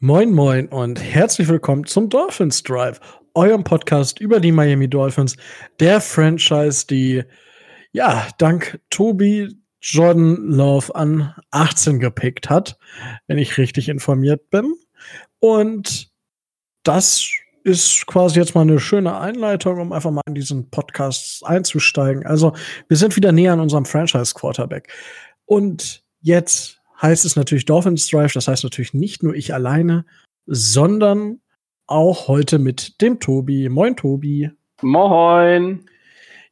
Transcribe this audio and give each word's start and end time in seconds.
Moin 0.00 0.30
Moin 0.32 0.68
und 0.68 1.02
herzlich 1.02 1.48
willkommen 1.48 1.84
zum 1.84 2.08
Dolphins 2.08 2.62
Drive, 2.62 3.00
eurem 3.34 3.64
Podcast 3.64 4.20
über 4.20 4.38
die 4.38 4.52
Miami 4.52 4.88
Dolphins, 4.88 5.36
der 5.80 6.00
Franchise, 6.00 6.86
die 6.86 7.24
ja 7.90 8.28
dank 8.38 8.80
Tobi 8.90 9.56
Jordan 9.80 10.36
Love 10.36 10.94
an 10.94 11.34
18 11.50 11.98
gepickt 11.98 12.48
hat, 12.48 12.78
wenn 13.26 13.38
ich 13.38 13.58
richtig 13.58 13.88
informiert 13.88 14.50
bin. 14.50 14.72
Und 15.40 16.12
das 16.84 17.28
ist 17.64 18.06
quasi 18.06 18.38
jetzt 18.38 18.54
mal 18.54 18.60
eine 18.60 18.78
schöne 18.78 19.18
Einleitung, 19.18 19.80
um 19.80 19.92
einfach 19.92 20.12
mal 20.12 20.22
in 20.28 20.36
diesen 20.36 20.70
Podcast 20.70 21.44
einzusteigen. 21.44 22.24
Also, 22.24 22.54
wir 22.86 22.96
sind 22.96 23.16
wieder 23.16 23.32
näher 23.32 23.54
an 23.54 23.60
unserem 23.60 23.84
Franchise 23.84 24.32
Quarterback. 24.32 24.92
Und 25.44 26.04
jetzt 26.20 26.77
heißt 27.00 27.24
es 27.24 27.36
natürlich 27.36 27.64
Dolphins 27.64 28.08
Drive. 28.08 28.32
Das 28.32 28.48
heißt 28.48 28.64
natürlich 28.64 28.94
nicht 28.94 29.22
nur 29.22 29.34
ich 29.34 29.54
alleine, 29.54 30.04
sondern 30.46 31.40
auch 31.86 32.28
heute 32.28 32.58
mit 32.58 33.00
dem 33.00 33.20
Tobi. 33.20 33.68
Moin, 33.68 33.96
Tobi. 33.96 34.50
Moin. 34.82 35.84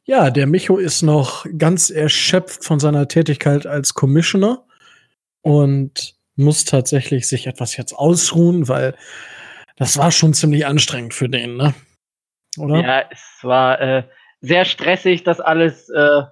Ja, 0.03 0.29
der 0.29 0.47
Micho 0.47 0.77
ist 0.77 1.01
noch 1.01 1.45
ganz 1.57 1.89
erschöpft 1.89 2.63
von 2.63 2.79
seiner 2.79 3.07
Tätigkeit 3.07 3.67
als 3.67 3.93
Commissioner 3.93 4.65
und 5.41 6.15
muss 6.35 6.65
tatsächlich 6.65 7.27
sich 7.27 7.47
etwas 7.47 7.75
jetzt 7.75 7.93
ausruhen, 7.93 8.67
weil 8.67 8.95
das 9.75 9.97
war 9.97 10.11
schon 10.11 10.33
ziemlich 10.33 10.65
anstrengend 10.65 11.13
für 11.13 11.29
den, 11.29 11.57
ne? 11.57 11.73
Oder? 12.57 12.81
Ja, 12.81 13.03
es 13.11 13.39
war 13.43 13.81
äh, 13.81 14.03
sehr 14.39 14.65
stressig, 14.65 15.23
das 15.23 15.39
alles 15.39 15.89
äh, 15.89 16.23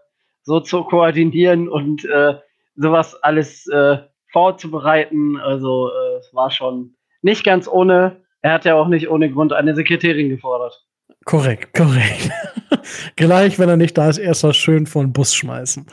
so 0.43 0.59
zu 0.59 0.84
koordinieren 0.84 1.68
und 1.68 2.05
äh, 2.05 2.35
sowas 2.75 3.15
alles 3.23 3.67
äh, 3.67 3.97
vorzubereiten. 4.31 5.38
Also 5.38 5.89
äh, 5.89 6.17
es 6.20 6.34
war 6.34 6.52
schon 6.52 6.95
nicht 7.21 7.43
ganz 7.43 7.67
ohne. 7.67 8.23
Er 8.41 8.53
hat 8.53 8.65
ja 8.65 8.75
auch 8.75 8.88
nicht 8.88 9.09
ohne 9.09 9.31
Grund 9.31 9.53
eine 9.53 9.75
Sekretärin 9.75 10.29
gefordert. 10.29 10.85
Korrekt, 11.26 11.73
korrekt. 11.73 12.29
Gleich, 13.15 13.57
wenn 13.57 13.70
er 13.70 13.77
nicht 13.77 13.98
da 13.98 14.09
ist, 14.09 14.17
erst 14.17 14.43
mal 14.43 14.54
schön 14.54 14.85
vor 14.85 15.04
den 15.04 15.13
Bus 15.13 15.34
schmeißen. 15.34 15.87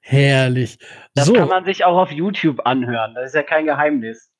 Herrlich. 0.00 0.78
Das 1.14 1.26
so. 1.26 1.34
kann 1.34 1.48
man 1.48 1.64
sich 1.64 1.84
auch 1.84 1.96
auf 1.96 2.10
YouTube 2.10 2.64
anhören. 2.64 3.14
Das 3.14 3.26
ist 3.26 3.34
ja 3.34 3.42
kein 3.42 3.66
Geheimnis. 3.66 4.30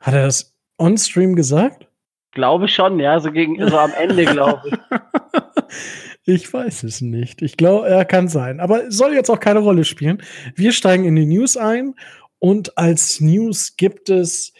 Hat 0.00 0.14
er 0.14 0.24
das 0.24 0.56
on-stream 0.78 1.36
gesagt? 1.36 1.86
Glaube 2.32 2.66
schon, 2.66 2.98
ja, 2.98 3.20
so 3.20 3.30
gegen 3.30 3.68
so 3.68 3.78
am 3.78 3.92
Ende, 3.92 4.24
glaube 4.24 4.68
ich. 4.68 4.74
Ich 6.24 6.52
weiß 6.52 6.84
es 6.84 7.00
nicht. 7.00 7.42
Ich 7.42 7.56
glaube, 7.56 7.88
er 7.88 8.04
kann 8.04 8.28
sein. 8.28 8.60
Aber 8.60 8.90
soll 8.90 9.12
jetzt 9.12 9.30
auch 9.30 9.40
keine 9.40 9.58
Rolle 9.58 9.84
spielen. 9.84 10.22
Wir 10.54 10.72
steigen 10.72 11.04
in 11.04 11.16
die 11.16 11.26
News 11.26 11.56
ein 11.56 11.94
und 12.38 12.78
als 12.78 13.20
News 13.20 13.76
gibt 13.76 14.08
es, 14.08 14.52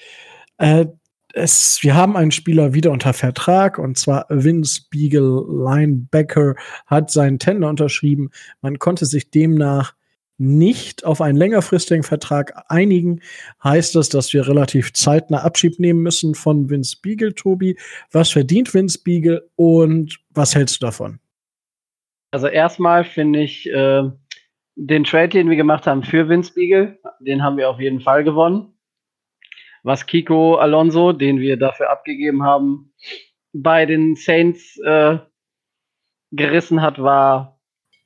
äh, 0.58 0.86
es, 1.34 1.78
wir 1.82 1.94
haben 1.94 2.16
einen 2.16 2.32
Spieler 2.32 2.74
wieder 2.74 2.90
unter 2.90 3.12
Vertrag 3.12 3.78
und 3.78 3.96
zwar 3.96 4.26
Vince 4.28 4.82
Beagle 4.90 5.44
Linebacker 5.48 6.56
hat 6.86 7.10
seinen 7.10 7.38
Tender 7.38 7.68
unterschrieben. 7.68 8.30
Man 8.60 8.78
konnte 8.78 9.06
sich 9.06 9.30
demnach 9.30 9.94
nicht 10.38 11.04
auf 11.04 11.20
einen 11.20 11.38
längerfristigen 11.38 12.02
Vertrag 12.02 12.64
einigen, 12.68 13.20
heißt 13.62 13.94
das, 13.94 14.08
dass 14.08 14.32
wir 14.32 14.48
relativ 14.48 14.92
zeitnah 14.92 15.42
Abschied 15.42 15.78
nehmen 15.78 16.02
müssen 16.02 16.34
von 16.34 16.68
Vince 16.68 16.96
Beagle, 17.00 17.34
Tobi. 17.34 17.78
Was 18.10 18.30
verdient 18.30 18.74
Vince 18.74 18.98
Beagle 19.02 19.48
und 19.54 20.18
was 20.30 20.56
hältst 20.56 20.82
du 20.82 20.86
davon? 20.86 21.20
Also 22.32 22.46
erstmal 22.46 23.04
finde 23.04 23.42
ich 23.42 23.70
äh, 23.70 24.10
den 24.74 25.04
Trade, 25.04 25.28
den 25.28 25.50
wir 25.50 25.56
gemacht 25.56 25.86
haben 25.86 26.02
für 26.02 26.28
Vince 26.28 26.54
Beagle, 26.54 26.98
den 27.20 27.42
haben 27.42 27.58
wir 27.58 27.68
auf 27.68 27.78
jeden 27.78 28.00
Fall 28.00 28.24
gewonnen. 28.24 28.74
Was 29.82 30.06
Kiko 30.06 30.56
Alonso, 30.56 31.12
den 31.12 31.40
wir 31.40 31.58
dafür 31.58 31.90
abgegeben 31.90 32.42
haben, 32.42 32.94
bei 33.52 33.84
den 33.84 34.16
Saints 34.16 34.78
äh, 34.78 35.18
gerissen 36.30 36.80
hat, 36.80 37.02
war 37.02 37.60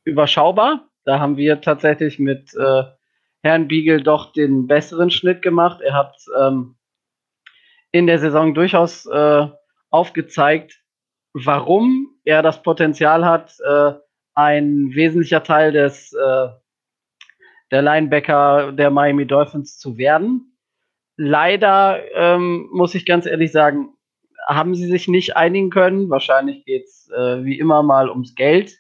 überschaubar. 0.05 0.89
Da 1.05 1.21
haben 1.21 1.37
wir 1.37 1.61
tatsächlich 1.61 2.19
mit 2.19 2.53
äh, 2.55 2.83
Herrn 3.45 3.69
Beagle 3.69 4.03
doch 4.03 4.33
den 4.33 4.67
besseren 4.67 5.11
Schnitt 5.11 5.41
gemacht. 5.41 5.81
Er 5.81 5.95
hat 5.95 6.17
ähm, 6.37 6.77
in 7.93 8.09
der 8.09 8.19
Saison 8.19 8.55
durchaus 8.55 9.07
äh, 9.07 9.47
aufgezeigt, 9.91 10.83
warum 11.33 12.19
er 12.25 12.43
das 12.43 12.63
Potenzial 12.63 13.25
hat, 13.25 13.55
äh, 13.61 13.93
ein 14.37 14.95
wesentlicher 14.95 15.43
Teil 15.43 15.73
des 15.73 16.13
äh, 16.13 16.49
der 17.73 17.83
Linebacker 17.83 18.73
der 18.73 18.91
Miami 18.91 19.27
Dolphins 19.27 19.79
zu 19.79 19.99
werden. 19.99 20.57
Leider 21.17 22.01
ähm, 22.15 22.69
muss 22.73 22.95
ich 22.95 23.07
ganz 23.07 23.27
ehrlich 23.27 23.51
sagen, 23.51 23.97
haben 24.47 24.75
sie 24.75 24.87
sich 24.87 25.09
nicht 25.09 25.37
einigen 25.37 25.71
können. 25.71 26.11
Wahrscheinlich 26.11 26.65
geht's 26.65 27.11
äh, 27.11 27.43
wie 27.45 27.59
immer 27.59 27.83
mal 27.83 28.09
ums 28.09 28.35
Geld. 28.35 28.79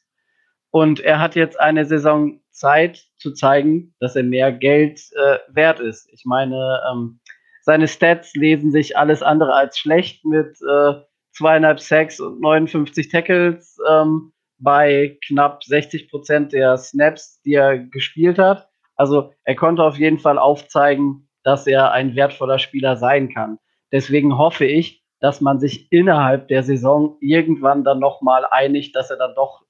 Und 0.71 1.01
er 1.01 1.19
hat 1.19 1.35
jetzt 1.35 1.59
eine 1.59 1.87
Saison 1.87 2.41
Zeit 2.51 3.07
zu 3.17 3.33
zeigen, 3.33 3.95
dass 3.99 4.15
er 4.15 4.23
mehr 4.23 4.53
Geld 4.53 5.01
äh, 5.17 5.39
wert 5.49 5.81
ist. 5.81 6.09
Ich 6.13 6.25
meine, 6.25 6.81
ähm, 6.91 7.21
seine 7.63 7.89
Stats 7.89 8.35
lesen 8.35 8.71
sich 8.71 8.97
alles 8.97 9.23
andere 9.23 9.55
als 9.55 9.79
schlecht 9.79 10.25
mit 10.25 10.59
äh, 10.63 10.95
zweieinhalb 11.33 11.81
Sacks 11.81 12.21
und 12.21 12.41
59 12.41 13.09
Tackles. 13.09 13.79
Ähm, 13.89 14.33
bei 14.59 15.19
knapp 15.27 15.65
60 15.65 16.11
Prozent 16.11 16.53
der 16.53 16.77
Snaps, 16.77 17.41
die 17.43 17.55
er 17.55 17.79
gespielt 17.79 18.39
hat. 18.39 18.69
Also 18.95 19.33
er 19.45 19.55
konnte 19.55 19.83
auf 19.83 19.99
jeden 19.99 20.19
Fall 20.19 20.39
aufzeigen, 20.39 21.29
dass 21.43 21.67
er 21.67 21.93
ein 21.93 22.17
wertvoller 22.17 22.59
Spieler 22.59 22.97
sein 22.97 23.33
kann. 23.33 23.59
Deswegen 23.93 24.37
hoffe 24.37 24.65
ich, 24.65 25.05
dass 25.21 25.41
man 25.41 25.61
sich 25.61 25.91
innerhalb 25.93 26.49
der 26.49 26.63
Saison 26.63 27.17
irgendwann 27.21 27.85
dann 27.85 28.01
noch 28.01 28.21
mal 28.23 28.47
einigt, 28.51 28.97
dass 28.97 29.11
er 29.11 29.17
dann 29.17 29.35
doch 29.35 29.63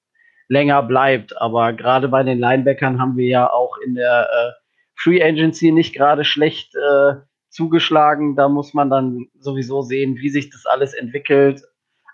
länger 0.49 0.83
bleibt. 0.83 1.37
Aber 1.41 1.73
gerade 1.73 2.09
bei 2.09 2.23
den 2.23 2.39
Linebackern 2.39 3.01
haben 3.01 3.17
wir 3.17 3.27
ja 3.27 3.53
auch 3.53 3.77
in 3.79 3.95
der 3.95 4.29
äh, 4.31 4.53
Free 4.95 5.23
Agency 5.23 5.73
nicht 5.73 5.95
gerade 5.95 6.25
schlecht 6.25 6.75
äh, 6.75 7.15
zugeschlagen. 7.51 8.37
Da 8.37 8.49
muss 8.49 8.75
man 8.75 8.91
dann 8.91 9.27
sowieso 9.39 9.83
sehen, 9.83 10.17
wie 10.17 10.31
sich 10.31 10.51
das 10.51 10.67
alles 10.67 10.95
entwickelt. 10.95 11.63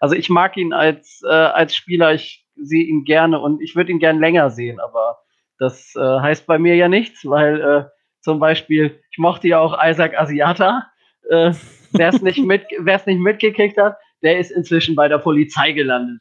Also 0.01 0.15
ich 0.15 0.29
mag 0.29 0.57
ihn 0.57 0.73
als, 0.73 1.23
äh, 1.25 1.29
als 1.29 1.77
Spieler. 1.77 2.13
Ich 2.13 2.42
sehe 2.57 2.85
ihn 2.85 3.05
gerne 3.05 3.41
und 3.41 3.61
ich 3.63 3.77
würde 3.77 3.93
ihn 3.93 3.99
gern 3.99 4.21
länger 4.21 4.51
sehen, 4.51 4.81
aber 4.81 5.19
das 5.59 5.95
äh, 5.97 6.01
heißt 6.01 6.47
bei 6.47 6.59
mir 6.59 6.77
ja 6.77 6.89
nichts, 6.89 7.25
weil 7.25 7.61
äh, 7.61 7.85
zum 8.21 8.39
Beispiel, 8.39 9.01
ich 9.11 9.19
mochte 9.19 9.49
ja 9.49 9.59
auch 9.61 9.77
Isaac 9.83 10.19
Asiata. 10.19 10.87
Äh, 11.29 11.53
Wer 11.93 12.09
es 12.09 12.23
nicht, 12.23 12.39
mit, 12.47 12.65
nicht 12.71 13.21
mitgekriegt 13.21 13.79
hat, 13.79 13.97
der 14.23 14.39
ist 14.39 14.51
inzwischen 14.51 14.95
bei 14.95 15.09
der 15.09 15.19
Polizei 15.19 15.73
gelandet. 15.73 16.21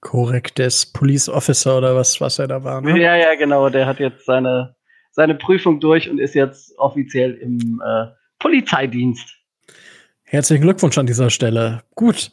Korrektes 0.00 0.92
Police 0.92 1.28
Officer 1.28 1.78
oder 1.78 1.94
was, 1.94 2.20
was 2.20 2.38
er 2.38 2.48
da 2.48 2.64
war. 2.64 2.80
Ne? 2.80 3.00
Ja, 3.00 3.14
ja, 3.14 3.34
genau. 3.36 3.68
Der 3.68 3.86
hat 3.86 4.00
jetzt 4.00 4.26
seine, 4.26 4.74
seine 5.12 5.36
Prüfung 5.36 5.78
durch 5.78 6.10
und 6.10 6.18
ist 6.18 6.34
jetzt 6.34 6.76
offiziell 6.78 7.34
im 7.34 7.80
äh, 7.84 8.06
Polizeidienst. 8.40 9.38
Herzlichen 10.32 10.62
Glückwunsch 10.62 10.96
an 10.96 11.04
dieser 11.04 11.28
Stelle. 11.28 11.82
Gut. 11.94 12.30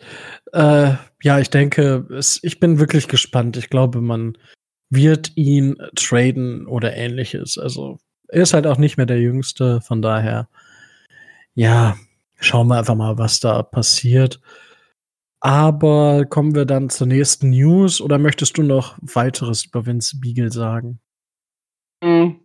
Äh, 0.54 0.94
ja, 1.22 1.40
ich 1.40 1.50
denke, 1.50 2.08
es, 2.12 2.42
ich 2.44 2.62
bin 2.62 2.80
wirklich 2.80 3.10
gespannt. 3.10 3.58
Ich 3.58 3.70
glaube, 3.70 4.00
man 4.00 4.38
wird 4.90 5.36
ihn 5.36 5.76
traden 5.98 6.66
oder 6.66 6.96
ähnliches. 6.96 7.58
Also, 7.58 8.00
er 8.30 8.44
ist 8.44 8.54
halt 8.54 8.68
auch 8.68 8.78
nicht 8.78 8.96
mehr 8.96 9.06
der 9.06 9.20
Jüngste. 9.20 9.82
Von 9.82 10.02
daher, 10.02 10.48
ja, 11.56 11.98
schauen 12.40 12.70
wir 12.70 12.78
einfach 12.78 12.96
mal, 12.96 13.18
was 13.18 13.42
da 13.42 13.64
passiert. 13.64 14.40
Aber 15.42 16.24
kommen 16.24 16.56
wir 16.56 16.64
dann 16.64 16.90
zur 16.90 17.08
nächsten 17.08 17.50
News 17.50 18.00
oder 18.00 18.18
möchtest 18.18 18.58
du 18.58 18.64
noch 18.64 18.98
weiteres 19.02 19.66
über 19.66 19.86
Vince 19.86 20.22
Beagle 20.22 20.54
sagen? 20.54 21.02
Hm, 22.02 22.40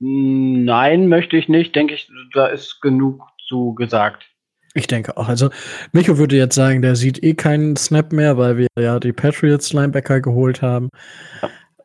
nein, 0.00 1.08
möchte 1.08 1.36
ich 1.36 1.50
nicht. 1.50 1.76
Denke 1.76 1.92
ich, 1.92 2.10
da 2.32 2.46
ist 2.46 2.80
genug 2.80 3.20
zu 3.46 3.74
gesagt. 3.74 4.30
Ich 4.74 4.88
denke 4.88 5.16
auch. 5.16 5.28
Also, 5.28 5.50
Micho 5.92 6.18
würde 6.18 6.36
jetzt 6.36 6.56
sagen, 6.56 6.82
der 6.82 6.96
sieht 6.96 7.22
eh 7.22 7.34
keinen 7.34 7.76
Snap 7.76 8.12
mehr, 8.12 8.36
weil 8.36 8.58
wir 8.58 8.66
ja 8.78 8.98
die 8.98 9.12
Patriots 9.12 9.72
Linebacker 9.72 10.20
geholt 10.20 10.62
haben. 10.62 10.88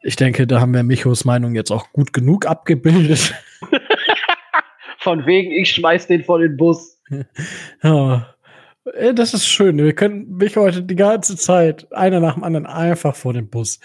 Ich 0.01 0.15
denke, 0.15 0.47
da 0.47 0.59
haben 0.59 0.73
wir 0.73 0.81
Michos 0.81 1.23
Meinung 1.23 1.53
jetzt 1.53 1.71
auch 1.71 1.91
gut 1.93 2.13
genug 2.13 2.47
abgebildet. 2.47 3.35
Von 4.97 5.25
wegen, 5.27 5.51
ich 5.51 5.69
schmeiß 5.69 6.07
den 6.07 6.23
vor 6.23 6.39
den 6.39 6.57
Bus. 6.57 6.99
ja. 7.83 8.35
Das 9.13 9.33
ist 9.33 9.45
schön. 9.45 9.77
Wir 9.77 9.93
können 9.93 10.37
mich 10.37 10.57
heute 10.57 10.81
die 10.81 10.95
ganze 10.95 11.37
Zeit 11.37 11.91
einer 11.93 12.19
nach 12.19 12.33
dem 12.33 12.43
anderen 12.43 12.65
einfach 12.65 13.15
vor 13.15 13.33
den 13.33 13.49
Bus. 13.49 13.79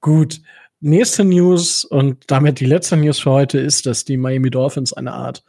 Gut. 0.00 0.40
Nächste 0.80 1.24
News 1.24 1.84
und 1.84 2.30
damit 2.30 2.60
die 2.60 2.66
letzte 2.66 2.96
News 2.96 3.20
für 3.20 3.30
heute 3.30 3.58
ist, 3.58 3.86
dass 3.86 4.04
die 4.04 4.16
Miami 4.16 4.50
Dolphins 4.50 4.92
eine 4.92 5.12
Art 5.12 5.42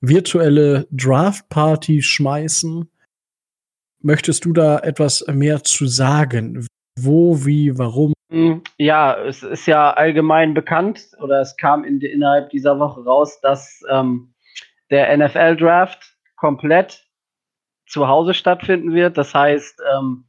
virtuelle 0.00 0.86
Draft-Party 0.90 2.02
schmeißen. 2.02 2.90
Möchtest 4.00 4.44
du 4.44 4.52
da 4.52 4.78
etwas 4.78 5.26
mehr 5.26 5.62
zu 5.64 5.86
sagen? 5.86 6.66
Wo, 6.98 7.44
wie, 7.44 7.76
warum? 7.78 8.12
Hm, 8.30 8.62
ja, 8.76 9.16
es 9.24 9.42
ist 9.42 9.66
ja 9.66 9.92
allgemein 9.92 10.54
bekannt 10.54 11.08
oder 11.20 11.40
es 11.40 11.56
kam 11.56 11.84
in, 11.84 12.00
innerhalb 12.00 12.50
dieser 12.50 12.78
Woche 12.78 13.04
raus, 13.04 13.40
dass 13.40 13.82
ähm, 13.90 14.34
der 14.90 15.16
NFL-Draft 15.16 16.16
komplett 16.36 17.04
zu 17.86 18.06
Hause 18.06 18.34
stattfinden 18.34 18.94
wird. 18.94 19.16
Das 19.16 19.34
heißt, 19.34 19.80
ähm, 19.94 20.24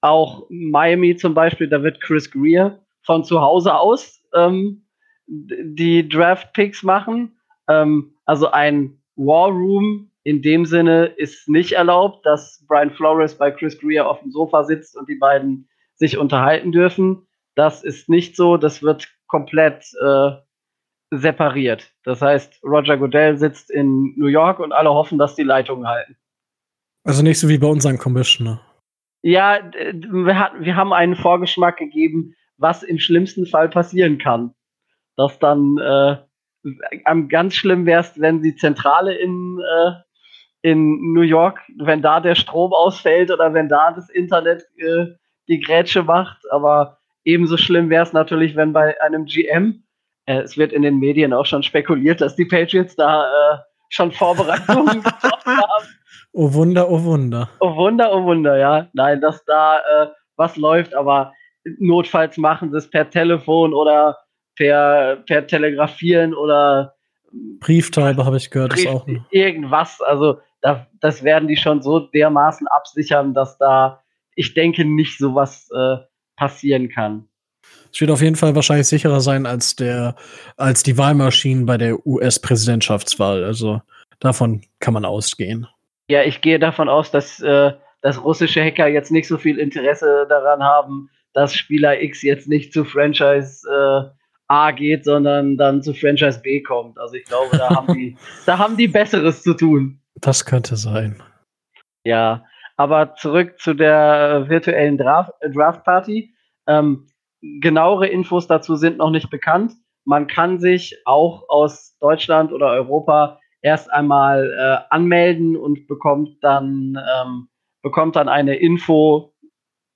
auch 0.00 0.46
Miami 0.50 1.16
zum 1.16 1.34
Beispiel, 1.34 1.68
da 1.68 1.82
wird 1.82 2.00
Chris 2.00 2.30
Greer 2.30 2.80
von 3.02 3.24
zu 3.24 3.40
Hause 3.40 3.74
aus 3.74 4.22
ähm, 4.34 4.86
die 5.26 6.06
Draft 6.08 6.52
Picks 6.52 6.82
machen. 6.82 7.38
Ähm, 7.68 8.13
also 8.24 8.50
ein 8.50 8.98
War 9.16 9.48
Room 9.48 10.10
in 10.24 10.40
dem 10.40 10.64
Sinne 10.64 11.04
ist 11.04 11.48
nicht 11.48 11.72
erlaubt, 11.72 12.24
dass 12.24 12.64
Brian 12.66 12.90
Flores 12.90 13.36
bei 13.36 13.50
Chris 13.50 13.78
Greer 13.78 14.08
auf 14.08 14.20
dem 14.20 14.30
Sofa 14.30 14.64
sitzt 14.64 14.96
und 14.96 15.08
die 15.08 15.16
beiden 15.16 15.68
sich 15.96 16.16
unterhalten 16.16 16.72
dürfen. 16.72 17.26
Das 17.54 17.84
ist 17.84 18.08
nicht 18.08 18.34
so. 18.34 18.56
Das 18.56 18.82
wird 18.82 19.06
komplett 19.26 19.84
äh, 20.02 20.30
separiert. 21.10 21.92
Das 22.04 22.22
heißt, 22.22 22.64
Roger 22.64 22.96
Goodell 22.96 23.36
sitzt 23.36 23.70
in 23.70 24.14
New 24.16 24.26
York 24.26 24.60
und 24.60 24.72
alle 24.72 24.90
hoffen, 24.90 25.18
dass 25.18 25.34
die 25.34 25.42
Leitungen 25.42 25.86
halten. 25.86 26.16
Also 27.04 27.22
nicht 27.22 27.38
so 27.38 27.48
wie 27.48 27.58
bei 27.58 27.68
unserem 27.68 27.98
Commissioner. 27.98 28.62
Ja, 29.22 29.60
wir, 29.72 30.38
hat, 30.38 30.52
wir 30.58 30.74
haben 30.74 30.92
einen 30.94 31.16
Vorgeschmack 31.16 31.76
gegeben, 31.76 32.34
was 32.56 32.82
im 32.82 32.98
schlimmsten 32.98 33.46
Fall 33.46 33.68
passieren 33.68 34.16
kann. 34.16 34.54
Dass 35.16 35.38
dann 35.38 35.76
äh, 35.78 36.16
am 37.04 37.28
ganz 37.28 37.54
schlimm 37.54 37.86
wäre 37.86 38.00
es, 38.00 38.20
wenn 38.20 38.42
die 38.42 38.56
Zentrale 38.56 39.14
in, 39.14 39.60
äh, 39.60 39.90
in 40.62 41.12
New 41.12 41.22
York, 41.22 41.60
wenn 41.78 42.02
da 42.02 42.20
der 42.20 42.34
Strom 42.34 42.72
ausfällt 42.72 43.30
oder 43.30 43.52
wenn 43.52 43.68
da 43.68 43.92
das 43.92 44.08
Internet 44.08 44.64
äh, 44.78 45.06
die 45.48 45.60
Grätsche 45.60 46.02
macht. 46.02 46.38
Aber 46.50 46.98
ebenso 47.24 47.56
schlimm 47.56 47.90
wäre 47.90 48.04
es 48.04 48.12
natürlich, 48.12 48.56
wenn 48.56 48.72
bei 48.72 49.00
einem 49.00 49.26
GM, 49.26 49.84
äh, 50.26 50.40
es 50.40 50.56
wird 50.56 50.72
in 50.72 50.82
den 50.82 50.98
Medien 50.98 51.32
auch 51.32 51.46
schon 51.46 51.62
spekuliert, 51.62 52.20
dass 52.20 52.36
die 52.36 52.46
Patriots 52.46 52.96
da 52.96 53.24
äh, 53.24 53.58
schon 53.90 54.10
Vorbereitungen 54.12 55.02
getroffen 55.02 55.56
haben. 55.56 55.86
Oh 56.32 56.52
Wunder, 56.52 56.90
oh 56.90 57.02
Wunder. 57.04 57.48
Oh 57.60 57.76
Wunder, 57.76 58.12
oh 58.12 58.24
Wunder, 58.24 58.56
ja. 58.56 58.88
Nein, 58.92 59.20
dass 59.20 59.44
da 59.44 59.78
äh, 59.78 60.08
was 60.36 60.56
läuft, 60.56 60.94
aber 60.94 61.32
notfalls 61.78 62.36
machen 62.38 62.70
sie 62.70 62.78
es 62.78 62.90
per 62.90 63.08
Telefon 63.08 63.72
oder 63.72 64.18
per, 64.56 65.16
per 65.26 65.46
Telegrafieren 65.46 66.34
oder 66.34 66.94
Brieftaube 67.60 68.24
habe 68.24 68.36
ich 68.36 68.50
gehört, 68.50 68.72
Brief, 68.72 68.84
ist 68.84 68.90
auch 68.90 69.06
irgendwas. 69.30 70.00
Also 70.00 70.38
da, 70.60 70.86
das 71.00 71.22
werden 71.24 71.48
die 71.48 71.56
schon 71.56 71.82
so 71.82 71.98
dermaßen 71.98 72.66
absichern, 72.68 73.34
dass 73.34 73.58
da, 73.58 74.02
ich 74.34 74.54
denke, 74.54 74.84
nicht 74.84 75.18
sowas 75.18 75.68
äh, 75.74 75.96
passieren 76.36 76.88
kann. 76.88 77.28
Es 77.92 78.00
wird 78.00 78.10
auf 78.10 78.22
jeden 78.22 78.36
Fall 78.36 78.54
wahrscheinlich 78.54 78.88
sicherer 78.88 79.20
sein 79.20 79.46
als 79.46 79.76
der, 79.76 80.16
als 80.56 80.82
die 80.82 80.98
Wahlmaschinen 80.98 81.66
bei 81.66 81.76
der 81.76 82.06
US-Präsidentschaftswahl. 82.06 83.44
Also 83.44 83.82
davon 84.20 84.62
kann 84.80 84.94
man 84.94 85.04
ausgehen. 85.04 85.66
Ja, 86.08 86.22
ich 86.22 86.40
gehe 86.40 86.58
davon 86.58 86.88
aus, 86.88 87.10
dass, 87.10 87.40
äh, 87.40 87.72
dass 88.02 88.22
russische 88.22 88.62
Hacker 88.62 88.88
jetzt 88.88 89.10
nicht 89.10 89.28
so 89.28 89.38
viel 89.38 89.58
Interesse 89.58 90.26
daran 90.28 90.62
haben, 90.62 91.10
dass 91.32 91.54
Spieler 91.54 92.00
X 92.00 92.22
jetzt 92.22 92.48
nicht 92.48 92.72
zu 92.72 92.84
Franchise 92.84 93.66
äh, 93.68 94.23
A 94.48 94.70
geht, 94.72 95.04
sondern 95.04 95.56
dann 95.56 95.82
zu 95.82 95.94
Franchise 95.94 96.40
B 96.40 96.62
kommt. 96.62 96.98
Also 96.98 97.14
ich 97.14 97.24
glaube, 97.24 97.56
da 97.56 97.70
haben 97.70 97.94
die, 97.94 98.16
da 98.46 98.58
haben 98.58 98.76
die 98.76 98.88
Besseres 98.88 99.42
zu 99.42 99.54
tun. 99.54 100.00
Das 100.20 100.44
könnte 100.44 100.76
sein. 100.76 101.22
Ja, 102.04 102.44
aber 102.76 103.14
zurück 103.14 103.58
zu 103.58 103.74
der 103.74 104.48
virtuellen 104.48 104.98
Draft, 104.98 105.32
äh, 105.40 105.50
Draft 105.50 105.84
Party. 105.84 106.34
Ähm, 106.66 107.06
genauere 107.60 108.06
Infos 108.06 108.46
dazu 108.46 108.76
sind 108.76 108.98
noch 108.98 109.10
nicht 109.10 109.30
bekannt. 109.30 109.72
Man 110.04 110.26
kann 110.26 110.58
sich 110.58 110.96
auch 111.04 111.48
aus 111.48 111.96
Deutschland 112.00 112.52
oder 112.52 112.68
Europa 112.68 113.38
erst 113.62 113.90
einmal 113.90 114.50
äh, 114.58 114.94
anmelden 114.94 115.56
und 115.56 115.86
bekommt 115.86 116.42
dann, 116.42 116.98
ähm, 116.98 117.48
bekommt 117.82 118.16
dann 118.16 118.28
eine 118.28 118.56
Info 118.56 119.34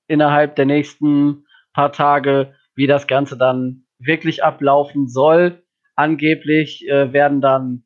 innerhalb 0.07 0.57
der 0.57 0.65
nächsten 0.65 1.45
paar 1.75 1.93
Tage, 1.93 2.55
wie 2.75 2.87
das 2.87 3.07
Ganze 3.07 3.37
dann 3.37 3.85
wirklich 3.99 4.45
ablaufen 4.45 5.09
soll. 5.09 5.63
Angeblich 5.95 6.89
äh, 6.89 7.13
werden 7.13 7.41
dann 7.41 7.85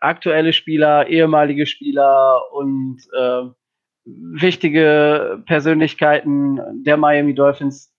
aktuelle 0.00 0.52
Spieler, 0.52 1.08
ehemalige 1.08 1.66
Spieler 1.66 2.52
und 2.52 2.98
äh, 3.16 3.42
wichtige 4.04 5.42
Persönlichkeiten 5.46 6.82
der 6.84 6.96
Miami 6.96 7.34
Dolphins 7.34 7.94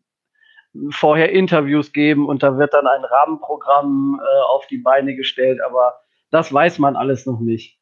vorher 0.91 1.31
Interviews 1.31 1.93
geben 1.93 2.27
und 2.27 2.43
da 2.43 2.57
wird 2.57 2.73
dann 2.73 2.87
ein 2.87 3.03
Rahmenprogramm 3.03 4.19
äh, 4.21 4.41
auf 4.49 4.67
die 4.67 4.77
Beine 4.77 5.15
gestellt, 5.15 5.59
aber 5.65 5.95
das 6.31 6.53
weiß 6.53 6.79
man 6.79 6.95
alles 6.95 7.25
noch 7.25 7.39
nicht. 7.39 7.79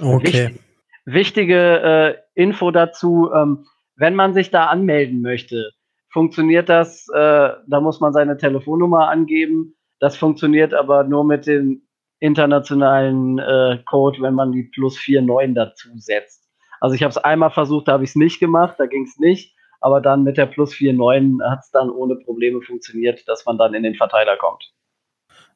Okay. 0.00 0.24
Wichtig, 0.24 0.60
wichtige 1.04 1.82
äh, 1.82 2.40
Info 2.40 2.70
dazu, 2.70 3.30
ähm, 3.34 3.66
wenn 3.96 4.14
man 4.14 4.34
sich 4.34 4.50
da 4.50 4.66
anmelden 4.66 5.20
möchte, 5.20 5.72
funktioniert 6.12 6.68
das, 6.68 7.08
äh, 7.08 7.50
da 7.66 7.80
muss 7.80 8.00
man 8.00 8.12
seine 8.12 8.36
Telefonnummer 8.36 9.08
angeben. 9.08 9.74
Das 9.98 10.16
funktioniert 10.16 10.74
aber 10.74 11.04
nur 11.04 11.24
mit 11.24 11.46
dem 11.46 11.82
internationalen 12.20 13.38
äh, 13.38 13.78
Code, 13.86 14.20
wenn 14.20 14.34
man 14.34 14.52
die 14.52 14.64
plus 14.64 14.96
49 15.06 15.54
dazu 15.54 15.88
setzt. 15.96 16.48
Also 16.80 16.94
ich 16.94 17.02
habe 17.02 17.10
es 17.10 17.18
einmal 17.18 17.50
versucht, 17.50 17.88
da 17.88 17.92
habe 17.92 18.04
ich 18.04 18.10
es 18.10 18.16
nicht 18.16 18.40
gemacht, 18.40 18.76
da 18.78 18.86
ging 18.86 19.04
es 19.04 19.18
nicht. 19.18 19.56
Aber 19.80 20.00
dann 20.00 20.22
mit 20.22 20.36
der 20.36 20.46
plus 20.46 20.80
49 20.80 21.44
hat 21.48 21.60
es 21.60 21.70
dann 21.72 21.90
ohne 21.90 22.16
Probleme 22.16 22.62
funktioniert, 22.62 23.26
dass 23.26 23.44
man 23.44 23.58
dann 23.58 23.74
in 23.74 23.82
den 23.82 23.96
Verteiler 23.96 24.36
kommt. 24.36 24.72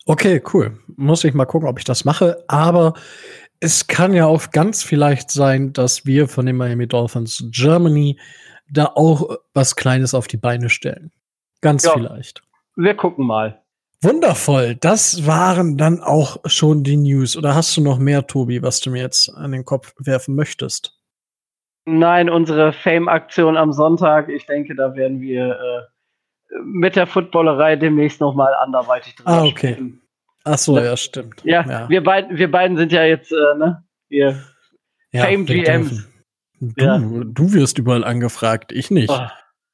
Okay, 0.06 0.42
cool. 0.52 0.78
Muss 0.96 1.24
ich 1.24 1.34
mal 1.34 1.44
gucken, 1.44 1.68
ob 1.68 1.78
ich 1.78 1.84
das 1.84 2.04
mache. 2.04 2.44
Aber 2.48 2.94
es 3.60 3.86
kann 3.86 4.14
ja 4.14 4.26
auch 4.26 4.50
ganz 4.50 4.82
vielleicht 4.82 5.30
sein, 5.30 5.72
dass 5.72 6.06
wir 6.06 6.28
von 6.28 6.46
den 6.46 6.56
Miami 6.56 6.86
Dolphins 6.86 7.44
Germany 7.50 8.18
da 8.70 8.86
auch 8.94 9.38
was 9.54 9.76
Kleines 9.76 10.14
auf 10.14 10.26
die 10.28 10.36
Beine 10.36 10.68
stellen. 10.68 11.12
Ganz 11.60 11.84
ja, 11.84 11.92
vielleicht. 11.92 12.42
Wir 12.76 12.94
gucken 12.94 13.26
mal. 13.26 13.62
Wundervoll. 14.02 14.74
Das 14.76 15.26
waren 15.26 15.76
dann 15.78 16.00
auch 16.00 16.38
schon 16.44 16.84
die 16.84 16.96
News. 16.96 17.36
Oder 17.36 17.54
hast 17.54 17.76
du 17.76 17.80
noch 17.80 17.98
mehr, 17.98 18.26
Tobi, 18.26 18.62
was 18.62 18.80
du 18.80 18.90
mir 18.90 19.02
jetzt 19.02 19.34
an 19.34 19.52
den 19.52 19.64
Kopf 19.64 19.94
werfen 19.98 20.34
möchtest? 20.34 20.92
Nein, 21.86 22.28
unsere 22.28 22.72
Fame-Aktion 22.72 23.56
am 23.56 23.72
Sonntag, 23.72 24.28
ich 24.28 24.44
denke, 24.46 24.74
da 24.74 24.94
werden 24.94 25.20
wir 25.20 25.52
äh, 25.52 26.60
mit 26.64 26.96
der 26.96 27.06
Footballerei 27.06 27.76
demnächst 27.76 28.20
noch 28.20 28.34
mal 28.34 28.54
anderweitig 28.54 29.14
drüber 29.14 29.30
Ah, 29.30 29.44
okay. 29.44 29.74
Sprechen. 29.74 30.02
Ach 30.44 30.58
so, 30.58 30.78
ja, 30.78 30.96
stimmt. 30.96 31.42
Ja, 31.44 31.64
ja, 31.68 31.88
Wir, 31.88 32.02
beiden, 32.02 32.36
wir 32.36 32.50
beiden 32.50 32.76
sind 32.76 32.92
ja 32.92 33.04
jetzt, 33.04 33.32
äh, 33.32 33.58
ne, 33.58 33.84
wir 34.08 34.42
ja, 35.12 35.24
Fame 35.24 35.46
GMs. 35.46 36.08
Du, 36.60 36.84
ja. 36.84 36.98
du 36.98 37.52
wirst 37.52 37.78
überall 37.78 38.04
angefragt, 38.04 38.72
ich 38.72 38.90
nicht. 38.90 39.10
Oh. 39.10 39.26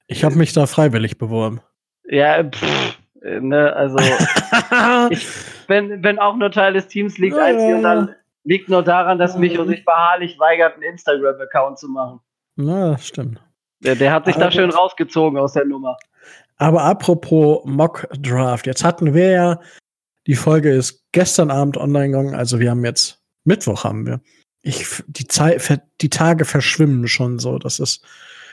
Ich 0.07 0.25
habe 0.25 0.37
mich 0.37 0.53
da 0.53 0.67
freiwillig 0.67 1.17
beworben. 1.19 1.61
Ja, 2.05 2.43
pff, 2.43 2.99
ne, 3.23 3.73
also 3.75 3.97
ich 5.11 5.27
bin, 5.69 6.03
bin 6.03 6.19
auch 6.19 6.37
nur 6.37 6.51
Teil 6.51 6.75
des 6.75 6.89
Teams, 6.89 7.19
liegt 7.19 7.37
ja, 7.37 7.45
einzig 7.45 7.75
und 7.75 7.83
dann 7.83 8.15
liegt 8.45 8.69
nur 8.69 8.83
daran, 8.83 9.19
dass 9.19 9.37
Micho 9.37 9.65
sich 9.65 9.85
beharrlich 9.85 10.39
weigert, 10.39 10.75
einen 10.75 10.83
Instagram-Account 10.83 11.79
zu 11.79 11.89
machen. 11.89 12.21
Na, 12.57 12.99
stimmt. 12.99 13.41
Der, 13.81 13.95
der 13.95 14.13
hat 14.13 14.27
sich 14.27 14.35
aber, 14.37 14.47
da 14.47 14.51
schön 14.51 14.71
rausgezogen 14.71 15.39
aus 15.39 15.53
der 15.53 15.65
Nummer. 15.65 15.97
Aber 16.57 16.83
apropos 16.83 17.63
Mock 17.65 18.09
Draft, 18.19 18.67
jetzt 18.67 18.85
hatten 18.85 19.15
wir 19.15 19.31
ja, 19.31 19.61
die 20.27 20.35
Folge 20.35 20.71
ist 20.71 21.05
gestern 21.13 21.51
Abend 21.51 21.77
online 21.77 22.09
gegangen, 22.09 22.35
also 22.35 22.61
wir 22.61 22.71
haben 22.71 22.85
jetzt 22.85 23.21
Mittwoch 23.45 23.85
haben 23.85 24.07
wir 24.07 24.21
ich, 24.63 25.03
die 25.07 25.27
Zeit, 25.27 25.83
die 26.01 26.11
Tage 26.11 26.45
verschwimmen 26.45 27.09
schon 27.09 27.39
so. 27.39 27.59
Das 27.59 27.79
ist 27.79 28.03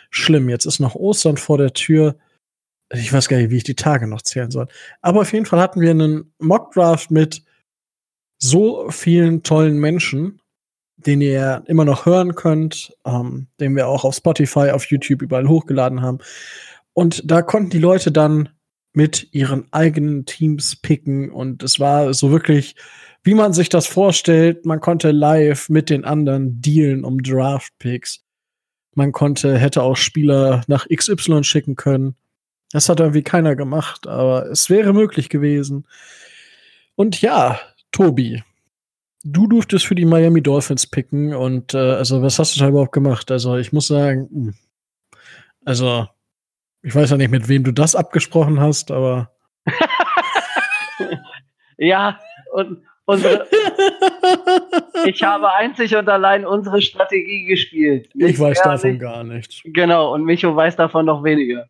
schlimm. 0.09 0.49
Jetzt 0.49 0.65
ist 0.65 0.79
noch 0.79 0.95
Ostern 0.95 1.37
vor 1.37 1.57
der 1.57 1.73
Tür. 1.73 2.17
Ich 2.91 3.13
weiß 3.13 3.29
gar 3.29 3.37
nicht, 3.37 3.51
wie 3.51 3.57
ich 3.57 3.63
die 3.63 3.75
Tage 3.75 4.07
noch 4.07 4.23
zählen 4.23 4.49
soll. 4.49 4.67
Aber 5.01 5.21
auf 5.21 5.31
jeden 5.31 5.45
Fall 5.45 5.59
hatten 5.61 5.81
wir 5.81 5.91
einen 5.91 6.33
Mockdraft 6.39 7.11
mit 7.11 7.43
so 8.39 8.89
vielen 8.89 9.43
tollen 9.43 9.77
Menschen, 9.77 10.41
den 10.97 11.21
ihr 11.21 11.63
immer 11.67 11.85
noch 11.85 12.05
hören 12.05 12.35
könnt, 12.35 12.95
ähm, 13.05 13.47
den 13.59 13.75
wir 13.75 13.87
auch 13.87 14.03
auf 14.03 14.15
Spotify, 14.15 14.71
auf 14.71 14.85
YouTube 14.85 15.21
überall 15.21 15.47
hochgeladen 15.47 16.01
haben. 16.01 16.19
Und 16.93 17.29
da 17.29 17.41
konnten 17.41 17.69
die 17.69 17.79
Leute 17.79 18.11
dann 18.11 18.49
mit 18.93 19.27
ihren 19.33 19.71
eigenen 19.71 20.25
Teams 20.25 20.75
picken 20.75 21.29
und 21.29 21.61
es 21.63 21.79
war 21.79 22.13
so 22.13 22.31
wirklich 22.31 22.75
wie 23.23 23.33
man 23.33 23.53
sich 23.53 23.69
das 23.69 23.87
vorstellt. 23.87 24.65
Man 24.65 24.79
konnte 24.79 25.11
live 25.11 25.69
mit 25.69 25.89
den 25.89 26.05
anderen 26.05 26.61
dealen 26.61 27.03
um 27.03 27.21
Draft-Picks. 27.21 28.23
Man 28.95 29.11
konnte, 29.11 29.57
hätte 29.57 29.83
auch 29.83 29.97
Spieler 29.97 30.63
nach 30.67 30.87
XY 30.87 31.43
schicken 31.43 31.75
können. 31.75 32.15
Das 32.71 32.89
hat 32.89 32.99
irgendwie 32.99 33.23
keiner 33.23 33.55
gemacht, 33.55 34.07
aber 34.07 34.47
es 34.47 34.69
wäre 34.69 34.93
möglich 34.93 35.29
gewesen. 35.29 35.87
Und 36.95 37.21
ja, 37.21 37.59
Tobi, 37.91 38.43
du 39.23 39.47
durftest 39.47 39.85
für 39.85 39.95
die 39.95 40.05
Miami 40.05 40.41
Dolphins 40.41 40.87
picken 40.87 41.33
und 41.33 41.73
äh, 41.73 41.77
also 41.77 42.21
was 42.21 42.39
hast 42.39 42.55
du 42.55 42.59
da 42.59 42.69
überhaupt 42.69 42.91
gemacht? 42.91 43.31
Also 43.31 43.57
ich 43.57 43.73
muss 43.73 43.87
sagen. 43.87 44.29
Hm, 44.31 44.53
also 45.65 46.07
ich 46.81 46.95
weiß 46.95 47.09
ja 47.09 47.17
nicht, 47.17 47.31
mit 47.31 47.47
wem 47.47 47.63
du 47.63 47.73
das 47.73 47.95
abgesprochen 47.95 48.59
hast, 48.59 48.91
aber 48.91 49.31
ja, 51.77 52.19
und 52.53 52.83
unsere, 53.09 53.47
ich 55.05 55.23
habe 55.23 55.51
einzig 55.53 55.95
und 55.95 56.07
allein 56.07 56.45
unsere 56.45 56.81
Strategie 56.81 57.45
gespielt. 57.45 58.13
Nicht 58.13 58.31
ich 58.31 58.39
weiß 58.39 58.61
davon 58.61 58.91
nicht. 58.91 59.01
gar 59.01 59.23
nichts. 59.23 59.61
Genau, 59.63 60.13
und 60.13 60.25
Micho 60.25 60.55
weiß 60.55 60.75
davon 60.75 61.05
noch 61.05 61.23
weniger. 61.23 61.67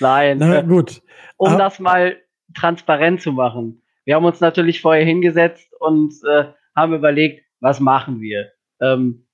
Nein. 0.00 0.38
Na 0.38 0.60
äh, 0.60 0.64
gut. 0.64 1.02
Um 1.36 1.54
ah. 1.54 1.56
das 1.56 1.78
mal 1.78 2.16
transparent 2.54 3.20
zu 3.20 3.32
machen. 3.32 3.82
Wir 4.04 4.14
haben 4.14 4.24
uns 4.24 4.40
natürlich 4.40 4.80
vorher 4.80 5.04
hingesetzt 5.04 5.70
und 5.80 6.14
äh, 6.26 6.44
haben 6.74 6.94
überlegt, 6.94 7.44
was 7.60 7.78
machen 7.78 8.20
wir? 8.20 8.50
Ähm, 8.80 9.26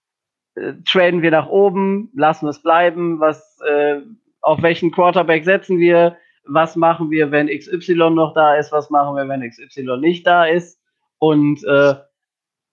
äh, 0.57 0.73
traden 0.85 1.23
wir 1.23 1.31
nach 1.31 1.47
oben, 1.47 2.11
lassen 2.15 2.47
wir 2.47 2.51
es 2.51 2.63
bleiben, 2.63 3.21
was, 3.21 3.59
äh, 3.65 4.01
auf 4.41 4.63
welchen 4.63 4.91
Quarterback 4.91 5.45
setzen 5.45 5.79
wir, 5.79 6.17
was 6.47 6.75
machen 6.75 7.11
wir, 7.11 7.31
wenn 7.31 7.47
XY 7.47 8.11
noch 8.11 8.35
da 8.35 8.57
ist, 8.57 8.73
was 8.73 8.91
machen 8.91 9.17
wir, 9.17 9.29
wenn 9.29 9.49
XY 9.49 9.99
nicht 9.99 10.27
da 10.27 10.45
ist. 10.45 10.81
Und 11.25 11.65
äh, 11.65 11.95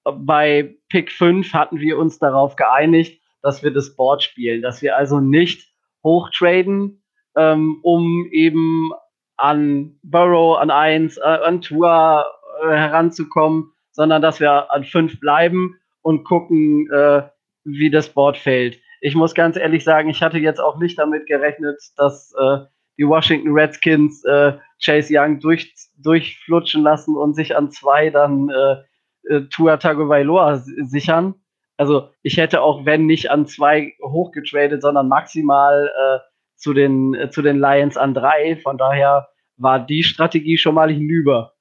bei 0.03 0.75
Pick 0.89 1.10
5 1.10 1.53
hatten 1.53 1.79
wir 1.79 1.98
uns 1.98 2.20
darauf 2.20 2.58
geeinigt, 2.58 3.22
dass 3.41 3.63
wir 3.63 3.72
das 3.72 3.96
Board 3.96 4.24
spielen, 4.24 4.62
dass 4.62 4.81
wir 4.81 4.98
also 4.98 5.22
nicht 5.22 5.72
hochtraden, 6.03 7.01
ähm, 7.38 7.79
um 7.81 8.27
eben 8.34 8.91
an 9.38 9.98
Burrow, 10.03 10.58
an 10.58 10.70
1, 10.70 11.15
äh, 11.15 11.22
an 11.22 11.62
Tour 11.62 12.25
äh, 12.62 12.75
heranzukommen, 12.75 13.72
sondern 13.93 14.22
dass 14.22 14.41
wir 14.41 14.70
an 14.70 14.84
5 14.84 15.22
bleiben 15.22 15.79
und 16.01 16.25
gucken, 16.25 16.91
äh, 16.91 17.22
wie 17.63 17.89
das 17.89 18.10
Board 18.10 18.36
fällt. 18.36 18.81
Ich 19.00 19.15
muss 19.15 19.34
ganz 19.34 19.55
ehrlich 19.55 19.86
sagen, 19.86 20.10
ich 20.10 20.22
hatte 20.22 20.39
jetzt 20.39 20.60
auch 20.60 20.77
nicht 20.77 21.00
damit 21.00 21.25
gerechnet, 21.25 21.79
dass 21.96 22.34
äh, 22.38 22.65
die 22.98 23.07
Washington 23.07 23.51
Redskins 23.51 24.24
äh, 24.25 24.53
Chase 24.83 25.13
Young 25.15 25.39
durch, 25.39 25.74
durchflutschen 25.98 26.83
lassen 26.83 27.15
und 27.15 27.36
sich 27.36 27.55
an 27.55 27.71
zwei 27.71 28.10
dann 28.10 28.50
äh, 28.50 29.33
äh, 29.33 29.41
Tua 29.50 29.77
Tagovailoa 29.77 30.57
sichern. 30.57 31.36
Also 31.77 32.10
ich 32.21 32.38
hätte 32.38 32.62
auch, 32.62 32.86
wenn 32.86 33.05
nicht 33.05 33.31
an 33.31 33.48
zwei 33.48 33.93
hochgetradet, 34.03 34.81
sondern 34.81 35.07
maximal 35.07 35.88
äh, 35.88 36.19
zu, 36.55 36.74
den, 36.74 37.13
äh, 37.15 37.29
zu 37.29 37.41
den 37.41 37.60
Lions 37.60 37.98
an 37.98 38.13
drei. 38.13 38.57
Von 38.57 38.77
daher 38.77 39.29
war 39.57 39.79
die 39.79 40.03
Strategie 40.03 40.57
schon 40.57 40.75
mal 40.75 40.91
hinüber. 40.91 41.53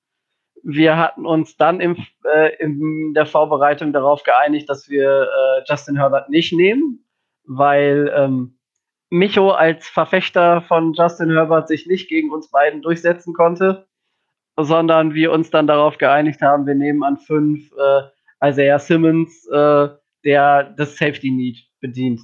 Wir 0.62 0.98
hatten 0.98 1.24
uns 1.24 1.56
dann 1.56 1.80
im, 1.80 1.96
äh, 2.24 2.54
in 2.58 3.14
der 3.14 3.24
Vorbereitung 3.24 3.92
darauf 3.92 4.22
geeinigt, 4.22 4.68
dass 4.68 4.90
wir 4.90 5.22
äh, 5.22 5.62
Justin 5.66 5.96
Herbert 5.96 6.28
nicht 6.28 6.52
nehmen, 6.52 7.06
weil 7.46 8.12
ähm, 8.14 8.58
Micho 9.10 9.50
als 9.50 9.88
Verfechter 9.88 10.62
von 10.62 10.94
Justin 10.94 11.30
Herbert 11.30 11.68
sich 11.68 11.86
nicht 11.86 12.08
gegen 12.08 12.30
uns 12.30 12.50
beiden 12.50 12.80
durchsetzen 12.80 13.34
konnte, 13.34 13.88
sondern 14.56 15.14
wir 15.14 15.32
uns 15.32 15.50
dann 15.50 15.66
darauf 15.66 15.98
geeinigt 15.98 16.40
haben, 16.42 16.66
wir 16.66 16.74
nehmen 16.74 17.02
an 17.02 17.18
fünf 17.18 17.70
äh, 17.72 18.48
Isaiah 18.48 18.78
Simmons, 18.78 19.46
äh, 19.48 19.88
der 20.24 20.74
das 20.76 20.96
Safety 20.96 21.30
Need 21.30 21.58
bedient. 21.80 22.20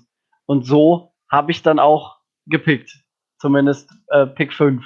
Und 0.47 0.65
so 0.65 1.13
habe 1.29 1.51
ich 1.51 1.63
dann 1.63 1.79
auch 1.79 2.17
gepickt, 2.47 3.05
zumindest 3.41 3.91
äh, 4.09 4.27
Pick 4.27 4.53
5. 4.53 4.83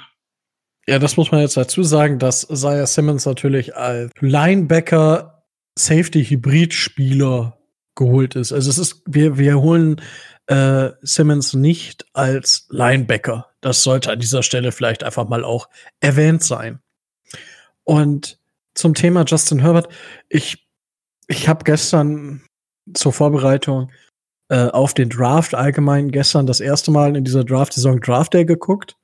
Ja, 0.87 0.97
das 0.97 1.15
muss 1.15 1.31
man 1.31 1.41
jetzt 1.41 1.57
dazu 1.57 1.83
sagen, 1.83 2.17
dass 2.17 2.49
Isaiah 2.49 2.87
Simmons 2.87 3.25
natürlich 3.25 3.75
als 3.75 4.11
Linebacker 4.19 5.43
Safety 5.77 6.25
Hybrid 6.25 6.73
Spieler 6.73 7.60
geholt 7.95 8.35
ist. 8.35 8.51
Also 8.51 8.69
es 8.69 8.77
ist, 8.77 9.03
wir, 9.05 9.37
wir 9.37 9.61
holen 9.61 10.01
äh, 10.47 10.91
Simmons 11.01 11.53
nicht 11.53 12.05
als 12.13 12.67
Linebacker. 12.69 13.47
Das 13.61 13.83
sollte 13.83 14.11
an 14.11 14.19
dieser 14.19 14.43
Stelle 14.43 14.71
vielleicht 14.71 15.03
einfach 15.03 15.27
mal 15.27 15.43
auch 15.43 15.69
erwähnt 15.99 16.43
sein. 16.43 16.79
Und 17.83 18.39
zum 18.73 18.93
Thema 18.93 19.23
Justin 19.25 19.59
Herbert, 19.59 19.89
ich, 20.29 20.67
ich 21.27 21.47
habe 21.47 21.63
gestern 21.63 22.41
zur 22.93 23.13
Vorbereitung 23.13 23.91
äh, 24.49 24.67
auf 24.67 24.93
den 24.93 25.09
Draft 25.09 25.55
allgemein 25.55 26.11
gestern 26.11 26.47
das 26.47 26.59
erste 26.59 26.91
Mal 26.91 27.15
in 27.15 27.23
dieser 27.23 27.43
Draft-Saison 27.43 27.99
Draft 27.99 28.33
Day 28.33 28.45
geguckt. 28.45 28.97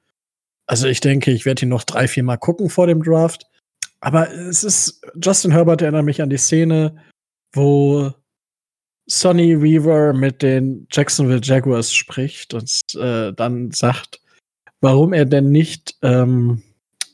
Also 0.65 0.87
ich 0.87 0.99
denke, 0.99 1.31
ich 1.31 1.45
werde 1.45 1.65
ihn 1.65 1.69
noch 1.69 1.83
drei, 1.83 2.07
vier 2.07 2.23
Mal 2.23 2.37
gucken 2.37 2.69
vor 2.69 2.87
dem 2.87 3.03
Draft. 3.03 3.47
Aber 3.99 4.31
es 4.31 4.63
ist, 4.63 5.01
Justin 5.21 5.51
Herbert 5.51 5.81
erinnert 5.81 6.05
mich 6.05 6.21
an 6.21 6.29
die 6.29 6.37
Szene, 6.37 6.97
wo 7.53 8.13
Sonny 9.07 9.61
Weaver 9.61 10.13
mit 10.13 10.41
den 10.41 10.85
Jacksonville 10.91 11.41
Jaguars 11.41 11.93
spricht 11.93 12.53
und 12.53 12.69
äh, 12.95 13.31
dann 13.33 13.71
sagt, 13.71 14.19
warum 14.81 15.13
er 15.13 15.25
denn 15.25 15.49
nicht, 15.49 15.95
ähm, 16.01 16.61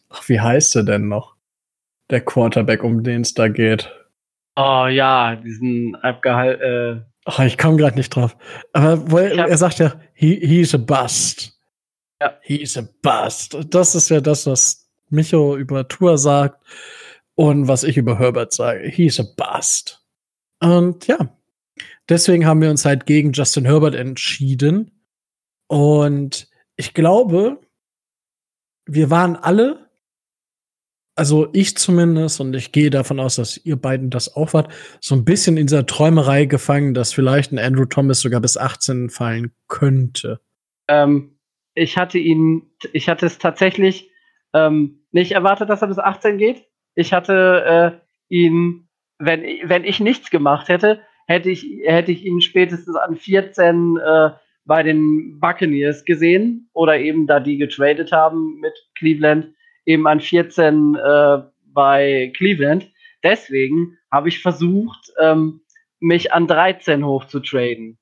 ach, 0.09 0.27
wie 0.27 0.39
heißt 0.39 0.75
er 0.75 0.83
denn 0.83 1.07
noch? 1.07 1.35
Der 2.09 2.21
Quarterback, 2.21 2.83
um 2.83 3.03
den 3.03 3.21
es 3.21 3.33
da 3.33 3.47
geht. 3.47 3.91
Oh 4.55 4.88
ja, 4.88 5.35
diesen 5.35 5.95
abgehalt. 5.95 6.62
Äh 6.62 7.01
Ach, 7.25 7.39
ich 7.39 7.57
komme 7.57 7.77
gerade 7.77 7.95
nicht 7.95 8.09
drauf. 8.09 8.35
Aber 8.73 9.09
wo 9.09 9.17
er, 9.17 9.57
sagt 9.57 9.79
ja, 9.79 9.93
he, 10.13 10.35
he's 10.45 10.75
a 10.75 10.77
bust. 10.77 11.57
Ja. 12.21 12.38
He's 12.41 12.77
a 12.77 12.88
bust. 13.01 13.57
Das 13.69 13.95
ist 13.95 14.09
ja 14.09 14.19
das, 14.19 14.45
was 14.45 14.89
Micho 15.09 15.55
über 15.55 15.88
Tour 15.88 16.17
sagt 16.17 16.62
und 17.35 17.67
was 17.67 17.83
ich 17.83 17.97
über 17.97 18.19
Herbert 18.19 18.51
sage. 18.51 18.89
He's 18.89 19.19
a 19.19 19.23
bust. 19.38 20.03
Und 20.59 21.07
ja, 21.07 21.17
Deswegen 22.10 22.45
haben 22.45 22.62
wir 22.62 22.69
uns 22.69 22.86
halt 22.86 23.05
gegen 23.05 23.31
Justin 23.31 23.65
Herbert 23.65 23.95
entschieden. 23.95 24.91
Und 25.67 26.50
ich 26.75 26.93
glaube, 26.93 27.62
wir 28.86 29.10
waren 29.10 29.36
alle, 29.36 29.89
also 31.15 31.48
ich 31.53 31.77
zumindest, 31.77 32.41
und 32.41 32.53
ich 32.55 32.72
gehe 32.72 32.89
davon 32.89 33.19
aus, 33.19 33.38
dass 33.38 33.57
ihr 33.57 33.77
beiden 33.77 34.10
das 34.10 34.36
auch 34.36 34.53
wart, 34.53 34.74
so 35.00 35.15
ein 35.15 35.25
bisschen 35.25 35.57
in 35.57 35.67
dieser 35.67 35.86
Träumerei 35.86 36.45
gefangen, 36.45 36.93
dass 36.93 37.13
vielleicht 37.13 37.51
ein 37.51 37.60
Andrew 37.60 37.86
Thomas 37.86 38.19
sogar 38.19 38.41
bis 38.41 38.57
18 38.57 39.10
fallen 39.10 39.53
könnte. 39.67 40.41
Ähm, 40.88 41.39
ich 41.75 41.98
hatte 41.98 42.19
ihn, 42.19 42.72
ich 42.91 43.07
hatte 43.07 43.25
es 43.25 43.38
tatsächlich 43.38 44.10
ähm, 44.53 45.05
nicht 45.12 45.31
erwartet, 45.31 45.69
dass 45.69 45.81
er 45.81 45.88
bis 45.88 46.00
18 46.00 46.38
geht. 46.38 46.65
Ich 46.95 47.13
hatte 47.13 48.00
äh, 48.00 48.33
ihn, 48.33 48.89
wenn, 49.17 49.41
wenn 49.63 49.83
ich 49.83 50.00
nichts 50.00 50.29
gemacht 50.29 50.67
hätte, 50.67 51.01
hätte 51.27 51.50
ich, 51.50 51.65
hätte 51.86 52.12
ich 52.12 52.25
ihn 52.25 52.42
spätestens 52.42 52.96
an 52.96 53.15
14 53.15 53.98
äh, 53.98 54.30
bei 54.65 54.84
den 54.84 55.39
Buccaneers 55.39 56.06
gesehen 56.06 56.70
oder 56.74 56.98
eben 57.00 57.27
da 57.27 57.39
die 57.39 57.58
getradet 57.58 58.12
haben 58.12 58.60
mit 58.60 58.74
Cleveland, 58.98 59.53
eben 59.86 60.08
an 60.08 60.20
14 60.20 60.96
äh, 60.96 61.39
bei 61.65 62.32
Cleveland. 62.36 62.89
Deswegen 63.24 63.98
habe 64.12 64.30
ich 64.30 64.42
versucht, 64.42 65.13
ähm, 65.20 65.62
mich 66.00 66.34
an 66.34 66.48
13 66.48 67.06
hoch 67.06 67.25
zu 67.25 67.39
traden. 67.39 67.98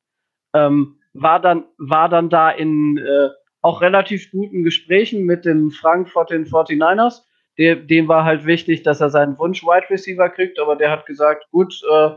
Ähm, 0.54 0.98
war 1.14 1.40
dann, 1.40 1.66
war 1.78 2.10
dann 2.10 2.30
da 2.30 2.50
in 2.50 2.98
äh, 2.98 3.30
auch 3.62 3.82
relativ 3.82 4.32
guten 4.32 4.64
Gesprächen 4.64 5.26
mit 5.26 5.46
dem 5.46 5.72
Frankfurt 5.72 6.32
den 6.32 6.46
49ers. 6.46 7.22
Der, 7.58 7.76
dem 7.76 8.08
war 8.08 8.26
halt 8.26 8.46
wichtig, 8.46 8.82
dass 8.84 9.02
er 9.02 9.10
seinen 9.10 9.38
Wunsch 9.38 9.64
Wide 9.64 9.90
Receiver 9.90 10.30
kriegt, 10.30 10.60
aber 10.60 10.76
der 10.76 10.90
hat 10.90 11.06
gesagt, 11.06 11.46
gut, 11.52 11.80
äh, 11.92 12.12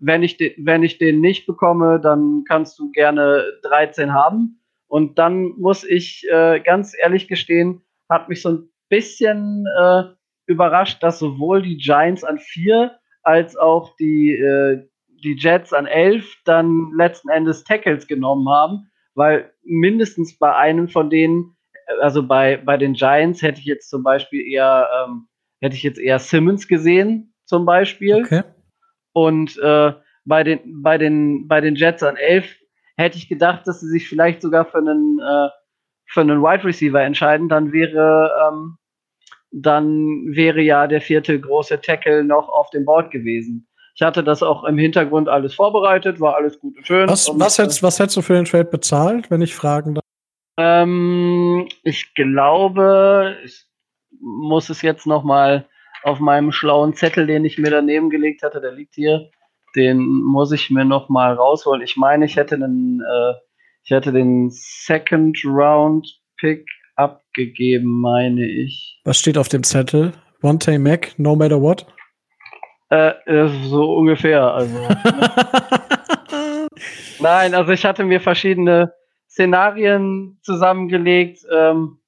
wenn 0.00 0.22
ich, 0.22 0.36
den, 0.36 0.52
wenn 0.58 0.82
ich 0.82 0.98
den 0.98 1.20
nicht 1.20 1.46
bekomme, 1.46 2.00
dann 2.00 2.44
kannst 2.48 2.78
du 2.78 2.90
gerne 2.90 3.44
13 3.62 4.12
haben. 4.12 4.60
Und 4.88 5.18
dann 5.18 5.52
muss 5.58 5.84
ich 5.84 6.26
äh, 6.30 6.60
ganz 6.60 6.96
ehrlich 7.00 7.28
gestehen, 7.28 7.82
hat 8.08 8.28
mich 8.28 8.42
so 8.42 8.48
ein 8.48 8.70
bisschen 8.88 9.66
äh, 9.80 10.02
überrascht, 10.46 11.02
dass 11.02 11.20
sowohl 11.20 11.62
die 11.62 11.76
Giants 11.76 12.24
an 12.24 12.38
4 12.38 12.98
als 13.22 13.56
auch 13.56 13.94
die, 13.96 14.32
äh, 14.32 14.88
die 15.22 15.36
Jets 15.38 15.72
an 15.72 15.86
11 15.86 16.26
dann 16.44 16.90
letzten 16.96 17.28
Endes 17.28 17.62
Tackles 17.62 18.08
genommen 18.08 18.48
haben, 18.48 18.90
weil 19.14 19.52
mindestens 19.62 20.38
bei 20.38 20.56
einem 20.56 20.88
von 20.88 21.10
denen, 21.10 21.56
also 22.00 22.26
bei, 22.26 22.56
bei 22.56 22.76
den 22.76 22.94
Giants 22.94 23.42
hätte 23.42 23.60
ich 23.60 23.66
jetzt 23.66 23.90
zum 23.90 24.02
Beispiel 24.02 24.40
eher, 24.40 24.88
ähm, 25.04 25.28
hätte 25.60 25.76
ich 25.76 25.82
jetzt 25.82 26.00
eher 26.00 26.18
Simmons 26.18 26.66
gesehen, 26.66 27.34
zum 27.44 27.64
Beispiel. 27.64 28.24
Okay. 28.24 28.42
Und 29.12 29.58
äh, 29.58 29.92
bei, 30.24 30.44
den, 30.44 30.82
bei, 30.82 30.98
den, 30.98 31.48
bei 31.48 31.60
den 31.60 31.74
Jets 31.74 32.02
an 32.02 32.16
11 32.16 32.56
hätte 32.96 33.18
ich 33.18 33.28
gedacht, 33.28 33.66
dass 33.66 33.80
sie 33.80 33.88
sich 33.88 34.08
vielleicht 34.08 34.42
sogar 34.42 34.66
für 34.66 34.78
einen, 34.78 35.18
äh, 35.18 35.48
für 36.06 36.20
einen 36.20 36.42
Wide 36.42 36.64
Receiver 36.64 37.00
entscheiden. 37.00 37.48
Dann 37.48 37.72
wäre, 37.72 38.30
ähm, 38.48 38.76
dann 39.50 40.26
wäre 40.34 40.60
ja 40.60 40.86
der 40.86 41.00
vierte 41.00 41.40
große 41.40 41.80
Tackle 41.80 42.24
noch 42.24 42.48
auf 42.48 42.70
dem 42.70 42.84
Board 42.84 43.10
gewesen. 43.10 43.66
Ich 43.94 44.02
hatte 44.02 44.22
das 44.22 44.42
auch 44.42 44.64
im 44.64 44.78
Hintergrund 44.78 45.28
alles 45.28 45.54
vorbereitet, 45.54 46.20
war 46.20 46.36
alles 46.36 46.58
gut 46.58 46.76
und 46.76 46.86
schön. 46.86 47.08
Was, 47.08 47.28
und, 47.28 47.40
was, 47.40 47.58
hättest, 47.58 47.82
was 47.82 47.98
hättest 47.98 48.16
du 48.16 48.22
für 48.22 48.34
den 48.34 48.44
Trade 48.44 48.64
bezahlt, 48.64 49.30
wenn 49.30 49.42
ich 49.42 49.54
fragen 49.54 49.96
darf? 49.96 50.04
Ähm, 50.56 51.68
ich 51.82 52.14
glaube, 52.14 53.36
ich 53.44 53.66
muss 54.20 54.70
es 54.70 54.82
jetzt 54.82 55.06
noch 55.06 55.24
mal 55.24 55.66
auf 56.02 56.18
meinem 56.18 56.52
schlauen 56.52 56.94
Zettel, 56.94 57.26
den 57.26 57.44
ich 57.44 57.58
mir 57.58 57.70
daneben 57.70 58.10
gelegt 58.10 58.42
hatte, 58.42 58.60
der 58.60 58.72
liegt 58.72 58.94
hier, 58.94 59.30
den 59.76 59.98
muss 59.98 60.52
ich 60.52 60.70
mir 60.70 60.84
noch 60.84 61.08
mal 61.08 61.34
rausholen. 61.34 61.82
Ich 61.82 61.96
meine, 61.96 62.24
ich 62.24 62.36
hätte 62.36 62.56
einen, 62.56 63.00
äh, 63.00 63.34
ich 63.84 63.90
hätte 63.90 64.12
den 64.12 64.50
Second 64.50 65.38
Round 65.44 66.08
Pick 66.38 66.66
abgegeben, 66.96 68.00
meine 68.00 68.46
ich. 68.46 69.00
Was 69.04 69.18
steht 69.18 69.38
auf 69.38 69.48
dem 69.48 69.62
Zettel? 69.62 70.12
One 70.42 70.58
Tay 70.58 70.78
Mac, 70.78 71.12
no 71.18 71.36
matter 71.36 71.60
what? 71.60 71.86
Äh, 72.88 73.12
so 73.68 73.94
ungefähr, 73.94 74.42
also. 74.42 74.76
ne? 74.76 75.02
Nein, 77.20 77.54
also 77.54 77.72
ich 77.72 77.84
hatte 77.84 78.04
mir 78.04 78.20
verschiedene 78.20 78.92
Szenarien 79.28 80.38
zusammengelegt, 80.42 81.46
ähm, 81.52 81.99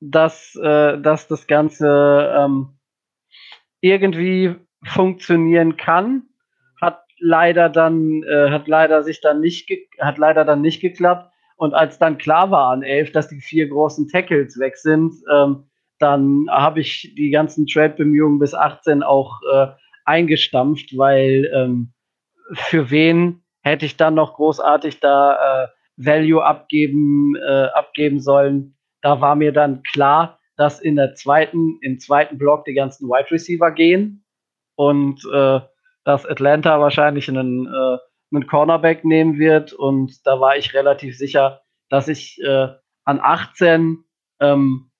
dass, 0.00 0.56
äh, 0.56 0.98
dass 0.98 1.28
das 1.28 1.46
Ganze 1.46 2.34
ähm, 2.36 2.78
irgendwie 3.80 4.56
funktionieren 4.84 5.76
kann. 5.76 6.24
Hat 6.80 7.04
leider 7.18 7.68
dann, 7.68 8.22
äh, 8.22 8.50
hat 8.50 8.66
leider 8.66 9.02
sich 9.02 9.20
dann 9.20 9.40
nicht, 9.40 9.70
hat 10.00 10.18
leider 10.18 10.44
dann 10.44 10.62
nicht 10.62 10.80
geklappt. 10.80 11.32
Und 11.56 11.74
als 11.74 11.98
dann 11.98 12.16
klar 12.16 12.50
war 12.50 12.70
an 12.70 12.82
11, 12.82 13.12
dass 13.12 13.28
die 13.28 13.40
vier 13.40 13.68
großen 13.68 14.08
Tackles 14.08 14.58
weg 14.58 14.76
sind, 14.76 15.14
ähm, 15.30 15.66
dann 15.98 16.46
habe 16.50 16.80
ich 16.80 17.14
die 17.16 17.28
ganzen 17.28 17.66
Trade-Bemühungen 17.66 18.38
bis 18.38 18.54
18 18.54 19.02
auch 19.02 19.40
äh, 19.52 19.66
eingestampft, 20.06 20.96
weil 20.96 21.50
ähm, 21.54 21.92
für 22.54 22.90
wen 22.90 23.42
hätte 23.60 23.84
ich 23.84 23.98
dann 23.98 24.14
noch 24.14 24.34
großartig 24.34 25.00
da 25.00 25.64
äh, 25.64 25.68
Value 25.96 26.42
abgeben, 26.42 27.36
äh, 27.36 27.66
abgeben 27.74 28.20
sollen. 28.20 28.76
Da 29.02 29.20
war 29.20 29.34
mir 29.36 29.52
dann 29.52 29.82
klar, 29.82 30.38
dass 30.56 30.80
in 30.80 30.96
der 30.96 31.14
zweiten, 31.14 31.78
im 31.80 31.98
zweiten 31.98 32.38
Block 32.38 32.64
die 32.64 32.74
ganzen 32.74 33.08
Wide 33.08 33.30
Receiver 33.30 33.70
gehen 33.70 34.24
und 34.76 35.24
äh, 35.32 35.60
dass 36.04 36.26
Atlanta 36.26 36.80
wahrscheinlich 36.80 37.28
einen, 37.28 37.66
äh, 37.66 37.98
einen 38.32 38.46
Cornerback 38.46 39.04
nehmen 39.04 39.38
wird. 39.38 39.72
Und 39.72 40.26
da 40.26 40.40
war 40.40 40.56
ich 40.56 40.74
relativ 40.74 41.16
sicher, 41.16 41.62
dass 41.88 42.08
ich 42.08 42.40
äh, 42.42 42.68
an 43.04 43.20
18 43.20 44.04
ähm, 44.40 44.90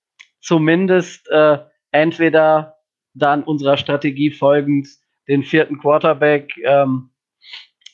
zumindest 0.41 1.29
äh, 1.29 1.59
entweder 1.91 2.77
dann 3.13 3.43
unserer 3.43 3.77
Strategie 3.77 4.31
folgend 4.31 4.87
den 5.27 5.43
vierten 5.43 5.77
Quarterback 5.79 6.51
ähm, 6.63 7.11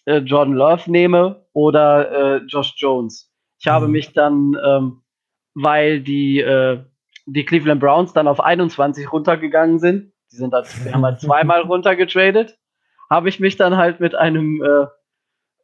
äh, 0.06 0.18
Jordan 0.20 0.54
Love 0.56 0.90
nehme 0.90 1.46
oder 1.54 2.12
äh, 2.12 2.38
Josh 2.48 2.74
Jones. 2.78 3.32
Ich 3.60 3.68
habe 3.68 3.88
Mhm. 3.88 3.92
mich 3.92 4.14
dann, 4.14 4.58
ähm, 4.66 5.02
weil 5.60 6.02
die, 6.02 6.40
äh, 6.40 6.84
die 7.26 7.44
Cleveland 7.44 7.82
Browns 7.82 8.14
dann 8.14 8.28
auf 8.28 8.40
21 8.40 9.12
runtergegangen 9.12 9.80
sind, 9.80 10.14
die 10.32 10.36
sind 10.36 10.54
halt, 10.54 10.68
wir 10.86 10.94
haben 10.94 11.04
halt 11.04 11.20
zweimal 11.20 11.62
runtergetradet, 11.68 12.58
habe 13.10 13.30
ich 13.30 13.40
mich 13.40 13.56
dann 13.56 13.76
halt 13.76 14.00
mit 14.00 14.14
einem 14.14 14.62
äh, 14.64 14.86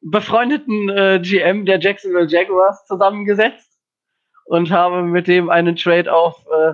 befreundeten 0.01 0.89
äh, 0.89 1.19
GM 1.21 1.65
der 1.65 1.79
Jacksonville 1.79 2.27
Jaguars 2.27 2.85
zusammengesetzt 2.87 3.77
und 4.45 4.71
habe 4.71 5.03
mit 5.03 5.27
dem 5.27 5.49
einen 5.49 5.75
Trade 5.75 6.11
auf 6.11 6.43
äh, 6.47 6.73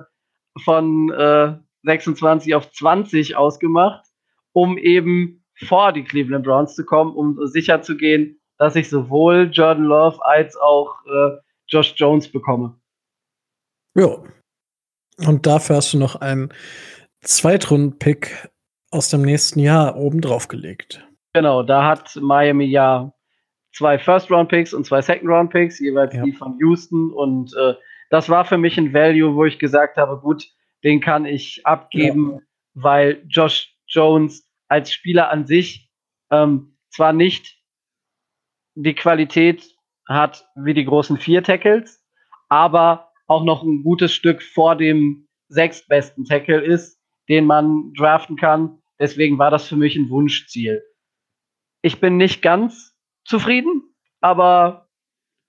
von 0.64 1.12
äh, 1.12 1.58
26 1.84 2.56
auf 2.56 2.72
20 2.72 3.36
ausgemacht, 3.36 4.06
um 4.54 4.78
eben 4.78 5.44
vor 5.66 5.92
die 5.92 6.04
Cleveland 6.04 6.46
Browns 6.46 6.76
zu 6.76 6.86
kommen, 6.86 7.14
um 7.14 7.38
sicher 7.48 7.82
zu 7.82 7.98
gehen, 7.98 8.40
dass 8.58 8.78
ich 8.78 8.90
sowohl 8.90 9.50
Jordan 9.52 9.84
Love 9.84 10.24
als 10.24 10.56
auch 10.56 10.96
äh, 11.06 11.38
Josh 11.68 11.94
Jones 11.98 12.32
bekomme. 12.32 12.78
Ja. 13.96 14.17
Und 15.27 15.46
dafür 15.46 15.77
hast 15.77 15.93
du 15.93 15.98
noch 15.98 16.15
einen 16.15 16.53
Zweitrunden-Pick 17.22 18.50
aus 18.91 19.10
dem 19.10 19.22
nächsten 19.22 19.60
Jahr 19.60 19.98
oben 19.98 20.22
drauf 20.22 20.48
gelegt. 20.48 21.05
Genau, 21.34 21.63
da 21.63 21.86
hat 21.86 22.15
Miami 22.22 22.65
ja 22.65 23.13
zwei 23.74 24.00
First-Round-Picks 24.00 24.74
und 24.74 24.86
zwei 24.86 25.01
Second-Round-Picks, 25.01 25.79
jeweils 25.79 26.13
Ja. 26.13 26.24
die 26.24 26.31
von 26.31 26.58
Houston. 26.60 27.12
Und 27.12 27.53
äh, 27.55 27.75
das 28.10 28.29
war 28.29 28.46
für 28.46 28.58
mich 28.58 28.77
ein 28.77 28.93
Value, 28.93 29.36
wo 29.36 29.46
ich 29.46 29.60
gesagt 29.60 29.98
habe, 29.98 30.19
gut, 30.19 30.48
den 30.84 31.01
kann 31.01 31.25
ich 31.25 31.65
abgeben, 31.65 32.39
weil 32.74 33.24
Josh 33.27 33.75
Jones 33.88 34.48
als 34.69 34.91
Spieler 34.91 35.29
an 35.29 35.46
sich 35.46 35.89
ähm, 36.31 36.77
zwar 36.89 37.13
nicht 37.13 37.58
die 38.75 38.96
Qualität 38.96 39.75
hat 40.08 40.48
wie 40.55 40.74
die 40.74 40.86
großen 40.86 41.17
vier 41.17 41.43
Tackles, 41.43 42.03
aber 42.48 43.08
auch 43.29 43.44
noch 43.44 43.63
ein 43.63 43.83
gutes 43.83 44.11
Stück 44.11 44.42
vor 44.42 44.75
dem 44.75 45.27
sechstbesten 45.50 46.25
Tackle 46.25 46.61
ist, 46.61 47.00
den 47.29 47.46
man 47.46 47.94
draften 47.94 48.35
kann. 48.35 48.79
Deswegen 49.00 49.37
war 49.37 49.51
das 49.51 49.68
für 49.68 49.75
mich 49.75 49.96
ein 49.96 50.09
Wunschziel. 50.09 50.83
Ich 51.81 52.00
bin 52.00 52.18
nicht 52.18 52.42
ganz 52.42 52.96
zufrieden, 53.25 53.83
aber 54.20 54.89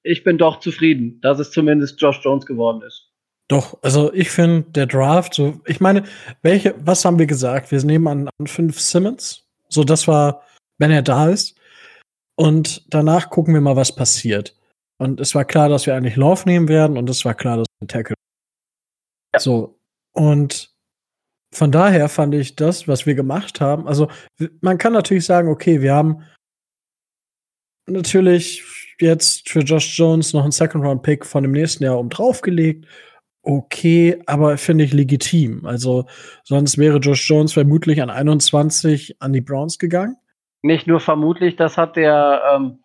ich 0.03 0.23
bin 0.23 0.39
doch 0.39 0.61
zufrieden, 0.61 1.21
dass 1.23 1.39
es 1.39 1.51
zumindest 1.51 2.01
Josh 2.01 2.21
Jones 2.23 2.47
geworden 2.47 2.83
ist. 2.83 3.11
Doch, 3.49 3.79
also 3.83 4.13
ich 4.13 4.31
finde, 4.31 4.71
der 4.71 4.87
Draft, 4.87 5.35
so, 5.35 5.61
ich 5.67 5.81
meine, 5.81 6.05
welche, 6.43 6.75
was 6.87 7.05
haben 7.05 7.19
wir 7.19 7.27
gesagt? 7.27 7.73
Wir 7.73 7.83
nehmen 7.83 8.07
an, 8.07 8.31
an 8.39 8.47
fünf 8.47 8.79
Simmons. 8.79 9.45
So, 9.69 9.83
das 9.83 10.07
war, 10.07 10.43
wenn 10.79 10.93
er 10.93 11.03
da 11.03 11.29
ist. 11.29 11.59
Und 12.37 12.85
danach 12.95 13.29
gucken 13.29 13.55
wir 13.55 13.61
mal, 13.61 13.77
was 13.77 13.95
passiert. 13.95 14.55
Und 14.99 15.19
es 15.19 15.35
war 15.35 15.45
klar, 15.45 15.69
dass 15.69 15.87
wir 15.87 15.97
eigentlich 15.97 16.17
Love 16.17 16.43
nehmen 16.47 16.69
werden 16.69 16.97
und 16.97 17.09
es 17.11 17.25
war 17.25 17.35
klar, 17.35 17.57
dass 17.57 17.67
einen 17.81 17.89
Tackle. 17.89 18.15
So. 19.37 19.79
Und 20.13 20.75
von 21.53 21.73
daher 21.73 22.09
fand 22.09 22.35
ich 22.35 22.57
das, 22.57 22.87
was 22.87 23.07
wir 23.07 23.15
gemacht 23.15 23.61
haben, 23.61 23.89
also 23.89 24.09
man 24.61 24.79
kann 24.79 24.93
natürlich 24.93 25.25
sagen, 25.25 25.49
okay, 25.49 25.81
wir 25.81 25.95
haben 25.95 26.23
natürlich 27.87 28.65
jetzt 29.01 29.49
für 29.49 29.61
Josh 29.61 29.99
Jones 29.99 30.33
noch 30.33 30.43
einen 30.43 30.53
Second-Round-Pick 30.53 31.27
von 31.27 31.43
dem 31.43 31.53
nächsten 31.53 31.85
Jahr 31.85 31.99
um 31.99 32.09
draufgelegt. 32.09 32.87
Okay, 33.43 34.23
aber 34.27 34.59
finde 34.59 34.85
ich 34.85 34.93
legitim. 34.93 35.65
Also 35.65 36.07
sonst 36.45 36.77
wäre 36.77 36.99
Josh 36.99 37.29
Jones 37.29 37.55
vermutlich 37.55 38.03
an 38.03 38.11
21 38.11 39.17
an 39.21 39.33
die 39.33 39.41
Browns 39.41 39.79
gegangen. 39.79 40.17
Nicht 40.63 40.87
nur 40.87 41.01
vermutlich, 41.01 41.57
das 41.57 41.79
hat 41.79 41.97
der, 41.97 42.43
ähm, 42.55 42.80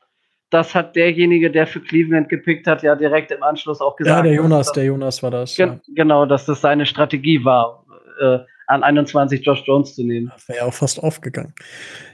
das 0.55 0.73
hat 0.73 0.95
derjenige, 0.95 1.51
der 1.51 1.67
für 1.67 1.81
Cleveland 1.81 2.29
gepickt 2.29 2.65
hat, 2.67 2.81
ja 2.81 2.95
direkt 2.95 3.31
im 3.31 3.43
Anschluss 3.43 3.81
auch 3.81 3.95
gesagt. 3.95 4.17
ja, 4.17 4.23
der 4.23 4.31
dass 4.31 4.37
Jonas, 4.43 4.67
das- 4.67 4.73
der 4.73 4.83
Jonas 4.85 5.23
war 5.23 5.31
das. 5.31 5.55
Gen 5.55 5.81
Genau, 5.95 6.25
dass 6.25 6.45
das 6.45 6.61
seine 6.61 6.85
Strategie 6.85 7.43
war, 7.43 7.85
äh, 8.21 8.39
an 8.67 8.83
21 8.83 9.45
Josh 9.45 9.63
Jones 9.65 9.93
zu 9.95 10.03
nehmen. 10.03 10.31
Wäre 10.47 10.59
ja 10.59 10.65
auch 10.65 10.73
fast 10.73 11.01
aufgegangen. 11.03 11.53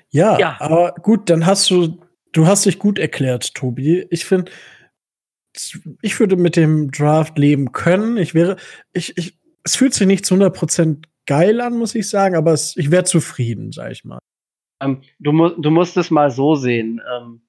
Ja, 0.10 0.38
Ja. 0.40 0.58
aber 0.60 0.94
gut, 1.02 1.30
dann 1.30 1.46
hast 1.46 1.70
du, 1.70 2.00
du 2.34 2.48
hast 2.48 2.66
dich 2.66 2.80
gut 2.80 3.00
erklärt, 3.00 3.54
Tobi. 3.54 4.06
Ich 4.10 4.26
finde, 4.26 4.52
ich 6.02 6.20
würde 6.20 6.36
mit 6.38 6.56
dem 6.56 6.92
Draft 6.92 7.38
leben 7.38 7.72
können. 7.72 8.18
Ich 8.18 8.34
wäre, 8.34 8.56
ich, 8.94 9.18
ich, 9.18 9.38
es 9.64 9.76
fühlt 9.76 9.94
sich 9.94 10.08
nicht 10.08 10.26
zu 10.26 10.36
100% 10.36 11.06
geil 11.28 11.62
an, 11.62 11.78
muss 11.78 11.96
ich 11.96 12.10
sagen, 12.10 12.36
aber 12.36 12.54
es, 12.54 12.76
ich 12.78 12.90
wäre 12.92 13.04
zufrieden, 13.04 13.72
sag 13.72 13.92
ich 13.92 14.04
mal. 14.04 14.20
Ähm, 14.82 15.02
du, 15.20 15.32
mu 15.32 15.50
du 15.50 15.70
musst 15.70 15.96
es 15.98 16.10
mal 16.10 16.32
so 16.32 16.56
sehen. 16.56 17.00
Ähm, 17.16 17.42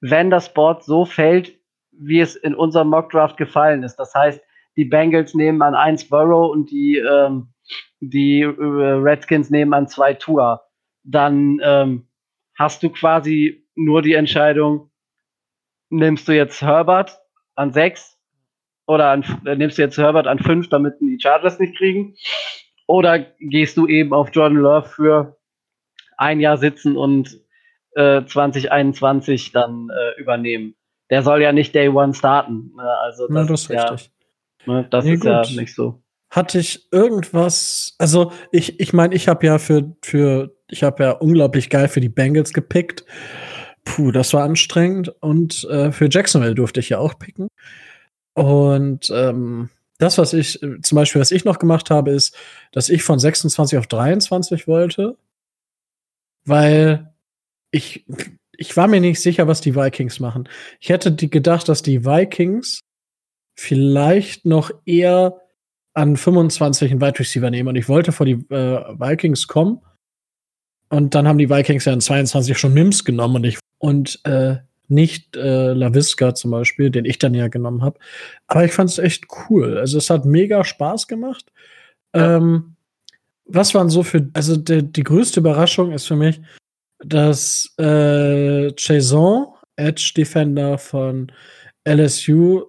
wenn 0.00 0.30
das 0.30 0.52
Board 0.52 0.84
so 0.84 1.04
fällt, 1.04 1.58
wie 1.92 2.20
es 2.20 2.36
in 2.36 2.54
unserem 2.54 2.88
Mockdraft 2.88 3.36
gefallen 3.36 3.82
ist, 3.82 3.96
das 3.96 4.14
heißt, 4.14 4.40
die 4.76 4.84
Bengals 4.84 5.34
nehmen 5.34 5.62
an 5.62 5.74
1 5.74 6.08
Burrow 6.08 6.50
und 6.50 6.70
die, 6.70 6.96
ähm, 6.96 7.52
die 8.00 8.40
äh, 8.40 8.48
Redskins 8.48 9.50
nehmen 9.50 9.74
an 9.74 9.88
2 9.88 10.14
Tour, 10.14 10.62
dann 11.02 11.60
ähm, 11.62 12.08
hast 12.54 12.82
du 12.82 12.90
quasi 12.90 13.66
nur 13.74 14.02
die 14.02 14.14
Entscheidung, 14.14 14.90
nimmst 15.90 16.28
du 16.28 16.32
jetzt 16.32 16.62
Herbert 16.62 17.20
an 17.54 17.72
6 17.72 18.18
oder 18.86 19.10
an, 19.10 19.24
äh, 19.44 19.56
nimmst 19.56 19.76
du 19.78 19.82
jetzt 19.82 19.98
Herbert 19.98 20.26
an 20.26 20.38
5, 20.38 20.68
damit 20.68 20.94
die 21.00 21.18
Chargers 21.20 21.58
nicht 21.58 21.76
kriegen, 21.76 22.14
oder 22.86 23.20
gehst 23.38 23.76
du 23.76 23.86
eben 23.86 24.12
auf 24.12 24.30
Jordan 24.32 24.58
Love 24.58 24.88
für 24.88 25.36
ein 26.16 26.40
Jahr 26.40 26.56
sitzen 26.56 26.96
und 26.96 27.40
äh, 27.94 28.24
2021 28.24 29.52
dann 29.52 29.88
äh, 29.90 30.20
übernehmen. 30.20 30.74
Der 31.10 31.22
soll 31.22 31.42
ja 31.42 31.52
nicht 31.52 31.74
Day 31.74 31.88
One 31.88 32.14
starten. 32.14 32.72
Ne? 32.76 32.82
Also 32.82 33.26
das, 33.26 33.34
Na, 33.34 33.44
das 33.44 33.60
ist 33.62 33.70
ist 33.70 33.76
ja, 33.76 33.84
richtig. 33.88 34.12
ne, 34.66 34.86
das 34.90 35.04
Nee, 35.04 35.14
ist 35.14 35.24
ja 35.24 35.42
gut. 35.42 35.56
nicht 35.56 35.74
so. 35.74 36.02
Hatte 36.30 36.60
ich 36.60 36.86
irgendwas, 36.92 37.96
also 37.98 38.30
ich, 38.52 38.78
ich 38.78 38.92
meine, 38.92 39.14
ich 39.16 39.26
habe 39.26 39.44
ja 39.44 39.58
für, 39.58 39.96
für, 40.02 40.54
ich 40.68 40.84
habe 40.84 41.02
ja 41.02 41.10
unglaublich 41.12 41.68
geil 41.70 41.88
für 41.88 42.00
die 42.00 42.08
Bengals 42.08 42.52
gepickt. 42.52 43.04
Puh, 43.84 44.12
das 44.12 44.32
war 44.32 44.44
anstrengend. 44.44 45.08
Und 45.20 45.64
äh, 45.64 45.90
für 45.90 46.08
Jacksonville 46.08 46.54
durfte 46.54 46.78
ich 46.78 46.90
ja 46.90 46.98
auch 46.98 47.18
picken. 47.18 47.48
Und 48.34 49.10
ähm, 49.12 49.70
das, 49.98 50.18
was 50.18 50.32
ich, 50.32 50.62
äh, 50.62 50.80
zum 50.80 50.96
Beispiel, 50.96 51.20
was 51.20 51.32
ich 51.32 51.44
noch 51.44 51.58
gemacht 51.58 51.90
habe, 51.90 52.12
ist, 52.12 52.36
dass 52.70 52.88
ich 52.88 53.02
von 53.02 53.18
26 53.18 53.78
auf 53.78 53.88
23 53.88 54.68
wollte, 54.68 55.16
weil 56.44 57.09
ich, 57.70 58.04
ich 58.56 58.76
war 58.76 58.88
mir 58.88 59.00
nicht 59.00 59.20
sicher, 59.20 59.46
was 59.46 59.60
die 59.60 59.74
Vikings 59.74 60.20
machen. 60.20 60.48
Ich 60.80 60.88
hätte 60.88 61.12
die 61.12 61.30
gedacht, 61.30 61.68
dass 61.68 61.82
die 61.82 62.04
Vikings 62.04 62.80
vielleicht 63.58 64.46
noch 64.46 64.70
eher 64.84 65.40
an 65.94 66.16
25 66.16 66.90
einen 66.90 67.00
Wide 67.00 67.18
Receiver 67.18 67.50
nehmen 67.50 67.68
und 67.68 67.76
ich 67.76 67.88
wollte 67.88 68.12
vor 68.12 68.26
die 68.26 68.44
äh, 68.50 68.98
Vikings 68.98 69.46
kommen. 69.48 69.80
Und 70.88 71.14
dann 71.14 71.28
haben 71.28 71.38
die 71.38 71.50
Vikings 71.50 71.84
ja 71.84 71.92
in 71.92 72.00
22 72.00 72.58
schon 72.58 72.74
Mims 72.74 73.04
genommen 73.04 73.36
und 73.36 73.44
ich 73.44 73.58
und 73.78 74.20
äh, 74.24 74.56
nicht 74.88 75.36
äh, 75.36 75.72
LaVisca 75.72 76.34
zum 76.34 76.50
Beispiel, 76.50 76.90
den 76.90 77.04
ich 77.04 77.18
dann 77.18 77.34
ja 77.34 77.48
genommen 77.48 77.82
habe. 77.82 77.98
Aber 78.48 78.64
ich 78.64 78.72
fand 78.72 78.90
es 78.90 78.98
echt 78.98 79.26
cool. 79.48 79.78
Also 79.78 79.98
es 79.98 80.10
hat 80.10 80.24
mega 80.24 80.64
Spaß 80.64 81.06
gemacht. 81.06 81.52
Ja. 82.14 82.36
Ähm, 82.36 82.74
was 83.44 83.74
waren 83.74 83.88
so 83.88 84.02
für, 84.02 84.28
also 84.32 84.56
die, 84.56 84.82
die 84.82 85.02
größte 85.02 85.40
Überraschung 85.40 85.92
ist 85.92 86.06
für 86.06 86.16
mich, 86.16 86.40
dass 87.04 87.74
äh, 87.78 88.72
Jason, 88.76 89.46
Edge 89.76 90.12
Defender 90.16 90.78
von 90.78 91.32
LSU, 91.88 92.64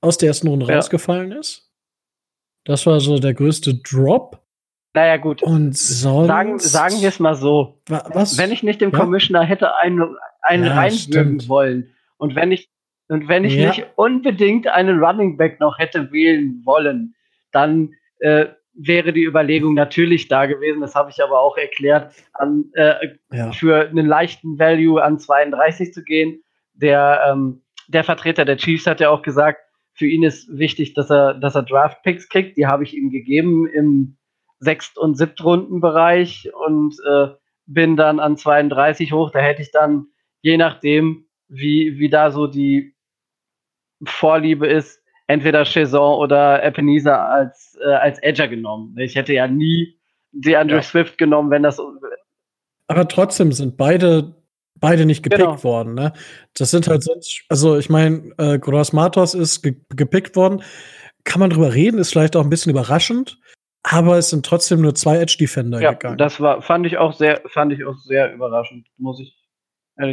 aus 0.00 0.18
der 0.18 0.28
ersten 0.28 0.48
Runde 0.48 0.66
ja. 0.66 0.76
rausgefallen 0.76 1.32
ist. 1.32 1.70
Das 2.64 2.86
war 2.86 3.00
so 3.00 3.18
der 3.18 3.34
größte 3.34 3.74
Drop. 3.76 4.40
Naja, 4.94 5.16
gut. 5.16 5.42
Und 5.42 5.76
sonst. 5.76 6.28
Sagen, 6.28 6.58
sagen 6.58 7.00
wir 7.00 7.08
es 7.08 7.18
mal 7.18 7.34
so. 7.34 7.80
Was? 7.88 8.38
Wenn 8.38 8.52
ich 8.52 8.62
nicht 8.62 8.80
dem 8.80 8.90
ja? 8.90 8.98
Commissioner 8.98 9.42
hätte 9.42 9.76
einen, 9.76 10.16
einen 10.42 10.66
ja, 10.66 10.74
reinwirken 10.74 11.48
wollen 11.48 11.94
und 12.16 12.34
wenn 12.34 12.52
ich, 12.52 12.70
und 13.08 13.28
wenn 13.28 13.44
ich 13.44 13.54
ja. 13.54 13.68
nicht 13.68 13.86
unbedingt 13.96 14.66
einen 14.66 15.02
Running 15.02 15.36
Back 15.36 15.60
noch 15.60 15.78
hätte 15.78 16.10
wählen 16.12 16.62
wollen, 16.64 17.14
dann 17.52 17.92
äh, 18.20 18.46
wäre 18.74 19.12
die 19.12 19.24
Überlegung 19.24 19.74
natürlich 19.74 20.28
da 20.28 20.46
gewesen. 20.46 20.80
Das 20.80 20.94
habe 20.94 21.10
ich 21.10 21.22
aber 21.22 21.40
auch 21.40 21.56
erklärt, 21.56 22.14
an, 22.32 22.70
äh, 22.74 23.08
ja. 23.32 23.52
für 23.52 23.88
einen 23.88 24.06
leichten 24.06 24.58
Value 24.58 25.02
an 25.02 25.18
32 25.18 25.92
zu 25.92 26.02
gehen. 26.02 26.42
Der, 26.74 27.20
ähm, 27.28 27.62
der 27.88 28.04
Vertreter 28.04 28.44
der 28.44 28.56
Chiefs 28.56 28.86
hat 28.86 29.00
ja 29.00 29.10
auch 29.10 29.22
gesagt, 29.22 29.60
für 29.94 30.06
ihn 30.06 30.24
ist 30.24 30.48
wichtig, 30.58 30.94
dass 30.94 31.10
er, 31.10 31.34
dass 31.34 31.54
er 31.54 31.62
Draft 31.62 32.02
Picks 32.02 32.28
kriegt. 32.28 32.56
Die 32.56 32.66
habe 32.66 32.82
ich 32.82 32.96
ihm 32.96 33.10
gegeben 33.10 33.68
im 33.68 34.16
Sechst- 34.58 34.98
und 34.98 35.16
Siebtrunden-Bereich 35.16 36.50
und 36.66 36.96
äh, 37.08 37.28
bin 37.66 37.96
dann 37.96 38.18
an 38.18 38.36
32 38.36 39.12
hoch. 39.12 39.30
Da 39.30 39.38
hätte 39.38 39.62
ich 39.62 39.70
dann, 39.70 40.06
je 40.40 40.56
nachdem, 40.56 41.26
wie, 41.48 41.98
wie 41.98 42.08
da 42.08 42.32
so 42.32 42.48
die 42.48 42.96
Vorliebe 44.04 44.66
ist, 44.66 45.03
entweder 45.26 45.64
Chazon 45.64 46.18
oder 46.18 46.62
Ebenezer 46.64 47.28
als, 47.28 47.78
äh, 47.82 47.92
als 47.92 48.18
Edger 48.20 48.48
genommen. 48.48 48.96
Ich 48.98 49.16
hätte 49.16 49.32
ja 49.32 49.46
nie 49.46 49.98
DeAndre 50.32 50.76
ja. 50.76 50.82
Swift 50.82 51.18
genommen, 51.18 51.50
wenn 51.50 51.62
das. 51.62 51.80
Aber 52.88 53.08
trotzdem 53.08 53.52
sind 53.52 53.76
beide 53.76 54.34
beide 54.80 55.06
nicht 55.06 55.22
gepickt 55.22 55.42
genau. 55.42 55.64
worden. 55.64 55.94
Ne? 55.94 56.12
Das 56.54 56.70
sind 56.70 56.88
halt 56.88 57.02
sonst, 57.02 57.44
also 57.48 57.78
ich 57.78 57.88
meine, 57.88 58.32
äh, 58.38 58.58
Gross 58.58 58.92
Matos 58.92 59.34
ist 59.34 59.62
ge 59.62 59.76
gepickt 59.90 60.36
worden. 60.36 60.62
Kann 61.24 61.40
man 61.40 61.50
drüber 61.50 61.72
reden, 61.72 61.98
ist 61.98 62.10
vielleicht 62.10 62.36
auch 62.36 62.42
ein 62.42 62.50
bisschen 62.50 62.70
überraschend, 62.70 63.38
aber 63.82 64.18
es 64.18 64.28
sind 64.28 64.44
trotzdem 64.44 64.82
nur 64.82 64.94
zwei 64.94 65.16
Edge 65.16 65.36
Defender 65.40 65.80
ja, 65.80 65.92
gegangen. 65.92 66.18
Das 66.18 66.38
war, 66.38 66.60
fand 66.60 66.86
ich 66.86 66.98
auch 66.98 67.14
sehr, 67.14 67.40
fand 67.46 67.72
ich 67.72 67.84
auch 67.84 67.96
sehr 67.96 68.34
überraschend, 68.34 68.86
muss 68.98 69.20
ich. 69.20 69.33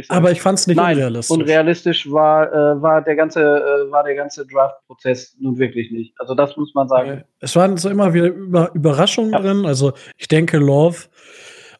Aber 0.08 0.30
ich 0.30 0.40
fand 0.40 0.58
es 0.58 0.66
nicht 0.66 0.76
Nein, 0.76 0.96
unrealistisch. 0.96 1.36
Unrealistisch 1.36 2.10
war, 2.10 2.52
äh, 2.52 2.80
war 2.80 3.02
der 3.02 3.16
ganze, 3.16 3.40
äh, 3.40 3.90
war 3.90 4.04
der 4.04 4.14
ganze 4.14 4.46
Draft-Prozess 4.46 5.36
nun 5.40 5.58
wirklich 5.58 5.90
nicht. 5.90 6.14
Also 6.20 6.34
das 6.34 6.56
muss 6.56 6.72
man 6.74 6.88
sagen. 6.88 7.24
Es 7.40 7.56
waren 7.56 7.76
so 7.76 7.90
immer 7.90 8.14
wieder 8.14 8.28
Über 8.28 8.70
Überraschungen 8.74 9.32
ja. 9.32 9.40
drin. 9.40 9.66
Also 9.66 9.92
ich 10.16 10.28
denke, 10.28 10.58
Love 10.58 11.08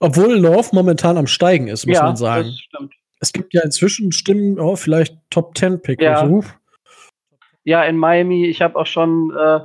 obwohl 0.03 0.35
Love 0.35 0.71
momentan 0.73 1.17
am 1.17 1.29
Steigen 1.29 1.69
ist, 1.69 1.87
muss 1.87 1.97
ja, 1.97 2.03
man 2.03 2.17
sagen. 2.17 2.47
Das 2.47 2.59
stimmt. 2.59 2.95
Es 3.21 3.33
gibt 3.33 3.55
ja 3.55 3.63
inzwischen 3.63 4.11
Stimmen, 4.11 4.59
oh, 4.59 4.75
vielleicht 4.75 5.17
Top 5.31 5.57
10 5.57 5.81
Pick. 5.81 6.03
Ja. 6.03 6.23
Also, 6.23 6.43
ja, 7.63 7.85
in 7.85 7.97
Miami, 7.97 8.47
ich 8.47 8.63
habe 8.63 8.75
auch 8.75 8.87
schon 8.87 9.31
äh, 9.31 9.61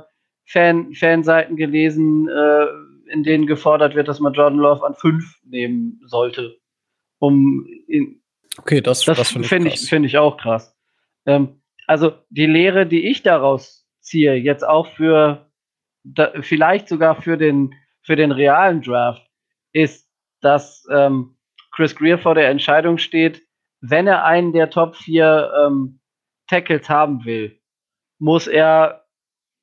Fan, 0.46 0.94
Fanseiten 0.94 1.56
gelesen, 1.56 2.28
äh, 2.28 2.66
in 3.12 3.24
denen 3.24 3.48
gefordert 3.48 3.96
wird, 3.96 4.06
dass 4.06 4.20
man 4.20 4.32
Jordan 4.32 4.60
Love 4.60 4.86
an 4.86 4.94
5 4.94 5.24
nehmen 5.44 6.00
sollte. 6.06 6.56
Um 7.18 7.66
in, 7.88 8.17
okay, 8.58 8.80
das, 8.80 9.04
das, 9.04 9.18
das 9.18 9.28
finde 9.30 9.48
find 9.48 9.66
ich, 9.66 9.88
find 9.88 10.06
ich 10.06 10.18
auch 10.18 10.36
krass. 10.36 10.76
Ähm, 11.26 11.62
also 11.86 12.12
die 12.30 12.46
Lehre, 12.46 12.86
die 12.86 13.08
ich 13.08 13.22
daraus 13.22 13.86
ziehe, 14.00 14.34
jetzt 14.34 14.66
auch 14.66 14.92
für 14.94 15.50
da, 16.04 16.32
vielleicht 16.40 16.88
sogar 16.88 17.20
für 17.20 17.36
den, 17.36 17.74
für 18.02 18.16
den 18.16 18.32
realen 18.32 18.82
Draft, 18.82 19.26
ist, 19.72 20.08
dass 20.40 20.86
ähm, 20.90 21.36
Chris 21.72 21.94
Greer 21.94 22.18
vor 22.18 22.34
der 22.34 22.48
Entscheidung 22.48 22.98
steht, 22.98 23.42
wenn 23.80 24.06
er 24.06 24.24
einen 24.24 24.52
der 24.52 24.70
Top 24.70 24.96
4 24.96 25.52
ähm, 25.66 26.00
Tackles 26.48 26.88
haben 26.88 27.24
will, 27.24 27.60
muss 28.18 28.46
er, 28.46 29.04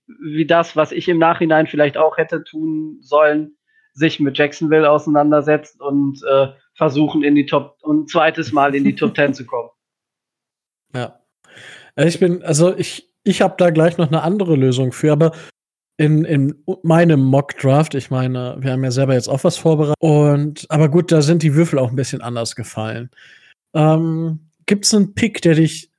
wie 0.07 0.45
das, 0.45 0.75
was 0.75 0.91
ich 0.91 1.09
im 1.09 1.17
Nachhinein 1.17 1.67
vielleicht 1.67 1.97
auch 1.97 2.17
hätte 2.17 2.43
tun 2.43 2.97
sollen, 3.01 3.57
sich 3.93 4.19
mit 4.19 4.37
Jacksonville 4.37 4.89
auseinandersetzen 4.89 5.81
und 5.81 6.21
äh, 6.29 6.47
versuchen, 6.75 7.23
in 7.23 7.35
die 7.35 7.45
Top 7.45 7.77
und 7.81 8.09
zweites 8.09 8.51
Mal 8.51 8.75
in 8.75 8.83
die 8.83 8.95
Top 8.95 9.15
10 9.15 9.33
zu 9.33 9.45
kommen. 9.45 9.69
Ja. 10.93 11.19
Ich 11.97 12.21
bin, 12.21 12.41
also 12.43 12.73
ich, 12.77 13.11
ich 13.25 13.41
habe 13.41 13.55
da 13.57 13.69
gleich 13.69 13.97
noch 13.97 14.07
eine 14.07 14.21
andere 14.21 14.55
Lösung 14.55 14.93
für, 14.93 15.11
aber 15.11 15.33
in, 15.97 16.23
in 16.23 16.63
meinem 16.83 17.21
Mock-Draft, 17.21 17.95
ich 17.95 18.11
meine, 18.11 18.55
wir 18.59 18.71
haben 18.71 18.83
ja 18.83 18.91
selber 18.91 19.13
jetzt 19.13 19.27
auch 19.27 19.43
was 19.43 19.57
vorbereitet. 19.57 19.95
Und, 19.99 20.65
aber 20.69 20.87
gut, 20.87 21.11
da 21.11 21.21
sind 21.21 21.43
die 21.43 21.55
Würfel 21.55 21.79
auch 21.79 21.89
ein 21.89 21.95
bisschen 21.95 22.21
anders 22.21 22.55
gefallen. 22.55 23.09
Ähm, 23.73 24.51
Gibt 24.65 24.85
es 24.85 24.93
einen 24.93 25.15
Pick, 25.15 25.41
der 25.41 25.55
dich 25.55 25.91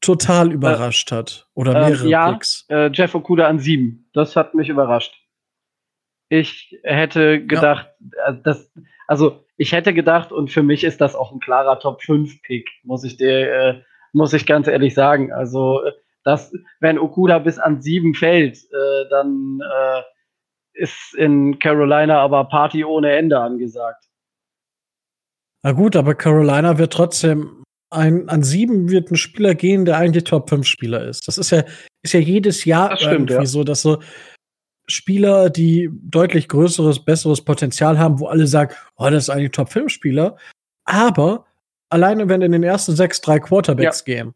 total 0.00 0.50
äh, 0.50 0.54
überrascht 0.54 1.12
äh, 1.12 1.16
hat? 1.16 1.48
Oder 1.54 1.74
äh, 1.74 1.90
mehrere 1.90 2.06
äh, 2.06 2.10
ja, 2.10 2.32
Picks? 2.32 2.66
Äh, 2.68 2.90
Jeff 2.92 3.14
Okuda 3.14 3.46
an 3.46 3.58
sieben. 3.58 4.08
Das 4.12 4.36
hat 4.36 4.54
mich 4.54 4.68
überrascht. 4.68 5.14
Ich 6.28 6.78
hätte 6.82 7.44
gedacht, 7.44 7.88
ja. 8.16 8.28
Äh, 8.28 8.42
dass, 8.42 8.70
also 9.06 9.44
ich 9.56 9.72
hätte 9.72 9.94
gedacht, 9.94 10.32
und 10.32 10.50
für 10.50 10.62
mich 10.62 10.84
ist 10.84 11.00
das 11.00 11.14
auch 11.14 11.32
ein 11.32 11.40
klarer 11.40 11.78
Top 11.78 12.02
5 12.02 12.42
Pick, 12.42 12.68
muss 12.82 13.04
ich 13.04 13.16
dir, 13.16 13.82
muss 14.12 14.32
ich 14.32 14.46
ganz 14.46 14.66
ehrlich 14.66 14.94
sagen. 14.94 15.32
Also 15.32 15.80
dass 16.24 16.52
wenn 16.80 16.98
Okuda 16.98 17.38
bis 17.38 17.58
an 17.58 17.82
sieben 17.82 18.14
fällt, 18.14 18.56
äh, 18.56 19.08
dann 19.10 19.60
äh, 19.60 20.02
ist 20.72 21.14
in 21.14 21.58
Carolina 21.58 22.20
aber 22.20 22.44
Party 22.44 22.84
ohne 22.84 23.12
Ende 23.12 23.38
angesagt. 23.38 24.04
Na 25.62 25.72
gut, 25.72 25.96
aber 25.96 26.14
Carolina 26.14 26.78
wird 26.78 26.92
trotzdem 26.92 27.62
ein, 27.90 28.28
an 28.28 28.42
sieben 28.42 28.90
wird 28.90 29.10
ein 29.10 29.16
Spieler 29.16 29.54
gehen, 29.54 29.84
der 29.84 29.98
eigentlich 29.98 30.24
Top 30.24 30.48
5 30.48 30.66
Spieler 30.66 31.06
ist. 31.06 31.28
Das 31.28 31.38
ist 31.38 31.50
ja, 31.50 31.62
ist 32.02 32.12
ja 32.12 32.20
jedes 32.20 32.64
Jahr 32.64 32.96
stimmt, 32.96 33.30
irgendwie 33.30 33.34
ja. 33.34 33.46
so, 33.46 33.62
dass 33.62 33.82
so 33.82 33.98
Spieler, 34.86 35.50
die 35.50 35.90
deutlich 35.92 36.48
größeres, 36.48 37.04
besseres 37.04 37.42
Potenzial 37.42 37.98
haben, 37.98 38.20
wo 38.20 38.26
alle 38.26 38.46
sagen, 38.46 38.74
oh, 38.96 39.08
das 39.08 39.24
ist 39.24 39.30
eigentlich 39.30 39.52
Top 39.52 39.70
5 39.70 39.90
Spieler. 39.90 40.36
Aber 40.84 41.46
alleine, 41.88 42.28
wenn 42.28 42.42
in 42.42 42.52
den 42.52 42.62
ersten 42.62 42.94
sechs 42.94 43.20
drei 43.20 43.38
Quarterbacks 43.38 44.04
ja. 44.06 44.14
gehen, 44.14 44.34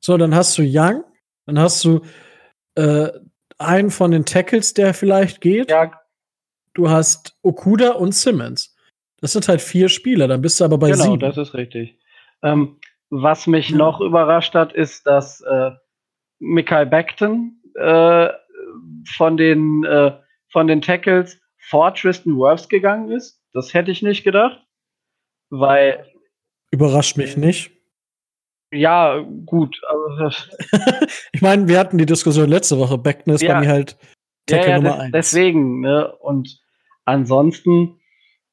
so, 0.00 0.18
dann 0.18 0.34
hast 0.34 0.58
du 0.58 0.62
Young, 0.62 1.04
dann 1.46 1.58
hast 1.58 1.82
du 1.84 2.02
äh, 2.74 3.08
einen 3.58 3.90
von 3.90 4.10
den 4.10 4.26
Tackles, 4.26 4.74
der 4.74 4.92
vielleicht 4.92 5.40
geht. 5.40 5.70
Ja. 5.70 5.92
Du 6.74 6.90
hast 6.90 7.38
Okuda 7.42 7.92
und 7.92 8.14
Simmons. 8.14 8.76
Das 9.20 9.32
sind 9.32 9.48
halt 9.48 9.62
vier 9.62 9.88
Spieler, 9.88 10.28
dann 10.28 10.42
bist 10.42 10.60
du 10.60 10.64
aber 10.64 10.76
bei 10.76 10.90
genau, 10.90 11.04
sieben. 11.04 11.18
Genau, 11.20 11.32
das 11.32 11.48
ist 11.48 11.54
richtig. 11.54 11.98
Ähm, 12.42 12.78
was 13.08 13.46
mich 13.46 13.70
ja. 13.70 13.76
noch 13.76 14.00
überrascht 14.00 14.54
hat, 14.54 14.72
ist, 14.74 15.06
dass 15.06 15.40
äh, 15.40 15.70
Mikael 16.40 16.84
Beckton 16.86 17.62
äh, 17.76 18.28
von 19.16 19.36
den 19.36 19.84
äh, 19.84 20.12
von 20.50 20.66
den 20.66 20.80
Tackles 20.80 21.40
vor 21.58 21.94
Tristan 21.94 22.36
Wirfs 22.36 22.68
gegangen 22.68 23.10
ist. 23.10 23.40
Das 23.52 23.74
hätte 23.74 23.90
ich 23.90 24.02
nicht 24.02 24.24
gedacht, 24.24 24.60
weil 25.50 26.06
überrascht 26.70 27.16
mich 27.16 27.36
nicht. 27.36 27.70
Ja, 28.72 29.24
gut. 29.46 29.80
Also 29.86 30.44
ich 31.32 31.42
meine, 31.42 31.68
wir 31.68 31.78
hatten 31.78 31.98
die 31.98 32.06
Diskussion 32.06 32.48
letzte 32.48 32.78
Woche. 32.78 32.98
Beckton 32.98 33.34
ist 33.34 33.42
ja, 33.42 33.54
bei 33.54 33.60
mir 33.60 33.68
halt 33.68 33.96
Tackle 34.46 34.68
ja, 34.68 34.76
ja, 34.76 34.82
Nummer 34.82 35.00
eins. 35.00 35.12
Deswegen, 35.12 35.80
ne? 35.80 36.12
Und 36.16 36.60
ansonsten 37.04 38.00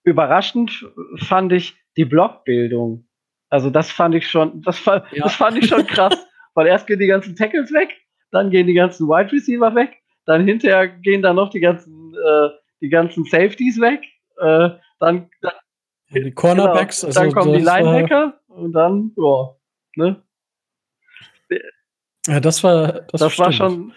überraschend 0.04 0.86
fand 1.18 1.52
ich 1.54 1.76
die 1.98 2.06
Blockbildung. 2.06 3.08
Also 3.50 3.70
das 3.70 3.92
fand 3.92 4.16
ich 4.16 4.30
schon, 4.30 4.62
das, 4.62 4.80
fand, 4.80 5.06
ja. 5.12 5.24
das 5.24 5.36
fand 5.36 5.58
ich 5.58 5.68
schon 5.68 5.86
krass. 5.86 6.16
Weil 6.54 6.68
erst 6.68 6.88
gehen 6.88 7.00
die 7.00 7.08
ganzen 7.08 7.36
Tackles 7.36 7.72
weg, 7.72 7.90
dann 8.32 8.50
gehen 8.50 8.68
die 8.68 8.74
ganzen 8.74 9.08
Wide 9.08 9.32
Receiver 9.32 9.74
weg, 9.74 10.01
dann 10.26 10.46
hinterher 10.46 10.88
gehen 10.88 11.22
dann 11.22 11.36
noch 11.36 11.50
die 11.50 11.60
ganzen, 11.60 12.14
äh, 12.14 12.50
die 12.82 12.90
ganzen 12.90 13.26
Safeties 13.26 13.80
weg, 13.80 14.02
äh, 14.38 14.70
dann, 15.00 15.30
dann 15.42 15.54
die 16.14 16.32
Cornerbacks, 16.32 17.02
genau, 17.02 17.14
dann 17.14 17.24
also 17.24 17.36
kommen 17.36 17.54
die 17.54 17.64
Linebacker 17.64 18.40
und 18.48 18.74
dann, 18.74 19.14
ja. 19.16 19.56
Ne? 19.96 20.24
Ja, 22.28 22.40
das 22.40 22.64
war 22.64 23.02
das, 23.12 23.22
das 23.22 23.40
war 23.40 23.52
schon. 23.52 23.94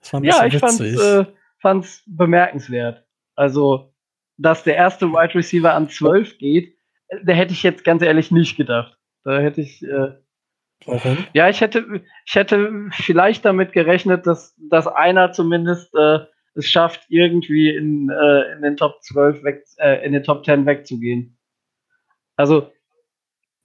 Das 0.00 0.12
war 0.12 0.24
ja, 0.24 0.46
ich 0.46 0.58
fand's, 0.58 0.80
äh, 0.80 1.24
fand's 1.60 2.02
bemerkenswert. 2.06 3.04
Also, 3.36 3.94
dass 4.36 4.64
der 4.64 4.76
erste 4.76 5.06
Wide 5.08 5.34
Receiver 5.34 5.72
an 5.72 5.88
12 5.88 6.38
geht, 6.38 6.76
äh, 7.08 7.18
da 7.24 7.32
hätte 7.32 7.52
ich 7.52 7.62
jetzt 7.62 7.84
ganz 7.84 8.02
ehrlich 8.02 8.30
nicht 8.30 8.56
gedacht. 8.56 8.98
Da 9.24 9.38
hätte 9.38 9.60
ich. 9.60 9.82
Äh, 9.82 10.14
Warum? 10.86 11.26
Ja, 11.32 11.48
ich 11.48 11.60
hätte, 11.60 12.02
ich 12.26 12.34
hätte 12.34 12.88
vielleicht 12.92 13.44
damit 13.44 13.72
gerechnet, 13.72 14.26
dass, 14.26 14.54
dass 14.58 14.86
einer 14.86 15.32
zumindest 15.32 15.94
äh, 15.94 16.20
es 16.54 16.66
schafft, 16.68 17.06
irgendwie 17.08 17.74
in, 17.74 18.10
äh, 18.10 18.52
in 18.52 18.62
den 18.62 18.76
Top 18.76 19.02
12 19.02 19.42
weg, 19.42 19.64
äh, 19.78 20.04
in 20.04 20.12
den 20.12 20.22
Top 20.22 20.44
10 20.44 20.66
wegzugehen. 20.66 21.38
Also 22.36 22.70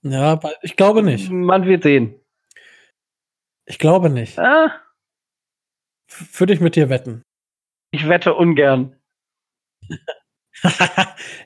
ja, 0.03 0.39
ich 0.62 0.75
glaube 0.75 1.03
nicht. 1.03 1.30
Man 1.30 1.65
wird 1.65 1.84
sehen. 1.84 2.19
Ich 3.65 3.80
glaube 3.80 4.10
nicht. 4.10 4.39
Ah. 4.39 4.71
Würde 6.38 6.53
ich 6.53 6.62
mit 6.62 6.75
dir 6.75 6.89
wetten. 6.89 7.23
Ich 7.91 8.08
wette 8.08 8.34
ungern. 8.34 8.95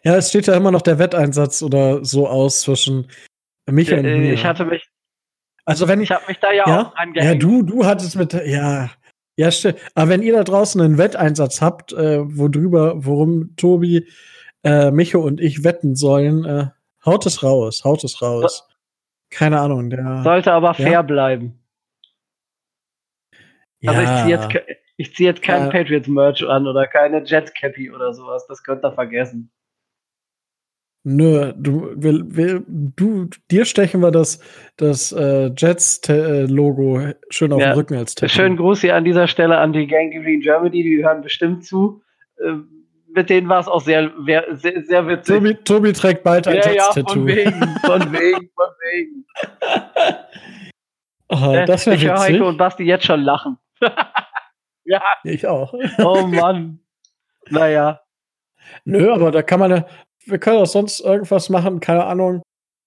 ja, 0.04 0.16
es 0.16 0.30
steht 0.30 0.48
ja 0.48 0.56
immer 0.56 0.72
noch 0.72 0.82
der 0.82 1.00
Wetteinsatz 1.00 1.64
oder 1.64 2.04
so 2.06 2.28
aus 2.28 2.62
zwischen 2.62 3.10
mich 3.70 3.92
und 3.92 4.06
Äh, 4.06 4.18
mir. 4.18 4.34
ich 4.34 4.46
hatte 4.46 4.66
mich 4.66 4.88
Also 5.72 5.88
wenn 5.88 6.02
ich 6.02 6.12
habe 6.12 6.24
mich 6.28 6.40
da 6.40 6.52
ja, 6.52 6.66
ja, 6.68 6.82
auch 6.82 6.94
ja, 6.94 6.94
angehängt. 6.96 7.42
du, 7.44 7.64
du 7.64 7.86
hattest 7.86 8.16
mit, 8.16 8.34
ja, 8.34 8.90
ja, 9.38 9.52
stimmt. 9.52 9.80
Aber 9.96 10.10
wenn 10.10 10.22
ihr 10.22 10.34
da 10.34 10.44
draußen 10.44 10.80
einen 10.82 10.98
Wetteinsatz 10.98 11.62
habt, 11.62 11.94
äh, 11.94 12.20
wo 12.24 12.48
drüber, 12.48 12.94
worum 13.06 13.56
Tobi, 13.56 14.08
äh, 14.64 14.92
Micho 14.92 15.20
und 15.22 15.42
ich 15.42 15.64
wetten 15.64 15.96
sollen, 15.96 16.46
äh, 16.46 16.68
haut 17.06 17.26
es 17.26 17.42
raus, 17.44 17.84
haut 17.84 18.04
es 18.04 18.22
raus. 18.22 18.68
Keine 19.32 19.60
Ahnung, 19.60 19.90
der. 19.90 20.22
Sollte 20.24 20.52
aber 20.54 20.68
Ja. 20.70 20.74
fair 20.74 21.04
bleiben. 21.04 21.58
Also 23.86 24.02
ich 24.02 24.10
ziehe 24.24 24.28
jetzt, 24.38 24.50
ich 24.98 25.16
zieh 25.16 25.26
jetzt 25.26 25.42
kein 25.42 25.64
Ja. 25.64 25.70
Patriots-Merch 25.72 26.44
an 26.48 26.68
oder 26.68 26.86
keine 26.86 27.24
Jets-Cappy 27.24 27.92
oder 27.92 28.14
sowas. 28.14 28.46
Das 28.48 28.64
könnt 28.64 28.86
ihr 28.86 28.92
vergessen. 28.92 29.52
Nö, 31.04 31.52
du, 31.58 31.92
will, 31.96 32.24
will, 32.28 32.64
du, 32.68 33.28
dir 33.50 33.66
stechen 33.66 34.02
wir 34.02 34.12
das, 34.12 34.40
das 34.78 35.12
äh, 35.12 35.50
Jets-Logo 35.58 37.14
schön 37.30 37.52
auf 37.54 37.60
Ja. 37.60 37.70
den 37.72 37.76
Rücken 37.76 37.96
als 37.96 38.14
Tattoo. 38.14 38.32
Schönen 38.32 38.56
Gruß 38.58 38.82
hier 38.82 38.96
an 38.96 39.04
dieser 39.04 39.28
Stelle 39.28 39.58
an 39.58 39.74
die 39.74 39.88
Gang 39.88 40.12
Green 40.12 40.42
Germany, 40.42 40.84
die 40.84 41.04
hören 41.04 41.22
bestimmt 41.24 41.66
zu. 41.66 42.04
Ähm, 42.44 42.68
mit 43.14 43.30
denen 43.32 43.50
war 43.50 43.60
es 43.60 43.68
auch 43.68 43.82
sehr, 43.82 44.12
sehr, 44.26 44.46
sehr 44.54 45.08
witzig. 45.08 45.36
Tobi, 45.36 45.56
Tobi 45.64 45.92
trägt 45.94 46.24
bald 46.24 46.48
ein 46.48 46.58
ja, 46.58 46.66
ja, 46.72 46.72
Jets-Tattoo. 46.72 47.14
von 47.14 47.28
wegen, 47.28 47.52
von 47.84 48.12
wegen, 48.14 48.50
von 48.56 48.70
wegen. 48.94 49.26
Ah, 51.30 51.54
Äh, 51.56 51.66
das 51.66 51.86
wäre 51.88 51.96
ich 51.96 52.06
höre. 52.06 52.20
Heiko 52.20 52.48
und 52.48 52.58
Basti 52.58 52.84
jetzt 52.84 53.06
schon 53.06 53.22
lachen. 53.22 53.58
ja, 54.86 55.02
Ich 55.24 55.48
auch. 55.48 55.74
oh 55.98 56.28
Mann. 56.28 56.80
naja. 57.50 58.02
Nö, 58.86 59.12
aber 59.12 59.32
da 59.32 59.42
kann 59.42 59.60
man 59.60 59.72
ja, 59.72 59.86
wir 60.26 60.40
können 60.40 60.58
auch 60.58 60.68
sonst 60.68 61.00
irgendwas 61.00 61.50
machen, 61.50 61.80
keine 61.80 62.06
Ahnung. 62.06 62.42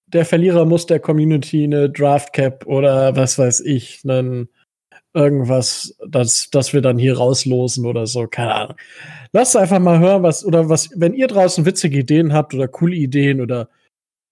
Der 0.07 0.25
Verlierer 0.25 0.65
muss 0.65 0.87
der 0.87 1.01
Community 1.01 1.65
eine 1.65 1.91
Draft 1.91 2.33
Cap 2.33 2.67
oder 2.67 3.17
was 3.17 3.39
weiß 3.39 3.61
ich, 3.61 4.01
einen 4.05 4.49
irgendwas, 5.15 5.97
das, 6.07 6.49
das 6.51 6.73
wir 6.73 6.83
dann 6.83 6.99
hier 6.99 7.17
rauslosen 7.17 7.87
oder 7.87 8.07
so, 8.07 8.27
keine 8.27 8.55
Ahnung. 8.55 8.77
Lasst 9.33 9.57
einfach 9.57 9.79
mal 9.79 10.01
hören, 10.01 10.23
was, 10.23 10.45
oder 10.45 10.69
was, 10.69 10.91
wenn 10.95 11.15
ihr 11.15 11.29
draußen 11.29 11.65
witzige 11.65 12.01
Ideen 12.01 12.33
habt 12.33 12.53
oder 12.53 12.69
coole 12.69 12.97
Ideen 12.97 13.41
oder 13.41 13.69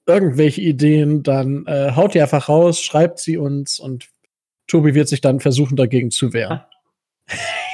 irgendwelche 0.06 0.60
Ideen, 0.60 1.22
dann 1.22 1.64
äh, 1.66 1.92
haut 1.94 2.14
die 2.14 2.20
einfach 2.20 2.48
raus, 2.48 2.80
schreibt 2.80 3.20
sie 3.20 3.36
uns 3.36 3.78
und 3.78 4.08
Tobi 4.66 4.94
wird 4.94 5.08
sich 5.08 5.20
dann 5.20 5.40
versuchen, 5.40 5.76
dagegen 5.76 6.10
zu 6.10 6.32
wehren. 6.32 6.60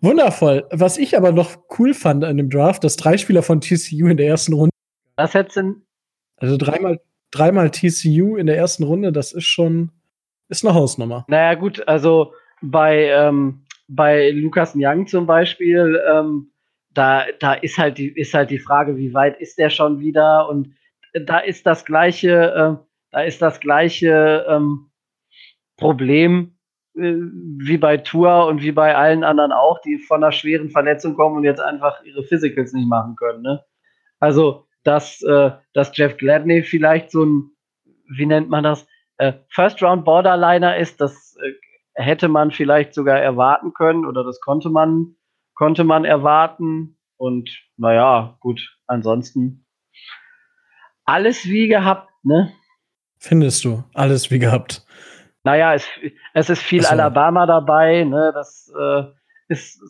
Wundervoll. 0.00 0.66
Was 0.70 0.98
ich 0.98 1.16
aber 1.16 1.32
noch 1.32 1.56
cool 1.78 1.94
fand 1.94 2.24
an 2.24 2.36
dem 2.36 2.50
Draft, 2.50 2.84
dass 2.84 2.96
drei 2.96 3.16
Spieler 3.16 3.42
von 3.42 3.60
TCU 3.60 4.06
in 4.06 4.16
der 4.16 4.26
ersten 4.26 4.52
Runde, 4.52 4.70
Das 5.16 5.34
hättest 5.34 5.56
du 5.56 5.82
also 6.40 6.56
dreimal, 6.56 7.00
dreimal 7.30 7.70
TCU 7.70 8.36
in 8.36 8.46
der 8.46 8.56
ersten 8.56 8.82
Runde, 8.82 9.12
das 9.12 9.32
ist 9.32 9.44
schon, 9.44 9.90
ist 10.48 10.64
eine 10.64 10.74
Hausnummer. 10.74 11.24
Naja, 11.28 11.54
gut, 11.54 11.86
also 11.86 12.32
bei, 12.62 13.10
ähm, 13.10 13.62
bei 13.88 14.30
Lukas 14.30 14.72
Young 14.74 15.06
zum 15.06 15.26
Beispiel, 15.26 16.00
ähm, 16.10 16.50
da, 16.92 17.26
da 17.38 17.54
ist 17.54 17.78
halt 17.78 17.98
die, 17.98 18.08
ist 18.08 18.34
halt 18.34 18.50
die 18.50 18.58
Frage, 18.58 18.96
wie 18.96 19.14
weit 19.14 19.38
ist 19.40 19.58
der 19.58 19.70
schon 19.70 20.00
wieder? 20.00 20.48
Und 20.48 20.74
da 21.12 21.38
ist 21.38 21.66
das 21.66 21.84
gleiche, 21.84 22.54
ähm, 22.56 22.78
da 23.10 23.20
ist 23.22 23.42
das 23.42 23.60
gleiche 23.60 24.46
ähm, 24.48 24.90
Problem 25.76 26.52
äh, 26.52 26.59
wie 26.94 27.78
bei 27.78 27.96
Tour 27.98 28.46
und 28.46 28.62
wie 28.62 28.72
bei 28.72 28.96
allen 28.96 29.24
anderen 29.24 29.52
auch, 29.52 29.80
die 29.80 29.98
von 29.98 30.22
einer 30.22 30.32
schweren 30.32 30.70
Verletzung 30.70 31.14
kommen 31.14 31.36
und 31.36 31.44
jetzt 31.44 31.60
einfach 31.60 32.02
ihre 32.04 32.24
Physicals 32.24 32.72
nicht 32.72 32.88
machen 32.88 33.16
können. 33.16 33.42
Ne? 33.42 33.64
Also, 34.18 34.66
dass, 34.82 35.22
äh, 35.22 35.52
dass 35.72 35.96
Jeff 35.96 36.16
Gladney 36.16 36.62
vielleicht 36.62 37.10
so 37.10 37.24
ein, 37.24 37.50
wie 38.08 38.26
nennt 38.26 38.48
man 38.48 38.64
das, 38.64 38.86
äh, 39.18 39.34
First 39.48 39.82
Round 39.82 40.04
Borderliner 40.04 40.76
ist, 40.76 41.00
das 41.00 41.36
äh, 41.42 41.52
hätte 41.94 42.28
man 42.28 42.50
vielleicht 42.50 42.94
sogar 42.94 43.20
erwarten 43.20 43.72
können 43.72 44.04
oder 44.04 44.24
das 44.24 44.40
konnte 44.40 44.70
man, 44.70 45.16
konnte 45.54 45.84
man 45.84 46.04
erwarten. 46.04 46.96
Und 47.16 47.50
naja, 47.76 48.36
gut, 48.40 48.76
ansonsten 48.86 49.66
alles 51.04 51.44
wie 51.44 51.68
gehabt, 51.68 52.08
ne? 52.22 52.52
Findest 53.18 53.64
du? 53.64 53.84
Alles 53.92 54.30
wie 54.30 54.38
gehabt. 54.38 54.86
Naja, 55.44 55.74
es, 55.74 55.86
es 56.34 56.50
ist 56.50 56.62
viel 56.62 56.82
so. 56.82 56.88
Alabama 56.90 57.46
dabei, 57.46 58.04
ne? 58.04 58.30
Das 58.34 58.70
äh, 58.78 59.04
ist 59.48 59.80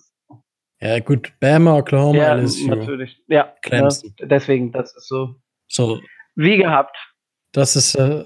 Ja, 0.80 0.98
gut. 1.00 1.32
Bama, 1.40 1.76
Oklahoma, 1.78 2.18
ja, 2.18 2.34
LSU. 2.34 2.68
natürlich. 2.68 3.20
Ja, 3.28 3.44
ne? 3.44 3.52
Clemson. 3.62 4.14
deswegen, 4.20 4.72
das 4.72 4.94
ist 4.96 5.08
so 5.08 5.34
So, 5.68 6.00
wie 6.36 6.56
gehabt. 6.56 6.96
das 7.52 7.74
ist, 7.76 7.94
äh, 7.96 8.24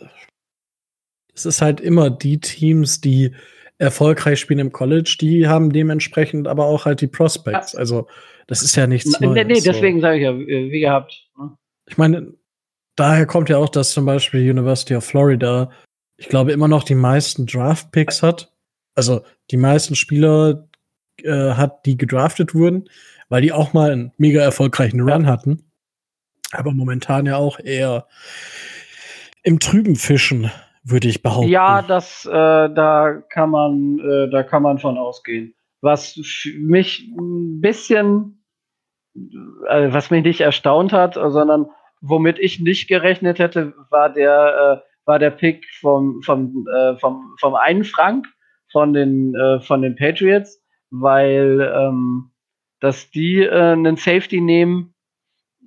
das 1.32 1.46
ist 1.46 1.62
halt 1.62 1.80
immer 1.80 2.10
die 2.10 2.38
Teams, 2.40 3.00
die 3.00 3.34
erfolgreich 3.78 4.38
spielen 4.38 4.60
im 4.60 4.72
College, 4.72 5.16
die 5.20 5.48
haben 5.48 5.72
dementsprechend 5.72 6.46
aber 6.46 6.66
auch 6.66 6.84
halt 6.84 7.00
die 7.00 7.08
Prospects. 7.08 7.74
Also, 7.74 8.06
das 8.46 8.62
ist 8.62 8.76
ja 8.76 8.86
nichts 8.86 9.18
Nee, 9.18 9.26
Neues. 9.26 9.46
nee, 9.46 9.54
so. 9.54 9.72
deswegen 9.72 10.00
sage 10.00 10.18
ich 10.18 10.22
ja, 10.22 10.30
äh, 10.30 10.70
wie 10.70 10.80
gehabt. 10.80 11.26
Ne? 11.38 11.56
Ich 11.88 11.98
meine, 11.98 12.34
daher 12.96 13.26
kommt 13.26 13.48
ja 13.48 13.56
auch, 13.56 13.68
dass 13.68 13.90
zum 13.90 14.04
Beispiel 14.06 14.48
University 14.48 14.94
of 14.94 15.04
Florida, 15.04 15.70
ich 16.16 16.28
glaube, 16.28 16.52
immer 16.52 16.68
noch 16.68 16.84
die 16.84 16.94
meisten 16.94 17.46
Draft-Picks 17.46 18.22
hat. 18.22 18.52
Also 18.94 19.22
die 19.50 19.56
meisten 19.56 19.96
Spieler 19.96 20.68
äh, 21.22 21.52
hat, 21.52 21.86
die 21.86 21.96
gedraftet 21.96 22.54
wurden, 22.54 22.88
weil 23.28 23.42
die 23.42 23.52
auch 23.52 23.72
mal 23.72 23.90
einen 23.90 24.12
mega 24.16 24.40
erfolgreichen 24.42 25.00
Run 25.00 25.26
hatten. 25.26 25.64
Aber 26.52 26.72
momentan 26.72 27.26
ja 27.26 27.36
auch 27.36 27.58
eher 27.58 28.06
im 29.42 29.58
Trüben 29.58 29.96
fischen, 29.96 30.50
würde 30.84 31.08
ich 31.08 31.22
behaupten. 31.22 31.50
Ja, 31.50 31.82
das, 31.82 32.26
äh, 32.26 32.30
da 32.30 33.22
kann 33.30 33.50
man, 33.50 33.98
äh, 33.98 34.30
da 34.30 34.42
kann 34.42 34.62
man 34.62 34.78
von 34.78 34.98
ausgehen. 34.98 35.54
Was 35.80 36.16
mich 36.58 37.10
ein 37.18 37.60
bisschen, 37.60 38.44
äh, 39.14 39.92
was 39.92 40.10
mich 40.10 40.22
nicht 40.24 40.40
erstaunt 40.40 40.92
hat, 40.92 41.14
sondern 41.14 41.66
womit 42.00 42.38
ich 42.38 42.60
nicht 42.60 42.86
gerechnet 42.86 43.38
hätte, 43.38 43.74
war 43.90 44.12
der, 44.12 44.82
äh, 44.82 44.93
war 45.06 45.18
der 45.18 45.30
Pick 45.30 45.64
vom, 45.80 46.22
vom, 46.22 46.66
äh, 46.74 46.96
vom, 46.98 47.34
vom 47.40 47.54
einen 47.54 47.84
Frank 47.84 48.26
von 48.72 48.92
den, 48.92 49.34
äh, 49.34 49.60
von 49.60 49.82
den 49.82 49.96
Patriots, 49.96 50.62
weil, 50.90 51.60
ähm, 51.60 52.30
dass 52.80 53.10
die 53.10 53.42
äh, 53.42 53.72
einen 53.72 53.96
Safety 53.96 54.40
nehmen. 54.40 54.94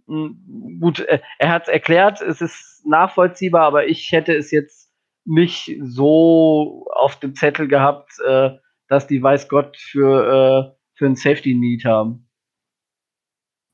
m, 0.08 0.80
Gut, 0.82 1.00
äh, 1.00 1.19
er 1.39 1.50
hat 1.52 1.63
es 1.63 1.69
erklärt, 1.69 2.21
es 2.21 2.41
ist 2.41 2.84
nachvollziehbar, 2.86 3.63
aber 3.63 3.88
ich 3.88 4.12
hätte 4.12 4.36
es 4.36 4.52
jetzt 4.52 4.91
nicht 5.26 5.78
so 5.82 6.86
auf 6.95 7.19
dem 7.19 7.36
Zettel 7.36 7.67
gehabt, 7.67 8.12
äh, 8.26 8.52
dass 8.88 9.08
die 9.08 9.21
weiß 9.21 9.50
Gott 9.50 9.78
für, 9.78 10.73
äh, 10.73 10.78
für 10.95 11.06
ein 11.06 11.15
Safety 11.15 11.54
Need 11.54 11.86
haben. 11.86 12.27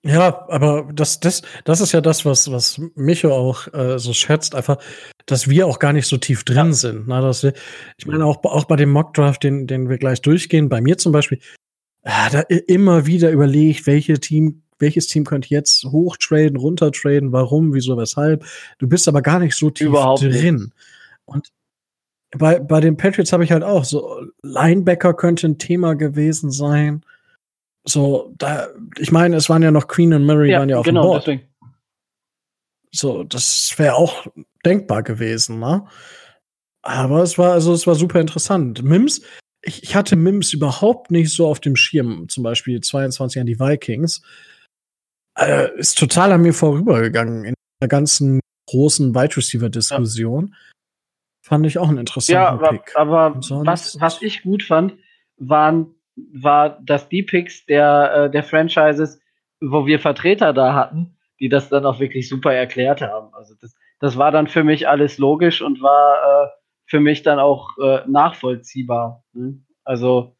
Ja, 0.05 0.45
aber 0.49 0.89
das, 0.93 1.21
das, 1.21 1.43
das 1.63 1.79
ist 1.79 1.93
ja 1.93 2.01
das, 2.01 2.25
was, 2.25 2.51
was 2.51 2.79
Micho 2.95 3.31
auch 3.31 3.73
äh, 3.73 3.97
so 3.99 4.11
schätzt, 4.11 4.53
einfach, 4.53 4.77
dass 5.25 5.47
wir 5.49 5.65
auch 5.65 5.79
gar 5.79 5.93
nicht 5.93 6.07
so 6.07 6.17
tief 6.17 6.43
drin 6.43 6.67
Ja. 6.67 6.73
sind. 6.73 7.07
Na, 7.07 7.21
dass 7.21 7.43
wir, 7.43 7.53
ich 7.97 8.05
meine, 8.05 8.25
auch, 8.25 8.43
auch 8.43 8.65
bei 8.65 8.75
dem 8.75 8.91
Mockdraft, 8.91 9.43
den, 9.43 9.65
den 9.65 9.89
wir 9.89 9.97
gleich 9.97 10.21
durchgehen, 10.21 10.67
bei 10.67 10.81
mir 10.81 10.97
zum 10.97 11.13
Beispiel, 11.13 11.39
ah, 12.03 12.29
da 12.29 12.41
immer 12.41 13.05
wieder 13.05 13.31
überlegt, 13.31 13.87
welche 13.87 14.19
Team, 14.19 14.63
welches 14.77 15.07
Team 15.07 15.23
könnte 15.23 15.47
jetzt 15.49 15.85
hochtraden, 15.85 16.57
runtertraden, 16.57 17.31
warum, 17.31 17.73
wieso, 17.73 17.95
weshalb. 17.97 18.43
Du 18.79 18.87
bist 18.89 19.07
aber 19.07 19.21
gar 19.21 19.39
nicht 19.39 19.55
so 19.55 19.69
tief 19.69 19.87
Überhaupt 19.87 20.21
nicht. 20.23 20.41
drin. 20.41 20.73
Und 21.23 21.47
bei, 22.37 22.59
bei 22.59 22.81
den 22.81 22.97
Patriots 22.97 23.31
habe 23.31 23.45
ich 23.45 23.53
halt 23.53 23.63
auch 23.63 23.85
so, 23.85 24.21
Linebacker 24.41 25.13
könnte 25.13 25.47
ein 25.47 25.59
Thema 25.59 25.93
gewesen 25.95 26.51
sein. 26.51 27.05
So, 27.85 28.33
da, 28.37 28.67
ich 28.97 29.11
meine, 29.11 29.35
es 29.35 29.49
waren 29.49 29.61
ja 29.61 29.71
noch 29.71 29.87
Queen 29.87 30.13
und 30.13 30.25
Murray 30.25 30.53
waren 30.53 30.69
ja 30.69 30.77
auf 30.77 30.85
dem 30.85 30.95
genau, 30.95 31.03
Board. 31.07 31.27
deswegen. 31.27 31.47
So, 32.91 33.23
das 33.23 33.73
wäre 33.77 33.95
auch 33.95 34.27
denkbar 34.65 35.03
gewesen, 35.03 35.59
ne? 35.59 35.85
Aber 36.83 37.23
es 37.23 37.37
war, 37.37 37.53
also 37.53 37.73
es 37.73 37.87
war 37.87 37.95
super 37.95 38.19
interessant. 38.19 38.83
Mims, 38.83 39.21
ich, 39.63 39.83
ich 39.83 39.95
hatte 39.95 40.15
Mims 40.15 40.53
überhaupt 40.53 41.11
nicht 41.11 41.33
so 41.33 41.47
auf 41.47 41.59
dem 41.59 41.75
Schirm, 41.75 42.27
zum 42.29 42.43
Beispiel 42.43 42.81
22 42.81 43.39
an 43.39 43.47
die 43.47 43.59
Vikings. 43.59 44.21
Äh, 45.37 45.69
ist 45.79 45.97
total 45.97 46.33
an 46.33 46.41
mir 46.41 46.53
vorübergegangen 46.53 47.45
in 47.45 47.53
der 47.81 47.87
ganzen 47.89 48.39
großen 48.69 49.15
Wide 49.15 49.35
Receiver-Diskussion. 49.37 50.55
Fand 51.45 51.65
ich 51.65 51.77
auch 51.77 51.87
einen 51.87 51.97
Ja, 51.97 52.01
interessanten 52.01 52.41
aber, 52.63 52.69
Pick. 52.69 52.95
aber 52.95 53.35
was, 53.65 53.99
was 53.99 54.21
ich 54.21 54.43
gut 54.43 54.63
fand, 54.63 54.93
waren, 55.37 55.95
war, 56.15 56.79
dass 56.81 57.09
die 57.09 57.23
Picks 57.23 57.65
der, 57.65 58.13
äh, 58.13 58.31
der 58.31 58.43
Franchises, 58.43 59.21
wo 59.61 59.85
wir 59.85 59.99
Vertreter 59.99 60.53
da 60.53 60.73
hatten, 60.73 61.17
die 61.39 61.49
das 61.49 61.69
dann 61.69 61.85
auch 61.85 61.99
wirklich 61.99 62.29
super 62.29 62.53
erklärt 62.53 63.01
haben. 63.01 63.33
Also 63.33 63.55
das, 63.59 63.75
das 63.99 64.17
war 64.17 64.31
dann 64.31 64.47
für 64.47 64.63
mich 64.63 64.87
alles 64.87 65.17
logisch 65.17 65.61
und 65.61 65.81
war 65.81 66.45
äh, 66.45 66.49
für 66.85 66.99
mich 66.99 67.23
dann 67.23 67.39
auch 67.39 67.69
äh, 67.81 68.01
nachvollziehbar. 68.07 69.23
Ne? 69.33 69.63
Also 69.83 70.35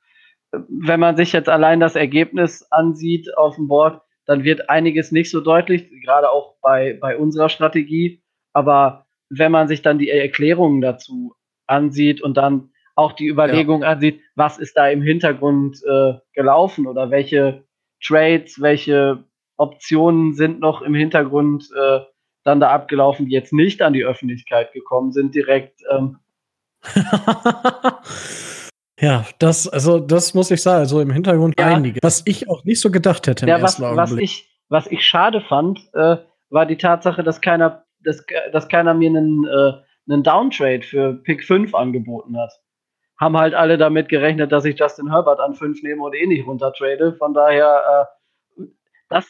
wenn 0.52 1.00
man 1.00 1.18
sich 1.18 1.34
jetzt 1.34 1.50
allein 1.50 1.80
das 1.80 1.96
Ergebnis 1.96 2.64
ansieht 2.72 3.36
auf 3.38 3.56
dem 3.56 3.68
Board, 3.68 4.02
dann 4.26 4.44
wird 4.44 4.70
einiges 4.70 5.12
nicht 5.12 5.32
so 5.32 5.42
deutlich, 5.42 5.90
gerade 6.04 6.30
auch 6.30 6.56
bei, 6.62 6.98
bei 7.02 7.18
unserer 7.18 7.50
Strategie. 7.50 8.22
Aber 8.54 9.06
wenn 9.30 9.52
man 9.52 9.68
sich 9.68 9.82
dann 9.82 9.98
die 9.98 10.10
Erklärungen 10.10 10.82
dazu 10.82 11.34
ansieht 11.68 12.22
und 12.22 12.38
dann 12.38 12.70
auch 12.96 13.14
die 13.14 13.28
Überlegung 13.28 13.82
ja. 13.82 13.90
ansieht, 13.90 14.22
was 14.36 14.60
ist 14.60 14.78
da 14.78 14.88
im 14.88 15.02
Hintergrund 15.02 15.82
äh, 15.84 16.14
gelaufen 16.34 16.88
oder 16.88 17.10
welche 17.10 17.64
Trades, 18.04 18.62
welche 18.62 19.24
Optionen 19.58 20.34
sind 20.34 20.60
noch 20.60 20.82
im 20.82 20.94
Hintergrund 20.94 21.70
äh, 21.76 22.00
dann 22.44 22.60
da 22.60 22.70
abgelaufen, 22.70 23.28
die 23.28 23.32
jetzt 23.32 23.54
nicht 23.54 23.82
an 23.82 23.94
die 23.94 24.04
Öffentlichkeit 24.04 24.74
gekommen 24.74 25.12
sind, 25.12 25.34
direkt. 25.34 25.82
Ähm. 25.90 26.20
ja, 29.00 29.26
das, 29.40 29.68
also 29.70 30.00
das 30.00 30.34
muss 30.34 30.52
ich 30.52 30.62
sagen, 30.62 30.80
also 30.80 31.00
im 31.00 31.12
Hintergrund 31.12 31.56
ja. 31.58 31.68
einige. 31.68 32.00
Was 32.04 32.24
ich 32.26 32.50
auch 32.50 32.64
nicht 32.66 32.82
so 32.82 32.92
gedacht 32.92 33.28
hätte 33.28 33.46
im 33.46 33.50
ja, 33.50 33.62
was, 33.62 33.80
was 33.80 34.12
ich, 34.14 34.50
was 34.68 34.88
ich 34.88 35.06
schade 35.06 35.42
fand, 35.42 35.80
äh, 35.94 36.18
war 36.50 36.66
die 36.66 36.78
Tatsache, 36.78 37.24
dass 37.24 37.40
keiner, 37.40 37.86
dass, 38.04 38.26
dass 38.52 38.68
keiner 38.68 38.94
mir 38.94 39.10
einen, 39.10 39.46
äh, 39.46 39.74
einen 40.12 40.24
Downtrade 40.24 40.82
für 40.82 41.14
Pick 41.14 41.44
5 41.46 41.74
angeboten 41.74 42.38
hat. 42.38 42.52
Haben 43.20 43.38
halt 43.38 43.54
alle 43.54 43.78
damit 43.78 44.10
gerechnet, 44.10 44.52
dass 44.52 44.66
ich 44.66 44.78
Justin 44.78 45.12
Herbert 45.12 45.40
an 45.40 45.54
5 45.54 45.82
nehme 45.84 46.04
und 46.04 46.16
eh 46.16 46.26
nicht 46.26 46.46
runtertrade. 46.46 47.14
Von 47.14 47.34
daher, 47.34 48.10
äh, 48.58 48.64
das, 49.10 49.26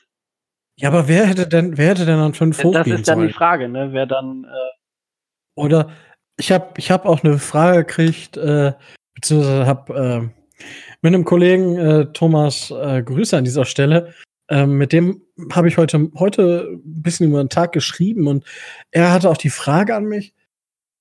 ja, 0.76 0.90
aber 0.90 1.08
wer 1.08 1.26
hätte 1.26 1.48
denn, 1.48 1.78
wer 1.78 1.90
hätte 1.90 2.06
denn 2.06 2.20
an 2.20 2.34
fünf 2.34 2.64
hochgehen 2.64 2.74
Das 2.74 3.00
ist 3.00 3.08
dann 3.08 3.18
sollen? 3.18 3.28
die 3.28 3.34
Frage, 3.34 3.70
ne? 3.70 3.90
Wer 3.92 4.06
dann. 4.06 4.46
Äh 4.46 5.62
Oder 5.62 5.92
ich 6.38 6.52
habe 6.52 6.74
ich 6.78 6.90
hab 6.90 7.06
auch 7.06 7.24
eine 7.24 7.38
Frage 7.38 7.80
gekriegt, 7.80 8.38
äh, 8.38 8.74
beziehungsweise 9.14 9.68
habe 9.68 9.94
äh, 9.94 10.66
mit 11.02 11.14
einem 11.14 11.26
Kollegen 11.26 11.78
äh, 11.78 12.06
Thomas 12.14 12.72
äh, 12.72 13.04
Grüße 13.04 13.38
an 13.38 13.44
dieser 13.44 13.66
Stelle. 13.66 14.14
Äh, 14.48 14.66
mit 14.66 14.94
dem 14.94 15.22
habe 15.52 15.68
ich 15.68 15.78
heute, 15.78 16.10
heute 16.18 16.70
ein 16.74 17.02
bisschen 17.04 17.30
über 17.30 17.44
den 17.44 17.50
Tag 17.50 17.72
geschrieben 17.72 18.28
und 18.28 18.46
er 18.92 19.12
hatte 19.12 19.30
auch 19.30 19.38
die 19.38 19.50
Frage 19.50 19.96
an 19.96 20.06
mich, 20.06 20.34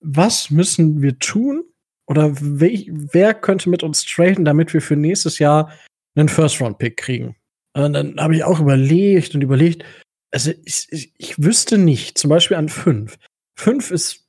was 0.01 0.51
müssen 0.51 1.01
wir 1.01 1.19
tun? 1.19 1.65
Oder 2.13 2.37
we 2.39 2.85
wer 2.91 3.33
könnte 3.33 3.71
mit 3.71 3.83
uns 3.83 4.05
traden, 4.05 4.45
damit 4.45 4.75
wir 4.75 4.83
für 4.83 4.97
nächstes 4.97 5.39
Jahr 5.39 5.73
einen 6.15 6.29
First-Round-Pick 6.29 6.99
kriegen? 6.99 7.37
Und 7.73 7.95
dann 7.95 8.21
habe 8.21 8.37
ich 8.37 8.45
auch 8.45 8.61
überlegt 8.61 9.35
und 9.35 9.41
überlegt. 9.41 9.83
Also 10.31 10.51
ich, 10.67 10.89
ich, 10.91 11.15
ich 11.17 11.43
wüsste 11.43 11.79
nicht, 11.79 12.19
zum 12.19 12.29
Beispiel 12.29 12.59
an 12.59 12.69
fünf. 12.69 13.17
Fünf 13.59 13.91
ist 13.91 14.27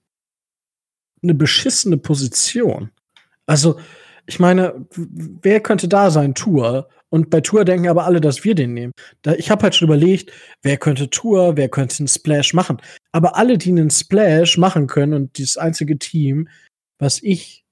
eine 1.24 1.34
beschissene 1.34 1.98
Position. 1.98 2.90
Also, 3.48 3.78
ich 4.28 4.40
meine, 4.40 4.88
wer 4.96 5.60
könnte 5.60 5.90
da 5.90 6.10
sein? 6.10 6.36
Tour. 6.36 6.88
Und 7.10 7.30
bei 7.30 7.42
Tour 7.42 7.66
denken 7.66 7.90
aber 7.90 8.06
alle, 8.06 8.22
dass 8.22 8.46
wir 8.46 8.56
den 8.56 8.74
nehmen. 8.74 8.94
Da, 9.24 9.34
ich 9.34 9.52
habe 9.52 9.64
halt 9.64 9.76
schon 9.76 9.90
überlegt, 9.90 10.32
wer 10.62 10.78
könnte 10.78 11.10
Tour, 11.10 11.58
wer 11.58 11.68
könnte 11.68 12.00
einen 12.00 12.08
Splash 12.08 12.54
machen. 12.54 12.82
Aber 13.12 13.36
alle, 13.36 13.58
die 13.58 13.72
einen 13.72 13.90
Splash 13.90 14.58
machen 14.58 14.88
können 14.88 15.14
und 15.14 15.38
dieses 15.38 15.58
einzige 15.58 16.00
Team, 16.00 16.48
was 16.98 17.22
ich, 17.22 17.63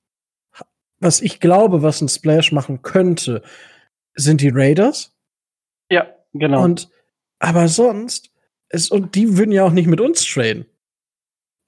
was 1.01 1.21
ich 1.21 1.39
glaube, 1.39 1.81
was 1.81 2.01
ein 2.01 2.07
Splash 2.07 2.51
machen 2.51 2.81
könnte, 2.81 3.41
sind 4.13 4.41
die 4.41 4.51
Raiders. 4.53 5.13
Ja, 5.89 6.07
genau. 6.33 6.63
Und 6.63 6.89
aber 7.39 7.67
sonst 7.67 8.31
ist, 8.69 8.91
und 8.91 9.15
die 9.15 9.37
würden 9.37 9.51
ja 9.51 9.65
auch 9.65 9.71
nicht 9.71 9.87
mit 9.87 9.99
uns 9.99 10.23
traden. 10.23 10.65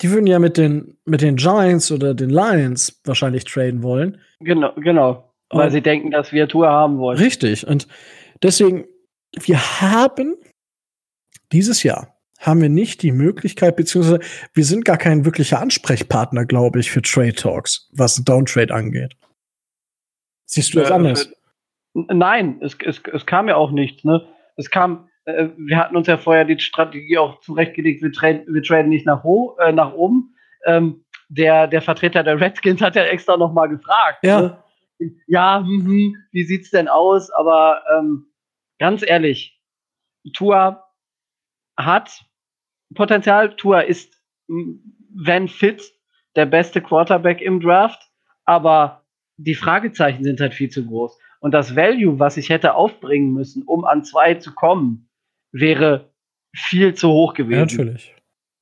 Die 0.02 0.12
würden 0.12 0.28
ja 0.28 0.40
mit 0.40 0.58
den 0.58 0.98
mit 1.06 1.22
den 1.22 1.36
Giants 1.36 1.92
oder 1.92 2.14
den 2.14 2.30
Lions 2.30 3.02
wahrscheinlich 3.04 3.44
traden 3.44 3.84
wollen. 3.84 4.20
Genau, 4.40 4.74
genau. 4.76 5.34
Weil 5.50 5.68
und, 5.68 5.72
sie 5.72 5.82
denken, 5.82 6.12
dass 6.12 6.32
wir 6.32 6.48
Tour 6.48 6.70
haben 6.70 6.98
wollen. 7.00 7.18
Richtig. 7.18 7.68
Und 7.68 7.88
deswegen, 8.42 8.86
wir 9.36 9.82
haben 9.82 10.36
dieses 11.52 11.84
Jahr 11.84 12.14
haben 12.40 12.62
wir 12.62 12.70
nicht 12.70 13.02
die 13.02 13.12
Möglichkeit, 13.12 13.78
beziehungsweise 13.78 14.20
wir 14.54 14.66
sind 14.66 14.84
gar 14.84 14.98
kein 14.98 15.24
wirklicher 15.24 15.62
Ansprechpartner, 15.62 16.46
glaube 16.46 16.80
ich, 16.80 16.92
für 16.92 17.02
Trade 17.02 17.34
Talks, 17.34 17.90
was 17.94 18.16
Downtrade 18.16 18.74
angeht. 18.74 19.16
Siehst 20.54 20.76
du 20.76 20.82
das 20.82 20.92
äh, 20.92 20.94
anders? 20.94 21.34
Nein, 21.96 22.60
es, 22.62 22.78
es, 22.86 23.02
es 23.12 23.26
kam 23.26 23.48
ja 23.48 23.56
auch 23.56 23.72
nichts. 23.72 24.04
Ne? 24.04 24.24
Es 24.56 24.70
kam, 24.70 25.10
äh, 25.26 25.48
wir 25.58 25.78
hatten 25.78 25.98
uns 25.98 26.06
ja 26.06 26.18
vorher 26.18 26.46
die 26.46 26.60
Strategie 26.60 27.18
auch 27.18 27.40
zurechtgelegt, 27.40 28.04
wir, 28.04 28.12
tra 28.12 28.40
wir 28.46 28.62
traden 28.62 28.90
nicht 28.90 29.08
nach, 29.08 29.24
ho 29.24 29.58
äh, 29.60 29.72
nach 29.72 29.94
oben. 29.94 30.36
Ähm, 30.66 31.04
der, 31.28 31.66
der 31.66 31.82
Vertreter 31.82 32.22
der 32.22 32.40
Redskins 32.40 32.82
hat 32.82 32.96
ja 32.96 33.04
extra 33.04 33.36
nochmal 33.36 33.68
gefragt. 33.68 34.20
Ja, 34.22 34.42
ne? 35.00 35.16
ja 35.26 35.62
mh, 35.62 36.20
wie 36.32 36.44
sieht's 36.44 36.70
denn 36.70 36.88
aus? 36.88 37.32
Aber 37.32 37.82
ähm, 37.98 38.28
ganz 38.78 39.04
ehrlich, 39.04 39.60
Tua 40.34 40.88
hat 41.78 42.24
Potenzial. 42.94 43.56
Tua 43.56 43.80
ist, 43.80 44.22
wenn 44.48 45.48
fit, 45.48 45.82
der 46.36 46.46
beste 46.46 46.80
Quarterback 46.80 47.42
im 47.42 47.60
Draft. 47.60 48.08
Aber 48.46 49.03
die 49.38 49.56
Fragezeichen 49.56 50.24
sind 50.24 50.40
halt 50.40 50.54
viel 50.54 50.70
zu 50.70 50.86
groß. 50.86 51.18
Und 51.40 51.54
das 51.54 51.76
Value, 51.76 52.20
was 52.20 52.38
ich 52.38 52.50
hätte 52.50 52.76
aufbringen 52.76 53.34
müssen, 53.34 53.64
um 53.64 53.84
an 53.86 54.04
zwei 54.04 54.36
zu 54.36 54.54
kommen, 54.54 55.10
wäre 55.52 56.14
viel 56.56 56.94
zu 56.94 57.10
hoch 57.10 57.34
gewesen. 57.34 57.54
Ja, 57.54 57.66
natürlich. 57.66 58.16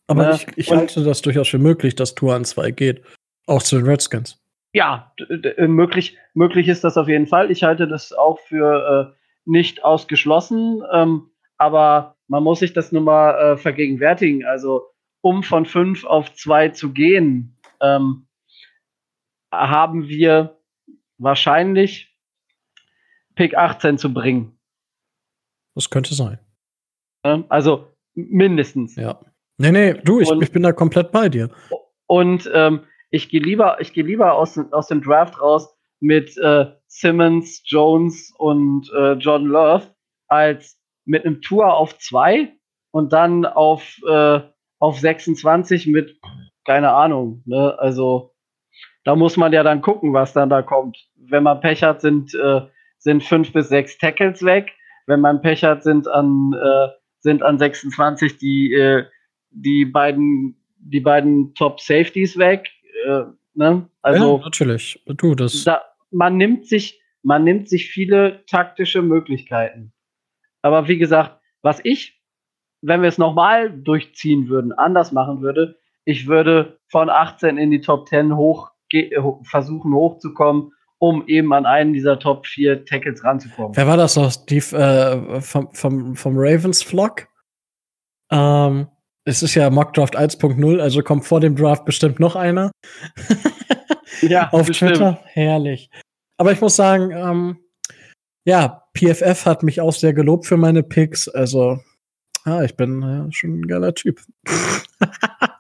Aber 0.08 0.24
ja, 0.24 0.36
ich, 0.36 0.48
ich 0.56 0.72
halte 0.72 1.04
das 1.04 1.22
durchaus 1.22 1.50
für 1.50 1.60
möglich, 1.60 1.96
dass 1.96 2.16
Tour 2.16 2.34
an 2.34 2.44
zwei 2.46 2.72
geht. 2.72 3.04
Auch 3.48 3.62
zu 3.64 3.78
den 3.78 3.86
Redskins. 3.86 4.42
Ja, 4.74 5.14
möglich, 5.58 6.18
möglich 6.34 6.68
ist 6.68 6.84
das 6.84 6.98
auf 6.98 7.08
jeden 7.08 7.28
Fall. 7.28 7.52
Ich 7.52 7.64
halte 7.64 7.88
das 7.88 8.14
auch 8.14 8.40
für 8.40 9.14
äh, 9.14 9.18
nicht 9.46 9.84
ausgeschlossen. 9.84 10.82
Ähm, 10.92 11.30
aber 11.58 12.16
man 12.28 12.44
muss 12.44 12.60
sich 12.60 12.74
das 12.74 12.92
nun 12.92 13.04
mal 13.04 13.32
äh, 13.54 13.58
vergegenwärtigen. 13.58 14.46
Also, 14.46 14.88
um 15.22 15.44
von 15.44 15.66
fünf 15.66 16.06
auf 16.06 16.34
zwei 16.34 16.70
zu 16.70 16.94
gehen, 16.94 17.58
ähm, 17.82 18.28
haben 19.54 20.08
wir 20.08 20.61
wahrscheinlich 21.22 22.16
Pick 23.36 23.56
18 23.56 23.98
zu 23.98 24.14
bringen. 24.14 24.60
Das 25.76 25.90
könnte 25.90 26.14
sein. 26.14 26.40
Also 27.24 27.96
mindestens. 28.14 28.96
Ja. 28.96 29.20
Nee, 29.58 29.72
nee, 29.72 29.94
du, 29.94 30.20
ich, 30.20 30.30
und, 30.30 30.42
ich 30.42 30.52
bin 30.52 30.64
da 30.64 30.72
komplett 30.72 31.12
bei 31.12 31.30
dir. 31.30 31.50
Und 32.08 32.50
ähm, 32.54 32.82
ich 33.10 33.30
gehe 33.30 33.42
lieber, 33.42 33.80
ich 33.80 33.94
gehe 33.94 34.04
lieber 34.04 34.34
aus, 34.34 34.58
aus 34.72 34.88
dem 34.88 35.02
Draft 35.02 35.40
raus 35.40 35.74
mit 36.00 36.36
äh, 36.38 36.66
Simmons, 36.88 37.62
Jones 37.66 38.34
und 38.38 38.92
äh, 38.98 39.14
John 39.14 39.46
Love 39.46 39.88
als 40.28 40.80
mit 41.06 41.26
einem 41.26 41.42
Tour 41.42 41.74
auf 41.74 41.98
2 42.00 42.52
und 42.92 43.14
dann 43.14 43.46
auf, 43.46 43.98
äh, 44.08 44.42
auf 44.80 45.00
26 45.00 45.88
mit, 45.88 46.20
keine 46.66 46.92
Ahnung, 46.92 47.44
ne? 47.46 47.78
Also 47.80 48.31
da 49.04 49.16
muss 49.16 49.38
man 49.38 49.54
ja 49.54 49.64
dann 49.64 49.82
gucken, 49.82 50.14
was 50.14 50.34
dann 50.34 50.50
da 50.50 50.62
kommt. 50.62 50.98
Wenn 51.16 51.44
man 51.44 51.60
Pech 51.60 51.84
hat, 51.84 52.02
sind 52.02 52.34
äh, 52.36 52.62
sind 53.02 53.24
fünf 53.24 53.52
bis 53.52 53.70
sechs 53.70 53.98
Tackles 53.98 54.44
weg. 54.44 54.72
Wenn 55.08 55.22
man 55.22 55.42
Pech 55.42 55.64
hat, 55.64 55.84
sind 55.84 56.08
an, 56.08 56.54
äh, 56.54 56.88
sind 57.20 57.42
an 57.42 57.58
26 57.58 58.38
die, 58.38 58.74
äh, 58.74 59.06
die 59.50 59.86
beiden, 59.86 60.56
die 60.78 61.00
beiden 61.00 61.54
Top 61.56 61.80
Safeties 61.80 62.38
weg. 62.38 62.70
Äh, 63.06 63.24
ne? 63.56 63.90
Also, 64.04 64.38
ja, 64.38 64.44
natürlich. 64.44 65.04
Du, 65.08 65.36
das. 65.36 65.64
Da, 65.64 65.82
man 66.12 66.38
nimmt 66.38 66.68
sich, 66.68 67.02
man 67.24 67.44
nimmt 67.44 67.70
sich 67.70 67.90
viele 67.90 68.46
taktische 68.46 69.02
Möglichkeiten. 69.02 69.94
Aber 70.62 70.88
wie 70.88 71.00
gesagt, 71.00 71.40
was 71.64 71.80
ich, 71.84 72.22
wenn 72.82 73.02
wir 73.02 73.10
es 73.10 73.18
nochmal 73.18 73.72
durchziehen 73.72 74.48
würden, 74.48 74.74
anders 74.74 75.12
machen 75.12 75.42
würde, 75.42 75.80
ich 76.06 76.28
würde 76.28 76.80
von 76.88 77.10
18 77.10 77.58
in 77.58 77.72
die 77.72 77.82
Top 77.82 78.08
10 78.08 78.36
hoch 78.36 78.72
versuchen 79.44 79.94
hochzukommen 79.94 80.72
um 81.02 81.28
eben 81.28 81.52
an 81.52 81.66
einen 81.66 81.94
dieser 81.94 82.20
Top 82.20 82.46
4 82.46 82.86
Tackles 82.86 83.24
ranzukommen. 83.24 83.76
Wer 83.76 83.88
war 83.88 83.98
das 83.98 84.16
noch? 84.16 84.36
Die, 84.46 84.58
äh, 84.58 85.42
vom, 85.42 85.74
vom, 85.74 86.16
vom 86.16 86.34
Ravens 86.38 86.84
Flock? 86.84 87.28
Ähm, 88.32 88.88
es 89.26 89.42
ist 89.42 89.56
ja 89.56 89.72
Mockdraft 89.72 90.16
1.0, 90.16 90.80
also 90.80 91.02
kommt 91.02 91.26
vor 91.26 91.40
dem 91.40 91.56
Draft 91.56 91.86
bestimmt 91.86 92.20
noch 92.20 92.36
einer. 92.36 92.72
ja, 94.22 94.50
auf 94.52 94.68
bestimmt. 94.68 94.92
Twitter. 94.92 95.20
Herrlich. 95.26 95.90
Aber 96.38 96.52
ich 96.52 96.62
muss 96.62 96.76
sagen, 96.76 97.10
ähm, 97.12 97.58
ja, 98.46 98.84
PFF 98.96 99.48
hat 99.48 99.64
mich 99.64 99.82
auch 99.82 99.94
sehr 99.94 100.14
gelobt 100.14 100.46
für 100.46 100.58
meine 100.58 100.84
Picks. 100.84 101.28
Also, 101.28 101.80
ja, 102.46 102.62
ich 102.62 102.76
bin 102.76 103.02
ja, 103.02 103.28
schon 103.32 103.62
ein 103.62 103.68
geiler 103.68 103.96
Typ. 103.96 104.22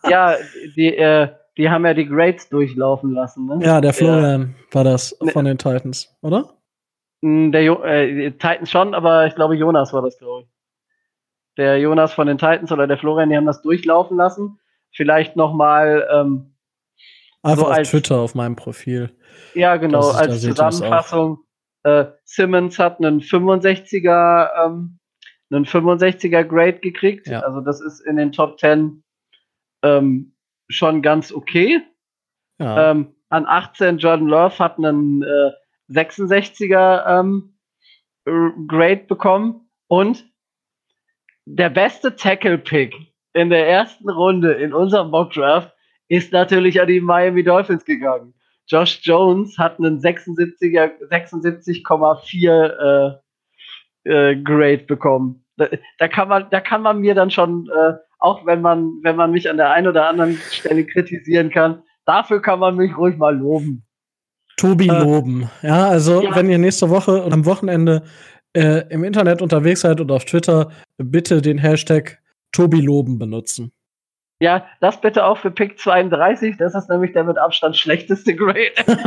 ja, 0.08 0.36
die, 0.76 0.96
äh, 0.96 1.30
die 1.62 1.70
haben 1.70 1.86
ja 1.86 1.94
die 1.94 2.08
Grades 2.08 2.50
durchlaufen 2.50 3.12
lassen. 3.12 3.46
Ne? 3.46 3.60
Ja, 3.62 3.82
der 3.82 3.94
Florian 3.94 4.56
ja. 4.58 4.76
war 4.76 4.84
das 4.84 5.16
ne. 5.22 5.32
von 5.32 5.46
den 5.46 5.60
Titans, 5.60 6.12
oder? 6.22 6.56
Hm, 7.22 7.52
der 7.52 7.64
jo 7.64 7.84
äh, 7.84 8.32
Titans 8.32 8.72
schon, 8.72 8.96
aber 8.96 9.28
ich 9.28 9.36
glaube, 9.36 9.56
Jonas 9.56 9.94
war 9.94 10.02
das, 10.02 10.18
glaube 10.18 10.44
ich. 10.44 10.48
Der 11.58 11.78
Jonas 11.78 12.14
von 12.14 12.26
den 12.26 12.40
Titans 12.40 12.72
oder 12.72 12.88
der 12.88 12.98
Florian, 12.98 13.30
die 13.30 13.38
haben 13.38 13.46
das 13.46 13.62
durchlaufen 13.62 14.18
lassen. 14.18 14.60
Vielleicht 14.92 15.36
noch 15.36 15.54
mal 15.54 16.08
ähm, 16.12 16.56
Einfach 17.44 17.66
so 17.66 17.70
auf 17.70 17.78
als, 17.78 17.92
Twitter 17.92 18.20
auf 18.20 18.34
meinem 18.34 18.56
Profil. 18.56 19.12
Ja, 19.54 19.78
genau, 19.78 20.10
als 20.10 20.42
Zusammenfassung. 20.42 21.40
Äh, 21.84 22.06
Simmons 22.24 22.80
hat 22.80 22.98
einen 23.00 23.22
65er, 23.22 24.50
ähm, 24.66 25.00
einen 25.52 25.66
65er 25.66 26.44
Grade 26.44 26.80
gekriegt. 26.80 27.28
Ja. 27.28 27.42
Also 27.42 27.62
das 27.62 27.82
ist 27.82 28.00
in 28.00 28.16
den 28.16 28.32
Top 28.32 28.60
10 28.60 29.04
ähm, 29.84 30.31
schon 30.72 31.02
ganz 31.02 31.32
okay. 31.32 31.82
Ja. 32.60 32.92
Ähm, 32.92 33.16
an 33.30 33.46
18 33.46 33.98
Jordan 33.98 34.28
Love 34.28 34.60
hat 34.60 34.78
einen 34.78 35.24
äh, 35.24 35.52
66er 35.90 37.20
ähm, 37.20 37.56
Grade 38.68 39.06
bekommen 39.08 39.70
und 39.88 40.26
der 41.46 41.70
beste 41.70 42.16
Tackle-Pick 42.16 42.96
in 43.34 43.50
der 43.50 43.68
ersten 43.68 44.10
Runde 44.10 44.54
in 44.54 44.74
unserem 44.74 45.10
Mock 45.10 45.34
Draft 45.34 45.74
ist 46.08 46.32
natürlich 46.32 46.80
an 46.82 46.88
die 46.88 47.02
Miami 47.02 47.44
Dolphins 47.44 47.86
gegangen. 47.86 48.34
Josh 48.68 49.00
Jones 49.02 49.58
hat 49.58 49.80
einen 49.80 50.00
76er, 50.00 50.92
76,4 51.10 53.20
äh, 54.06 54.10
äh, 54.10 54.36
Grade 54.42 54.86
bekommen. 54.86 55.46
Da, 55.58 55.68
da 56.00 56.08
kann 56.08 56.28
man, 56.28 56.48
da 56.50 56.62
kann 56.62 56.82
man 56.82 57.00
mir 57.00 57.16
dann 57.16 57.32
schon, 57.32 57.70
äh, 57.70 57.94
auch 58.22 58.46
wenn 58.46 58.62
man, 58.62 59.00
wenn 59.02 59.16
man 59.16 59.32
mich 59.32 59.50
an 59.50 59.58
der 59.58 59.72
einen 59.72 59.88
oder 59.88 60.08
anderen 60.08 60.36
Stelle 60.36 60.86
kritisieren 60.86 61.50
kann, 61.50 61.84
dafür 62.06 62.42
kann 62.42 62.60
man 62.60 62.76
mich 62.76 62.96
ruhig 62.96 63.18
mal 63.18 63.36
loben. 63.36 63.84
Tobi 64.58 64.88
äh, 64.88 65.04
loben. 65.04 65.50
Ja, 65.64 65.88
also 65.88 66.22
ja. 66.22 66.36
wenn 66.36 66.50
ihr 66.50 66.60
nächste 66.60 66.90
Woche 66.90 67.24
und 67.24 67.34
am 67.34 67.46
Wochenende 67.46 68.04
äh, 68.56 68.88
im 68.90 69.04
Internet 69.04 69.42
unterwegs 69.42 69.82
seid 69.82 70.00
oder 70.00 70.16
auf 70.16 70.26
Twitter, 70.26 70.72
bitte 70.98 71.42
den 71.42 71.58
Hashtag 71.58 72.20
Tobi 72.52 72.80
loben 72.80 73.18
benutzen. 73.18 73.72
Ja, 74.40 74.66
das 74.82 75.02
bitte 75.02 75.26
auch 75.26 75.38
für 75.38 75.52
Pick 75.52 75.80
32. 75.80 76.58
Das 76.58 76.76
ist 76.76 76.90
nämlich 76.90 77.14
der 77.14 77.24
mit 77.24 77.38
Abstand 77.38 77.76
schlechteste 77.76 78.36
Grade. 78.36 78.72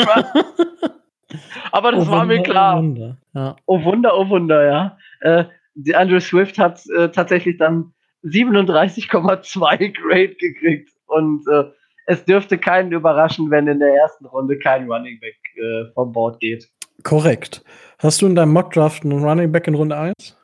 Aber 1.73 1.93
das 1.93 2.09
Oh 2.09 2.11
war 2.11 2.25
mir 2.25 2.39
Wunder, 2.39 2.51
klar. 2.51 2.75
Oh 2.75 2.79
Wunder. 2.79 3.17
Ja. 3.35 3.57
Oh 3.67 3.85
Wunder, 3.85 4.19
oh 4.19 4.29
Wunder, 4.29 4.65
ja. 4.65 4.99
Äh, 5.21 5.45
die 5.75 5.95
Andrew 5.95 6.21
Swift 6.21 6.59
hat 6.59 6.83
äh, 6.97 7.11
tatsächlich 7.11 7.59
dann 7.59 7.93
37,2 8.25 9.93
Grade 9.93 10.35
gekriegt. 10.35 10.91
Und 11.07 11.47
äh, 11.49 11.65
es 12.07 12.25
dürfte 12.25 12.59
keinen 12.59 12.93
überraschen, 12.93 13.51
wenn 13.51 13.67
in 13.67 13.79
der 13.79 13.95
ersten 13.95 14.27
Runde 14.27 14.59
kein 14.59 14.91
Running 14.91 15.21
Back 15.21 15.37
äh, 15.57 15.93
vom 15.95 16.13
Board 16.13 16.41
geht. 16.41 16.69
Korrekt. 17.03 17.63
Hast 17.99 18.23
du 18.23 18.27
in 18.27 18.35
deinem 18.35 18.53
Mockdraft 18.53 19.05
einen 19.05 19.25
Running 19.25 19.53
Back 19.53 19.67
in 19.67 19.75
Runde 19.75 19.97
1? 19.97 20.37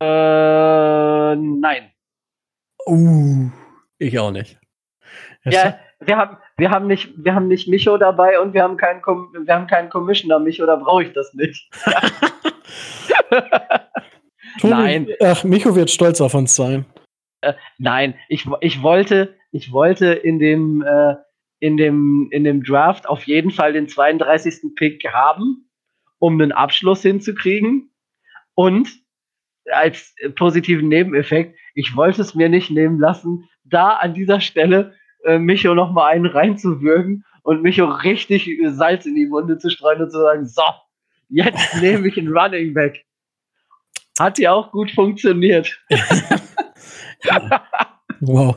Äh, 0.00 1.36
nein. 1.36 1.90
Uh, 2.86 3.50
ich 3.98 4.18
auch 4.18 4.30
nicht. 4.30 4.58
Jetzt- 5.44 5.54
Ja, 5.54 5.78
wir 6.00 6.16
haben, 6.16 6.36
wir 6.56 6.70
haben 6.70 6.86
nicht, 6.86 7.12
wir 7.16 7.34
haben 7.34 7.48
nicht 7.48 7.68
Micho 7.68 7.96
dabei 7.96 8.38
und 8.40 8.52
wir 8.52 8.62
haben 8.62 8.76
keinen, 8.76 9.00
Com 9.00 9.32
wir 9.32 9.54
haben 9.54 9.66
keinen 9.66 9.88
Commissioner 9.88 10.38
Micho, 10.38 10.66
da 10.66 10.76
brauche 10.76 11.04
ich 11.04 11.12
das 11.12 11.32
nicht. 11.34 11.70
Nein. 14.62 15.08
Ach, 15.20 15.44
Micho 15.44 15.74
wird 15.74 15.90
stolz 15.90 16.20
auf 16.20 16.34
uns 16.34 16.54
sein. 16.54 16.86
Nein, 17.78 18.14
ich, 18.28 18.46
ich 18.60 18.82
wollte, 18.82 19.34
ich 19.52 19.72
wollte 19.72 20.12
in 20.12 20.38
dem, 20.38 20.82
äh, 20.82 21.16
in 21.60 21.76
dem, 21.76 22.28
in 22.30 22.44
dem 22.44 22.62
Draft 22.62 23.08
auf 23.08 23.24
jeden 23.24 23.50
Fall 23.50 23.72
den 23.72 23.88
32. 23.88 24.74
Pick 24.76 25.04
haben, 25.12 25.68
um 26.18 26.40
einen 26.40 26.52
Abschluss 26.52 27.02
hinzukriegen. 27.02 27.90
Und 28.54 28.88
als 29.70 30.14
äh, 30.18 30.30
positiven 30.30 30.88
Nebeneffekt, 30.88 31.56
ich 31.74 31.96
wollte 31.96 32.22
es 32.22 32.34
mir 32.34 32.48
nicht 32.48 32.70
nehmen 32.70 32.98
lassen, 32.98 33.48
da 33.64 33.90
an 33.90 34.14
dieser 34.14 34.40
Stelle 34.40 34.94
äh, 35.24 35.38
Micho 35.38 35.74
noch 35.74 35.92
mal 35.92 36.08
einen 36.08 36.26
reinzuwürgen 36.26 37.24
und 37.42 37.62
Micho 37.62 37.84
richtig 37.86 38.48
äh, 38.48 38.70
Salz 38.70 39.06
in 39.06 39.14
die 39.14 39.30
Wunde 39.30 39.58
zu 39.58 39.70
streuen 39.70 40.02
und 40.02 40.10
zu 40.10 40.18
sagen, 40.18 40.46
so, 40.46 40.62
jetzt 41.28 41.80
nehme 41.80 42.08
ich 42.08 42.18
einen 42.18 42.36
Running 42.36 42.74
Back. 42.74 43.04
Hat 44.18 44.38
ja 44.38 44.52
auch 44.52 44.70
gut 44.70 44.90
funktioniert. 44.90 45.80
Wow. 48.20 48.56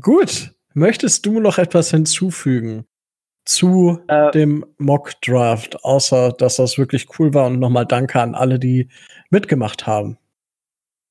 Gut. 0.00 0.52
Möchtest 0.74 1.26
du 1.26 1.40
noch 1.40 1.58
etwas 1.58 1.90
hinzufügen 1.90 2.86
zu 3.44 3.98
Äh, 4.08 4.30
dem 4.32 4.64
Mock 4.76 5.12
Draft, 5.22 5.82
außer 5.84 6.32
dass 6.32 6.56
das 6.56 6.76
wirklich 6.76 7.06
cool 7.18 7.32
war 7.34 7.46
und 7.46 7.58
nochmal 7.58 7.86
Danke 7.86 8.20
an 8.20 8.34
alle, 8.34 8.58
die 8.58 8.88
mitgemacht 9.30 9.86
haben. 9.86 10.18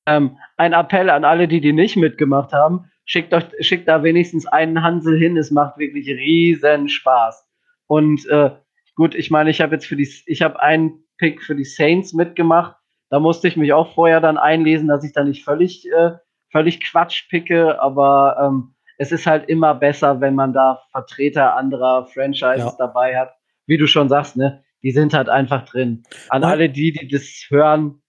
Ähm, 0.06 0.38
ein 0.56 0.72
Appell 0.72 1.10
an 1.10 1.24
alle, 1.24 1.48
die 1.48 1.60
die 1.60 1.72
nicht 1.72 1.96
mitgemacht 1.96 2.52
haben. 2.52 2.90
Schickt, 3.04 3.34
euch, 3.34 3.44
schickt 3.60 3.88
da 3.88 4.02
wenigstens 4.02 4.46
einen 4.46 4.82
Hansel 4.82 5.18
hin. 5.18 5.36
Es 5.36 5.50
macht 5.50 5.78
wirklich 5.78 6.08
riesen 6.08 6.88
Spaß. 6.88 7.46
Und 7.88 8.26
äh, 8.28 8.50
gut, 8.94 9.14
ich 9.14 9.30
meine, 9.30 9.50
ich 9.50 9.60
habe 9.60 9.74
jetzt 9.74 9.86
für 9.86 9.96
die, 9.96 10.08
ich 10.26 10.42
habe 10.42 10.62
einen 10.62 11.04
Pick 11.18 11.42
für 11.42 11.56
die 11.56 11.64
Saints 11.64 12.12
mitgemacht. 12.14 12.76
Da 13.10 13.18
musste 13.20 13.48
ich 13.48 13.56
mich 13.56 13.72
auch 13.72 13.94
vorher 13.94 14.20
dann 14.20 14.36
einlesen, 14.38 14.88
dass 14.88 15.04
ich 15.04 15.12
da 15.12 15.24
nicht 15.24 15.44
völlig, 15.44 15.86
äh, 15.90 16.12
völlig 16.52 16.80
Quatsch 16.84 17.28
picke. 17.30 17.80
Aber 17.80 18.36
ähm, 18.40 18.74
es 18.98 19.12
ist 19.12 19.26
halt 19.26 19.48
immer 19.48 19.74
besser, 19.74 20.20
wenn 20.20 20.34
man 20.34 20.52
da 20.52 20.82
Vertreter 20.92 21.56
anderer 21.56 22.06
Franchises 22.06 22.64
Ja. 22.64 22.74
dabei 22.78 23.16
hat. 23.18 23.34
Wie 23.66 23.78
du 23.78 23.86
schon 23.86 24.08
sagst, 24.08 24.36
ne? 24.36 24.62
Die 24.82 24.90
sind 24.92 25.12
halt 25.14 25.28
einfach 25.28 25.64
drin. 25.64 26.02
An 26.28 26.42
Ja. 26.42 26.48
alle 26.48 26.68
die, 26.70 26.92
die 26.92 27.08
das 27.08 27.46
hören, 27.48 28.00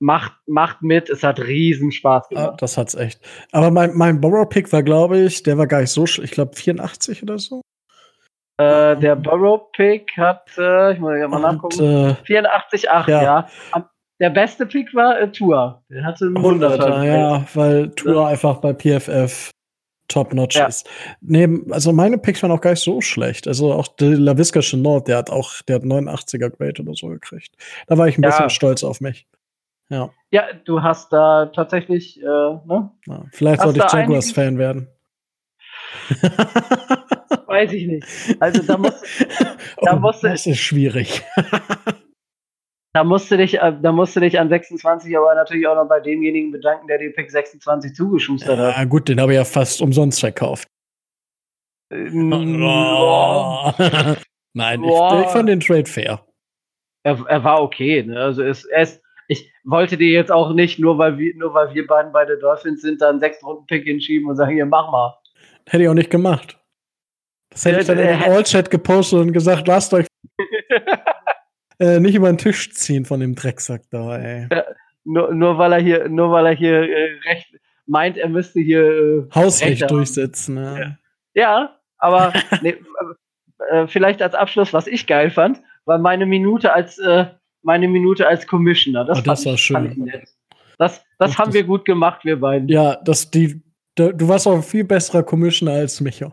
macht, 0.00 0.32
macht 0.46 0.82
mit. 0.82 1.08
Es 1.10 1.22
hat 1.22 1.38
riesen 1.40 1.92
Spaß 1.92 2.24
Ah, 2.26 2.28
gemacht. 2.34 2.62
das 2.62 2.76
hat's 2.76 2.94
echt. 2.94 3.20
Aber 3.52 3.70
mein, 3.70 3.94
mein 3.94 4.20
Borrow-Pick 4.20 4.72
war, 4.72 4.82
glaube 4.82 5.18
ich, 5.18 5.42
der 5.44 5.58
war 5.58 5.66
gar 5.66 5.80
nicht 5.80 5.90
so, 5.92 6.02
sch- 6.04 6.22
ich 6.22 6.30
glaube 6.32 6.56
84 6.56 7.22
oder 7.22 7.38
so. 7.38 7.60
Äh, 8.58 8.96
der 8.98 9.16
Burrow-Pick 9.16 10.12
hat, 10.16 10.50
äh, 10.58 10.92
ich 10.94 10.98
muss 10.98 11.12
ja 11.18 11.28
mal 11.28 11.40
nachgucken, 11.40 11.80
äh, 11.82 12.14
84,8, 12.26 13.08
ja. 13.10 13.22
ja. 13.22 13.48
Am- 13.72 13.88
Der 14.20 14.30
beste 14.30 14.66
Pick 14.66 14.94
war 14.94 15.20
äh, 15.20 15.30
Tua. 15.32 15.82
Der 15.90 16.04
hatte 16.04 16.26
einen 16.26 16.36
100er, 16.38 16.76
100er. 16.78 17.04
ja, 17.04 17.44
weil 17.54 17.90
Tour 17.90 18.28
einfach 18.28 18.58
bei 18.58 18.72
PFF 18.72 19.50
top-notch 20.08 20.56
Ja. 20.56 20.66
ist. 20.66 20.88
Neben, 21.20 21.72
also 21.72 21.92
meine 21.92 22.18
Picks 22.18 22.42
waren 22.42 22.50
auch 22.52 22.60
gar 22.60 22.70
nicht 22.70 22.82
so 22.84 23.00
schlecht. 23.00 23.48
Also 23.48 23.72
auch 23.72 23.88
der 23.88 24.10
LaVisca 24.10 24.60
Chenault, 24.60 25.08
der 25.08 25.16
hat 25.16 25.30
auch, 25.30 25.62
der 25.62 25.76
hat 25.76 25.82
89er 25.84 26.50
Grade 26.50 26.82
oder 26.82 26.94
so 26.94 27.08
gekriegt. 27.08 27.54
Da 27.86 27.96
war 27.98 28.06
ich 28.08 28.18
ein 28.18 28.22
Ja. 28.22 28.28
bisschen 28.30 28.50
stolz 28.50 28.84
auf 28.84 29.00
mich. 29.00 29.26
Ja, 29.88 30.10
Ja, 30.30 30.44
du 30.64 30.82
hast 30.82 31.12
da 31.12 31.46
tatsächlich, 31.46 32.20
äh, 32.22 32.24
ne? 32.24 32.90
ja. 33.06 33.24
vielleicht 33.32 33.58
Hast 33.60 33.64
sollte 33.74 33.84
ich 33.86 33.92
Jaguars-Fan 33.92 34.58
werden. 34.58 34.88
Weiß 37.46 37.72
ich 37.72 37.86
nicht. 37.86 38.06
Also 38.40 38.62
da 38.62 38.78
musst, 38.78 39.04
Da 39.82 39.94
oh, 39.94 39.98
musste- 40.00 40.28
das 40.28 40.46
ist 40.46 40.58
schwierig. 40.58 41.22
da 42.94 43.04
musst 43.04 43.30
du 43.30 43.36
dich, 43.36 43.58
äh, 43.58 43.72
da 43.80 43.92
musst 43.92 44.14
du 44.16 44.20
dich 44.20 44.38
an 44.38 44.48
26 44.48 45.16
aber 45.16 45.34
natürlich 45.34 45.66
auch 45.66 45.76
noch 45.76 45.88
bei 45.88 46.00
demjenigen 46.00 46.50
bedanken, 46.52 46.86
der 46.88 46.98
dir 46.98 47.12
Pick 47.12 47.30
26 47.30 47.94
zugeschustert 47.94 48.58
hat. 48.58 48.76
Ja, 48.76 48.84
gut, 48.84 49.08
den 49.08 49.20
habe 49.20 49.32
ich 49.32 49.36
ja 49.36 49.44
fast 49.44 49.80
umsonst 49.80 50.20
verkauft. 50.20 50.68
Ähm, 51.90 52.32
Oh. 52.62 53.72
Nein, 54.54 54.84
ich, 54.84 54.90
ich 54.90 55.30
fand 55.30 55.48
den 55.48 55.60
Trade 55.60 55.86
fair. 55.86 56.26
er, 57.04 57.24
er 57.26 57.44
war 57.44 57.62
okay. 57.62 58.02
Ne? 58.02 58.20
Also 58.20 58.42
es, 58.42 58.64
ist, 58.64 59.02
ich 59.28 59.50
wollte 59.64 59.96
dir 59.96 60.10
jetzt 60.10 60.30
auch 60.30 60.52
nicht, 60.52 60.78
nur 60.78 60.98
weil 60.98 61.16
wir, 61.16 61.34
nur 61.36 61.54
weil 61.54 61.72
wir 61.72 61.86
beiden 61.86 62.12
bei 62.12 62.26
den 62.26 62.38
Dolphins 62.40 62.82
sind, 62.82 63.00
da 63.00 63.08
einen 63.08 63.20
sechs 63.20 63.42
Runden 63.42 63.66
Pick 63.66 63.84
hinschieben 63.84 64.28
und 64.28 64.36
sagen, 64.36 64.52
hier 64.52 64.66
mach 64.66 64.90
mal. 64.90 65.16
Hätte 65.66 65.84
ich 65.84 65.88
auch 65.88 65.94
nicht 65.94 66.10
gemacht. 66.10 66.58
Das 67.50 67.64
hätte 67.64 67.80
ich 67.80 67.86
dann 67.86 67.98
in 67.98 68.06
den 68.06 68.20
Äh, 68.20 68.26
äh, 68.26 68.30
All-Chat 68.30 68.70
gepostet 68.70 69.20
und 69.20 69.32
gesagt, 69.32 69.66
lasst 69.68 69.94
euch 69.94 70.06
äh, 71.82 72.00
nicht 72.00 72.14
über 72.14 72.28
den 72.30 72.38
Tisch 72.38 72.72
ziehen 72.72 73.04
von 73.04 73.20
dem 73.20 73.34
Drecksack 73.34 73.82
da, 73.90 74.16
ey. 74.18 74.48
Nur, 75.04 75.34
nur 75.34 75.58
weil 75.58 75.72
er 75.72 75.80
hier, 75.80 76.08
nur 76.08 76.30
weil 76.30 76.46
er 76.46 76.54
hier 76.54 76.82
äh, 76.82 77.18
recht 77.28 77.54
meint, 77.86 78.16
er 78.16 78.28
müsste 78.28 78.60
hier 78.60 78.82
äh, 78.84 79.26
Hausrecht 79.34 79.90
durchsetzen. 79.90 80.56
Ja. 80.56 80.78
Ja. 80.78 80.96
Ja, 81.34 81.78
aber 81.98 82.32
nee, 82.62 82.76
äh, 83.70 83.86
vielleicht 83.86 84.22
als 84.22 84.34
Abschluss, 84.34 84.72
was 84.72 84.86
ich 84.86 85.06
geil 85.06 85.30
fand, 85.30 85.60
war 85.84 85.98
meine 85.98 86.26
Minute 86.26 86.72
als 86.72 86.98
äh, 86.98 87.26
meine 87.62 87.88
Minute 87.88 88.26
als 88.28 88.46
Commissioner. 88.46 89.04
Das, 89.04 89.18
Oh, 89.18 89.22
das 89.22 89.44
war 89.46 89.54
ich- 89.54 89.60
schön. 89.60 90.10
Das, 90.12 90.24
das 90.78 91.04
Das- 91.18 91.38
haben 91.38 91.46
das- 91.46 91.54
wir 91.54 91.64
gut 91.64 91.84
gemacht, 91.84 92.24
wir 92.24 92.38
beiden. 92.40 92.68
Ja, 92.68 92.96
das, 93.04 93.30
die, 93.30 93.60
da, 93.96 94.10
du 94.12 94.28
warst 94.28 94.46
auch 94.46 94.54
ein 94.54 94.62
viel 94.62 94.84
besserer 94.84 95.22
Commissioner 95.22 95.72
als 95.72 96.00
Micho. 96.00 96.32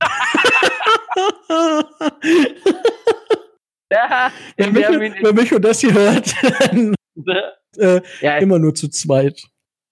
Ja, 3.92 4.30
wenn, 4.56 4.72
Micho, 4.72 4.92
wenn 5.00 5.34
Micho 5.34 5.58
das 5.58 5.80
hier 5.80 5.92
hört, 5.94 6.34
dann 6.70 6.94
äh, 7.78 8.00
Ja, 8.20 8.38
immer 8.38 8.58
nur 8.58 8.74
zu 8.74 8.88
zweit. 8.88 9.42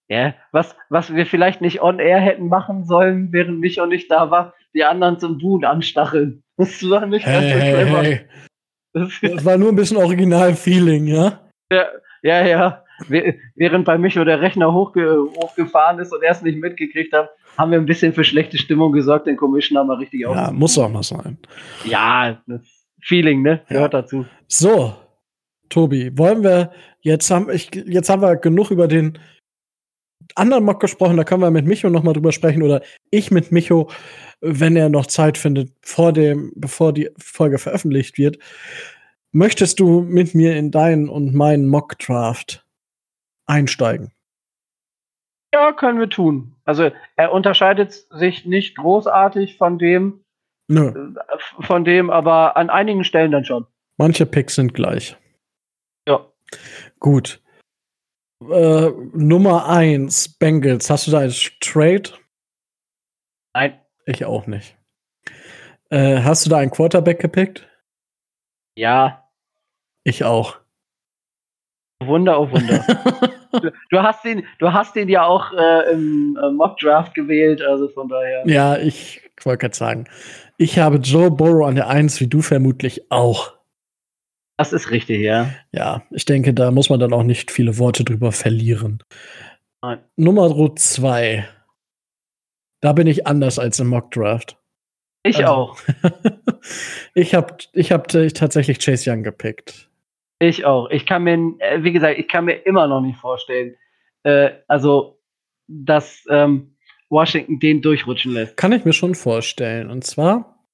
ja, 0.08 0.34
was, 0.52 0.74
was 0.88 1.14
wir 1.14 1.26
vielleicht 1.26 1.60
nicht 1.60 1.82
on 1.82 1.98
air 1.98 2.20
hätten 2.20 2.48
machen 2.48 2.84
sollen, 2.84 3.32
während 3.32 3.60
Micho 3.60 3.86
nicht 3.86 4.10
da 4.10 4.30
war, 4.30 4.54
die 4.74 4.84
anderen 4.84 5.18
zum 5.18 5.38
Buhn 5.38 5.64
anstacheln. 5.64 6.42
Das 6.56 6.88
war 6.88 7.06
nicht 7.06 7.24
ganz 7.24 7.44
Hey, 7.46 7.70
so 7.70 7.76
hey, 7.76 7.86
hey. 8.04 8.20
Das, 8.94 9.12
Das 9.20 9.44
war 9.44 9.56
nur 9.58 9.68
ein 9.70 9.76
bisschen 9.76 9.96
Original-Feeling, 9.98 11.06
ja? 11.06 11.40
ja, 12.22 12.46
ja. 12.46 12.84
Wäh- 13.08 13.38
Während 13.54 13.84
bei 13.84 13.96
Micho 13.96 14.24
der 14.24 14.40
Rechner 14.40 14.72
hochge 14.72 15.18
hochgefahren 15.36 16.00
ist 16.00 16.12
und 16.12 16.22
er 16.22 16.32
es 16.32 16.42
nicht 16.42 16.58
mitgekriegt 16.58 17.12
hat, 17.12 17.30
haben 17.56 17.70
wir 17.70 17.78
ein 17.78 17.86
bisschen 17.86 18.12
für 18.12 18.24
schlechte 18.24 18.58
Stimmung 18.58 18.92
gesorgt, 18.92 19.26
den 19.28 19.36
Commissioner 19.36 19.84
mal 19.84 19.96
richtig 19.98 20.20
Ja, 20.22 20.46
auf. 20.46 20.52
muss 20.52 20.76
auch 20.78 20.88
mal 20.88 21.02
sein. 21.04 21.38
Ja, 21.84 22.42
das 22.48 22.62
Feeling, 23.02 23.42
ne? 23.42 23.62
Gehört 23.68 23.94
dazu. 23.94 24.26
So, 24.46 24.94
Tobi, 25.68 26.16
wollen 26.16 26.42
wir 26.42 26.72
jetzt 27.00 27.30
haben 27.30 27.50
ich 27.50 27.70
jetzt 27.74 28.08
haben 28.08 28.22
wir 28.22 28.36
genug 28.36 28.70
über 28.70 28.88
den 28.88 29.18
anderen 30.34 30.64
Mock 30.64 30.80
gesprochen, 30.80 31.16
da 31.16 31.24
können 31.24 31.42
wir 31.42 31.50
mit 31.50 31.66
Micho 31.66 31.88
noch 31.90 32.02
mal 32.02 32.12
drüber 32.12 32.32
sprechen 32.32 32.62
oder 32.62 32.82
ich 33.10 33.30
mit 33.30 33.52
Micho, 33.52 33.90
wenn 34.40 34.76
er 34.76 34.88
noch 34.88 35.06
Zeit 35.06 35.38
findet 35.38 35.72
vor 35.82 36.12
dem 36.12 36.52
bevor 36.54 36.92
die 36.92 37.10
Folge 37.18 37.58
veröffentlicht 37.58 38.18
wird. 38.18 38.38
Möchtest 39.32 39.80
du 39.80 40.00
mit 40.00 40.34
mir 40.34 40.56
in 40.56 40.70
deinen 40.70 41.08
und 41.08 41.34
meinen 41.34 41.66
Mock 41.66 41.98
Draft 41.98 42.66
einsteigen? 43.46 44.12
Ja, 45.52 45.72
können 45.72 45.98
wir 45.98 46.10
tun. 46.10 46.56
Also 46.64 46.90
er 47.16 47.32
unterscheidet 47.32 48.06
sich 48.10 48.44
nicht 48.44 48.76
großartig 48.76 49.56
von 49.56 49.78
dem, 49.78 50.24
Nö. 50.68 51.14
Von 51.60 51.84
dem, 51.84 52.10
aber 52.10 52.56
an 52.56 52.70
einigen 52.70 53.04
Stellen 53.04 53.32
dann 53.32 53.44
schon. 53.44 53.66
Manche 53.96 54.26
Picks 54.26 54.54
sind 54.54 54.74
gleich. 54.74 55.16
Ja. 56.06 56.26
Gut. 57.00 57.42
Äh, 58.48 58.90
Nummer 59.12 59.68
1, 59.68 60.38
Bengals. 60.38 60.90
Hast 60.90 61.06
du 61.06 61.10
da 61.10 61.18
als 61.18 61.50
Trade? 61.60 62.10
Nein. 63.54 63.80
Ich 64.06 64.24
auch 64.24 64.46
nicht. 64.46 64.76
Äh, 65.90 66.20
hast 66.22 66.44
du 66.44 66.50
da 66.50 66.58
einen 66.58 66.70
Quarterback 66.70 67.18
gepickt? 67.18 67.66
Ja. 68.76 69.28
Ich 70.04 70.22
auch. 70.22 70.58
Wunder 72.00 72.36
auf 72.36 72.52
Wunder. 72.52 72.84
du, 73.52 73.72
du, 73.90 74.02
hast 74.02 74.24
ihn, 74.24 74.46
du 74.58 74.72
hast 74.72 74.94
ihn 74.96 75.08
ja 75.08 75.24
auch 75.24 75.52
äh, 75.52 75.92
im 75.92 76.38
äh, 76.40 76.50
Mock 76.50 76.78
Draft 76.78 77.14
gewählt, 77.14 77.60
also 77.62 77.88
von 77.88 78.08
daher. 78.08 78.46
Ja, 78.46 78.76
ich 78.76 79.20
wollte 79.42 79.62
gerade 79.62 79.76
sagen. 79.76 80.08
Ich 80.60 80.76
habe 80.76 80.96
Joe 80.96 81.30
Burrow 81.30 81.68
an 81.68 81.76
der 81.76 81.88
1, 81.88 82.20
wie 82.20 82.26
du 82.26 82.42
vermutlich 82.42 83.12
auch. 83.12 83.56
Das 84.56 84.72
ist 84.72 84.90
richtig, 84.90 85.20
ja. 85.20 85.50
Ja, 85.70 86.02
ich 86.10 86.24
denke, 86.24 86.52
da 86.52 86.72
muss 86.72 86.90
man 86.90 86.98
dann 86.98 87.12
auch 87.12 87.22
nicht 87.22 87.52
viele 87.52 87.78
Worte 87.78 88.02
drüber 88.02 88.32
verlieren. 88.32 89.04
Nein. 89.82 90.00
Nummer 90.16 90.74
2. 90.74 91.48
Da 92.80 92.92
bin 92.92 93.06
ich 93.06 93.24
anders 93.24 93.60
als 93.60 93.78
im 93.78 93.86
Mock 93.86 94.10
Draft. 94.10 94.58
Ich 95.22 95.36
also, 95.38 95.52
auch. 95.52 95.78
ich 97.14 97.34
habe 97.36 97.56
ich 97.72 97.92
hab 97.92 98.08
tatsächlich 98.08 98.80
Chase 98.80 99.12
Young 99.12 99.22
gepickt. 99.22 99.88
Ich 100.40 100.64
auch. 100.64 100.90
Ich 100.90 101.06
kann 101.06 101.22
mir, 101.22 101.54
äh, 101.60 101.84
wie 101.84 101.92
gesagt, 101.92 102.18
ich 102.18 102.26
kann 102.26 102.46
mir 102.46 102.66
immer 102.66 102.88
noch 102.88 103.00
nicht 103.00 103.18
vorstellen, 103.18 103.76
äh, 104.24 104.50
also, 104.66 105.20
dass 105.68 106.24
ähm, 106.28 106.74
Washington 107.10 107.58
den 107.58 107.82
durchrutschen 107.82 108.32
lässt. 108.32 108.56
Kann 108.56 108.72
ich 108.72 108.84
mir 108.84 108.92
schon 108.92 109.14
vorstellen. 109.14 109.90
Und 109.90 110.04
zwar 110.04 110.64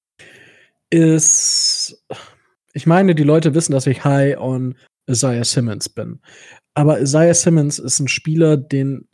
ist, 0.91 2.05
ich 2.72 2.87
meine, 2.87 3.14
die 3.14 3.22
Leute 3.22 3.55
wissen, 3.55 3.72
dass 3.72 3.87
ich 3.87 4.05
high 4.05 4.39
on 4.39 4.76
Isaiah 5.09 5.45
Simmons 5.45 5.89
bin. 5.89 6.20
Aber 6.74 7.01
Isaiah 7.01 7.35
Simmons 7.35 7.78
ist 7.78 8.01
ein 8.01 8.09
Spieler, 8.09 8.57
den, 8.57 9.09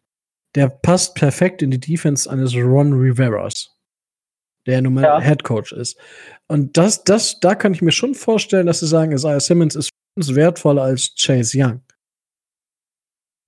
der 0.55 0.69
passt 0.69 1.15
perfekt 1.15 1.63
in 1.63 1.71
die 1.71 1.81
Defense 1.81 2.31
eines 2.31 2.55
Ron 2.55 2.93
Riveras 2.93 3.81
der 4.67 4.83
nun 4.83 4.95
mal 4.95 5.05
ja. 5.05 5.21
Head 5.21 5.45
Coach 5.45 5.73
ist. 5.73 5.99
Und 6.47 6.77
das, 6.77 7.05
das, 7.05 7.41
da 7.41 7.55
kann 7.55 7.75
ich 7.75 7.83
mir 7.83 7.93
schon 7.93 8.15
vorstellen, 8.15 8.67
dass 8.67 8.81
sie 8.81 8.87
sagen, 8.87 9.13
Isaiah 9.13 9.41
Simmons 9.41 9.75
ist 9.75 9.91
wertvoller 10.17 10.83
als 10.83 11.15
Chase 11.19 11.57
Young. 11.59 11.83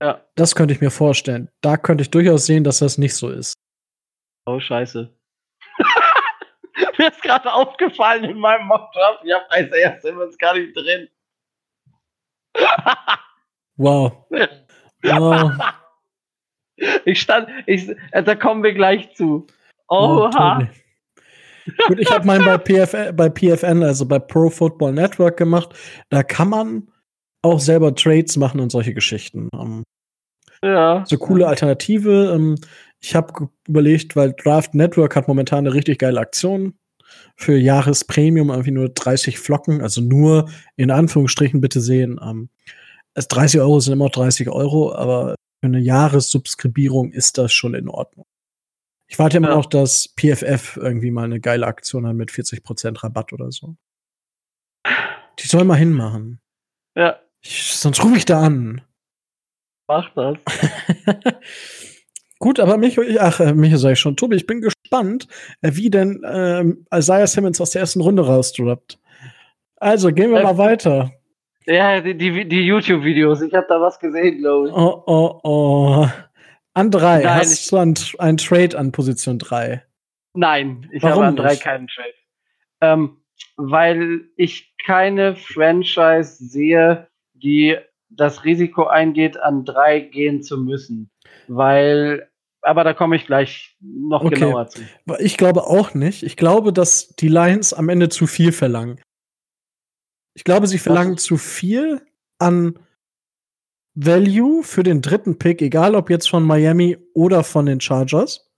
Ja. 0.01 0.25
Das 0.35 0.55
könnte 0.55 0.75
ich 0.75 0.81
mir 0.81 0.91
vorstellen. 0.91 1.49
Da 1.61 1.77
könnte 1.77 2.03
ich 2.03 2.11
durchaus 2.11 2.47
sehen, 2.47 2.65
dass 2.65 2.79
das 2.81 2.99
nicht 2.99 3.15
so 3.15 3.31
ist. 3.31 3.55
Oh, 4.47 4.59
scheiße. 4.59 5.15
mir 6.99 7.09
ist 7.09 7.23
gerade 7.23 7.53
aufgefallen 7.53 8.25
in 8.25 8.39
meinem 8.39 8.67
Mockdraft, 8.67 9.25
ich 9.25 9.33
habe 9.33 9.45
Isaiah 9.57 9.99
Simmons 10.01 10.37
gar 10.39 10.55
nicht 10.55 10.77
drin. 10.77 11.09
wow. 13.77 14.27
wow. 15.03 15.53
Ich 17.05 17.21
stand, 17.21 17.49
ich, 17.67 17.95
da 18.13 18.35
kommen 18.35 18.65
wir 18.65 18.73
gleich 18.73 19.15
zu. 19.15 19.47
Oha. 19.89 20.59
Oh, 20.61 20.67
Gut, 21.87 22.01
ich 22.01 22.11
habe 22.11 22.27
meinen 22.27 22.45
bei, 22.45 22.59
PF, 22.59 23.15
bei 23.15 23.29
PFN, 23.29 23.83
also 23.85 24.07
bei 24.07 24.19
Pro 24.19 24.51
Football 24.51 24.95
Network 24.95 25.37
gemacht. 25.37 25.75
Da 26.09 26.23
kann 26.23 26.49
man 26.49 26.89
auch 27.43 27.61
selber 27.61 27.95
Trades 27.95 28.37
machen 28.37 28.61
und 28.61 28.71
solche 28.71 28.95
Geschichten. 28.95 29.49
Um, 29.53 29.85
ähm, 30.63 30.73
ja. 30.75 31.05
So 31.07 31.19
coole 31.19 31.47
Alternative. 31.47 32.33
Um, 32.33 32.55
ähm, 32.55 32.55
ich 33.03 33.15
habe 33.17 33.49
überlegt, 33.67 34.15
weil 34.15 34.33
Draft 34.33 34.75
Network 34.75 35.17
hat 35.17 35.29
momentan 35.29 35.67
eine 35.67 35.75
richtig 35.75 35.99
geile 35.99 36.21
Aktion 36.21 36.75
für 37.37 37.57
Jahrespremium, 37.57 38.51
irgendwie 38.51 38.71
nur 38.71 38.89
30 38.89 39.39
Flocken, 39.39 39.83
also 39.83 40.01
nur 40.01 40.49
in 40.77 40.91
Anführungsstrichen 40.91 41.61
bitte 41.61 41.81
sehen. 41.81 42.21
Ähm, 42.23 42.49
30 43.15 43.61
Euro 43.61 43.81
sind 43.81 43.95
immer 43.95 44.09
30 44.09 44.49
Euro, 44.49 44.95
aber 44.95 45.35
für 45.61 45.67
eine 45.67 45.81
Jahressubskribierung 45.81 47.13
ist 47.13 47.39
das 47.39 47.53
schon 47.53 47.75
in 47.75 47.89
Ordnung. 47.89 48.27
Ich 49.09 49.19
warte 49.19 49.37
immer 49.37 49.51
ja. 49.51 49.57
noch, 49.57 49.67
dass 49.67 50.15
PFF 50.17 50.79
irgendwie 50.79 51.11
mal 51.11 51.25
eine 51.25 51.41
geile 51.41 51.67
Aktion 51.67 52.07
hat 52.07 52.15
mit 52.15 52.31
40% 52.31 53.03
Rabatt 53.03 53.33
oder 53.33 53.51
so. 53.51 53.77
Die 55.39 55.47
soll 55.47 55.65
mal 55.65 55.75
hinmachen. 55.75 56.41
Ja. 56.95 57.21
Ich, 57.41 57.75
sonst 57.75 58.03
rufe 58.05 58.17
ich 58.17 58.25
da 58.25 58.41
an. 58.41 58.81
Mach 59.89 60.09
das. 60.15 60.39
Gut, 62.43 62.59
aber 62.59 62.77
mich, 62.77 62.99
ach, 63.21 63.39
äh, 63.39 63.55
mich 63.55 63.73
sag 63.79 63.93
ich 63.93 64.01
schon, 64.01 64.17
Tobi, 64.17 64.35
ich 64.35 64.49
bin 64.49 64.61
gespannt, 64.61 65.29
äh, 65.61 65.71
wie 65.75 65.91
denn 65.91 66.23
ähm, 66.29 66.85
Isaiah 66.93 67.29
Simmons 67.29 67.61
aus 67.61 67.71
der 67.71 67.83
ersten 67.83 68.01
Runde 68.01 68.27
rausdroppt. 68.27 68.99
Also, 69.77 70.11
gehen 70.11 70.33
wir 70.33 70.41
äh, 70.41 70.43
mal 70.43 70.59
weiter. 70.59 71.13
Ja, 71.67 72.01
die, 72.01 72.19
die, 72.19 72.49
die 72.49 72.63
YouTube-Videos, 72.63 73.43
ich 73.43 73.55
habe 73.55 73.67
da 73.69 73.81
was 73.81 74.01
gesehen, 74.01 74.39
glaube 74.39 74.69
ich. 74.69 74.75
Oh, 74.75 75.05
oh, 75.07 75.41
oh. 75.45 76.09
An 76.75 76.91
drei. 76.91 77.23
Nein, 77.23 77.39
Hast 77.39 77.71
du 77.71 77.77
einen, 77.77 77.95
einen 78.19 78.39
Trade 78.39 78.77
an 78.77 78.91
Position 78.91 79.39
drei? 79.39 79.85
Nein, 80.35 80.89
ich 80.91 81.01
Warum 81.05 81.19
habe 81.19 81.27
an 81.27 81.37
drei 81.37 81.55
keinen 81.55 81.87
Trade. 81.87 82.15
Ähm, 82.81 83.19
weil 83.57 84.23
ich 84.37 84.75
keine 84.85 85.37
Franchise 85.37 86.45
sehe, 86.45 87.07
die 87.35 87.77
das 88.11 88.45
Risiko 88.45 88.89
eingeht, 88.89 89.37
an 89.37 89.65
drei 89.65 90.01
gehen 90.01 90.43
zu 90.43 90.59
müssen. 90.59 91.09
Weil, 91.47 92.32
aber 92.63 92.85
da 92.85 92.95
komme 92.95 93.17
ich 93.17 93.27
gleich 93.27 93.77
noch 93.81 94.25
okay. 94.25 94.37
genauer 94.37 94.69
zu. 94.69 94.83
Ich 95.19 95.37
glaube 95.37 95.67
auch 95.67 95.95
nicht. 95.95 96.23
Ich 96.23 96.37
glaube, 96.37 96.73
dass 96.73 97.09
die 97.09 97.29
Lions 97.29 97.75
am 97.75 97.89
Ende 97.89 98.09
zu 98.09 98.27
viel 98.27 98.53
verlangen. 98.53 99.01
Ich 100.35 100.45
glaube, 100.45 100.67
sie 100.67 100.79
verlangen 100.79 101.19
zu 101.19 101.37
viel 101.37 102.01
an 102.39 102.79
Value 103.95 104.63
für 104.63 104.83
den 104.83 105.03
dritten 105.03 105.39
Pick, 105.39 105.61
egal 105.61 105.95
ob 105.95 106.09
jetzt 106.09 106.31
von 106.31 106.45
Miami 106.45 106.97
oder 107.15 107.45
von 107.45 107.67
den 107.67 107.81
Chargers. 107.81 108.49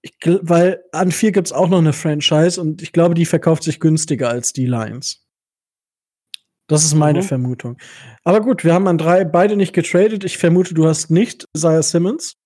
Ich, 0.00 0.14
weil 0.24 0.82
an 0.92 1.12
vier 1.12 1.32
gibt's 1.32 1.52
auch 1.52 1.68
noch 1.68 1.78
eine 1.78 1.92
Franchise 1.92 2.60
und 2.60 2.82
ich 2.82 2.92
glaube, 2.92 3.14
die 3.14 3.26
verkauft 3.26 3.62
sich 3.62 3.78
günstiger 3.78 4.30
als 4.30 4.52
die 4.52 4.66
Lions. 4.66 5.28
Das 6.68 6.84
ist 6.84 6.94
meine 6.94 7.20
mhm. 7.20 7.24
Vermutung. 7.24 7.78
Aber 8.24 8.40
gut, 8.40 8.64
wir 8.64 8.72
haben 8.72 8.88
an 8.88 8.96
drei 8.96 9.24
beide 9.24 9.56
nicht 9.56 9.74
getradet. 9.74 10.24
Ich 10.24 10.38
vermute, 10.38 10.74
du 10.74 10.86
hast 10.86 11.10
nicht 11.10 11.46
Isaiah 11.54 11.82
Simmons. 11.82 12.41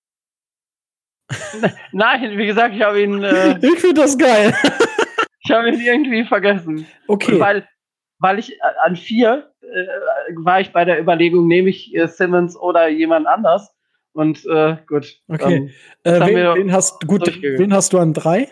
Nein, 1.92 2.38
wie 2.38 2.46
gesagt, 2.46 2.74
ich 2.74 2.82
habe 2.82 3.02
ihn. 3.02 3.22
Äh, 3.22 3.58
ich 3.62 3.78
finde 3.80 4.02
das 4.02 4.16
geil. 4.16 4.54
ich 5.44 5.50
habe 5.50 5.68
ihn 5.68 5.80
irgendwie 5.80 6.24
vergessen. 6.24 6.86
Okay. 7.08 7.38
Weil, 7.40 7.68
weil 8.18 8.38
ich 8.38 8.52
äh, 8.52 8.58
an 8.84 8.96
vier 8.96 9.50
äh, 9.60 10.34
war 10.36 10.60
ich 10.60 10.72
bei 10.72 10.84
der 10.84 11.00
Überlegung, 11.00 11.46
nehme 11.48 11.70
ich 11.70 11.94
äh, 11.94 12.06
Simmons 12.06 12.56
oder 12.56 12.88
jemand 12.88 13.26
anders. 13.26 13.72
Und 14.12 14.46
äh, 14.46 14.76
gut. 14.86 15.20
Okay. 15.28 15.70
Ähm, 16.04 16.22
wen, 16.26 16.36
wen, 16.54 16.72
hast, 16.72 17.06
gut 17.06 17.26
wen 17.42 17.72
hast 17.74 17.92
du 17.92 17.98
an 17.98 18.14
drei? 18.14 18.48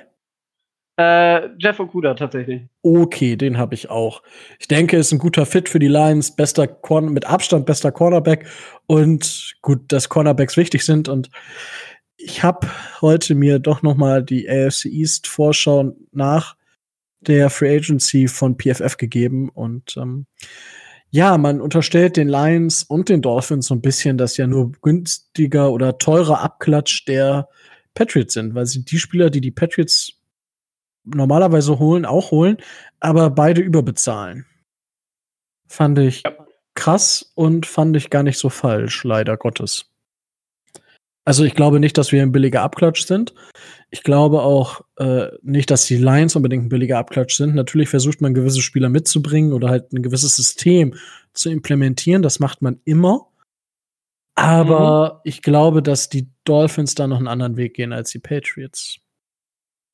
Äh, 0.97 1.49
Jeff 1.59 1.81
Okuda 1.81 2.15
tatsächlich. 2.15 2.63
Okay, 2.83 3.35
den 3.37 3.59
habe 3.59 3.75
ich 3.75 3.91
auch. 3.91 4.23
Ich 4.61 4.69
denke, 4.69 4.97
ist 4.97 5.11
ein 5.11 5.19
guter 5.19 5.45
Fit 5.45 5.69
für 5.69 5.81
die 5.81 5.89
Lions, 5.89 6.37
bester 6.37 6.69
Corner, 6.69 7.11
mit 7.11 7.27
Abstand 7.27 7.67
bester 7.67 7.91
Cornerback 7.91 8.47
und 8.87 9.57
gut, 9.61 9.81
dass 9.89 10.09
Cornerbacks 10.09 10.57
wichtig 10.57 10.85
sind 10.85 11.09
und 11.09 11.31
ich 12.25 12.43
habe 12.43 12.69
heute 13.03 13.35
mir 13.35 13.59
doch 13.59 13.83
noch 13.83 13.97
mal 13.97 14.23
die 14.23 14.49
AFC 14.49 14.87
East 14.87 15.27
Vorschau 15.27 15.95
nach 16.11 16.57
der 17.21 17.51
Free 17.51 17.77
Agency 17.77 18.29
von 18.29 18.57
PFF 18.57 18.97
gegeben 18.97 19.51
und 19.51 19.97
ähm, 19.99 20.27
ja, 21.11 21.37
man 21.39 21.61
unterstellt 21.61 22.17
den 22.17 22.29
Lions 22.29 22.83
und 22.83 23.09
den 23.09 23.23
Dolphins 23.23 23.67
so 23.67 23.75
ein 23.75 23.83
bisschen, 23.83 24.19
dass 24.19 24.37
ja 24.37 24.47
nur 24.47 24.73
günstiger 24.83 25.71
oder 25.71 25.99
teurer 25.99 26.41
Abklatsch 26.41 27.07
der 27.07 27.49
Patriots 27.93 28.35
sind, 28.35 28.55
weil 28.55 28.67
sie 28.67 28.85
die 28.85 28.99
Spieler, 28.99 29.31
die 29.31 29.41
die 29.41 29.53
Patriots 29.53 30.15
normalerweise 31.05 31.79
holen, 31.79 32.07
auch 32.07 32.31
holen, 32.31 32.57
aber 33.01 33.31
beide 33.31 33.61
überbezahlen. 33.61 34.47
Fand 35.69 35.99
ich 35.99 36.23
krass 36.75 37.33
und 37.35 37.67
fand 37.67 37.97
ich 37.97 38.11
gar 38.11 38.23
nicht 38.23 38.39
so 38.39 38.49
falsch, 38.49 39.05
leider 39.05 39.37
Gottes. 39.37 39.94
Also 41.25 41.45
ich 41.45 41.55
glaube 41.55 41.81
nicht, 41.81 41.97
dass 41.97 42.13
wir 42.13 42.23
ein 42.23 42.33
billiger 42.33 42.63
Abklatsch 42.63 43.07
sind. 43.07 43.35
Ich 43.91 44.03
glaube 44.03 44.43
auch 44.43 44.83
äh, 44.97 45.29
nicht, 45.43 45.71
dass 45.71 45.87
die 45.87 45.97
Lions 45.97 46.37
unbedingt 46.37 46.65
ein 46.65 46.69
billiger 46.69 46.99
Abklatsch 46.99 47.37
sind. 47.37 47.55
Natürlich 47.55 47.89
versucht 47.89 48.21
man 48.21 48.35
gewisse 48.35 48.61
Spieler 48.61 48.91
mitzubringen 48.91 49.53
oder 49.53 49.69
halt 49.69 49.93
ein 49.93 50.03
gewisses 50.03 50.37
System 50.37 50.95
zu 51.33 51.51
implementieren. 51.51 52.23
Das 52.23 52.41
macht 52.41 52.61
man 52.61 52.81
immer. 52.85 53.29
Aber 54.35 55.15
mhm. 55.15 55.21
ich 55.25 55.43
glaube, 55.43 55.83
dass 55.83 56.09
die 56.09 56.29
Dolphins 56.45 56.95
da 56.95 57.07
noch 57.07 57.19
einen 57.19 57.29
anderen 57.29 57.57
Weg 57.57 57.75
gehen 57.75 57.93
als 57.93 58.11
die 58.11 58.19
Patriots. 58.19 58.99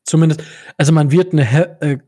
Zumindest, 0.05 0.43
also 0.77 0.93
man 0.93 1.13
wird 1.13 1.33
eine 1.33 1.81
äh, 1.81 1.99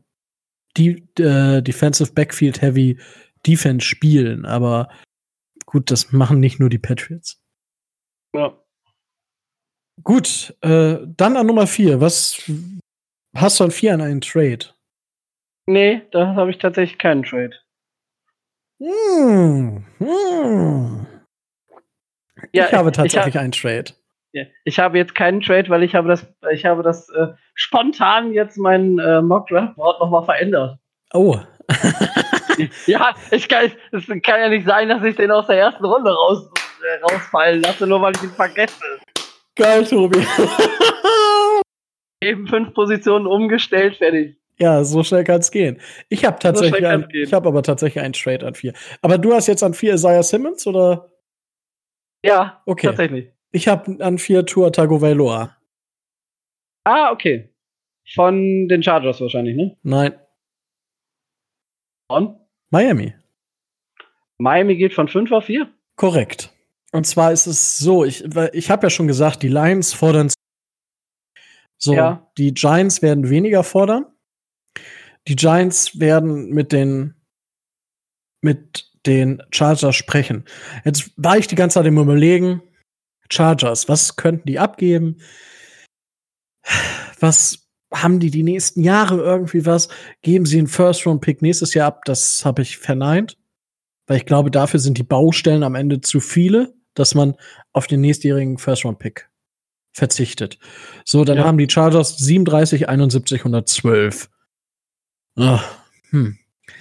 die, 0.75 1.07
äh, 1.19 1.61
Defensive 1.61 2.11
Backfield 2.11 2.61
Heavy 2.61 2.99
Defense 3.45 3.85
spielen, 3.85 4.45
aber 4.45 4.89
gut, 5.65 5.91
das 5.91 6.11
machen 6.11 6.39
nicht 6.39 6.59
nur 6.59 6.69
die 6.69 6.79
Patriots. 6.79 7.41
Ja. 8.35 8.62
Gut, 10.03 10.53
äh, 10.61 10.97
dann 11.05 11.37
an 11.37 11.47
Nummer 11.47 11.67
4. 11.67 12.01
Was 12.01 12.51
hast 13.35 13.59
du 13.59 13.63
an 13.65 13.71
4 13.71 13.93
an 13.93 14.01
einen 14.01 14.21
Trade? 14.21 14.65
Nee, 15.65 16.01
da 16.11 16.35
habe 16.35 16.51
ich 16.51 16.57
tatsächlich 16.57 16.99
keinen 16.99 17.23
Trade. 17.23 17.53
Hm. 18.79 19.85
Hm. 19.99 21.07
Ja, 22.51 22.67
ich 22.67 22.73
habe 22.73 22.91
tatsächlich 22.91 23.27
ich 23.27 23.35
hab, 23.35 23.43
einen 23.43 23.51
Trade. 23.53 23.93
Ja, 24.33 24.43
ich 24.65 24.79
habe 24.79 24.97
jetzt 24.97 25.15
keinen 25.15 25.41
Trade, 25.41 25.69
weil 25.69 25.83
ich 25.83 25.95
habe 25.95 26.09
das, 26.09 26.27
ich 26.51 26.65
habe 26.65 26.83
das 26.83 27.07
äh, 27.09 27.27
spontan 27.53 28.33
jetzt 28.33 28.57
meinen 28.57 28.99
äh, 28.99 29.21
Mock 29.21 29.47
Draft 29.47 29.75
Board 29.75 29.99
nochmal 30.01 30.25
verändert. 30.25 30.79
Oh. 31.13 31.39
ja, 32.87 33.13
ich 33.31 33.47
kann, 33.47 33.71
es 33.91 34.07
kann 34.07 34.41
ja 34.41 34.49
nicht 34.49 34.67
sein, 34.67 34.89
dass 34.89 35.03
ich 35.03 35.15
den 35.15 35.31
aus 35.31 35.47
der 35.47 35.59
ersten 35.59 35.85
Runde 35.85 36.11
raus, 36.11 36.49
äh, 36.83 37.01
rausfallen 37.03 37.61
lasse, 37.61 37.87
nur 37.87 38.01
weil 38.01 38.13
ich 38.15 38.23
ihn 38.23 38.31
vergesse. 38.31 38.83
Geil, 39.55 39.85
Tobi. 39.85 40.19
Eben 42.21 42.47
fünf 42.47 42.73
Positionen 42.73 43.27
umgestellt, 43.27 43.97
fertig. 43.97 44.37
Ja, 44.57 44.83
so 44.83 45.03
schnell 45.03 45.23
kann 45.23 45.39
es 45.39 45.51
gehen. 45.51 45.79
Ich 46.09 46.25
habe 46.25 46.39
tatsächlich, 46.39 46.81
so 46.81 46.87
ein, 46.87 47.07
ich 47.11 47.33
habe 47.33 47.47
aber 47.47 47.63
tatsächlich 47.63 48.03
einen 48.03 48.13
Trade 48.13 48.47
an 48.47 48.55
vier. 48.55 48.73
Aber 49.01 49.17
du 49.17 49.33
hast 49.33 49.47
jetzt 49.47 49.63
an 49.63 49.73
vier 49.73 49.95
Isaiah 49.95 50.23
Simmons 50.23 50.65
oder? 50.67 51.11
Ja, 52.23 52.61
okay. 52.65 52.87
tatsächlich. 52.87 53.31
Ich 53.51 53.67
habe 53.67 54.03
an 54.03 54.17
vier 54.19 54.45
Tour 54.45 54.71
Tagovailoa. 54.71 55.57
Ah, 56.85 57.11
okay. 57.11 57.49
Von 58.13 58.67
den 58.67 58.83
Chargers 58.83 59.21
wahrscheinlich, 59.21 59.55
ne? 59.55 59.77
Nein. 59.83 60.13
Von? 62.07 62.39
Miami. 62.69 63.13
Miami 64.37 64.75
geht 64.75 64.93
von 64.93 65.07
5 65.07 65.31
auf 65.31 65.45
4? 65.45 65.69
Korrekt. 65.95 66.52
Und 66.93 67.05
zwar 67.05 67.31
ist 67.31 67.47
es 67.47 67.79
so, 67.79 68.05
ich, 68.05 68.23
ich 68.53 68.69
habe 68.69 68.85
ja 68.85 68.89
schon 68.89 69.07
gesagt, 69.07 69.43
die 69.43 69.49
Lions 69.49 69.93
fordern 69.93 70.29
so, 71.83 71.93
ja. 71.95 72.31
die 72.37 72.53
Giants 72.53 73.01
werden 73.01 73.29
weniger 73.29 73.61
fordern. 73.61 74.05
Die 75.27 75.35
Giants 75.35 75.99
werden 75.99 76.49
mit 76.51 76.71
den 76.71 77.15
mit 78.41 78.89
den 79.05 79.43
Chargers 79.51 79.93
sprechen. 79.93 80.45
Jetzt 80.85 81.11
war 81.17 81.37
ich 81.37 81.47
die 81.47 81.55
ganze 81.55 81.75
Zeit 81.75 81.85
im 81.85 81.97
Überlegen, 81.97 82.61
Chargers, 83.29 83.89
was 83.89 84.15
könnten 84.15 84.47
die 84.47 84.59
abgeben? 84.59 85.17
Was 87.19 87.67
haben 87.93 88.21
die 88.21 88.31
die 88.31 88.43
nächsten 88.43 88.81
Jahre 88.81 89.17
irgendwie 89.17 89.65
was? 89.65 89.89
Geben 90.21 90.45
sie 90.45 90.59
einen 90.59 90.67
First-Round-Pick 90.67 91.41
nächstes 91.41 91.73
Jahr 91.73 91.87
ab? 91.87 92.05
Das 92.05 92.45
habe 92.45 92.61
ich 92.61 92.77
verneint. 92.77 93.37
Weil 94.07 94.17
ich 94.17 94.25
glaube, 94.25 94.51
dafür 94.51 94.79
sind 94.79 94.97
die 94.97 95.03
Baustellen 95.03 95.63
am 95.63 95.75
Ende 95.75 95.99
zu 95.99 96.21
viele, 96.21 96.73
dass 96.93 97.15
man 97.15 97.35
auf 97.71 97.87
den 97.87 98.01
nächstjährigen 98.01 98.57
First-Round-Pick 98.57 99.29
verzichtet. 99.91 100.57
So, 101.05 101.23
dann 101.23 101.37
ja. 101.37 101.43
haben 101.45 101.57
die 101.57 101.69
Chargers 101.69 102.17
37, 102.17 102.89
71, 102.89 103.41
112. 103.41 104.29
Ach, 105.35 105.77
hm. 106.09 106.37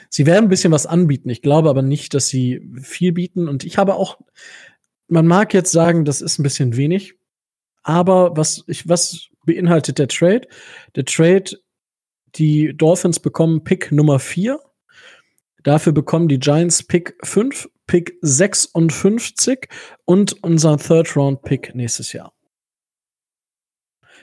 Sie 0.09 0.27
werden 0.27 0.47
ein 0.47 0.51
bisschen 0.51 0.73
was 0.73 0.87
anbieten. 0.87 1.31
Ich 1.31 1.43
glaube 1.43 1.71
aber 1.71 1.83
nicht, 1.83 2.15
dass 2.15 2.29
sie 2.29 2.61
viel 2.81 3.13
bieten. 3.13 3.49
Und 3.49 3.65
ich 3.65 3.79
habe 3.79 3.95
auch 3.95 4.19
man 5.13 5.27
mag 5.27 5.53
jetzt 5.53 5.73
sagen, 5.73 6.05
das 6.07 6.23
ist 6.23 6.39
ein 6.39 6.43
bisschen 6.43 6.77
wenig, 6.77 7.15
aber 7.83 8.37
was, 8.37 8.65
ich, 8.67 8.89
was 8.89 9.29
beinhaltet 9.45 9.99
der 9.99 10.09
Trade? 10.09 10.49
Der 10.97 11.05
Trade, 11.05 11.59
die 12.37 12.75
Dolphins 12.75 13.21
bekommen 13.21 13.63
Pick 13.63 13.93
Nummer 13.93 14.19
4. 14.19 14.59
Dafür 15.63 15.93
bekommen 15.93 16.29
die 16.29 16.39
Giants 16.39 16.83
Pick 16.83 17.17
5, 17.23 17.69
Pick 17.87 18.19
56 18.23 19.69
und 20.05 20.43
unser 20.43 20.77
Third 20.79 21.17
Round 21.17 21.43
Pick 21.43 21.75
nächstes 21.75 22.13
Jahr. 22.13 22.33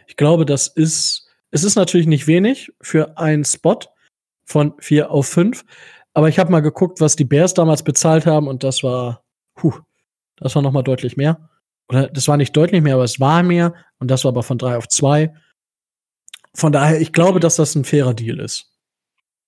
Ich 0.08 0.18
glaube, 0.18 0.46
das 0.46 0.68
ist, 0.68 1.30
es 1.52 1.64
ist 1.64 1.76
natürlich 1.76 2.08
nicht 2.08 2.28
wenig 2.28 2.72
für 2.82 3.18
einen 3.18 3.46
Spot 3.46 3.80
von 4.44 4.74
4 4.80 5.12
auf 5.12 5.28
5, 5.28 5.64
aber 6.14 6.30
ich 6.30 6.40
habe 6.40 6.52
mal 6.52 6.62
geguckt, 6.62 7.00
was 7.00 7.16
die 7.16 7.26
Bears 7.26 7.54
damals 7.54 7.84
bezahlt 7.84 8.26
haben 8.26 8.48
und 8.48 8.64
das 8.64 8.84
war, 8.84 9.24
puh, 9.56 9.80
das 10.38 10.56
war 10.56 10.62
nochmal 10.62 10.84
deutlich 10.84 11.16
mehr. 11.18 11.50
Oder 11.90 12.08
das 12.08 12.28
war 12.28 12.38
nicht 12.38 12.56
deutlich 12.56 12.82
mehr, 12.82 12.96
aber 12.96 13.04
es 13.04 13.20
war 13.20 13.44
mehr. 13.44 13.74
Und 14.00 14.10
das 14.10 14.24
war 14.24 14.30
aber 14.30 14.44
von 14.44 14.58
drei 14.58 14.78
auf 14.78 14.88
zwei. 14.88 15.34
Von 16.54 16.72
daher, 16.72 17.02
ich 17.02 17.14
glaube, 17.14 17.40
dass 17.40 17.56
das 17.56 17.76
ein 17.76 17.84
fairer 17.84 18.14
Deal 18.14 18.40
ist. 18.40 18.72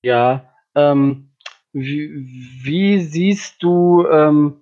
Ja, 0.03 0.53
ähm, 0.75 1.30
wie, 1.73 2.25
wie, 2.63 2.99
siehst 2.99 3.61
du, 3.63 4.05
ähm, 4.07 4.61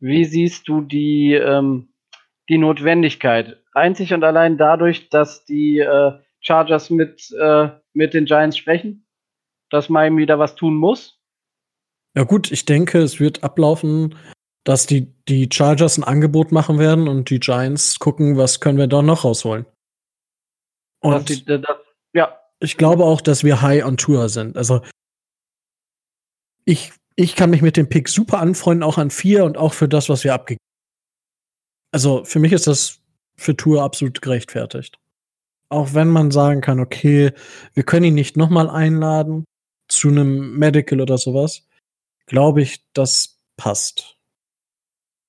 wie 0.00 0.24
siehst 0.24 0.68
du 0.68 0.80
die, 0.80 1.34
ähm, 1.34 1.88
die 2.48 2.58
Notwendigkeit? 2.58 3.62
Einzig 3.74 4.12
und 4.12 4.24
allein 4.24 4.58
dadurch, 4.58 5.08
dass 5.08 5.44
die 5.44 5.78
äh, 5.78 6.12
Chargers 6.40 6.90
mit, 6.90 7.30
äh, 7.38 7.68
mit 7.92 8.14
den 8.14 8.24
Giants 8.24 8.56
sprechen, 8.56 9.06
dass 9.70 9.88
Miami 9.88 10.26
da 10.26 10.38
was 10.38 10.54
tun 10.54 10.74
muss? 10.74 11.20
Ja 12.16 12.24
gut, 12.24 12.50
ich 12.50 12.64
denke, 12.64 12.98
es 12.98 13.20
wird 13.20 13.44
ablaufen 13.44 14.14
dass 14.68 14.84
die, 14.84 15.14
die 15.28 15.48
Chargers 15.50 15.96
ein 15.96 16.04
Angebot 16.04 16.52
machen 16.52 16.78
werden 16.78 17.08
und 17.08 17.30
die 17.30 17.40
Giants 17.40 17.98
gucken, 17.98 18.36
was 18.36 18.60
können 18.60 18.76
wir 18.76 18.86
da 18.86 19.00
noch 19.00 19.24
rausholen. 19.24 19.64
Und 21.00 21.30
die, 21.30 21.42
das, 21.42 21.62
ja. 22.12 22.38
ich 22.60 22.76
glaube 22.76 23.04
auch, 23.04 23.22
dass 23.22 23.44
wir 23.44 23.62
high 23.62 23.82
on 23.82 23.96
Tour 23.96 24.28
sind. 24.28 24.58
Also 24.58 24.82
ich, 26.68 26.92
ich 27.16 27.34
kann 27.34 27.48
mich 27.48 27.62
mit 27.62 27.78
dem 27.78 27.88
Pick 27.88 28.08
super 28.10 28.40
anfreunden, 28.40 28.82
auch 28.82 28.98
an 28.98 29.10
vier 29.10 29.44
und 29.44 29.56
auch 29.56 29.72
für 29.72 29.88
das, 29.88 30.10
was 30.10 30.22
wir 30.22 30.34
abgegeben 30.34 30.60
haben. 30.60 31.92
Also 31.92 32.24
für 32.24 32.38
mich 32.40 32.52
ist 32.52 32.66
das 32.66 33.00
für 33.38 33.56
Tour 33.56 33.82
absolut 33.82 34.20
gerechtfertigt. 34.20 34.98
Auch 35.70 35.94
wenn 35.94 36.08
man 36.08 36.30
sagen 36.30 36.60
kann, 36.60 36.78
okay, 36.78 37.32
wir 37.72 37.82
können 37.84 38.04
ihn 38.04 38.14
nicht 38.14 38.36
nochmal 38.36 38.68
einladen 38.68 39.44
zu 39.88 40.08
einem 40.08 40.58
Medical 40.58 41.00
oder 41.00 41.16
sowas, 41.16 41.66
glaube 42.26 42.60
ich, 42.60 42.84
das 42.92 43.40
passt. 43.56 44.18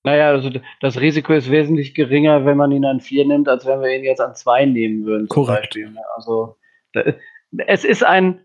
Naja, 0.04 0.28
also 0.28 0.50
das 0.80 1.00
Risiko 1.00 1.32
ist 1.32 1.50
wesentlich 1.50 1.94
geringer, 1.94 2.44
wenn 2.44 2.58
man 2.58 2.72
ihn 2.72 2.84
an 2.84 3.00
vier 3.00 3.26
nimmt, 3.26 3.48
als 3.48 3.64
wenn 3.64 3.80
wir 3.80 3.96
ihn 3.96 4.04
jetzt 4.04 4.20
an 4.20 4.34
zwei 4.34 4.66
nehmen 4.66 5.06
würden. 5.06 5.28
Korrekt. 5.28 5.74
Beispiel. 5.74 5.90
Ne? 5.90 6.02
Also 6.16 6.58
es 7.66 7.84
ist 7.84 8.04
ein, 8.04 8.44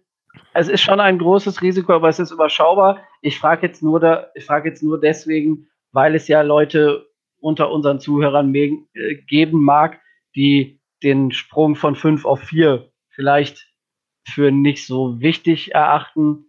es 0.53 0.67
ist 0.67 0.81
schon 0.81 0.99
ein 0.99 1.19
großes 1.19 1.61
Risiko, 1.61 1.93
aber 1.93 2.09
es 2.09 2.19
ist 2.19 2.31
überschaubar. 2.31 2.99
Ich 3.21 3.39
frage 3.39 3.67
jetzt 3.67 3.83
nur 3.83 3.99
da, 3.99 4.27
ich 4.35 4.45
frage 4.45 4.69
jetzt 4.69 4.83
nur 4.83 4.99
deswegen, 4.99 5.67
weil 5.91 6.15
es 6.15 6.27
ja 6.27 6.41
Leute 6.41 7.05
unter 7.39 7.71
unseren 7.71 7.99
Zuhörern 7.99 8.53
äh, 8.55 8.71
geben 9.27 9.63
mag, 9.63 9.99
die 10.35 10.79
den 11.03 11.31
Sprung 11.31 11.75
von 11.75 11.95
fünf 11.95 12.25
auf 12.25 12.41
vier 12.41 12.91
vielleicht 13.09 13.67
für 14.27 14.51
nicht 14.51 14.85
so 14.87 15.19
wichtig 15.19 15.73
erachten, 15.73 16.45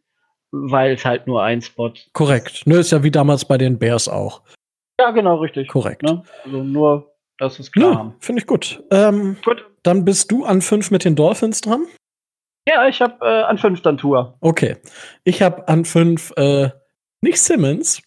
weil 0.51 0.95
es 0.95 1.05
halt 1.05 1.26
nur 1.26 1.43
ein 1.43 1.61
Spot. 1.61 1.93
Korrekt. 2.12 2.62
Nö, 2.66 2.78
ist 2.78 2.93
ja 2.93 3.03
wie 3.03 3.11
damals 3.11 3.45
bei 3.45 3.59
den 3.59 3.78
Bears 3.78 4.09
auch. 4.09 4.43
Ja, 4.99 5.11
genau, 5.11 5.37
richtig. 5.37 5.68
Korrekt. 5.68 6.03
Ne? 6.03 6.22
Also 6.45 6.62
nur, 6.62 7.12
dass 7.39 7.59
es 7.59 7.70
klar 7.70 7.93
ja, 7.93 8.14
Finde 8.20 8.41
ich 8.41 8.47
gut. 8.47 8.82
Ähm, 8.91 9.37
gut. 9.45 9.66
Dann 9.82 10.05
bist 10.05 10.32
du 10.32 10.45
an 10.45 10.62
fünf 10.62 10.91
mit 10.91 11.05
den 11.05 11.16
Dolphins 11.16 11.61
dran. 11.61 11.87
Ja, 12.68 12.88
ich 12.88 13.00
habe 13.00 13.24
äh, 13.24 13.42
an 13.42 13.58
fünf 13.58 13.82
dann 13.82 13.98
Tour. 13.98 14.36
Okay. 14.40 14.76
Ich 15.24 15.42
habe 15.42 15.68
an 15.68 15.84
fünf 15.84 16.32
äh, 16.36 16.70
nicht 17.20 17.38
Simmons, 17.38 18.02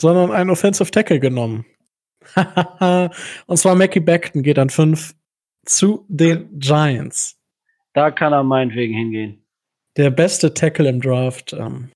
sondern 0.00 0.30
einen 0.30 0.50
Offensive 0.50 0.90
Tackle 0.90 1.20
genommen. 1.20 1.66
Und 3.46 3.56
zwar 3.56 3.74
Mackie 3.74 4.00
Beckton 4.00 4.42
geht 4.42 4.58
an 4.58 4.70
fünf 4.70 5.14
zu 5.64 6.04
den 6.08 6.58
Giants. 6.58 7.38
Da 7.94 8.10
kann 8.10 8.32
er 8.32 8.44
meinetwegen 8.44 8.94
hingehen. 8.94 9.44
Der 9.96 10.10
beste 10.10 10.54
Tackle 10.54 10.88
im 10.88 11.00
Draft. 11.00 11.52
Ähm, 11.52 11.90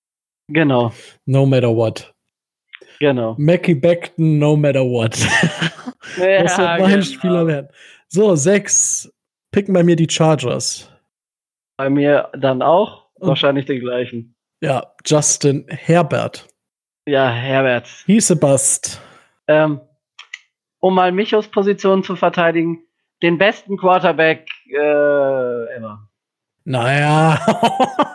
genau. 0.48 0.92
No 1.26 1.46
matter 1.46 1.74
what. 1.74 2.12
Genau. 2.98 3.36
Mackie 3.38 3.74
Beckton, 3.74 4.38
no 4.38 4.56
matter 4.56 4.84
what. 4.84 5.16
Ja, 6.16 6.42
das 6.42 6.58
wird 6.58 6.80
mein 6.80 6.90
genau. 6.90 7.02
Spieler 7.02 7.46
werden. 7.46 7.68
So, 8.08 8.34
sechs. 8.34 9.10
Picken 9.52 9.72
bei 9.72 9.84
mir 9.84 9.94
die 9.94 10.08
Chargers. 10.10 10.90
Bei 11.76 11.90
mir 11.90 12.30
dann 12.38 12.62
auch. 12.62 13.06
Und 13.14 13.28
wahrscheinlich 13.28 13.66
den 13.66 13.80
gleichen. 13.80 14.34
Ja, 14.60 14.94
Justin 15.04 15.66
Herbert. 15.68 16.48
Ja, 17.06 17.28
Herbert. 17.28 17.86
Hieß 18.06 18.32
a 18.32 18.34
bust. 18.34 19.00
Ähm, 19.46 19.80
um 20.80 20.94
mal 20.94 21.12
Michos 21.12 21.48
Position 21.48 22.02
zu 22.02 22.16
verteidigen, 22.16 22.84
den 23.22 23.38
besten 23.38 23.76
Quarterback 23.76 24.48
äh, 24.70 25.76
ever. 25.76 26.08
Naja, 26.64 27.38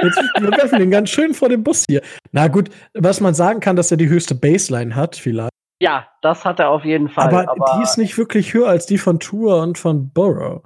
Jetzt, 0.00 0.18
wir 0.38 0.50
werfen 0.50 0.78
den 0.78 0.90
ganz 0.90 1.10
schön 1.10 1.34
vor 1.34 1.48
den 1.48 1.62
Bus 1.62 1.84
hier. 1.88 2.02
Na 2.32 2.48
gut, 2.48 2.70
was 2.94 3.20
man 3.20 3.34
sagen 3.34 3.60
kann, 3.60 3.76
dass 3.76 3.90
er 3.90 3.96
die 3.96 4.08
höchste 4.08 4.34
Baseline 4.34 4.94
hat, 4.94 5.16
vielleicht. 5.16 5.50
Ja, 5.80 6.08
das 6.22 6.44
hat 6.44 6.60
er 6.60 6.70
auf 6.70 6.84
jeden 6.84 7.08
Fall. 7.08 7.28
Aber, 7.28 7.50
aber 7.50 7.76
die 7.76 7.82
ist 7.82 7.98
nicht 7.98 8.18
wirklich 8.18 8.52
höher 8.52 8.68
als 8.68 8.86
die 8.86 8.98
von 8.98 9.20
Tour 9.20 9.62
und 9.62 9.78
von 9.78 10.10
Burrow. 10.10 10.62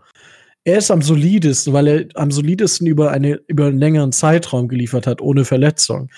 Er 0.64 0.78
ist 0.78 0.90
am 0.90 1.02
solidesten, 1.02 1.72
weil 1.72 1.86
er 1.88 2.06
am 2.14 2.30
solidesten 2.30 2.86
über, 2.86 3.10
eine, 3.10 3.40
über 3.48 3.66
einen 3.66 3.78
längeren 3.78 4.12
Zeitraum 4.12 4.68
geliefert 4.68 5.06
hat, 5.06 5.20
ohne 5.20 5.44
Verletzung. 5.44 6.08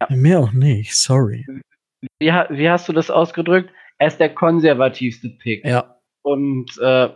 Ja. 0.00 0.16
Mehr 0.16 0.40
auch 0.40 0.52
nicht, 0.52 0.96
sorry. 0.96 1.46
Wie, 2.18 2.26
wie, 2.26 2.68
hast 2.68 2.88
du 2.88 2.92
das 2.92 3.10
ausgedrückt? 3.10 3.70
Er 3.98 4.08
ist 4.08 4.18
der 4.18 4.34
konservativste 4.34 5.28
Pick. 5.28 5.64
Ja. 5.64 5.96
Und 6.22 6.76
äh, 6.80 7.10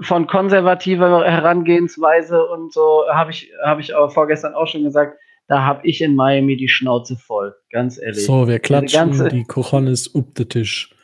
von 0.00 0.28
konservativer 0.28 1.24
Herangehensweise 1.24 2.44
und 2.46 2.72
so 2.72 3.04
habe 3.10 3.32
ich, 3.32 3.50
hab 3.64 3.80
ich 3.80 3.96
aber 3.96 4.10
vorgestern 4.10 4.54
auch 4.54 4.66
schon 4.68 4.84
gesagt, 4.84 5.18
da 5.48 5.62
habe 5.62 5.86
ich 5.86 6.00
in 6.02 6.14
Miami 6.14 6.56
die 6.56 6.68
Schnauze 6.68 7.16
voll, 7.16 7.54
ganz 7.70 7.98
ehrlich. 8.00 8.24
So, 8.24 8.46
wir 8.46 8.58
klatschen 8.58 9.10
ganze, 9.10 9.28
die 9.28 9.44
Cojones 9.44 10.14
up 10.14 10.34
den 10.34 10.48
Tisch. 10.48 10.94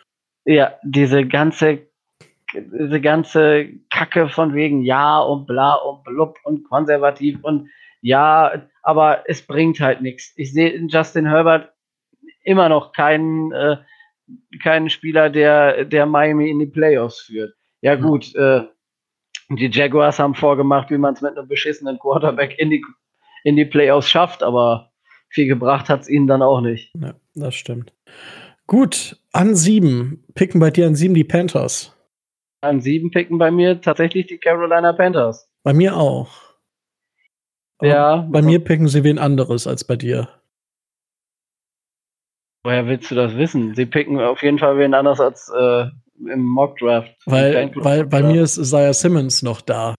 Ja, 0.44 0.74
diese 0.84 1.26
ganze, 1.26 1.88
diese 2.52 3.00
ganze 3.00 3.68
Kacke 3.94 4.28
von 4.28 4.54
wegen 4.54 4.82
ja 4.82 5.20
und 5.20 5.46
bla 5.46 5.74
und 5.74 6.02
blub 6.02 6.36
und 6.42 6.64
konservativ 6.64 7.38
und 7.42 7.70
ja, 8.00 8.66
aber 8.82 9.22
es 9.26 9.46
bringt 9.46 9.80
halt 9.80 10.02
nichts. 10.02 10.32
Ich 10.36 10.52
sehe 10.52 10.70
in 10.70 10.88
Justin 10.88 11.26
Herbert 11.26 11.72
immer 12.42 12.68
noch 12.68 12.92
keinen, 12.92 13.52
äh, 13.52 13.76
keinen 14.62 14.90
Spieler, 14.90 15.30
der, 15.30 15.84
der 15.84 16.06
Miami 16.06 16.50
in 16.50 16.58
die 16.58 16.66
Playoffs 16.66 17.20
führt. 17.20 17.54
Ja, 17.82 17.94
gut, 17.94 18.34
äh, 18.34 18.62
die 19.48 19.70
Jaguars 19.70 20.18
haben 20.18 20.34
vorgemacht, 20.34 20.90
wie 20.90 20.98
man 20.98 21.14
es 21.14 21.22
mit 21.22 21.38
einem 21.38 21.48
beschissenen 21.48 21.98
Quarterback 21.98 22.58
in 22.58 22.70
die, 22.70 22.84
in 23.44 23.56
die 23.56 23.64
Playoffs 23.64 24.08
schafft, 24.08 24.42
aber 24.42 24.90
viel 25.28 25.46
gebracht 25.46 25.88
hat 25.88 26.02
es 26.02 26.08
ihnen 26.08 26.26
dann 26.26 26.42
auch 26.42 26.60
nicht. 26.60 26.92
Ja, 27.00 27.14
das 27.34 27.54
stimmt. 27.54 27.92
Gut, 28.66 29.20
an 29.32 29.54
sieben. 29.54 30.24
Picken 30.34 30.60
bei 30.60 30.70
dir 30.70 30.86
an 30.86 30.96
sieben 30.96 31.14
die 31.14 31.24
Panthers. 31.24 31.93
An 32.64 32.80
sieben 32.80 33.10
picken 33.10 33.38
bei 33.38 33.50
mir 33.50 33.80
tatsächlich 33.80 34.26
die 34.26 34.38
Carolina 34.38 34.92
Panthers. 34.92 35.48
Bei 35.62 35.72
mir 35.72 35.96
auch. 35.96 36.30
Aber 37.78 37.88
ja. 37.88 38.16
Bei 38.30 38.42
mir 38.42 38.58
picken 38.60 38.88
sie 38.88 39.04
wen 39.04 39.18
anderes 39.18 39.66
als 39.66 39.84
bei 39.84 39.96
dir. 39.96 40.28
Woher 42.64 42.86
willst 42.86 43.10
du 43.10 43.14
das 43.14 43.36
wissen? 43.36 43.74
Sie 43.74 43.84
picken 43.84 44.18
auf 44.20 44.42
jeden 44.42 44.58
Fall 44.58 44.78
wen 44.78 44.94
anders 44.94 45.20
als 45.20 45.52
äh, 45.54 45.86
im 46.26 46.44
Mockdraft. 46.44 47.14
Weil, 47.26 47.70
weil 47.74 48.06
bei 48.06 48.22
mir 48.22 48.42
ist 48.42 48.56
Isaiah 48.56 48.94
Simmons 48.94 49.42
noch 49.42 49.60
da. 49.60 49.94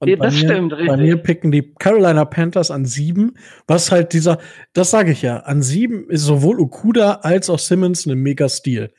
Und 0.00 0.08
ja, 0.08 0.16
das 0.16 0.34
mir, 0.34 0.48
stimmt, 0.48 0.72
richtig. 0.72 0.88
Bei 0.88 0.96
mir 0.96 1.16
picken 1.18 1.52
die 1.52 1.74
Carolina 1.74 2.24
Panthers 2.24 2.70
an 2.70 2.86
sieben, 2.86 3.36
was 3.66 3.92
halt 3.92 4.14
dieser, 4.14 4.38
das 4.72 4.90
sage 4.90 5.12
ich 5.12 5.22
ja, 5.22 5.40
an 5.40 5.62
sieben 5.62 6.08
ist 6.08 6.22
sowohl 6.22 6.58
Okuda 6.58 7.20
als 7.22 7.50
auch 7.50 7.58
Simmons 7.58 8.06
ein 8.06 8.18
Mega-Stil. 8.18 8.92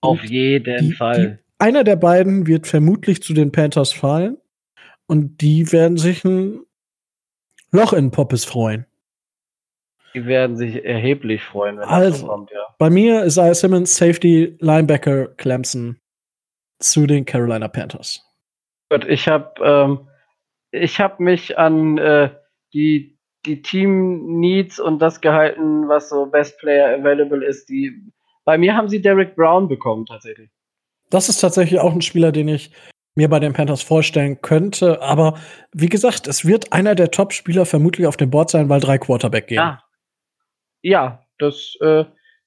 Auf 0.00 0.22
jeden 0.24 0.88
die, 0.88 0.92
Fall. 0.94 1.38
Einer 1.62 1.84
der 1.84 1.94
beiden 1.94 2.48
wird 2.48 2.66
vermutlich 2.66 3.22
zu 3.22 3.34
den 3.34 3.52
Panthers 3.52 3.92
fallen 3.92 4.36
und 5.06 5.40
die 5.42 5.70
werden 5.70 5.96
sich 5.96 6.24
ein 6.24 6.66
Loch 7.70 7.92
in 7.92 8.10
Poppes 8.10 8.44
freuen. 8.44 8.84
Die 10.12 10.26
werden 10.26 10.56
sich 10.56 10.84
erheblich 10.84 11.44
freuen, 11.44 11.78
wenn 11.78 11.84
also, 11.84 12.10
das 12.10 12.18
so 12.18 12.26
kommt, 12.26 12.50
ja. 12.50 12.66
Bei 12.78 12.90
mir 12.90 13.22
ist 13.22 13.34
Isaiah 13.34 13.54
Simmons 13.54 13.94
Safety 13.94 14.56
Linebacker 14.58 15.28
Clemson 15.36 16.00
zu 16.80 17.06
den 17.06 17.24
Carolina 17.24 17.68
Panthers. 17.68 18.28
Gut, 18.90 19.04
ich 19.04 19.28
habe 19.28 19.52
ähm, 19.62 20.08
ich 20.72 20.98
habe 20.98 21.22
mich 21.22 21.58
an 21.58 21.96
äh, 21.96 22.30
die 22.74 23.20
die 23.46 23.62
Team 23.62 24.40
Needs 24.40 24.80
und 24.80 24.98
das 24.98 25.20
gehalten, 25.20 25.88
was 25.88 26.08
so 26.08 26.26
Best 26.26 26.58
Player 26.58 26.98
Available 26.98 27.46
ist. 27.46 27.68
Die 27.68 28.02
bei 28.44 28.58
mir 28.58 28.74
haben 28.74 28.88
sie 28.88 29.00
Derek 29.00 29.36
Brown 29.36 29.68
bekommen 29.68 30.06
tatsächlich. 30.06 30.50
Das 31.12 31.28
ist 31.28 31.40
tatsächlich 31.40 31.78
auch 31.78 31.92
ein 31.92 32.00
Spieler, 32.00 32.32
den 32.32 32.48
ich 32.48 32.72
mir 33.14 33.28
bei 33.28 33.38
den 33.38 33.52
Panthers 33.52 33.82
vorstellen 33.82 34.40
könnte. 34.40 35.02
Aber 35.02 35.34
wie 35.72 35.90
gesagt, 35.90 36.26
es 36.26 36.46
wird 36.46 36.72
einer 36.72 36.94
der 36.94 37.10
Top-Spieler 37.10 37.66
vermutlich 37.66 38.06
auf 38.06 38.16
dem 38.16 38.30
Board 38.30 38.48
sein, 38.48 38.70
weil 38.70 38.80
drei 38.80 38.96
Quarterback 38.96 39.48
gehen. 39.48 39.56
Ja, 39.56 39.82
ja, 40.80 41.22
das, 41.38 41.76
äh, 41.82 42.06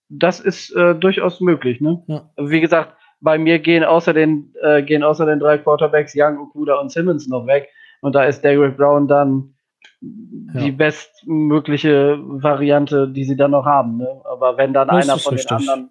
das 0.09 0.39
ist 0.39 0.75
äh, 0.75 0.95
durchaus 0.95 1.41
möglich. 1.41 1.79
Ne? 1.79 2.03
Ja. 2.07 2.31
Wie 2.37 2.59
gesagt, 2.59 2.95
bei 3.21 3.37
mir 3.37 3.59
gehen 3.59 3.83
außer 3.83 4.13
den, 4.13 4.51
äh, 4.63 4.81
gehen 4.81 5.03
außer 5.03 5.27
den 5.27 5.39
drei 5.39 5.59
Quarterbacks 5.59 6.13
Young, 6.15 6.39
Okuda 6.39 6.79
und 6.79 6.91
Simmons 6.91 7.27
noch 7.27 7.45
weg. 7.45 7.69
Und 8.01 8.15
da 8.15 8.23
ist 8.23 8.43
Derrick 8.43 8.77
Brown 8.77 9.07
dann 9.07 9.53
ja. 10.01 10.61
die 10.61 10.71
bestmögliche 10.71 12.17
Variante, 12.19 13.07
die 13.07 13.25
sie 13.25 13.37
dann 13.37 13.51
noch 13.51 13.65
haben. 13.65 13.97
Ne? 13.97 14.21
Aber 14.25 14.57
wenn 14.57 14.73
dann 14.73 14.87
das 14.87 15.07
einer 15.07 15.19
von 15.19 15.33
richtig. 15.33 15.55
den 15.55 15.69
anderen 15.69 15.89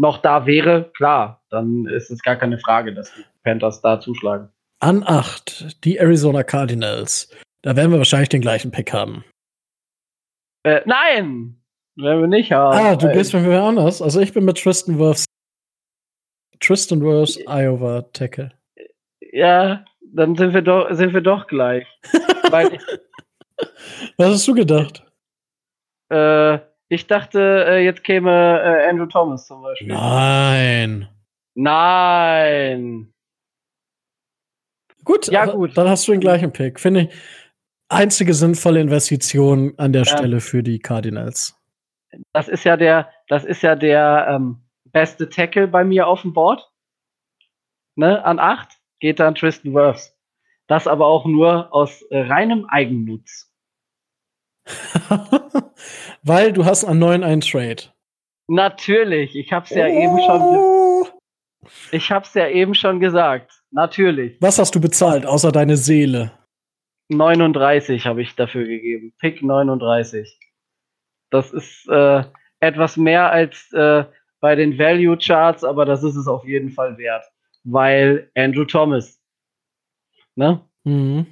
noch 0.00 0.18
da 0.18 0.46
wäre, 0.46 0.90
klar, 0.96 1.44
dann 1.50 1.86
ist 1.86 2.10
es 2.10 2.22
gar 2.22 2.36
keine 2.36 2.58
Frage, 2.58 2.94
dass 2.94 3.12
die 3.14 3.24
Panthers 3.44 3.82
da 3.82 4.00
zuschlagen. 4.00 4.48
An 4.80 5.02
8, 5.04 5.84
die 5.84 5.98
Arizona 5.98 6.42
Cardinals. 6.42 7.30
Da 7.60 7.76
werden 7.76 7.90
wir 7.90 7.98
wahrscheinlich 7.98 8.30
den 8.30 8.40
gleichen 8.40 8.70
Pick 8.70 8.94
haben. 8.94 9.24
Äh, 10.64 10.80
nein! 10.86 11.60
Werden 11.96 12.20
wir 12.20 12.28
nicht 12.28 12.50
haben. 12.50 12.74
Ah, 12.74 12.96
du 12.96 13.12
gehst 13.12 13.34
mit 13.34 13.42
mir 13.42 13.60
anders. 13.62 14.00
Also 14.00 14.20
ich 14.20 14.32
bin 14.32 14.46
mit 14.46 14.56
Tristan 14.56 14.98
Wirfs. 14.98 15.26
Tristan 16.60 17.02
Wirfs 17.02 17.38
Iowa 17.46 18.02
Tackle. 18.14 18.52
Ja, 19.20 19.84
dann 20.00 20.34
sind 20.34 20.54
wir 20.54 20.62
doch, 20.62 20.88
sind 20.92 21.12
wir 21.12 21.20
doch 21.20 21.46
gleich. 21.46 21.86
Was 24.16 24.28
hast 24.28 24.48
du 24.48 24.54
gedacht? 24.54 25.04
Äh, 26.08 26.58
ich 26.90 27.06
dachte, 27.06 27.64
äh, 27.66 27.84
jetzt 27.84 28.04
käme 28.04 28.60
äh, 28.60 28.88
Andrew 28.90 29.06
Thomas 29.06 29.46
zum 29.46 29.62
Beispiel. 29.62 29.88
Nein. 29.88 31.08
Nein. 31.54 33.12
Gut, 35.04 35.28
ja, 35.28 35.46
gut. 35.46 35.76
Dann 35.76 35.88
hast 35.88 36.06
du 36.06 36.12
den 36.12 36.20
gleichen 36.20 36.52
Pick. 36.52 36.78
Finde 36.78 37.02
ich 37.02 37.08
einzige 37.88 38.34
sinnvolle 38.34 38.80
Investition 38.80 39.72
an 39.78 39.94
der 39.94 40.02
ja. 40.02 40.16
Stelle 40.16 40.40
für 40.40 40.62
die 40.62 40.78
Cardinals 40.78 41.56
das 42.32 42.48
ist 42.48 42.64
ja 42.64 42.76
der, 42.76 43.10
das 43.28 43.44
ist 43.44 43.62
ja 43.62 43.76
der 43.76 44.26
ähm, 44.28 44.60
beste 44.84 45.28
Tackle 45.28 45.68
bei 45.68 45.84
mir 45.84 46.06
auf 46.06 46.22
dem 46.22 46.32
Board. 46.32 46.70
Ne, 47.96 48.24
an 48.24 48.38
8 48.38 48.68
geht 49.00 49.20
dann 49.20 49.34
Tristan 49.34 49.74
Wirfs. 49.74 50.16
Das 50.66 50.86
aber 50.86 51.06
auch 51.06 51.26
nur 51.26 51.74
aus 51.74 52.02
äh, 52.02 52.20
reinem 52.20 52.64
Eigennutz. 52.66 53.52
Weil 56.22 56.52
du 56.52 56.64
hast 56.64 56.84
an 56.84 56.98
9 56.98 57.22
einen 57.22 57.40
Trade. 57.40 57.82
Natürlich, 58.48 59.36
ich 59.36 59.52
hab's 59.52 59.70
ja 59.70 59.86
oh. 59.86 59.88
eben 59.88 60.20
schon. 60.20 60.40
Oh. 60.40 61.06
Ich 61.92 62.10
hab's 62.10 62.34
ja 62.34 62.48
eben 62.48 62.74
schon 62.74 63.00
gesagt. 63.00 63.52
Natürlich. 63.70 64.36
Was 64.40 64.58
hast 64.58 64.74
du 64.74 64.80
bezahlt, 64.80 65.24
außer 65.24 65.52
deine 65.52 65.76
Seele? 65.76 66.32
39 67.08 68.06
habe 68.06 68.22
ich 68.22 68.34
dafür 68.34 68.66
gegeben. 68.66 69.12
Pick 69.18 69.42
39. 69.42 70.38
Das 71.30 71.52
ist 71.52 71.88
äh, 71.88 72.24
etwas 72.60 72.96
mehr 72.96 73.30
als 73.30 73.72
äh, 73.72 74.04
bei 74.40 74.54
den 74.54 74.78
Value 74.78 75.16
Charts, 75.18 75.64
aber 75.64 75.84
das 75.84 76.02
ist 76.02 76.16
es 76.16 76.26
auf 76.26 76.44
jeden 76.44 76.70
Fall 76.70 76.98
wert, 76.98 77.24
weil 77.64 78.30
Andrew 78.34 78.64
Thomas. 78.64 79.20
Ne? 80.34 80.60
Mhm. 80.84 81.26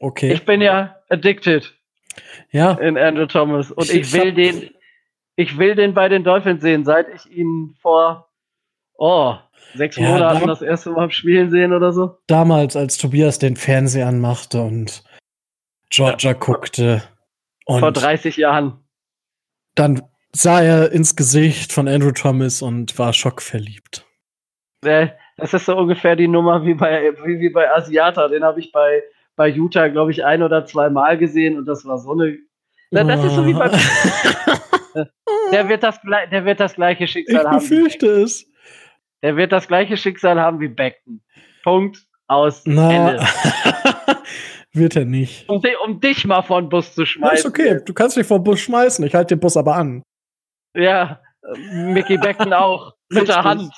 Okay. 0.00 0.32
Ich 0.32 0.44
bin 0.44 0.60
ja 0.60 0.96
addicted. 1.08 1.74
Ja. 2.50 2.72
In 2.72 2.96
Andrew 2.96 3.26
Thomas 3.26 3.70
und 3.70 3.90
ich, 3.90 4.00
ich 4.00 4.12
will 4.12 4.32
den, 4.32 4.70
ich 5.36 5.58
will 5.58 5.74
den 5.74 5.94
bei 5.94 6.08
den 6.08 6.24
Dolphins 6.24 6.62
sehen, 6.62 6.84
seit 6.84 7.06
ich 7.14 7.30
ihn 7.30 7.74
vor 7.80 8.28
oh 8.94 9.34
sechs 9.74 9.96
ja, 9.96 10.08
Monaten 10.08 10.46
das 10.46 10.62
erste 10.62 10.90
Mal 10.90 11.10
spielen 11.10 11.50
sehen 11.50 11.72
oder 11.72 11.92
so. 11.92 12.18
Damals, 12.26 12.76
als 12.76 12.96
Tobias 12.96 13.38
den 13.38 13.56
Fernseher 13.56 14.06
anmachte 14.06 14.62
und 14.62 15.04
Georgia 15.90 16.32
ja. 16.32 16.36
guckte. 16.36 17.02
Und 17.66 17.80
vor 17.80 17.92
30 17.92 18.36
Jahren 18.38 18.78
dann 19.78 20.02
sah 20.32 20.60
er 20.60 20.92
ins 20.92 21.16
Gesicht 21.16 21.72
von 21.72 21.88
Andrew 21.88 22.12
Thomas 22.12 22.62
und 22.62 22.98
war 22.98 23.12
schockverliebt. 23.12 24.04
Das 24.80 25.54
ist 25.54 25.66
so 25.66 25.76
ungefähr 25.76 26.16
die 26.16 26.28
Nummer 26.28 26.64
wie 26.64 26.74
bei, 26.74 27.12
wie, 27.24 27.40
wie 27.40 27.50
bei 27.50 27.70
Asiata. 27.70 28.28
Den 28.28 28.44
habe 28.44 28.60
ich 28.60 28.72
bei, 28.72 29.02
bei 29.38 29.48
Utah, 29.48 29.88
glaube 29.88 30.10
ich, 30.10 30.24
ein 30.24 30.42
oder 30.42 30.66
zwei 30.66 30.90
Mal 30.90 31.16
gesehen 31.16 31.56
und 31.56 31.64
das 31.64 31.86
war 31.86 31.96
so 31.98 32.12
eine. 32.12 32.36
Das 32.90 33.24
ist 33.24 33.34
so 33.34 33.46
wie 33.46 33.54
bei. 33.54 33.70
der, 35.52 35.68
wird 35.68 35.82
das, 35.82 36.00
der 36.30 36.44
wird 36.44 36.58
das 36.60 36.74
gleiche 36.74 37.06
Schicksal 37.06 37.40
ich 37.40 37.46
haben. 37.46 37.58
Ich 37.58 37.68
befürchte 37.68 38.06
es. 38.08 38.50
Der 39.22 39.36
wird 39.36 39.52
das 39.52 39.68
gleiche 39.68 39.96
Schicksal 39.96 40.40
haben 40.40 40.60
wie 40.60 40.68
Beckton. 40.68 41.22
Punkt. 41.62 42.04
Aus. 42.26 42.62
Na. 42.66 43.10
Ende. 43.10 43.26
Wird 44.74 44.96
er 44.96 45.06
nicht. 45.06 45.48
Um, 45.48 45.62
um, 45.84 45.98
dich 45.98 46.26
mal 46.26 46.42
vor 46.42 46.60
den 46.60 46.68
Bus 46.68 46.94
zu 46.94 47.06
schmeißen. 47.06 47.30
Das 47.30 47.40
ist 47.40 47.46
okay, 47.46 47.80
du 47.84 47.94
kannst 47.94 48.18
mich 48.18 48.26
vor 48.26 48.38
den 48.38 48.44
Bus 48.44 48.60
schmeißen, 48.60 49.04
ich 49.06 49.14
halte 49.14 49.34
den 49.34 49.40
Bus 49.40 49.56
aber 49.56 49.74
an. 49.76 50.02
Ja, 50.76 51.20
Mickey 51.72 52.18
Beckton 52.18 52.52
auch. 52.52 52.92
Mit 53.08 53.28
der 53.28 53.42
Hand. 53.42 53.72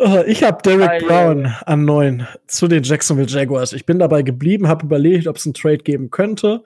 Uh, 0.00 0.22
ich 0.26 0.42
habe 0.42 0.62
Derek 0.62 1.06
Brown 1.06 1.46
an 1.66 1.84
neun 1.84 2.26
zu 2.46 2.68
den 2.68 2.82
Jacksonville 2.82 3.28
Jaguars. 3.28 3.74
Ich 3.74 3.84
bin 3.84 3.98
dabei 3.98 4.22
geblieben, 4.22 4.66
habe 4.66 4.86
überlegt, 4.86 5.26
ob 5.26 5.36
es 5.36 5.44
einen 5.44 5.52
Trade 5.52 5.78
geben 5.78 6.10
könnte. 6.10 6.64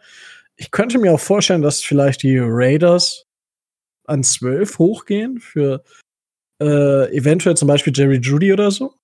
Ich 0.55 0.71
könnte 0.71 0.99
mir 1.01 1.13
auch 1.13 1.21
vorstellen, 1.21 1.63
dass 1.63 1.83
vielleicht 1.83 2.23
die 2.23 2.39
Raiders 2.39 3.27
an 4.05 4.23
zwölf 4.23 4.79
hochgehen 4.79 5.41
für 5.41 5.83
äh, 6.61 7.13
eventuell 7.13 7.57
zum 7.57 7.67
Beispiel 7.67 7.93
Jerry 7.95 8.19
Judy 8.19 8.53
oder 8.53 8.71
so. 8.71 8.95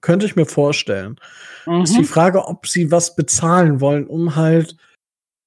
Könnte 0.00 0.26
ich 0.26 0.34
mir 0.34 0.46
vorstellen. 0.46 1.20
Mhm. 1.66 1.82
Ist 1.82 1.96
die 1.96 2.04
Frage, 2.04 2.44
ob 2.44 2.66
sie 2.66 2.90
was 2.90 3.14
bezahlen 3.14 3.80
wollen, 3.80 4.08
um 4.08 4.34
halt, 4.34 4.76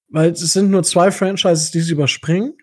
weil 0.08 0.32
es 0.32 0.40
sind 0.40 0.72
nur 0.72 0.84
zwei 0.84 1.12
Franchises, 1.12 1.72
die 1.72 1.82
sie 1.82 1.92
überspringen. 1.92 2.58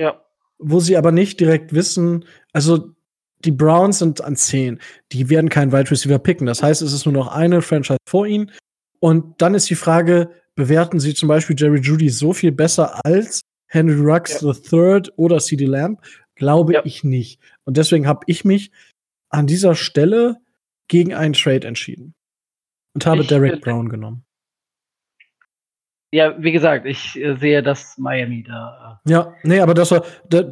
Ja. 0.00 0.24
Wo 0.56 0.80
sie 0.80 0.96
aber 0.96 1.12
nicht 1.12 1.38
direkt 1.38 1.74
wissen, 1.74 2.24
also 2.54 2.94
die 3.44 3.52
Browns 3.52 3.98
sind 3.98 4.20
an 4.22 4.36
10. 4.36 4.80
Die 5.12 5.28
werden 5.30 5.48
keinen 5.48 5.72
Wide 5.72 5.90
Receiver 5.90 6.18
picken. 6.18 6.46
Das 6.46 6.62
heißt, 6.62 6.82
es 6.82 6.92
ist 6.92 7.06
nur 7.06 7.14
noch 7.14 7.28
eine 7.28 7.62
Franchise 7.62 7.98
vor 8.08 8.26
ihnen. 8.26 8.50
Und 9.00 9.40
dann 9.40 9.54
ist 9.54 9.70
die 9.70 9.76
Frage, 9.76 10.30
bewerten 10.54 10.98
sie 10.98 11.14
zum 11.14 11.28
Beispiel 11.28 11.56
Jerry 11.58 11.80
Judy 11.80 12.08
so 12.10 12.32
viel 12.32 12.52
besser 12.52 13.04
als 13.04 13.42
Henry 13.68 14.00
Rux 14.00 14.40
ja. 14.40 14.52
III 14.72 15.10
oder 15.16 15.38
CD 15.38 15.66
Lamb? 15.66 16.00
Glaube 16.34 16.74
ja. 16.74 16.82
ich 16.84 17.04
nicht. 17.04 17.40
Und 17.64 17.76
deswegen 17.76 18.06
habe 18.06 18.20
ich 18.26 18.44
mich 18.44 18.70
an 19.28 19.46
dieser 19.46 19.74
Stelle 19.74 20.36
gegen 20.88 21.14
einen 21.14 21.34
Trade 21.34 21.66
entschieden. 21.66 22.14
Und 22.94 23.06
habe 23.06 23.22
ich, 23.22 23.28
Derek 23.28 23.60
Brown 23.60 23.88
genommen. 23.88 24.24
Ja, 26.10 26.34
wie 26.42 26.52
gesagt, 26.52 26.86
ich 26.86 27.20
äh, 27.20 27.36
sehe, 27.36 27.62
dass 27.62 27.98
Miami 27.98 28.42
da. 28.42 29.00
Äh 29.06 29.10
ja, 29.10 29.34
nee, 29.42 29.60
aber 29.60 29.74
das 29.74 29.90
war, 29.90 30.04
da, 30.30 30.42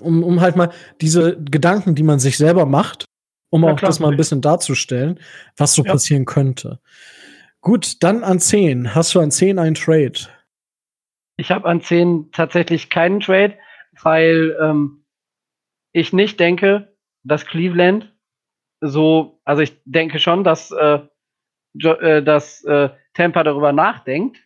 um, 0.00 0.24
um 0.24 0.40
halt 0.40 0.56
mal 0.56 0.70
diese 1.00 1.40
Gedanken, 1.40 1.94
die 1.94 2.02
man 2.02 2.18
sich 2.18 2.36
selber 2.36 2.66
macht, 2.66 3.04
um 3.50 3.62
ja, 3.62 3.70
auch 3.70 3.76
klar, 3.76 3.90
das 3.90 4.00
mal 4.00 4.10
ein 4.10 4.16
bisschen 4.16 4.40
darzustellen, 4.40 5.20
was 5.56 5.74
so 5.74 5.84
ja. 5.84 5.92
passieren 5.92 6.24
könnte. 6.24 6.80
Gut, 7.60 8.02
dann 8.02 8.24
an 8.24 8.40
10. 8.40 8.94
Hast 8.94 9.14
du 9.14 9.20
an 9.20 9.30
10 9.30 9.58
einen 9.58 9.74
Trade? 9.74 10.28
Ich 11.36 11.50
habe 11.50 11.68
an 11.68 11.80
10 11.80 12.30
tatsächlich 12.32 12.90
keinen 12.90 13.20
Trade, 13.20 13.54
weil 14.02 14.56
ähm, 14.60 15.04
ich 15.92 16.12
nicht 16.12 16.40
denke, 16.40 16.96
dass 17.22 17.46
Cleveland 17.46 18.12
so, 18.80 19.40
also 19.44 19.62
ich 19.62 19.80
denke 19.84 20.18
schon, 20.18 20.44
dass, 20.44 20.70
äh, 20.70 21.00
äh, 21.82 22.22
dass 22.22 22.64
äh, 22.64 22.90
Tampa 23.14 23.42
darüber 23.42 23.72
nachdenkt, 23.72 24.38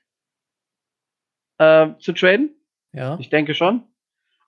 äh, 1.62 1.98
zu 1.98 2.12
traden. 2.12 2.50
Ja. 2.92 3.18
Ich 3.18 3.30
denke 3.30 3.54
schon. 3.54 3.84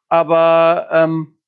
Aber 0.09 0.89
ähm, 0.91 1.39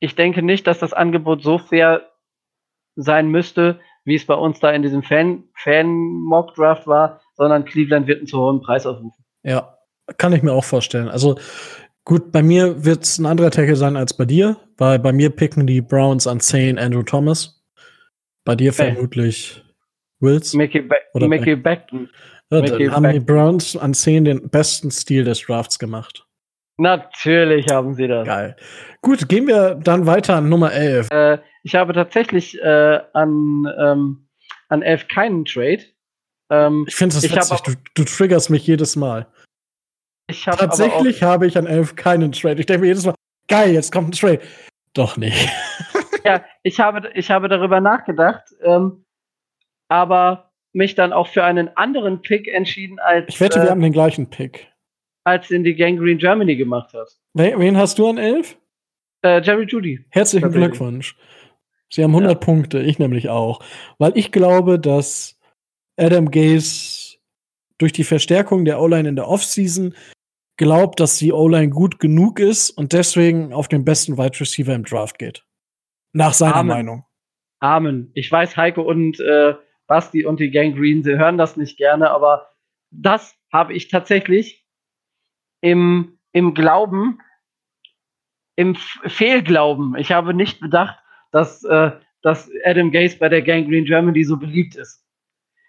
ich 0.00 0.14
denke 0.14 0.42
nicht, 0.42 0.66
dass 0.66 0.78
das 0.78 0.92
Angebot 0.92 1.42
so 1.42 1.58
fair 1.58 2.10
sein 2.96 3.28
müsste, 3.28 3.80
wie 4.04 4.16
es 4.16 4.26
bei 4.26 4.34
uns 4.34 4.60
da 4.60 4.70
in 4.70 4.82
diesem 4.82 5.02
Fan-Mock-Draft 5.02 6.86
war, 6.86 7.20
sondern 7.34 7.64
Cleveland 7.64 8.06
wird 8.06 8.18
einen 8.18 8.26
zu 8.26 8.38
hohen 8.38 8.60
Preis 8.60 8.84
aufrufen. 8.84 9.24
Ja, 9.42 9.78
kann 10.18 10.32
ich 10.32 10.42
mir 10.42 10.52
auch 10.52 10.64
vorstellen. 10.64 11.08
Also 11.08 11.38
gut, 12.04 12.32
bei 12.32 12.42
mir 12.42 12.84
wird 12.84 13.04
es 13.04 13.18
ein 13.18 13.26
anderer 13.26 13.50
Tackle 13.50 13.76
sein 13.76 13.96
als 13.96 14.14
bei 14.14 14.24
dir, 14.24 14.56
weil 14.76 14.98
bei 14.98 15.12
mir 15.12 15.30
picken 15.30 15.66
die 15.66 15.80
Browns 15.80 16.26
an 16.26 16.40
10 16.40 16.78
Andrew 16.78 17.02
Thomas. 17.02 17.62
Bei 18.44 18.56
dir 18.56 18.72
hey. 18.72 18.92
vermutlich 18.92 19.62
Wills. 20.18 20.54
Mickey, 20.54 20.80
ba 20.80 20.96
oder 21.14 21.28
Mickey 21.28 21.56
Beckton. 21.56 22.10
Ja, 22.52 22.60
dann 22.60 22.92
haben 22.92 23.12
die 23.12 23.20
Browns 23.20 23.76
an 23.76 23.94
10 23.94 24.24
den 24.24 24.48
besten 24.50 24.90
Stil 24.90 25.24
des 25.24 25.40
Drafts 25.40 25.78
gemacht. 25.78 26.26
Natürlich 26.78 27.68
haben 27.70 27.94
sie 27.94 28.08
das. 28.08 28.26
Geil. 28.26 28.56
Gut, 29.00 29.28
gehen 29.28 29.46
wir 29.46 29.74
dann 29.76 30.06
weiter 30.06 30.36
an 30.36 30.48
Nummer 30.48 30.72
11. 30.72 31.10
Äh, 31.10 31.38
ich 31.62 31.74
habe 31.74 31.92
tatsächlich 31.92 32.60
äh, 32.60 33.00
an, 33.12 33.66
ähm, 33.78 34.28
an 34.68 34.82
11 34.82 35.08
keinen 35.08 35.44
Trade. 35.44 35.82
Ähm, 36.50 36.84
ich 36.88 36.94
finde 36.94 37.16
es 37.16 37.22
witzig, 37.22 37.60
du, 37.60 37.72
du 37.94 38.04
triggerst 38.04 38.50
mich 38.50 38.66
jedes 38.66 38.96
Mal. 38.96 39.26
Hab 40.46 40.58
Tatsächlich 40.58 41.22
habe 41.22 41.46
ich 41.46 41.58
an 41.58 41.66
11 41.66 41.96
keinen 41.96 42.32
Trade. 42.32 42.60
Ich 42.60 42.66
denke 42.66 42.82
mir 42.82 42.88
jedes 42.88 43.04
Mal, 43.04 43.14
geil, 43.48 43.72
jetzt 43.72 43.92
kommt 43.92 44.08
ein 44.08 44.12
Trade. 44.12 44.40
Doch 44.94 45.16
nicht. 45.16 45.50
ja, 46.24 46.44
ich 46.62 46.80
habe, 46.80 47.10
ich 47.14 47.30
habe 47.30 47.48
darüber 47.48 47.80
nachgedacht, 47.80 48.44
ähm, 48.62 49.04
aber 49.88 50.51
mich 50.72 50.94
dann 50.94 51.12
auch 51.12 51.28
für 51.28 51.44
einen 51.44 51.68
anderen 51.76 52.22
Pick 52.22 52.48
entschieden 52.48 52.98
als. 52.98 53.26
Ich 53.28 53.40
wette, 53.40 53.60
äh, 53.60 53.62
wir 53.64 53.70
haben 53.70 53.80
den 53.80 53.92
gleichen 53.92 54.30
Pick. 54.30 54.68
Als 55.24 55.48
den 55.48 55.64
die 55.64 55.74
Gangrene 55.74 56.16
Germany 56.16 56.56
gemacht 56.56 56.92
hat. 56.94 57.08
Wen 57.34 57.76
hast 57.76 57.98
du 57.98 58.08
an 58.08 58.18
11? 58.18 58.56
Äh, 59.24 59.40
Jerry 59.42 59.66
Judy. 59.66 60.04
Herzlichen 60.10 60.50
Glückwunsch. 60.50 61.16
Sie 61.88 62.02
haben 62.02 62.10
100 62.10 62.32
ja. 62.32 62.38
Punkte, 62.38 62.80
ich 62.80 62.98
nämlich 62.98 63.28
auch. 63.28 63.62
Weil 63.98 64.16
ich 64.16 64.32
glaube, 64.32 64.80
dass 64.80 65.38
Adam 65.96 66.30
Gaze 66.30 67.18
durch 67.78 67.92
die 67.92 68.04
Verstärkung 68.04 68.64
der 68.64 68.80
O-Line 68.80 69.08
in 69.08 69.16
der 69.16 69.28
Offseason 69.28 69.94
glaubt, 70.56 71.00
dass 71.00 71.18
die 71.18 71.32
O-Line 71.32 71.70
gut 71.70 71.98
genug 71.98 72.40
ist 72.40 72.70
und 72.70 72.92
deswegen 72.92 73.52
auf 73.52 73.68
den 73.68 73.84
besten 73.84 74.18
Wide 74.18 74.40
Receiver 74.40 74.74
im 74.74 74.84
Draft 74.84 75.18
geht. 75.18 75.44
Nach 76.12 76.32
seiner 76.32 76.56
Amen. 76.56 76.68
Meinung. 76.68 77.04
Amen. 77.60 78.10
Ich 78.14 78.30
weiß, 78.30 78.56
Heiko 78.56 78.82
und 78.82 79.20
äh, 79.20 79.54
Basti 79.86 80.24
und 80.24 80.40
die 80.40 80.50
Gang 80.50 80.76
Green, 80.76 81.02
sie 81.02 81.18
hören 81.18 81.38
das 81.38 81.56
nicht 81.56 81.76
gerne, 81.76 82.10
aber 82.10 82.48
das 82.90 83.34
habe 83.52 83.74
ich 83.74 83.88
tatsächlich 83.88 84.64
im, 85.60 86.18
im 86.32 86.54
Glauben, 86.54 87.18
im 88.56 88.74
Fehlglauben. 88.74 89.96
Ich 89.96 90.12
habe 90.12 90.34
nicht 90.34 90.60
bedacht, 90.60 90.98
dass, 91.30 91.64
äh, 91.64 91.92
dass 92.22 92.50
Adam 92.64 92.90
Gaze 92.90 93.18
bei 93.18 93.28
der 93.28 93.42
Gang 93.42 93.68
Green 93.68 93.84
Germany 93.84 94.24
so 94.24 94.36
beliebt 94.36 94.76
ist. 94.76 95.04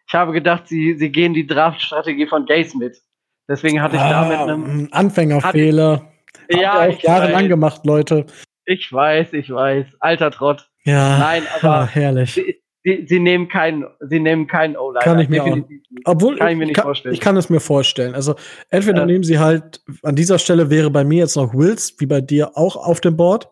Ich 0.07 0.13
habe 0.13 0.33
gedacht, 0.33 0.67
sie, 0.67 0.95
sie 0.95 1.11
gehen 1.11 1.33
die 1.33 1.47
Draftstrategie 1.47 2.27
von 2.27 2.45
Gaze 2.45 2.77
mit. 2.77 3.01
Deswegen 3.47 3.81
hatte 3.81 3.95
ich 3.95 4.01
ah, 4.01 4.09
da 4.09 4.29
mit 4.29 4.37
einem 4.37 4.89
Anfängerfehler. 4.91 6.11
Hat, 6.49 6.59
ja, 6.59 6.87
auch 6.87 6.99
jahrelang 7.01 7.47
gemacht, 7.47 7.85
Leute. 7.85 8.25
Ich 8.65 8.91
weiß, 8.91 9.33
ich 9.33 9.49
weiß. 9.49 9.87
Alter 9.99 10.31
Trott. 10.31 10.69
Ja. 10.85 11.17
Nein, 11.17 11.43
aber 11.61 11.85
herrlich. 11.87 12.33
Sie, 12.33 12.62
sie, 12.83 13.05
sie, 13.07 13.19
nehmen 13.19 13.47
keinen, 13.47 13.85
sie 14.01 14.19
nehmen 14.19 14.47
keinen 14.47 14.75
O-Liner. 14.75 15.03
Kann 15.03 15.19
ich 15.19 15.29
mir 15.29 15.43
auch. 15.43 15.57
Obwohl, 16.05 16.37
kann 16.37 16.49
ich 16.49 16.57
mir 16.57 16.65
nicht 16.65 16.75
kann, 16.75 16.83
vorstellen. 16.83 17.13
Ich 17.13 17.21
kann 17.21 17.37
es 17.37 17.49
mir 17.49 17.59
vorstellen. 17.59 18.15
Also, 18.15 18.35
entweder 18.69 18.99
ja. 18.99 19.05
nehmen 19.05 19.23
sie 19.23 19.39
halt, 19.39 19.81
an 20.03 20.15
dieser 20.15 20.39
Stelle 20.39 20.69
wäre 20.69 20.91
bei 20.91 21.03
mir 21.03 21.19
jetzt 21.19 21.35
noch 21.35 21.53
Wills, 21.53 21.95
wie 21.99 22.05
bei 22.05 22.21
dir 22.21 22.57
auch 22.57 22.75
auf 22.75 23.01
dem 23.01 23.17
Board. 23.17 23.49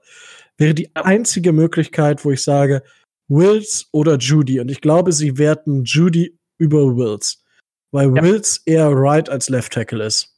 Wäre 0.57 0.73
die 0.73 0.95
einzige 0.95 1.53
Möglichkeit, 1.53 2.23
wo 2.23 2.31
ich 2.31 2.43
sage, 2.43 2.83
Wills 3.27 3.87
oder 3.91 4.17
Judy. 4.17 4.59
Und 4.59 4.69
ich 4.69 4.81
glaube, 4.81 5.11
sie 5.11 5.37
werten 5.37 5.83
Judy 5.85 6.37
über 6.57 6.95
Wills. 6.97 7.43
Weil 7.91 8.15
ja. 8.15 8.21
Wills 8.21 8.61
eher 8.65 8.89
Right 8.91 9.29
als 9.29 9.49
Left 9.49 9.73
Tackle 9.73 10.03
ist. 10.03 10.37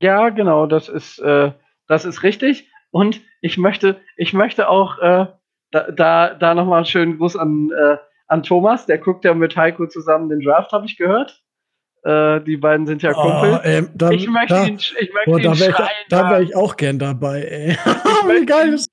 Ja, 0.00 0.28
genau, 0.28 0.66
das 0.66 0.88
ist, 0.88 1.18
äh, 1.18 1.52
das 1.88 2.04
ist 2.04 2.22
richtig. 2.22 2.70
Und 2.90 3.20
ich 3.40 3.58
möchte, 3.58 4.00
ich 4.16 4.32
möchte 4.32 4.68
auch 4.68 4.98
äh, 4.98 5.26
da, 5.76 5.90
da, 5.90 6.34
da 6.34 6.54
nochmal 6.54 6.78
einen 6.78 6.86
schönen 6.86 7.18
Gruß 7.18 7.36
an, 7.36 7.70
äh, 7.70 7.96
an 8.28 8.42
Thomas, 8.42 8.86
der 8.86 8.98
guckt 8.98 9.24
ja 9.24 9.34
mit 9.34 9.56
Heiko 9.56 9.86
zusammen 9.86 10.28
den 10.28 10.40
Draft, 10.40 10.72
habe 10.72 10.86
ich 10.86 10.96
gehört. 10.96 11.42
Äh, 12.04 12.40
die 12.42 12.56
beiden 12.56 12.86
sind 12.86 13.02
ja 13.02 13.10
oh, 13.10 13.20
Kumpel. 13.20 13.60
Ey, 13.62 13.86
da, 13.94 14.10
ich 14.10 14.28
möchte 14.28 14.54
da, 14.54 14.64
ihn, 14.64 14.76
ich 14.76 15.12
möchte 15.12 15.30
boah, 15.30 15.38
ihn 15.38 15.44
da 15.44 15.58
wäre 15.58 15.88
ich, 16.08 16.12
wär 16.12 16.40
ich, 16.40 16.56
auch 16.56 16.76
gern 16.76 16.98
dabei, 16.98 17.42
ey. 17.42 17.70
Wie 18.40 18.46
geil 18.46 18.74
ist 18.74 18.88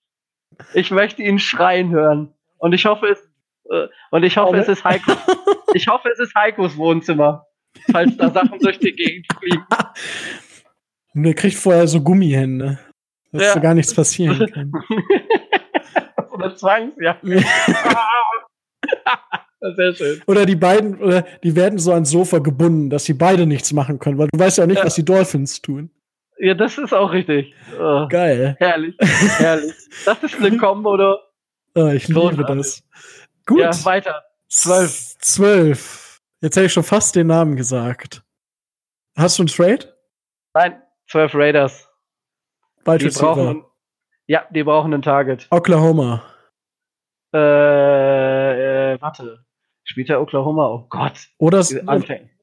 Ich 0.74 0.92
möchte 0.92 1.22
ihn 1.22 1.40
schreien 1.40 1.92
hören. 1.92 2.34
Und 2.58 2.74
ich 2.74 2.86
hoffe, 2.86 3.08
es, 3.08 3.20
äh, 3.70 3.88
und 4.12 4.24
ich 4.24 4.38
hoffe, 4.38 4.56
oh, 4.56 4.60
es 4.60 4.68
ist 4.68 4.84
Heiko. 4.84 5.12
ich 5.74 5.88
hoffe, 5.88 6.10
es 6.10 6.20
ist 6.20 6.34
Heikos 6.36 6.76
Wohnzimmer, 6.78 7.46
falls 7.92 8.18
da 8.18 8.30
Sachen 8.32 8.60
durch 8.60 8.80
die 8.80 8.94
Gegend 8.94 9.28
fliegen. 9.40 9.66
Und 11.16 11.22
der 11.22 11.36
kriegt 11.36 11.58
vorher 11.58 11.88
so 11.88 12.02
Gummihände, 12.02 12.80
dass 13.32 13.44
ja. 13.44 13.54
da 13.54 13.60
gar 13.60 13.76
nichts 13.76 13.94
passieren 13.94 14.48
kann. 14.52 14.72
Oder 16.34 16.56
Zwangsjacke. 16.56 17.44
Sehr 19.76 19.96
schön. 19.96 20.22
Oder 20.28 20.46
die 20.46 20.56
beiden, 20.56 21.02
oder 21.02 21.22
die 21.44 21.56
werden 21.56 21.80
so 21.80 21.94
ans 21.94 22.10
Sofa 22.10 22.40
gebunden, 22.40 22.90
dass 22.90 23.06
sie 23.06 23.14
beide 23.14 23.46
nichts 23.46 23.72
machen 23.72 24.00
können, 24.00 24.18
weil 24.18 24.28
du 24.32 24.38
weißt 24.38 24.58
ja 24.58 24.68
nicht, 24.68 24.80
ja. 24.80 24.86
was 24.86 24.96
die 24.96 25.06
Dolphins 25.06 25.62
tun. 25.62 25.90
Ja, 26.38 26.54
das 26.54 26.78
ist 26.78 26.94
auch 26.94 27.14
richtig. 27.14 27.54
Oh, 27.80 28.08
Geil. 28.10 28.58
Herrlich, 28.60 28.96
herrlich. 29.00 29.74
Das 30.06 30.22
ist 30.22 30.36
eine 30.36 30.58
Kombo, 30.58 30.94
oder? 30.94 31.20
Oh, 31.76 31.88
ich 31.88 32.08
liebe 32.08 32.44
das. 32.46 32.84
Gut. 33.46 33.60
Ja, 33.60 33.86
weiter. 33.86 34.24
Zwölf. 34.50 35.16
Zwölf. 35.20 36.20
Jetzt 36.42 36.58
hätte 36.58 36.66
ich 36.66 36.74
schon 36.74 36.84
fast 36.84 37.16
den 37.16 37.28
Namen 37.28 37.56
gesagt. 37.56 38.22
Hast 39.18 39.40
du 39.40 39.44
einen 39.44 39.48
Trade? 39.48 39.96
Nein, 40.54 40.82
zwölf 41.08 41.34
Raiders. 41.36 41.88
Bald 42.84 43.02
die 43.02 43.10
brauchen, 43.10 43.64
ja, 44.28 44.46
die 44.52 44.64
brauchen 44.64 44.94
ein 44.94 45.02
Target. 45.02 45.48
Oklahoma. 45.50 46.24
Äh, 47.34 48.94
äh, 48.94 49.02
warte. 49.02 49.46
Spielt 49.84 50.10
der 50.10 50.22
Oklahoma? 50.22 50.68
Oh 50.68 50.86
Gott. 50.90 51.28
Oder 51.40 51.64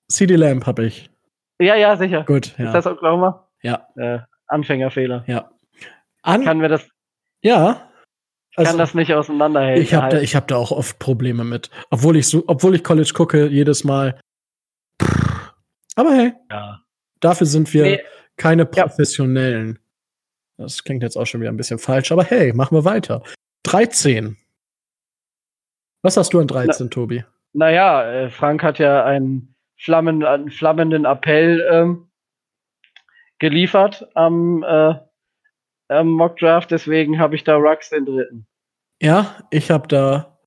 CD 0.08 0.36
Lamp 0.36 0.66
habe 0.66 0.84
ich. 0.84 1.10
Ja, 1.58 1.74
ja, 1.74 1.96
sicher. 1.96 2.24
Gut. 2.24 2.54
Ja. 2.58 2.66
Ist 2.66 2.72
das 2.72 2.86
Oklahoma? 2.86 3.48
Ja. 3.62 3.86
Äh, 3.96 4.20
Anfängerfehler. 4.46 5.24
Ja. 5.26 5.50
An 6.22 6.44
Kann 6.44 6.60
wir 6.60 6.68
das. 6.68 6.86
Ja. 7.42 7.88
Also, 8.56 8.70
kann 8.70 8.78
das 8.78 8.94
nicht 8.94 9.14
auseinanderhalten. 9.14 9.82
Ich 9.82 9.94
habe 9.94 10.08
da, 10.08 10.20
ich 10.20 10.34
hab 10.34 10.48
da 10.48 10.56
auch 10.56 10.72
oft 10.72 10.98
Probleme 10.98 11.44
mit. 11.44 11.70
Obwohl 11.90 12.16
ich, 12.16 12.26
so, 12.26 12.42
obwohl 12.46 12.74
ich 12.74 12.82
College 12.82 13.12
gucke, 13.14 13.46
jedes 13.46 13.84
Mal. 13.84 14.20
Aber 15.94 16.12
hey, 16.12 16.32
ja. 16.50 16.80
dafür 17.20 17.46
sind 17.46 17.72
wir 17.72 17.82
nee. 17.82 18.00
keine 18.36 18.66
Professionellen. 18.66 19.78
Ja. 19.78 19.89
Das 20.60 20.84
klingt 20.84 21.02
jetzt 21.02 21.16
auch 21.16 21.24
schon 21.24 21.40
wieder 21.40 21.50
ein 21.50 21.56
bisschen 21.56 21.78
falsch, 21.78 22.12
aber 22.12 22.22
hey, 22.22 22.52
machen 22.52 22.76
wir 22.76 22.84
weiter. 22.84 23.22
13. 23.62 24.36
Was 26.02 26.18
hast 26.18 26.34
du 26.34 26.40
an 26.40 26.48
13, 26.48 26.86
Na, 26.86 26.90
Tobi? 26.90 27.24
Naja, 27.54 28.04
äh, 28.04 28.30
Frank 28.30 28.62
hat 28.62 28.78
ja 28.78 29.02
einen, 29.04 29.54
Flammen, 29.78 30.22
einen 30.22 30.50
flammenden 30.50 31.06
Appell 31.06 31.66
ähm, 31.70 32.10
geliefert 33.38 34.06
am, 34.14 34.62
äh, 34.62 34.94
am 35.88 36.08
Mock 36.08 36.36
Draft, 36.36 36.70
deswegen 36.70 37.18
habe 37.18 37.36
ich 37.36 37.44
da 37.44 37.56
Rux 37.56 37.88
den 37.88 38.04
dritten. 38.04 38.46
Ja, 39.00 39.42
ich 39.50 39.70
habe 39.70 39.88
da 39.88 40.38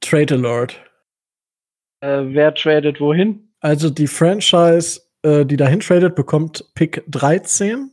Trade 0.00 0.34
Alert. 0.34 0.78
Äh, 2.00 2.24
wer 2.26 2.54
tradet 2.54 3.00
wohin? 3.00 3.54
Also 3.60 3.88
die 3.88 4.06
Franchise, 4.06 5.00
äh, 5.22 5.46
die 5.46 5.56
dahin 5.56 5.80
tradet, 5.80 6.14
bekommt 6.14 6.62
Pick 6.74 7.02
13. 7.08 7.90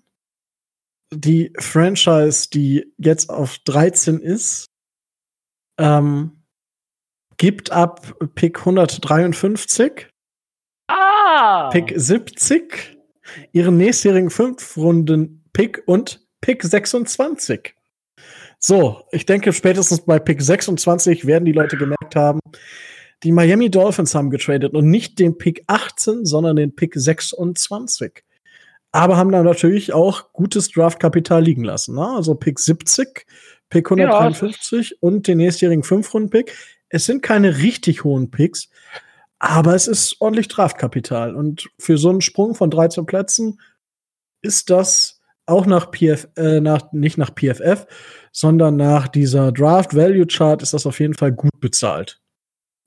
Die 1.14 1.54
Franchise, 1.58 2.50
die 2.50 2.94
jetzt 2.98 3.30
auf 3.30 3.60
13 3.60 4.20
ist, 4.20 4.66
ähm, 5.80 6.44
gibt 7.38 7.72
ab 7.72 8.14
Pick 8.36 8.60
153. 8.60 10.10
Ah! 10.88 11.70
Pick 11.72 11.94
70, 11.96 12.98
ihren 13.52 13.78
nächstjährigen 13.78 14.30
Fünf-Runden-Pick 14.30 15.84
und 15.86 16.28
Pick 16.42 16.64
26. 16.64 17.74
So, 18.60 19.04
ich 19.12 19.26
denke, 19.26 19.54
spätestens 19.54 20.02
bei 20.02 20.20
Pick 20.20 20.42
26 20.42 21.26
werden 21.26 21.46
die 21.46 21.52
Leute 21.52 21.78
gemerkt 21.78 22.16
haben, 22.16 22.40
die 23.24 23.32
Miami 23.32 23.70
Dolphins 23.70 24.14
haben 24.16 24.30
getradet 24.30 24.74
und 24.74 24.90
nicht 24.90 25.20
den 25.20 25.38
Pick 25.38 25.64
18, 25.68 26.26
sondern 26.26 26.56
den 26.56 26.76
Pick 26.76 26.94
26. 26.96 28.24
Aber 28.92 29.18
haben 29.18 29.32
da 29.32 29.44
natürlich 29.44 29.94
auch 29.94 30.32
gutes 30.34 30.72
Draftkapital 30.72 31.44
liegen 31.44 31.64
lassen. 31.64 31.96
Ne? 31.96 32.08
Also 32.08 32.36
Pick 32.36 32.60
70, 32.60 33.26
Pick 33.70 33.92
153 33.92 34.90
ja, 34.92 34.98
und 35.02 35.28
den 35.28 35.38
nächstjährigen 35.38 35.84
Fünf-Runden-Pick. 35.84 36.54
Es 36.90 37.06
sind 37.06 37.22
keine 37.22 37.58
richtig 37.58 38.04
hohen 38.04 38.32
Picks, 38.32 38.70
aber 39.40 39.76
es 39.76 39.88
ist 39.88 40.22
ordentlich 40.22 40.48
Draftkapital. 40.48 41.36
Und 41.36 41.70
für 41.78 41.98
so 41.98 42.10
einen 42.10 42.22
Sprung 42.22 42.56
von 42.56 42.70
13 42.70 43.06
Plätzen 43.06 43.60
ist 44.42 44.70
das 44.70 45.22
auch 45.46 45.66
nach 45.66 45.92
PF, 45.92 46.28
äh, 46.36 46.60
nach, 46.60 46.92
nicht 46.92 47.18
nach 47.18 47.32
PFF, 47.34 47.88
sondern 48.32 48.76
nach 48.76 49.08
dieser 49.08 49.52
Draft 49.52 49.96
Value 49.96 50.28
Chart 50.28 50.62
ist 50.62 50.74
das 50.74 50.86
auf 50.86 51.00
jeden 51.00 51.14
Fall 51.14 51.32
gut 51.32 51.60
bezahlt. 51.60 52.22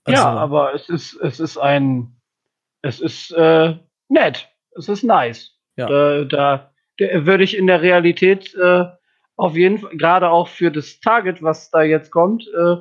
Also, 0.04 0.22
ja, 0.22 0.30
aber 0.30 0.74
es 0.74 0.88
ist, 0.88 1.14
es 1.14 1.40
ist 1.40 1.58
ein, 1.58 2.16
es 2.82 3.00
ist 3.00 3.32
äh, 3.32 3.76
nett, 4.08 4.48
es 4.76 4.88
ist 4.88 5.02
nice. 5.02 5.56
Ja. 5.80 5.88
Da, 5.88 6.24
da, 6.24 6.70
da 6.98 7.26
würde 7.26 7.44
ich 7.44 7.56
in 7.56 7.66
der 7.66 7.82
Realität 7.82 8.54
äh, 8.54 8.84
auf 9.36 9.56
jeden 9.56 9.78
Fall, 9.78 9.96
gerade 9.96 10.28
auch 10.28 10.48
für 10.48 10.70
das 10.70 11.00
Target, 11.00 11.42
was 11.42 11.70
da 11.70 11.82
jetzt 11.82 12.10
kommt, 12.10 12.46
äh, 12.48 12.76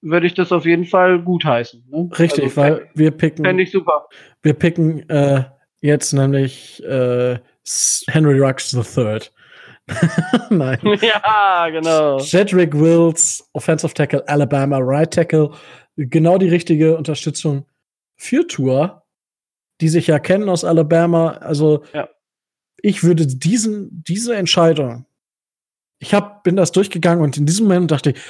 würde 0.00 0.26
ich 0.26 0.34
das 0.34 0.52
auf 0.52 0.64
jeden 0.64 0.84
Fall 0.84 1.20
gutheißen. 1.20 1.84
Ne? 1.90 2.08
Richtig, 2.18 2.44
also, 2.44 2.56
weil 2.56 2.90
wir 2.94 3.10
picken. 3.10 3.44
Fände 3.44 3.62
ich 3.62 3.72
super. 3.72 4.06
Wir 4.42 4.54
picken 4.54 5.08
äh, 5.08 5.44
jetzt 5.80 6.12
nämlich 6.12 6.82
äh, 6.84 7.38
Henry 8.06 8.38
Rux 8.38 8.72
III. 8.72 9.20
Nein. 10.50 10.78
Ja, 11.02 11.68
genau. 11.68 12.18
Jedrick 12.18 12.74
Wills, 12.74 13.48
Offensive 13.52 13.92
Tackle, 13.92 14.22
Alabama, 14.28 14.78
Right 14.80 15.12
Tackle. 15.12 15.50
Genau 15.96 16.38
die 16.38 16.48
richtige 16.48 16.96
Unterstützung 16.96 17.66
für 18.16 18.46
Tour, 18.46 19.02
die 19.80 19.88
sich 19.88 20.06
ja 20.06 20.18
kennen 20.18 20.48
aus 20.48 20.64
Alabama. 20.64 21.32
Also, 21.40 21.82
ja. 21.92 22.08
Ich 22.84 23.02
würde 23.02 23.26
diesen, 23.26 24.04
diese 24.06 24.36
Entscheidung, 24.36 25.06
ich 25.98 26.12
hab, 26.12 26.44
bin 26.44 26.54
das 26.54 26.70
durchgegangen 26.70 27.24
und 27.24 27.38
in 27.38 27.46
diesem 27.46 27.66
Moment 27.66 27.90
dachte 27.90 28.10
ich, 28.10 28.20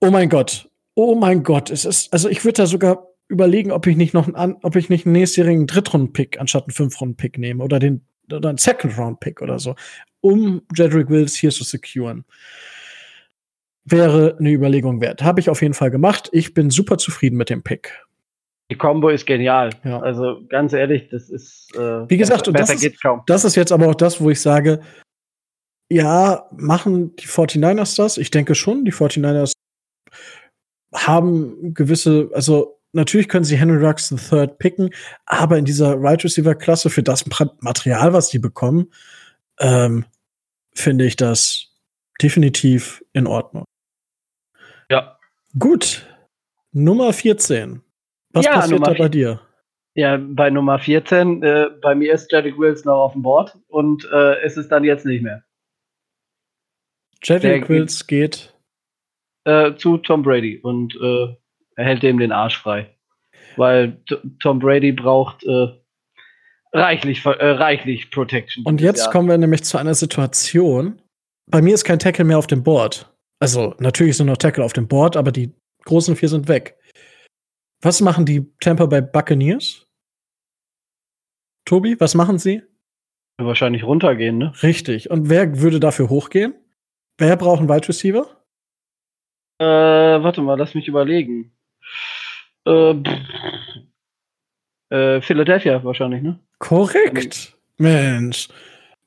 oh 0.00 0.10
mein 0.10 0.28
Gott, 0.28 0.68
oh 0.94 1.14
mein 1.14 1.42
Gott, 1.42 1.70
es 1.70 1.86
ist, 1.86 2.12
also 2.12 2.28
ich 2.28 2.44
würde 2.44 2.58
da 2.62 2.66
sogar 2.66 3.06
überlegen, 3.28 3.72
ob 3.72 3.86
ich 3.86 3.96
nicht 3.96 4.12
noch 4.12 4.32
einen, 4.32 4.56
ob 4.62 4.76
ich 4.76 4.90
nicht 4.90 5.06
einen 5.06 5.14
nächstjährigen 5.14 5.66
Drittrunden-Pick 5.66 6.38
anstatt 6.38 6.64
einen 6.64 6.74
Fünfrunden-Pick 6.74 7.38
nehme 7.38 7.64
oder 7.64 7.78
den 7.78 8.02
oder 8.30 8.50
einen 8.50 8.58
Second-Round-Pick 8.58 9.40
oder 9.40 9.58
so, 9.58 9.74
um 10.20 10.60
Jedrick 10.76 11.08
Wills 11.08 11.34
hier 11.34 11.50
zu 11.50 11.64
securen. 11.64 12.26
Wäre 13.84 14.36
eine 14.38 14.50
Überlegung 14.50 15.00
wert. 15.00 15.22
Habe 15.22 15.40
ich 15.40 15.48
auf 15.48 15.62
jeden 15.62 15.74
Fall 15.74 15.90
gemacht. 15.90 16.28
Ich 16.32 16.52
bin 16.52 16.70
super 16.70 16.98
zufrieden 16.98 17.36
mit 17.36 17.48
dem 17.48 17.62
Pick. 17.62 18.04
Die 18.70 18.76
Combo 18.76 19.08
ist 19.10 19.26
genial. 19.26 19.70
Ja. 19.84 20.00
Also 20.00 20.40
ganz 20.48 20.72
ehrlich, 20.72 21.08
das 21.08 21.30
ist. 21.30 21.74
Äh, 21.76 22.08
Wie 22.08 22.16
gesagt, 22.16 22.52
besser, 22.52 22.74
das, 22.74 22.82
ist, 22.82 23.02
kaum. 23.02 23.22
das 23.26 23.44
ist 23.44 23.54
jetzt 23.54 23.72
aber 23.72 23.88
auch 23.88 23.94
das, 23.94 24.20
wo 24.20 24.30
ich 24.30 24.40
sage, 24.40 24.80
ja, 25.88 26.48
machen 26.50 27.14
die 27.16 27.26
49ers 27.26 27.96
das? 27.96 28.18
Ich 28.18 28.30
denke 28.30 28.54
schon, 28.54 28.84
die 28.84 28.92
49ers 28.92 29.52
haben 30.94 31.74
gewisse, 31.74 32.28
also 32.32 32.80
natürlich 32.92 33.28
können 33.28 33.44
sie 33.44 33.56
Henry 33.56 33.84
Rux 33.84 34.10
III 34.10 34.48
picken, 34.48 34.90
aber 35.26 35.58
in 35.58 35.64
dieser 35.64 35.94
Right 36.00 36.24
Receiver 36.24 36.54
Klasse 36.54 36.90
für 36.90 37.02
das 37.02 37.24
Material, 37.60 38.12
was 38.12 38.30
die 38.30 38.38
bekommen, 38.38 38.92
ähm, 39.60 40.06
finde 40.74 41.04
ich 41.04 41.14
das 41.14 41.72
definitiv 42.20 43.04
in 43.12 43.26
Ordnung. 43.26 43.64
Ja. 44.90 45.18
Gut. 45.58 46.06
Nummer 46.72 47.12
14. 47.12 47.82
Was 48.36 48.44
ja, 48.44 48.52
passiert 48.52 48.80
Nummer 48.80 48.92
da 48.92 48.98
bei 48.98 49.08
dir? 49.08 49.40
Ja, 49.94 50.18
bei 50.18 50.50
Nummer 50.50 50.78
14, 50.78 51.42
äh, 51.42 51.70
bei 51.80 51.94
mir 51.94 52.12
ist 52.12 52.30
Jedrick 52.30 52.58
Wills 52.58 52.84
noch 52.84 52.98
auf 52.98 53.12
dem 53.14 53.22
Board 53.22 53.56
und 53.68 54.06
äh, 54.12 54.44
ist 54.44 54.58
es 54.58 54.68
dann 54.68 54.84
jetzt 54.84 55.06
nicht 55.06 55.22
mehr. 55.22 55.42
Jedrick 57.22 57.68
Wills 57.70 58.06
geht 58.06 58.54
äh, 59.44 59.74
zu 59.76 59.96
Tom 59.96 60.22
Brady 60.22 60.58
und 60.58 60.94
äh, 60.96 61.34
er 61.76 61.84
hält 61.84 62.02
dem 62.02 62.18
den 62.18 62.30
Arsch 62.30 62.58
frei. 62.58 62.94
Weil 63.56 64.02
Tom 64.42 64.58
Brady 64.58 64.92
braucht 64.92 65.44
äh, 65.44 65.68
reichlich, 66.74 67.24
äh, 67.24 67.30
reichlich 67.30 68.10
Protection. 68.10 68.64
Und 68.66 68.82
jetzt 68.82 69.04
Jahr. 69.04 69.12
kommen 69.12 69.30
wir 69.30 69.38
nämlich 69.38 69.64
zu 69.64 69.78
einer 69.78 69.94
Situation. 69.94 71.00
Bei 71.46 71.62
mir 71.62 71.72
ist 71.72 71.84
kein 71.84 71.98
Tackle 71.98 72.24
mehr 72.24 72.38
auf 72.38 72.46
dem 72.46 72.62
Board. 72.62 73.10
Also, 73.38 73.74
natürlich 73.78 74.18
sind 74.18 74.26
noch 74.26 74.36
Tackle 74.36 74.62
auf 74.62 74.74
dem 74.74 74.88
Board, 74.88 75.16
aber 75.16 75.32
die 75.32 75.54
großen 75.84 76.16
vier 76.16 76.28
sind 76.28 76.48
weg. 76.48 76.76
Was 77.86 78.00
machen 78.00 78.26
die 78.26 78.52
Tampa 78.58 78.86
Bay 78.86 79.00
Buccaneers? 79.00 79.86
Tobi, 81.64 81.94
was 82.00 82.16
machen 82.16 82.36
sie? 82.40 82.64
Wahrscheinlich 83.38 83.84
runtergehen, 83.84 84.38
ne? 84.38 84.52
Richtig. 84.60 85.08
Und 85.08 85.30
wer 85.30 85.60
würde 85.60 85.78
dafür 85.78 86.08
hochgehen? 86.08 86.56
Wer 87.16 87.36
braucht 87.36 87.60
einen 87.60 87.68
Wide 87.68 87.86
Receiver? 87.86 88.26
Äh, 89.60 89.64
warte 89.64 90.42
mal, 90.42 90.58
lass 90.58 90.74
mich 90.74 90.88
überlegen. 90.88 91.56
Äh, 92.66 92.96
äh, 94.90 95.20
Philadelphia 95.20 95.84
wahrscheinlich, 95.84 96.22
ne? 96.22 96.40
Korrekt. 96.58 97.56
Mensch. 97.78 98.48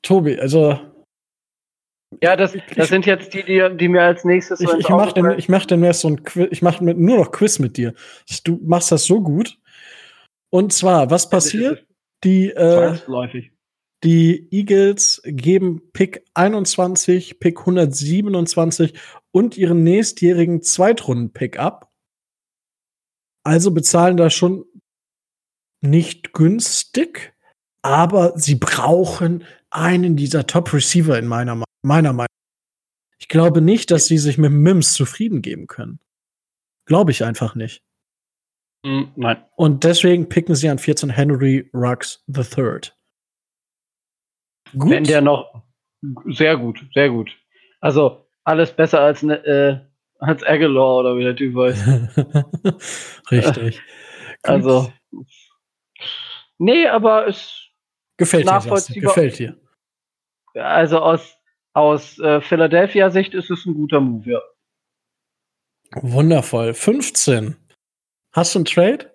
Tobi, 0.00 0.40
also. 0.40 0.80
Ja, 2.22 2.36
das, 2.36 2.56
das 2.74 2.88
sind 2.88 3.06
jetzt 3.06 3.32
die, 3.34 3.44
die, 3.44 3.76
die 3.76 3.88
mir 3.88 4.02
als 4.02 4.24
nächstes. 4.24 4.60
Ich, 4.60 4.70
ich 4.72 4.88
mache 4.88 5.14
den, 5.14 5.38
ich 5.38 5.48
mach 5.48 5.64
den 5.64 5.92
so 5.92 6.08
ein 6.08 6.22
Quiz, 6.24 6.48
ich 6.50 6.60
mache 6.60 6.84
nur 6.84 7.18
noch 7.18 7.30
Quiz 7.30 7.58
mit 7.60 7.76
dir. 7.76 7.94
Du 8.44 8.58
machst 8.62 8.90
das 8.90 9.04
so 9.04 9.20
gut. 9.20 9.58
Und 10.50 10.72
zwar, 10.72 11.10
was 11.10 11.30
passiert? 11.30 11.86
Die, 12.24 12.50
äh, 12.50 12.98
die 14.02 14.48
Eagles 14.50 15.22
geben 15.24 15.92
Pick 15.92 16.24
21, 16.34 17.38
Pick 17.38 17.60
127 17.60 18.98
und 19.30 19.56
ihren 19.56 19.84
nächstjährigen 19.84 20.62
Zweitrunden-Pick 20.62 21.58
ab. 21.58 21.92
Also 23.44 23.70
bezahlen 23.70 24.16
da 24.16 24.28
schon 24.28 24.64
nicht 25.80 26.32
günstig, 26.32 27.34
aber 27.82 28.36
sie 28.36 28.56
brauchen 28.56 29.44
einen 29.70 30.16
dieser 30.16 30.46
Top-Receiver 30.46 31.18
in 31.18 31.26
meiner, 31.26 31.64
meiner 31.82 32.12
Meinung. 32.12 32.26
Ich 33.18 33.28
glaube 33.28 33.60
nicht, 33.60 33.90
dass 33.90 34.06
sie 34.06 34.18
sich 34.18 34.38
mit 34.38 34.50
Mims 34.50 34.94
zufrieden 34.94 35.42
geben 35.42 35.66
können. 35.66 36.00
Glaube 36.86 37.10
ich 37.10 37.24
einfach 37.24 37.54
nicht. 37.54 37.82
Mm, 38.82 39.04
nein. 39.16 39.44
Und 39.56 39.84
deswegen 39.84 40.28
picken 40.28 40.54
sie 40.54 40.68
an 40.68 40.78
14 40.78 41.10
Henry 41.10 41.70
Rux 41.74 42.24
III. 42.28 42.92
Gut. 44.78 44.90
Wenn 44.90 45.04
der 45.04 45.20
noch 45.20 45.62
sehr 46.26 46.56
gut, 46.56 46.84
sehr 46.94 47.10
gut. 47.10 47.30
Also 47.80 48.26
alles 48.44 48.72
besser 48.74 49.00
als 49.00 49.22
ne, 49.22 49.44
äh, 49.44 49.80
als 50.18 50.42
Aguilar 50.44 50.98
oder 50.98 51.16
wie 51.16 51.24
der 51.24 51.36
Typ 51.36 51.56
heißt. 51.56 53.30
Richtig. 53.30 53.82
also 54.42 54.92
nee, 56.58 56.86
aber 56.86 57.26
es 57.26 57.68
gefällt 58.16 58.46
dir. 58.46 59.00
Gefällt 59.00 59.38
dir. 59.38 59.56
Also 60.54 60.98
aus 60.98 61.39
aus 61.72 62.18
äh, 62.18 62.40
Philadelphia 62.40 63.10
Sicht 63.10 63.34
ist 63.34 63.50
es 63.50 63.66
ein 63.66 63.74
guter 63.74 64.00
Move, 64.00 64.30
ja. 64.30 64.40
Wundervoll. 66.02 66.74
15. 66.74 67.56
Hast 68.32 68.54
du 68.54 68.60
einen 68.60 68.64
Trade? 68.64 69.12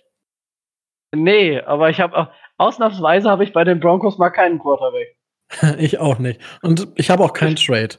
Nee, 1.15 1.61
aber 1.61 1.89
ich 1.89 1.99
habe 1.99 2.31
ausnahmsweise 2.57 3.29
habe 3.29 3.43
ich 3.43 3.53
bei 3.53 3.63
den 3.63 3.79
Broncos 3.79 4.17
mal 4.17 4.29
keinen 4.29 4.59
Quarterback. 4.59 5.17
ich 5.79 5.99
auch 5.99 6.19
nicht. 6.19 6.41
Und 6.61 6.87
ich 6.95 7.09
habe 7.09 7.23
auch 7.23 7.33
keinen 7.33 7.55
Trade. 7.55 7.95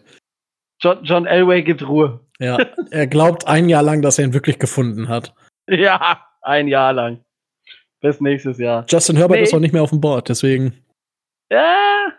John, 0.81 1.03
John 1.05 1.27
Elway 1.27 1.63
gibt 1.63 1.87
Ruhe. 1.87 2.21
Ja, 2.39 2.59
er 2.91 3.07
glaubt 3.07 3.47
ein 3.47 3.71
Jahr 3.71 3.83
lang, 3.83 4.03
dass 4.03 4.19
er 4.19 4.27
ihn 4.27 4.35
wirklich 4.35 4.59
gefunden 4.59 5.09
hat. 5.09 5.35
Ja, 5.69 6.25
ein 6.43 6.69
Jahr 6.69 6.93
lang. 6.93 7.25
Bis 8.01 8.21
nächstes 8.21 8.59
Jahr. 8.59 8.87
Justin 8.89 9.17
Herbert 9.17 9.39
nee. 9.39 9.43
ist 9.43 9.53
auch 9.53 9.59
nicht 9.59 9.73
mehr 9.73 9.83
auf 9.83 9.91
dem 9.91 10.01
Board, 10.01 10.29
deswegen. 10.29 10.85
Ja, 11.51 12.13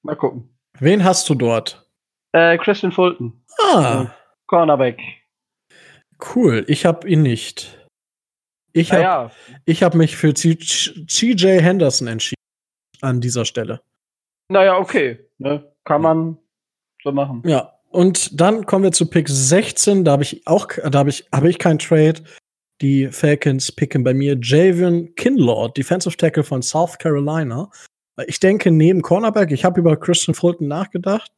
mal 0.00 0.16
gucken. 0.16 0.53
Wen 0.80 1.04
hast 1.04 1.28
du 1.28 1.34
dort? 1.34 1.88
Äh, 2.32 2.58
Christian 2.58 2.92
Fulton. 2.92 3.44
Ah. 3.62 4.06
Cornerback. 4.46 5.00
Cool, 6.34 6.64
ich 6.68 6.84
habe 6.84 7.08
ihn 7.08 7.22
nicht. 7.22 7.78
Ich 8.72 8.92
habe 8.92 9.02
ja. 9.02 9.30
hab 9.80 9.94
mich 9.94 10.16
für 10.16 10.34
CJ 10.34 11.60
Henderson 11.60 12.08
entschieden 12.08 12.40
an 13.00 13.20
dieser 13.20 13.44
Stelle. 13.44 13.82
Naja, 14.48 14.76
okay. 14.78 15.30
Ne? 15.38 15.72
Kann 15.84 16.02
man 16.02 16.38
so 17.02 17.12
machen. 17.12 17.42
Ja, 17.46 17.78
und 17.90 18.40
dann 18.40 18.66
kommen 18.66 18.82
wir 18.82 18.92
zu 18.92 19.08
Pick 19.08 19.28
16. 19.28 20.04
Da 20.04 20.12
habe 20.12 20.24
ich 20.24 20.44
auch, 20.46 20.68
da 20.90 20.98
habe 20.98 21.10
ich, 21.10 21.24
habe 21.32 21.48
ich 21.48 21.58
keinen 21.58 21.78
Trade. 21.78 22.24
Die 22.80 23.06
Falcons 23.08 23.70
picken 23.70 24.02
bei 24.02 24.12
mir 24.12 24.36
Javion 24.40 25.14
Kinlaw, 25.14 25.68
Defensive 25.68 26.16
Tackle 26.16 26.42
von 26.42 26.60
South 26.60 26.98
Carolina. 26.98 27.70
Ich 28.26 28.40
denke, 28.40 28.70
neben 28.70 29.02
Cornerback, 29.02 29.50
ich 29.50 29.64
habe 29.64 29.80
über 29.80 29.96
Christian 29.96 30.34
Fulton 30.34 30.68
nachgedacht, 30.68 31.32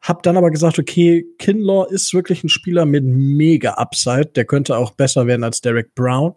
habe 0.00 0.20
dann 0.22 0.36
aber 0.36 0.50
gesagt, 0.50 0.78
okay, 0.78 1.26
Kinlaw 1.38 1.86
ist 1.90 2.14
wirklich 2.14 2.44
ein 2.44 2.48
Spieler 2.48 2.86
mit 2.86 3.04
mega 3.04 3.72
Upside. 3.74 4.26
Der 4.26 4.44
könnte 4.44 4.76
auch 4.76 4.92
besser 4.92 5.26
werden 5.26 5.44
als 5.44 5.60
Derek 5.60 5.94
Brown. 5.94 6.34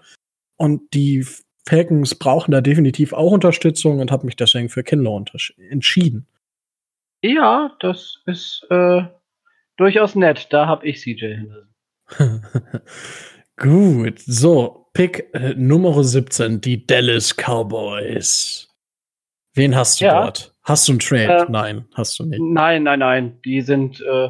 Und 0.57 0.93
die 0.93 1.25
Falcons 1.67 2.15
brauchen 2.15 2.51
da 2.51 2.61
definitiv 2.61 3.13
auch 3.13 3.31
Unterstützung 3.31 3.99
und 3.99 4.11
habe 4.11 4.25
mich 4.25 4.35
deswegen 4.35 4.69
für 4.69 4.83
Kinlaw 4.83 5.25
entschieden. 5.69 6.27
Ja, 7.23 7.75
das 7.79 8.19
ist 8.25 8.65
äh, 8.69 9.03
durchaus 9.77 10.15
nett. 10.15 10.47
Da 10.49 10.65
habe 10.65 10.87
ich 10.87 11.01
CJ 11.01 11.35
Henderson. 11.35 11.67
Gut, 13.57 14.19
so, 14.19 14.87
Pick 14.93 15.29
äh, 15.33 15.53
Nummer 15.55 16.03
17, 16.03 16.61
die 16.61 16.85
Dallas 16.85 17.35
Cowboys. 17.35 18.70
Wen 19.53 19.75
hast 19.75 19.99
du 19.99 20.05
ja. 20.05 20.23
dort? 20.23 20.53
Hast 20.63 20.87
du 20.87 20.93
einen 20.93 20.99
Trade? 20.99 21.45
Äh, 21.45 21.45
nein, 21.49 21.85
hast 21.93 22.19
du 22.19 22.25
nicht. 22.25 22.41
Nein, 22.41 22.83
nein, 22.83 22.99
nein. 22.99 23.39
Die 23.43 23.61
sind 23.61 24.01
äh, 24.01 24.29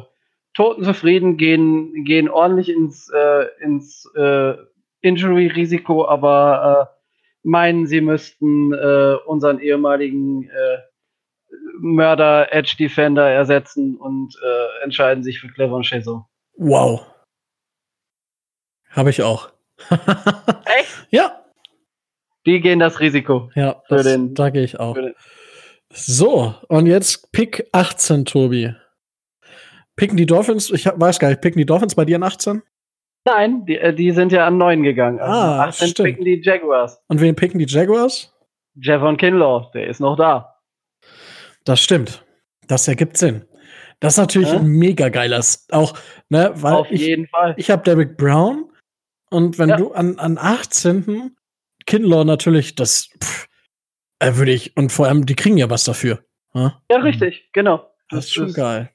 totenzufrieden, 0.54 1.36
gehen, 1.36 2.04
gehen 2.04 2.28
ordentlich 2.28 2.68
ins, 2.68 3.08
äh, 3.14 3.46
ins 3.60 4.10
äh, 4.16 4.54
Injury-Risiko, 5.02 6.06
aber 6.08 6.90
äh, 6.90 6.96
meinen, 7.42 7.86
sie 7.86 8.00
müssten 8.00 8.72
äh, 8.72 9.16
unseren 9.26 9.60
ehemaligen 9.60 10.48
äh, 10.48 10.78
Mörder 11.78 12.52
Edge 12.52 12.76
Defender 12.78 13.28
ersetzen 13.28 13.96
und 13.96 14.34
äh, 14.42 14.84
entscheiden 14.84 15.22
sich 15.22 15.40
für 15.40 15.48
Clevon 15.48 15.82
Chezo. 15.82 16.26
Wow. 16.56 17.06
Habe 18.90 19.10
ich 19.10 19.22
auch. 19.22 19.50
Echt? 19.90 21.06
Ja. 21.10 21.41
Die 22.46 22.60
gehen 22.60 22.78
das 22.78 23.00
Risiko. 23.00 23.50
Ja, 23.54 23.82
für 23.86 23.96
das, 23.96 24.04
den, 24.04 24.34
da 24.34 24.50
gehe 24.50 24.64
ich 24.64 24.80
auch. 24.80 24.96
So, 25.92 26.54
und 26.68 26.86
jetzt 26.86 27.32
Pick 27.32 27.68
18, 27.72 28.24
Tobi. 28.24 28.74
Picken 29.96 30.16
die 30.16 30.26
Dolphins, 30.26 30.70
ich 30.70 30.86
weiß 30.86 31.18
gar 31.18 31.28
nicht, 31.28 31.42
picken 31.42 31.58
die 31.58 31.66
Dolphins 31.66 31.94
bei 31.94 32.04
dir 32.04 32.16
an 32.16 32.22
18? 32.22 32.62
Nein, 33.24 33.64
die, 33.66 33.76
äh, 33.76 33.94
die 33.94 34.10
sind 34.10 34.32
ja 34.32 34.46
an 34.46 34.58
9 34.58 34.82
gegangen. 34.82 35.20
Also 35.20 35.32
ah, 35.32 35.64
18 35.66 35.88
stimmt. 35.88 36.06
picken 36.06 36.24
die 36.24 36.40
Jaguars. 36.42 37.00
Und 37.08 37.20
wen 37.20 37.36
picken 37.36 37.58
die 37.58 37.66
Jaguars? 37.66 38.34
Javon 38.74 39.16
Kinlaw, 39.16 39.70
der 39.74 39.86
ist 39.86 40.00
noch 40.00 40.16
da. 40.16 40.56
Das 41.64 41.80
stimmt. 41.80 42.24
Das 42.66 42.88
ergibt 42.88 43.16
Sinn. 43.16 43.44
Das 44.00 44.14
ist 44.14 44.18
natürlich 44.18 44.48
ja? 44.48 44.58
ein 44.58 44.66
mega 44.66 45.10
geiler, 45.10 45.40
auch, 45.70 45.94
ne, 46.28 46.52
weil 46.56 46.74
Auf 46.74 46.90
ich, 46.90 47.02
jeden 47.02 47.28
Fall. 47.28 47.54
Ich 47.56 47.70
habe 47.70 47.84
Derek 47.84 48.16
Brown 48.16 48.72
und 49.30 49.58
wenn 49.58 49.68
ja. 49.68 49.76
du 49.76 49.92
an, 49.92 50.18
an 50.18 50.38
18. 50.38 51.36
Kinlaw 51.86 52.24
natürlich, 52.24 52.74
das 52.74 53.10
pff, 53.22 53.48
äh, 54.18 54.36
würde 54.36 54.52
ich, 54.52 54.76
und 54.76 54.92
vor 54.92 55.06
allem, 55.06 55.26
die 55.26 55.34
kriegen 55.34 55.56
ja 55.56 55.70
was 55.70 55.84
dafür. 55.84 56.24
Ja, 56.54 56.80
ja 56.90 56.98
richtig, 56.98 57.50
genau. 57.52 57.78
Das, 58.08 58.18
das 58.18 58.24
ist 58.26 58.32
schon 58.34 58.46
ist, 58.46 58.54
geil. 58.54 58.90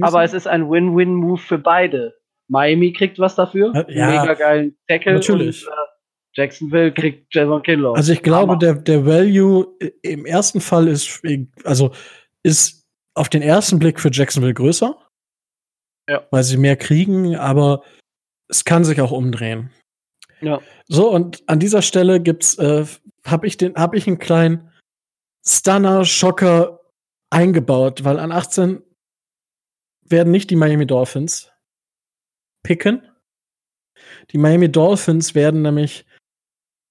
Aber 0.00 0.22
es 0.24 0.32
ist 0.34 0.46
ein 0.46 0.68
Win-Win-Move 0.70 1.38
für 1.38 1.58
beide. 1.58 2.14
Miami 2.48 2.92
kriegt 2.92 3.18
was 3.18 3.34
dafür. 3.34 3.72
Ja, 3.88 4.06
Mega 4.06 4.34
geilen 4.34 4.76
Tackle. 4.88 5.14
Natürlich. 5.14 5.66
Und, 5.66 5.72
äh, 5.72 5.76
Jacksonville 6.36 6.92
kriegt 6.92 7.34
Javon 7.34 7.62
Kinlaw. 7.62 7.94
Also 7.96 8.12
ich 8.12 8.22
glaube, 8.22 8.58
der, 8.58 8.74
der 8.74 9.06
Value 9.06 9.66
im 10.02 10.26
ersten 10.26 10.60
Fall 10.60 10.86
ist, 10.86 11.22
also 11.64 11.92
ist 12.42 12.84
auf 13.14 13.30
den 13.30 13.40
ersten 13.40 13.78
Blick 13.78 13.98
für 13.98 14.10
Jacksonville 14.12 14.54
größer. 14.54 14.96
Ja. 16.08 16.26
Weil 16.30 16.44
sie 16.44 16.58
mehr 16.58 16.76
kriegen, 16.76 17.36
aber 17.36 17.82
es 18.48 18.64
kann 18.64 18.84
sich 18.84 19.00
auch 19.00 19.10
umdrehen. 19.10 19.70
Ja. 20.40 20.60
So, 20.86 21.10
und 21.10 21.42
an 21.48 21.58
dieser 21.60 21.82
Stelle 21.82 22.20
gibt's, 22.20 22.58
äh, 22.58 22.84
habe 23.24 23.46
ich 23.46 23.56
den, 23.56 23.74
habe 23.74 23.96
ich 23.96 24.06
einen 24.06 24.18
kleinen 24.18 24.70
Stunner-Schocker 25.44 26.80
eingebaut, 27.30 28.04
weil 28.04 28.18
an 28.18 28.32
18 28.32 28.82
werden 30.02 30.30
nicht 30.30 30.50
die 30.50 30.56
Miami 30.56 30.86
Dolphins 30.86 31.50
picken. 32.62 33.02
Die 34.30 34.38
Miami 34.38 34.70
Dolphins 34.70 35.34
werden 35.34 35.62
nämlich 35.62 36.04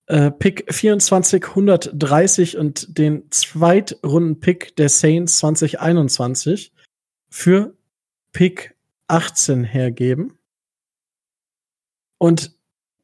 äh, 0.08 0.32
Pick 0.32 0.72
24 0.74 1.44
130 1.50 2.58
und 2.58 2.98
den 2.98 3.30
Zweitrunden-Pick 3.32 4.76
der 4.76 4.90
Saints 4.90 5.38
2021 5.38 6.74
für 7.30 7.76
Pick 8.32 8.76
18 9.08 9.64
hergeben. 9.64 10.38
Und 12.18 12.55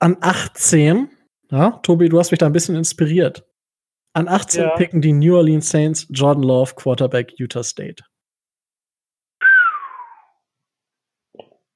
an 0.02 0.18
18, 0.20 1.10
ja, 1.52 1.80
Tobi, 1.84 2.10
du 2.10 2.20
hast 2.20 2.32
mich 2.32 2.40
da 2.40 2.48
ein 2.48 2.54
bisschen 2.54 2.76
inspiriert. 2.76 3.46
An 4.14 4.28
18 4.28 4.64
ja. 4.64 4.70
picken 4.76 5.02
die 5.02 5.14
New 5.14 5.36
Orleans 5.38 5.70
Saints 5.70 6.08
Jordan 6.10 6.44
Love, 6.44 6.74
Quarterback 6.76 7.34
Utah 7.38 7.64
State. 7.64 8.04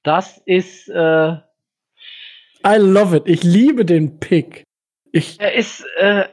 Das 0.02 0.40
ist. 0.44 0.88
Äh 0.88 1.36
I 2.66 2.76
love 2.78 3.16
it. 3.16 3.22
Ich 3.26 3.42
liebe 3.42 3.84
den 3.84 4.18
Pick. 4.18 4.64
Ich 5.12 5.38
der 5.38 5.54
ist, 5.54 5.84
äh, 5.96 6.26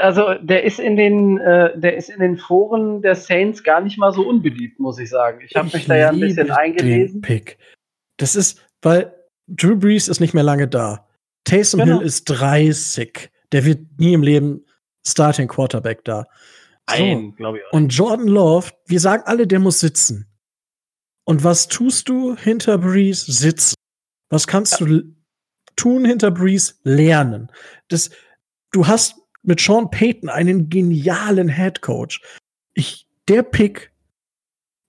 also 0.00 0.34
der 0.34 0.64
ist 0.64 0.78
in 0.78 0.96
den, 0.96 1.38
äh, 1.38 1.78
der 1.78 1.96
ist 1.96 2.08
in 2.08 2.20
den 2.20 2.38
Foren 2.38 3.02
der 3.02 3.16
Saints 3.16 3.64
gar 3.64 3.80
nicht 3.80 3.98
mal 3.98 4.12
so 4.12 4.26
unbeliebt, 4.26 4.78
muss 4.78 4.98
ich 4.98 5.10
sagen. 5.10 5.40
Ich 5.44 5.56
habe 5.56 5.68
mich 5.72 5.86
da 5.86 5.96
ja 5.96 6.10
ein 6.10 6.20
bisschen 6.20 6.50
eingelesen. 6.50 7.20
Pick. 7.20 7.58
Das 8.16 8.36
ist, 8.36 8.64
weil 8.82 9.12
Drew 9.48 9.76
Brees 9.76 10.08
ist 10.08 10.20
nicht 10.20 10.32
mehr 10.32 10.44
lange 10.44 10.68
da. 10.68 11.09
Taysom 11.50 11.80
genau. 11.80 11.98
Hill 11.98 12.06
ist 12.06 12.24
30. 12.24 13.30
Der 13.52 13.64
wird 13.64 13.98
nie 13.98 14.12
im 14.12 14.22
Leben 14.22 14.64
Starting 15.06 15.48
Quarterback 15.48 16.04
da. 16.04 16.26
Ein, 16.86 17.30
so. 17.30 17.32
glaube 17.32 17.58
ich. 17.58 17.64
Auch. 17.66 17.72
Und 17.72 17.88
Jordan 17.88 18.28
Love, 18.28 18.70
wir 18.86 19.00
sagen 19.00 19.22
alle, 19.26 19.46
der 19.46 19.58
muss 19.58 19.80
sitzen. 19.80 20.26
Und 21.24 21.44
was 21.44 21.68
tust 21.68 22.08
du 22.08 22.36
hinter 22.36 22.78
Brees? 22.78 23.24
Sitzen. 23.26 23.74
Was 24.28 24.46
kannst 24.46 24.80
ja. 24.80 24.86
du 24.86 25.02
tun 25.76 26.04
hinter 26.04 26.30
Brees? 26.30 26.80
Lernen. 26.84 27.50
Das, 27.88 28.10
du 28.72 28.86
hast 28.86 29.16
mit 29.42 29.60
Sean 29.60 29.90
Payton 29.90 30.28
einen 30.28 30.70
genialen 30.70 31.48
Head 31.48 31.82
Coach. 31.82 32.20
Ich, 32.74 33.08
der 33.28 33.42
Pick, 33.42 33.92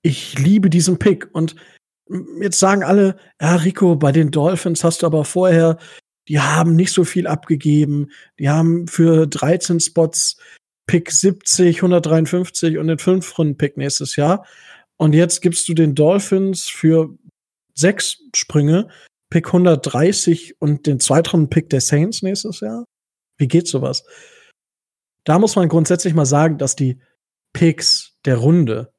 ich 0.03 0.37
liebe 0.37 0.69
diesen 0.69 0.99
Pick. 0.99 1.29
Und 1.33 1.55
jetzt 2.41 2.59
sagen 2.59 2.83
alle, 2.83 3.17
ja, 3.39 3.55
Rico, 3.55 3.95
bei 3.95 4.11
den 4.11 4.31
Dolphins 4.31 4.83
hast 4.83 5.01
du 5.01 5.07
aber 5.07 5.25
vorher, 5.25 5.77
die 6.31 6.39
haben 6.39 6.77
nicht 6.77 6.93
so 6.93 7.03
viel 7.03 7.27
abgegeben. 7.27 8.09
Die 8.39 8.47
haben 8.47 8.87
für 8.87 9.27
13 9.27 9.81
Spots 9.81 10.37
Pick 10.87 11.11
70, 11.11 11.79
153 11.79 12.77
und 12.77 12.87
den 12.87 12.97
5-Runden-Pick 12.97 13.75
nächstes 13.75 14.15
Jahr. 14.15 14.45
Und 14.95 15.11
jetzt 15.11 15.41
gibst 15.41 15.67
du 15.67 15.73
den 15.73 15.93
Dolphins 15.93 16.69
für 16.69 17.17
sechs 17.75 18.23
Sprünge 18.33 18.87
Pick 19.29 19.47
130 19.47 20.55
und 20.61 20.87
den 20.87 21.01
Zweitrunden-Pick 21.01 21.69
der 21.69 21.81
Saints 21.81 22.21
nächstes 22.21 22.61
Jahr. 22.61 22.85
Wie 23.37 23.49
geht 23.49 23.67
sowas? 23.67 24.05
Da 25.25 25.37
muss 25.37 25.57
man 25.57 25.67
grundsätzlich 25.67 26.13
mal 26.13 26.25
sagen, 26.25 26.57
dass 26.57 26.77
die 26.77 27.01
Picks 27.51 28.17
der 28.23 28.37
Runde 28.37 28.93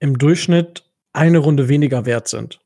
im 0.00 0.18
Durchschnitt 0.18 0.84
eine 1.14 1.38
Runde 1.38 1.70
weniger 1.70 2.04
wert 2.04 2.28
sind. 2.28 2.60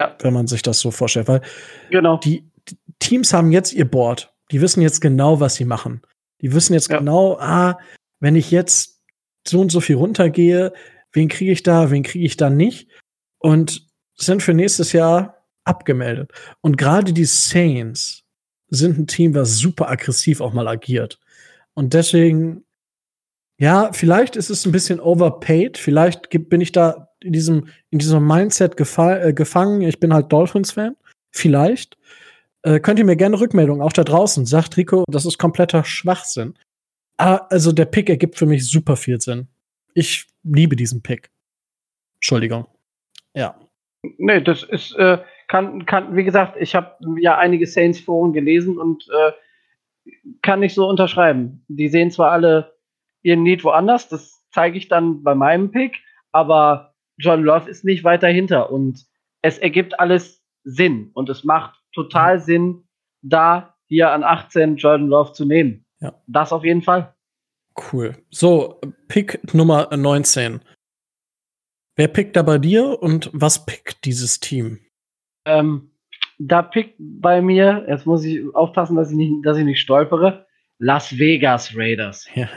Ja. 0.00 0.16
Wenn 0.20 0.34
man 0.34 0.46
sich 0.46 0.62
das 0.62 0.78
so 0.78 0.92
vorstellt. 0.92 1.26
Weil 1.26 1.42
genau. 1.90 2.18
die 2.18 2.51
Teams 2.98 3.32
haben 3.32 3.52
jetzt 3.52 3.72
ihr 3.72 3.84
Board. 3.84 4.32
Die 4.50 4.60
wissen 4.60 4.82
jetzt 4.82 5.00
genau, 5.00 5.40
was 5.40 5.54
sie 5.54 5.64
machen. 5.64 6.02
Die 6.40 6.52
wissen 6.52 6.74
jetzt 6.74 6.90
ja. 6.90 6.98
genau, 6.98 7.38
ah, 7.38 7.78
wenn 8.20 8.36
ich 8.36 8.50
jetzt 8.50 9.00
so 9.46 9.60
und 9.60 9.72
so 9.72 9.80
viel 9.80 9.96
runtergehe, 9.96 10.72
wen 11.12 11.28
kriege 11.28 11.52
ich 11.52 11.62
da, 11.62 11.90
wen 11.90 12.02
kriege 12.02 12.24
ich 12.24 12.36
da 12.36 12.50
nicht? 12.50 12.88
Und 13.38 13.88
sind 14.14 14.42
für 14.42 14.54
nächstes 14.54 14.92
Jahr 14.92 15.42
abgemeldet. 15.64 16.32
Und 16.60 16.76
gerade 16.76 17.12
die 17.12 17.24
Saints 17.24 18.24
sind 18.68 18.98
ein 18.98 19.06
Team, 19.06 19.34
was 19.34 19.56
super 19.56 19.90
aggressiv 19.90 20.40
auch 20.40 20.52
mal 20.52 20.68
agiert. 20.68 21.18
Und 21.74 21.94
deswegen, 21.94 22.64
ja, 23.58 23.92
vielleicht 23.92 24.36
ist 24.36 24.50
es 24.50 24.64
ein 24.66 24.72
bisschen 24.72 25.00
overpaid. 25.00 25.78
Vielleicht 25.78 26.28
bin 26.30 26.60
ich 26.60 26.72
da 26.72 27.08
in 27.20 27.32
diesem, 27.32 27.68
in 27.90 27.98
diesem 27.98 28.26
Mindset 28.26 28.74
äh, 28.98 29.32
gefangen. 29.32 29.82
Ich 29.82 30.00
bin 30.00 30.12
halt 30.12 30.32
Dolphins-Fan. 30.32 30.96
Vielleicht. 31.30 31.96
Äh, 32.62 32.80
könnt 32.80 32.98
ihr 32.98 33.04
mir 33.04 33.16
gerne 33.16 33.40
Rückmeldungen, 33.40 33.82
auch 33.82 33.92
da 33.92 34.04
draußen. 34.04 34.46
Sagt 34.46 34.76
Rico, 34.76 35.04
das 35.08 35.26
ist 35.26 35.38
kompletter 35.38 35.84
Schwachsinn. 35.84 36.54
Ah, 37.18 37.46
also 37.50 37.72
der 37.72 37.86
Pick 37.86 38.08
ergibt 38.08 38.36
für 38.36 38.46
mich 38.46 38.68
super 38.68 38.96
viel 38.96 39.20
Sinn. 39.20 39.48
Ich 39.94 40.26
liebe 40.42 40.76
diesen 40.76 41.02
Pick. 41.02 41.30
Entschuldigung. 42.16 42.66
Ja. 43.34 43.58
Nee, 44.18 44.40
das 44.40 44.62
ist, 44.62 44.94
äh, 44.96 45.18
kann, 45.48 45.86
kann, 45.86 46.16
wie 46.16 46.24
gesagt, 46.24 46.56
ich 46.58 46.74
habe 46.74 46.96
ja 47.20 47.38
einige 47.38 47.66
Saints-Foren 47.66 48.32
gelesen 48.32 48.78
und 48.78 49.06
äh, 49.10 49.32
kann 50.42 50.60
nicht 50.60 50.74
so 50.74 50.88
unterschreiben. 50.88 51.64
Die 51.68 51.88
sehen 51.88 52.10
zwar 52.10 52.30
alle 52.30 52.74
ihren 53.22 53.42
Need 53.42 53.62
woanders, 53.64 54.08
das 54.08 54.44
zeige 54.50 54.78
ich 54.78 54.88
dann 54.88 55.22
bei 55.22 55.34
meinem 55.34 55.70
Pick, 55.70 55.98
aber 56.32 56.94
John 57.18 57.42
Love 57.42 57.70
ist 57.70 57.84
nicht 57.84 58.02
weiter 58.02 58.28
hinter 58.28 58.70
und 58.70 59.06
es 59.42 59.58
ergibt 59.58 60.00
alles 60.00 60.42
Sinn 60.64 61.10
und 61.14 61.28
es 61.28 61.44
macht 61.44 61.81
total 61.92 62.38
mhm. 62.38 62.42
Sinn, 62.42 62.88
da 63.22 63.74
hier 63.86 64.10
an 64.10 64.24
18 64.24 64.76
Jordan 64.76 65.08
Love 65.08 65.32
zu 65.32 65.44
nehmen. 65.44 65.84
Ja. 66.00 66.14
Das 66.26 66.52
auf 66.52 66.64
jeden 66.64 66.82
Fall. 66.82 67.14
Cool. 67.92 68.16
So, 68.30 68.80
Pick 69.08 69.54
Nummer 69.54 69.94
19. 69.94 70.60
Wer 71.96 72.08
pickt 72.08 72.36
da 72.36 72.42
bei 72.42 72.58
dir 72.58 73.02
und 73.02 73.30
was 73.32 73.66
pickt 73.66 74.04
dieses 74.04 74.40
Team? 74.40 74.80
Ähm, 75.44 75.90
da 76.38 76.62
pickt 76.62 76.96
bei 76.98 77.42
mir, 77.42 77.84
jetzt 77.88 78.06
muss 78.06 78.24
ich 78.24 78.42
aufpassen, 78.54 78.96
dass 78.96 79.10
ich 79.10 79.16
nicht, 79.16 79.44
dass 79.44 79.58
ich 79.58 79.64
nicht 79.64 79.80
stolpere, 79.80 80.46
Las 80.78 81.16
Vegas 81.18 81.76
Raiders. 81.76 82.26
Ja. 82.34 82.48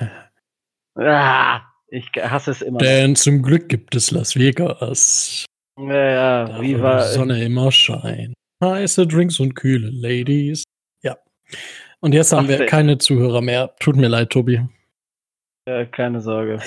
Ah, 0.97 1.61
ich 1.89 2.09
hasse 2.17 2.51
es 2.51 2.61
immer. 2.61 2.77
Denn 2.77 3.17
zum 3.17 3.41
Glück 3.41 3.67
gibt 3.67 3.95
es 3.95 4.11
Las 4.11 4.37
Vegas. 4.37 5.45
Ja, 5.77 5.93
ja, 5.93 6.61
wie 6.61 6.81
war. 6.81 7.01
Die 7.01 7.13
Sonne 7.13 7.43
immer 7.43 7.69
scheint. 7.69 8.33
Heiße 8.63 9.07
Drinks 9.07 9.39
und 9.39 9.55
kühle 9.55 9.89
Ladies. 9.91 10.63
Ja. 11.03 11.17
Und 11.99 12.13
jetzt 12.13 12.31
haben 12.31 12.45
Ach, 12.45 12.59
wir 12.59 12.65
keine 12.65 12.97
Zuhörer 12.97 13.41
mehr. 13.41 13.75
Tut 13.79 13.95
mir 13.95 14.07
leid, 14.07 14.29
Tobi. 14.29 14.61
Ja, 15.67 15.85
keine 15.85 16.21
Sorge. 16.21 16.59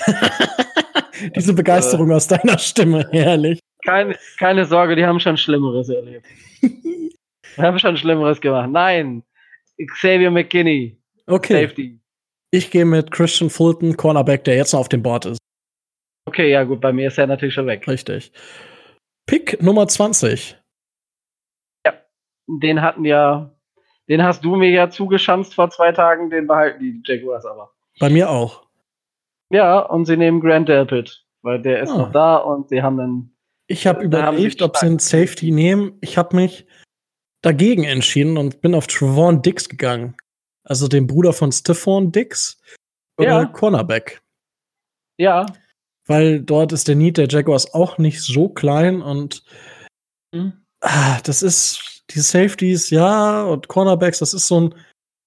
Diese 1.35 1.53
Begeisterung 1.53 2.11
aus 2.11 2.27
deiner 2.27 2.57
Stimme, 2.57 3.07
herrlich. 3.11 3.59
Keine, 3.85 4.17
keine 4.37 4.65
Sorge, 4.65 4.95
die 4.95 5.05
haben 5.05 5.19
schon 5.19 5.37
Schlimmeres 5.37 5.89
erlebt. 5.89 6.25
die 6.61 7.11
haben 7.57 7.79
schon 7.79 7.97
Schlimmeres 7.97 8.39
gemacht. 8.41 8.69
Nein, 8.69 9.23
Xavier 9.87 10.31
McKinney. 10.31 10.97
Okay. 11.27 11.63
Safety. 11.63 11.99
Ich 12.51 12.71
gehe 12.71 12.85
mit 12.85 13.11
Christian 13.11 13.49
Fulton, 13.49 13.95
Cornerback, 13.95 14.43
der 14.43 14.55
jetzt 14.55 14.73
noch 14.73 14.81
auf 14.81 14.89
dem 14.89 15.03
Board 15.03 15.25
ist. 15.25 15.39
Okay, 16.27 16.51
ja 16.51 16.63
gut, 16.63 16.81
bei 16.81 16.91
mir 16.91 17.07
ist 17.07 17.17
er 17.17 17.27
natürlich 17.27 17.53
schon 17.53 17.67
weg. 17.67 17.87
Richtig. 17.87 18.31
Pick 19.27 19.61
Nummer 19.61 19.87
20. 19.87 20.58
Den 22.61 22.81
hatten 22.81 23.05
ja, 23.05 23.51
den 24.07 24.23
hast 24.23 24.43
du 24.43 24.55
mir 24.55 24.69
ja 24.69 24.89
zugeschanzt 24.89 25.53
vor 25.53 25.69
zwei 25.69 25.91
Tagen, 25.91 26.29
den 26.29 26.47
behalten 26.47 26.79
die 26.79 27.01
Jaguars 27.05 27.45
aber. 27.45 27.71
Bei 27.99 28.09
mir 28.09 28.29
auch. 28.29 28.63
Ja, 29.51 29.79
und 29.79 30.05
sie 30.05 30.17
nehmen 30.17 30.41
Grant 30.41 30.69
Delpit, 30.69 31.25
weil 31.41 31.61
der 31.61 31.81
ist 31.81 31.91
ah. 31.91 31.97
noch 31.97 32.11
da 32.11 32.37
und 32.37 32.69
sie 32.69 32.81
haben 32.81 32.97
dann. 32.97 33.31
Ich 33.67 33.85
habe 33.85 34.03
überlegt, 34.03 34.61
ob 34.61 34.77
sie 34.77 34.87
einen 34.87 34.99
Safety 34.99 35.51
nehmen. 35.51 35.97
Ich 36.01 36.17
habe 36.17 36.35
mich 36.35 36.65
dagegen 37.41 37.83
entschieden 37.83 38.37
und 38.37 38.61
bin 38.61 38.73
auf 38.73 38.87
Trevon 38.87 39.41
Dix 39.41 39.69
gegangen. 39.69 40.15
Also 40.63 40.87
den 40.87 41.07
Bruder 41.07 41.33
von 41.33 41.51
Stephon 41.51 42.11
Dix 42.11 42.61
oder 43.17 43.41
ja. 43.41 43.45
Cornerback. 43.45 44.21
Ja. 45.17 45.45
Weil 46.05 46.41
dort 46.41 46.71
ist 46.71 46.87
der 46.87 46.95
Need 46.95 47.17
der 47.17 47.27
Jaguars 47.27 47.73
auch 47.73 47.97
nicht 47.97 48.21
so 48.21 48.49
klein 48.49 49.01
und 49.01 49.43
mhm. 50.31 50.53
ah, 50.81 51.19
das 51.23 51.43
ist 51.43 51.98
die 52.11 52.19
Safeties, 52.19 52.89
ja, 52.89 53.43
und 53.43 53.67
Cornerbacks, 53.67 54.19
das 54.19 54.33
ist 54.33 54.47
so 54.47 54.61
ein, 54.61 54.75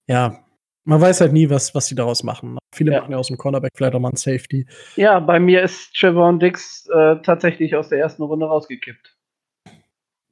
ja, 0.08 0.44
man 0.84 1.00
weiß 1.00 1.20
halt 1.20 1.32
nie, 1.32 1.48
was, 1.48 1.74
was 1.74 1.86
sie 1.86 1.94
daraus 1.94 2.22
machen. 2.22 2.58
Viele 2.74 2.92
ja. 2.92 3.00
machen 3.00 3.12
ja 3.12 3.18
aus 3.18 3.28
dem 3.28 3.38
Cornerback 3.38 3.72
vielleicht 3.74 3.94
auch 3.94 4.00
mal 4.00 4.10
ein 4.10 4.16
Safety. 4.16 4.66
Ja, 4.96 5.20
bei 5.20 5.38
mir 5.38 5.62
ist 5.62 5.94
Trevon 5.94 6.40
Dix 6.40 6.86
äh, 6.92 7.16
tatsächlich 7.22 7.76
aus 7.76 7.88
der 7.88 7.98
ersten 7.98 8.22
Runde 8.22 8.46
rausgekippt. 8.46 9.16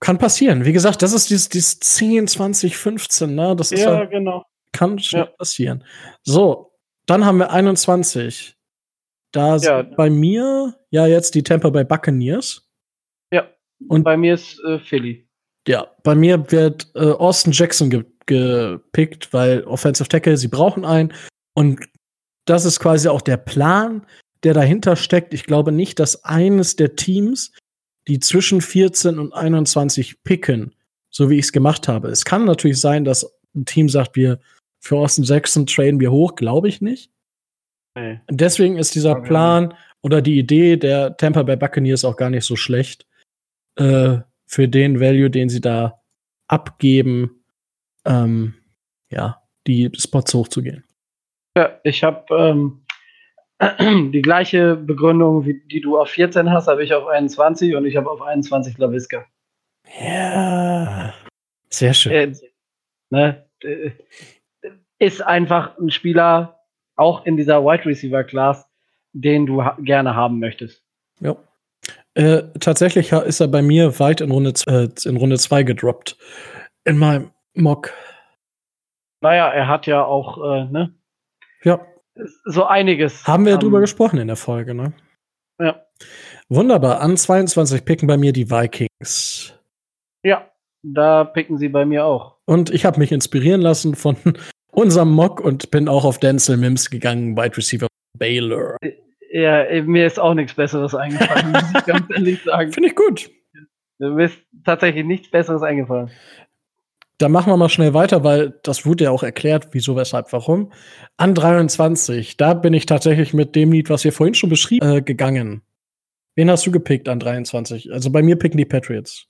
Kann 0.00 0.18
passieren. 0.18 0.64
Wie 0.64 0.72
gesagt, 0.72 1.02
das 1.02 1.12
ist 1.12 1.30
dieses, 1.30 1.48
dieses 1.50 1.78
10, 1.78 2.26
20, 2.26 2.76
15, 2.76 3.34
ne? 3.34 3.54
Das 3.54 3.70
ist 3.70 3.82
ja, 3.82 3.96
halt, 3.96 4.10
genau. 4.10 4.44
Kann 4.72 4.98
schnell 4.98 5.24
ja. 5.24 5.30
passieren. 5.36 5.84
So, 6.22 6.72
dann 7.06 7.24
haben 7.24 7.38
wir 7.38 7.50
21. 7.50 8.56
Da 9.32 9.56
ja. 9.56 9.58
sind 9.58 9.96
bei 9.96 10.10
mir 10.10 10.74
ja 10.90 11.06
jetzt 11.06 11.34
die 11.34 11.42
Tampa 11.42 11.70
Bay 11.70 11.84
Buccaneers. 11.84 12.66
Ja. 13.32 13.48
Und 13.88 14.02
bei 14.02 14.16
mir 14.16 14.34
ist 14.34 14.58
äh, 14.64 14.78
Philly. 14.78 15.28
Ja, 15.68 15.88
bei 16.02 16.14
mir 16.14 16.50
wird 16.50 16.90
äh, 16.94 17.10
Austin 17.10 17.52
Jackson 17.52 17.90
ge 17.90 18.04
gepickt, 18.26 19.32
weil 19.32 19.64
Offensive 19.64 20.08
Tackle, 20.08 20.36
sie 20.36 20.46
brauchen 20.46 20.84
einen. 20.84 21.12
Und 21.54 21.80
das 22.44 22.64
ist 22.64 22.78
quasi 22.78 23.08
auch 23.08 23.22
der 23.22 23.38
Plan, 23.38 24.06
der 24.44 24.54
dahinter 24.54 24.94
steckt. 24.94 25.34
Ich 25.34 25.44
glaube 25.44 25.72
nicht, 25.72 25.98
dass 25.98 26.24
eines 26.24 26.76
der 26.76 26.94
Teams, 26.94 27.52
die 28.06 28.20
zwischen 28.20 28.60
14 28.60 29.18
und 29.18 29.32
21 29.32 30.22
picken, 30.22 30.76
so 31.10 31.28
wie 31.28 31.38
ich 31.38 31.46
es 31.46 31.52
gemacht 31.52 31.88
habe. 31.88 32.08
Es 32.08 32.24
kann 32.24 32.44
natürlich 32.44 32.80
sein, 32.80 33.04
dass 33.04 33.26
ein 33.54 33.64
Team 33.64 33.88
sagt, 33.88 34.14
wir 34.14 34.38
für 34.80 34.96
Austin 34.96 35.24
Jackson 35.24 35.66
traden 35.66 35.98
wir 35.98 36.12
hoch, 36.12 36.36
glaube 36.36 36.68
ich 36.68 36.80
nicht. 36.80 37.10
Nee. 37.96 38.20
Deswegen 38.30 38.78
ist 38.78 38.94
dieser 38.94 39.16
Plan 39.16 39.74
oder 40.02 40.22
die 40.22 40.38
Idee 40.38 40.76
der 40.76 41.16
Tampa 41.16 41.42
Bay 41.42 41.56
Buccaneers 41.56 42.04
auch 42.04 42.16
gar 42.16 42.30
nicht 42.30 42.44
so 42.44 42.56
schlecht. 42.56 43.06
Äh, 43.76 44.18
für 44.50 44.66
den 44.66 44.98
Value, 44.98 45.30
den 45.30 45.48
sie 45.48 45.60
da 45.60 46.02
abgeben, 46.48 47.44
ähm, 48.04 48.54
ja, 49.08 49.40
die 49.68 49.92
Spots 49.96 50.34
hochzugehen. 50.34 50.82
Ja, 51.56 51.78
ich 51.84 52.02
habe 52.02 52.34
ähm, 52.34 52.84
die 54.12 54.22
gleiche 54.22 54.74
Begründung, 54.74 55.46
wie 55.46 55.62
die 55.70 55.80
du 55.80 55.98
auf 55.98 56.10
14 56.10 56.50
hast, 56.50 56.66
habe 56.66 56.82
ich 56.82 56.92
auf 56.92 57.06
21 57.06 57.76
und 57.76 57.86
ich 57.86 57.96
habe 57.96 58.10
auf 58.10 58.22
21 58.22 58.76
Laviska. 58.76 59.24
Ja, 60.00 61.14
sehr 61.68 61.94
schön. 61.94 62.12
Äh, 62.12 62.32
ne, 63.10 63.46
äh, 63.62 63.90
ist 64.98 65.22
einfach 65.22 65.78
ein 65.78 65.90
Spieler, 65.90 66.58
auch 66.96 67.24
in 67.24 67.36
dieser 67.36 67.64
Wide 67.64 67.86
Receiver 67.86 68.24
Class, 68.24 68.68
den 69.12 69.46
du 69.46 69.62
ha 69.62 69.76
gerne 69.80 70.16
haben 70.16 70.40
möchtest. 70.40 70.84
Ja. 71.20 71.36
Äh, 72.20 72.42
tatsächlich 72.60 73.12
ist 73.12 73.40
er 73.40 73.48
bei 73.48 73.62
mir 73.62 73.98
weit 73.98 74.20
in 74.20 74.30
Runde, 74.30 74.52
äh, 74.66 74.88
in 75.08 75.16
Runde 75.16 75.38
2 75.38 75.62
gedroppt. 75.62 76.18
In 76.84 76.98
meinem 76.98 77.30
Mock. 77.54 77.94
Naja, 79.22 79.48
er 79.48 79.68
hat 79.68 79.86
ja 79.86 80.04
auch, 80.04 80.36
äh, 80.36 80.64
ne? 80.66 80.94
Ja. 81.64 81.80
So 82.44 82.66
einiges. 82.66 83.26
Haben 83.26 83.46
wir 83.46 83.54
um, 83.54 83.60
drüber 83.60 83.80
gesprochen 83.80 84.18
in 84.18 84.26
der 84.26 84.36
Folge, 84.36 84.74
ne? 84.74 84.92
Ja. 85.58 85.82
Wunderbar. 86.50 87.00
An 87.00 87.16
22 87.16 87.86
picken 87.86 88.06
bei 88.06 88.18
mir 88.18 88.34
die 88.34 88.50
Vikings. 88.50 89.58
Ja, 90.22 90.50
da 90.82 91.24
picken 91.24 91.56
sie 91.56 91.70
bei 91.70 91.86
mir 91.86 92.04
auch. 92.04 92.36
Und 92.44 92.68
ich 92.68 92.84
habe 92.84 92.98
mich 92.98 93.12
inspirieren 93.12 93.62
lassen 93.62 93.94
von 93.94 94.16
unserem 94.72 95.10
Mock 95.10 95.40
und 95.40 95.70
bin 95.70 95.88
auch 95.88 96.04
auf 96.04 96.18
Denzel 96.18 96.58
Mims 96.58 96.90
gegangen, 96.90 97.34
Wide 97.34 97.56
Receiver 97.56 97.88
Baylor. 98.18 98.76
Ja, 99.32 99.64
mir 99.82 100.06
ist 100.06 100.18
auch 100.18 100.34
nichts 100.34 100.54
Besseres 100.54 100.94
eingefallen, 100.94 101.52
muss 101.52 101.62
ich 101.76 101.84
ganz 101.86 102.10
ehrlich 102.14 102.42
sagen. 102.42 102.72
Finde 102.72 102.88
ich 102.88 102.96
gut. 102.96 103.30
Mir 103.98 104.24
ist 104.24 104.38
tatsächlich 104.64 105.04
nichts 105.04 105.30
Besseres 105.30 105.62
eingefallen. 105.62 106.10
Da 107.18 107.28
machen 107.28 107.52
wir 107.52 107.56
mal 107.56 107.68
schnell 107.68 107.92
weiter, 107.92 108.24
weil 108.24 108.58
das 108.62 108.86
wurde 108.86 109.04
ja 109.04 109.10
auch 109.10 109.22
erklärt, 109.22 109.68
wieso, 109.72 109.94
weshalb, 109.94 110.32
warum. 110.32 110.72
An 111.18 111.34
23, 111.34 112.38
da 112.38 112.54
bin 112.54 112.72
ich 112.72 112.86
tatsächlich 112.86 113.34
mit 113.34 113.54
dem 113.54 113.72
Lied, 113.72 113.90
was 113.90 114.04
wir 114.04 114.12
vorhin 114.12 114.34
schon 114.34 114.48
beschrieben, 114.48 114.90
äh, 114.90 115.02
gegangen. 115.02 115.62
Wen 116.34 116.50
hast 116.50 116.66
du 116.66 116.70
gepickt 116.70 117.08
an 117.08 117.20
23? 117.20 117.92
Also 117.92 118.10
bei 118.10 118.22
mir 118.22 118.36
picken 118.36 118.56
die 118.56 118.64
Patriots. 118.64 119.26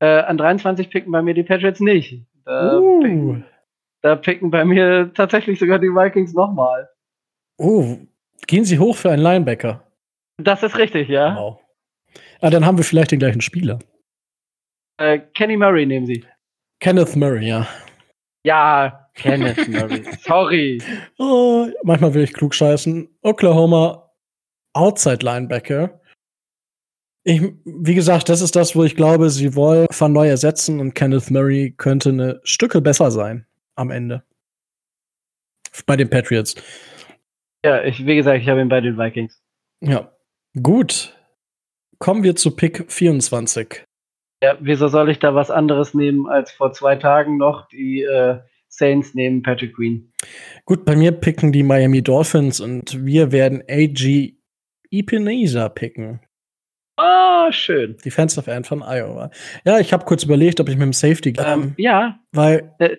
Äh, 0.00 0.06
an 0.06 0.36
23 0.36 0.90
picken 0.90 1.12
bei 1.12 1.22
mir 1.22 1.34
die 1.34 1.44
Patriots 1.44 1.78
nicht. 1.78 2.26
Da, 2.44 2.78
uh. 2.78 3.00
picken, 3.00 3.44
da 4.02 4.16
picken 4.16 4.50
bei 4.50 4.64
mir 4.64 5.12
tatsächlich 5.14 5.60
sogar 5.60 5.78
die 5.78 5.88
Vikings 5.88 6.34
nochmal. 6.34 6.88
Oh, 7.56 7.98
gehen 8.50 8.64
sie 8.64 8.80
hoch 8.80 8.96
für 8.96 9.10
einen 9.12 9.22
Linebacker? 9.22 9.86
Das 10.38 10.62
ist 10.64 10.76
richtig, 10.76 11.08
ja. 11.08 11.36
Wow. 11.36 11.60
Ah, 12.40 12.50
dann 12.50 12.66
haben 12.66 12.76
wir 12.76 12.84
vielleicht 12.84 13.12
den 13.12 13.20
gleichen 13.20 13.40
Spieler. 13.40 13.78
Äh, 14.98 15.20
Kenny 15.34 15.56
Murray 15.56 15.86
nehmen 15.86 16.06
sie. 16.06 16.24
Kenneth 16.80 17.14
Murray, 17.14 17.46
ja. 17.46 17.68
Ja, 18.44 19.08
Kenneth 19.14 19.68
Murray. 19.68 20.02
Sorry. 20.22 20.82
Oh, 21.18 21.68
manchmal 21.84 22.12
will 22.12 22.24
ich 22.24 22.32
klug 22.32 22.52
scheißen. 22.54 23.08
Oklahoma 23.22 24.10
Outside 24.72 25.24
Linebacker. 25.24 26.00
Ich, 27.22 27.40
wie 27.64 27.94
gesagt, 27.94 28.28
das 28.30 28.40
ist 28.40 28.56
das, 28.56 28.74
wo 28.74 28.82
ich 28.82 28.96
glaube, 28.96 29.30
sie 29.30 29.54
wollen 29.54 29.86
Van 29.96 30.12
Neu 30.12 30.28
ersetzen 30.28 30.80
und 30.80 30.94
Kenneth 30.94 31.30
Murray 31.30 31.72
könnte 31.76 32.08
eine 32.08 32.40
Stücke 32.42 32.80
besser 32.80 33.12
sein 33.12 33.46
am 33.76 33.90
Ende. 33.90 34.24
Bei 35.86 35.96
den 35.96 36.10
Patriots. 36.10 36.56
Ja, 37.64 37.82
ich, 37.84 38.06
wie 38.06 38.16
gesagt, 38.16 38.40
ich 38.42 38.48
habe 38.48 38.60
ihn 38.60 38.68
bei 38.68 38.80
den 38.80 38.96
Vikings. 38.96 39.42
Ja. 39.80 40.12
Gut. 40.60 41.16
Kommen 41.98 42.22
wir 42.22 42.34
zu 42.34 42.56
Pick 42.56 42.90
24. 42.90 43.84
Ja, 44.42 44.56
wieso 44.60 44.88
soll 44.88 45.10
ich 45.10 45.18
da 45.18 45.34
was 45.34 45.50
anderes 45.50 45.92
nehmen 45.92 46.26
als 46.26 46.50
vor 46.50 46.72
zwei 46.72 46.96
Tagen 46.96 47.36
noch? 47.36 47.68
Die 47.68 48.02
äh, 48.02 48.38
Saints 48.68 49.14
nehmen 49.14 49.42
Patrick 49.42 49.76
Queen. 49.76 50.10
Gut, 50.64 50.86
bei 50.86 50.96
mir 50.96 51.12
picken 51.12 51.52
die 51.52 51.62
Miami 51.62 52.02
Dolphins 52.02 52.60
und 52.60 53.04
wir 53.04 53.32
werden 53.32 53.62
AG 53.68 54.32
Epinesa 54.90 55.68
picken. 55.68 56.20
Ah, 56.96 57.48
oh, 57.48 57.52
schön. 57.52 57.96
Defensive 58.04 58.50
End 58.50 58.66
von 58.66 58.82
Iowa. 58.82 59.30
Ja, 59.64 59.78
ich 59.78 59.92
habe 59.92 60.04
kurz 60.04 60.24
überlegt, 60.24 60.60
ob 60.60 60.68
ich 60.68 60.76
mit 60.76 60.84
dem 60.84 60.92
Safety 60.92 61.32
gehe. 61.32 61.44
Ähm, 61.44 61.74
ja. 61.76 62.18
Weil. 62.32 62.74
Äh, 62.78 62.96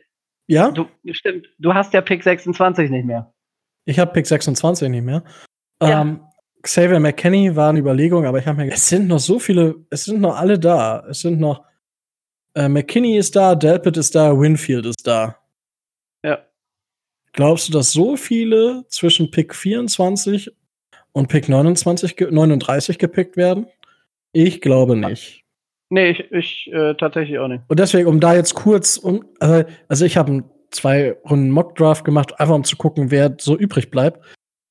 ja? 0.48 0.72
Du, 0.72 0.88
stimmt. 1.12 1.48
Du 1.60 1.74
hast 1.74 1.94
ja 1.94 2.02
Pick 2.02 2.24
26 2.24 2.90
nicht 2.90 3.06
mehr. 3.06 3.31
Ich 3.86 4.00
habe 4.00 4.12
Pick 4.12 4.28
26 4.28 4.90
nicht 4.90 5.04
mehr. 5.04 5.24
Ja. 5.82 6.02
Ähm, 6.02 6.22
Xavier 6.62 7.00
McKenney 7.00 7.56
war 7.56 7.70
eine 7.70 7.80
Überlegung, 7.80 8.26
aber 8.26 8.38
ich 8.38 8.46
habe 8.46 8.58
mir 8.58 8.66
gedacht, 8.66 8.80
es 8.80 8.90
sind 8.90 9.08
noch 9.08 9.20
so 9.20 9.40
viele, 9.40 9.76
es 9.90 10.06
sind 10.06 10.22
noch 10.22 10.38
alle 10.38 10.60
da. 10.60 11.06
Es 11.10 11.22
sind 11.22 11.40
noch 11.40 11.66
äh, 12.56 12.68
McKinney 12.68 13.18
ist 13.18 13.36
da, 13.36 13.56
Delpit 13.56 13.98
ist 13.98 14.14
da, 14.16 14.38
Winfield 14.38 14.86
ist 14.86 15.08
da. 15.08 15.38
Ja. 16.24 16.46
Glaubst 17.34 17.68
du, 17.68 17.74
dass 17.74 17.92
so 17.92 18.18
viele 18.18 18.86
zwischen 18.90 19.32
Pick 19.32 19.56
24 19.56 20.52
und 21.14 21.28
Pick 21.28 21.50
29, 21.50 22.16
39 22.30 23.00
gepickt 23.00 23.38
werden? 23.38 23.68
Ich 24.34 24.62
glaube 24.62 24.96
nicht. 24.96 25.44
Nee, 25.90 26.12
ich, 26.12 26.32
ich 26.32 26.74
äh, 26.74 26.94
tatsächlich 26.96 27.40
auch 27.40 27.48
nicht. 27.48 27.64
Und 27.68 27.80
deswegen, 27.80 28.08
um 28.08 28.20
da 28.20 28.34
jetzt 28.34 28.54
kurz, 28.54 28.98
um, 28.98 29.26
also, 29.40 29.66
also 29.90 30.06
ich 30.06 30.16
habe 30.16 30.44
zwei 30.72 31.18
Runden 31.30 31.52
Mockdraft 31.52 32.04
gemacht, 32.04 32.40
einfach 32.40 32.56
um 32.56 32.64
zu 32.64 32.78
gucken, 32.78 33.12
wer 33.12 33.36
so 33.40 33.58
übrig 33.58 33.92
bleibt. 33.92 34.20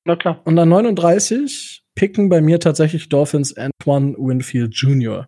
Na 0.05 0.15
klar. 0.15 0.41
Und 0.45 0.57
an 0.57 0.69
39 0.69 1.83
picken 1.95 2.29
bei 2.29 2.41
mir 2.41 2.59
tatsächlich 2.59 3.09
Dolphins 3.09 3.55
Antoine 3.55 4.15
Winfield 4.17 4.73
Jr. 4.75 5.27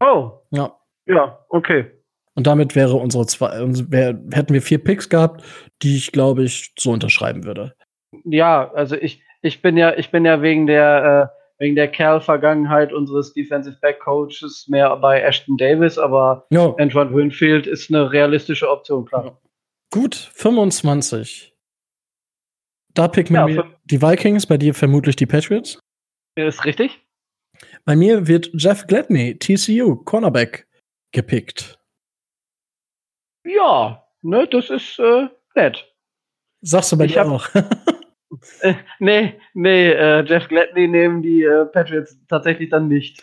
Oh. 0.00 0.32
Ja. 0.50 0.78
Ja, 1.06 1.44
okay. 1.48 1.90
Und 2.34 2.46
damit 2.46 2.74
wäre 2.74 2.94
unsere 2.94 3.26
zwei, 3.26 3.50
wär, 3.90 4.18
hätten 4.32 4.54
wir 4.54 4.62
vier 4.62 4.82
Picks 4.82 5.08
gehabt, 5.08 5.44
die 5.82 5.96
ich, 5.96 6.12
glaube 6.12 6.44
ich, 6.44 6.72
so 6.78 6.92
unterschreiben 6.92 7.44
würde. 7.44 7.74
Ja, 8.24 8.70
also 8.72 8.96
ich, 8.96 9.22
ich 9.42 9.60
bin 9.60 9.76
ja, 9.76 9.96
ich 9.96 10.10
bin 10.10 10.24
ja 10.24 10.40
wegen 10.40 10.66
der, 10.66 11.30
äh, 11.34 11.41
wegen 11.62 11.76
der 11.76 11.86
Kerl-Vergangenheit 11.86 12.92
unseres 12.92 13.32
Defensive 13.34 13.78
Back 13.80 14.00
Coaches 14.00 14.66
mehr 14.68 14.96
bei 14.96 15.22
Ashton 15.22 15.56
Davis, 15.56 15.96
aber 15.96 16.44
ja. 16.50 16.74
Antoine 16.76 17.14
Winfield 17.14 17.68
ist 17.68 17.88
eine 17.88 18.10
realistische 18.10 18.68
Option, 18.68 19.04
klar. 19.04 19.40
Gut, 19.92 20.16
25. 20.34 21.54
Da 22.94 23.06
picken 23.06 23.36
ja, 23.36 23.46
wir 23.46 23.78
die 23.84 24.02
Vikings, 24.02 24.46
bei 24.46 24.58
dir 24.58 24.74
vermutlich 24.74 25.14
die 25.14 25.26
Patriots. 25.26 25.78
Ist 26.34 26.64
richtig. 26.64 27.00
Bei 27.84 27.94
mir 27.94 28.26
wird 28.26 28.50
Jeff 28.54 28.88
Gladney, 28.88 29.38
TCU, 29.38 29.94
Cornerback, 30.02 30.66
gepickt. 31.12 31.78
Ja, 33.44 34.04
ne, 34.22 34.48
das 34.48 34.68
ist 34.68 34.98
äh, 34.98 35.28
nett. 35.54 35.94
Sagst 36.60 36.90
du 36.90 36.98
bei 36.98 37.04
ich 37.04 37.12
dir 37.12 37.24
auch? 37.24 37.48
äh, 38.60 38.74
nee, 38.98 39.34
nee, 39.54 39.90
äh, 39.90 40.24
Jeff 40.24 40.48
Gladney 40.48 40.88
nehmen 40.88 41.22
die 41.22 41.42
äh, 41.42 41.66
Patriots 41.66 42.16
tatsächlich 42.28 42.70
dann 42.70 42.88
nicht. 42.88 43.22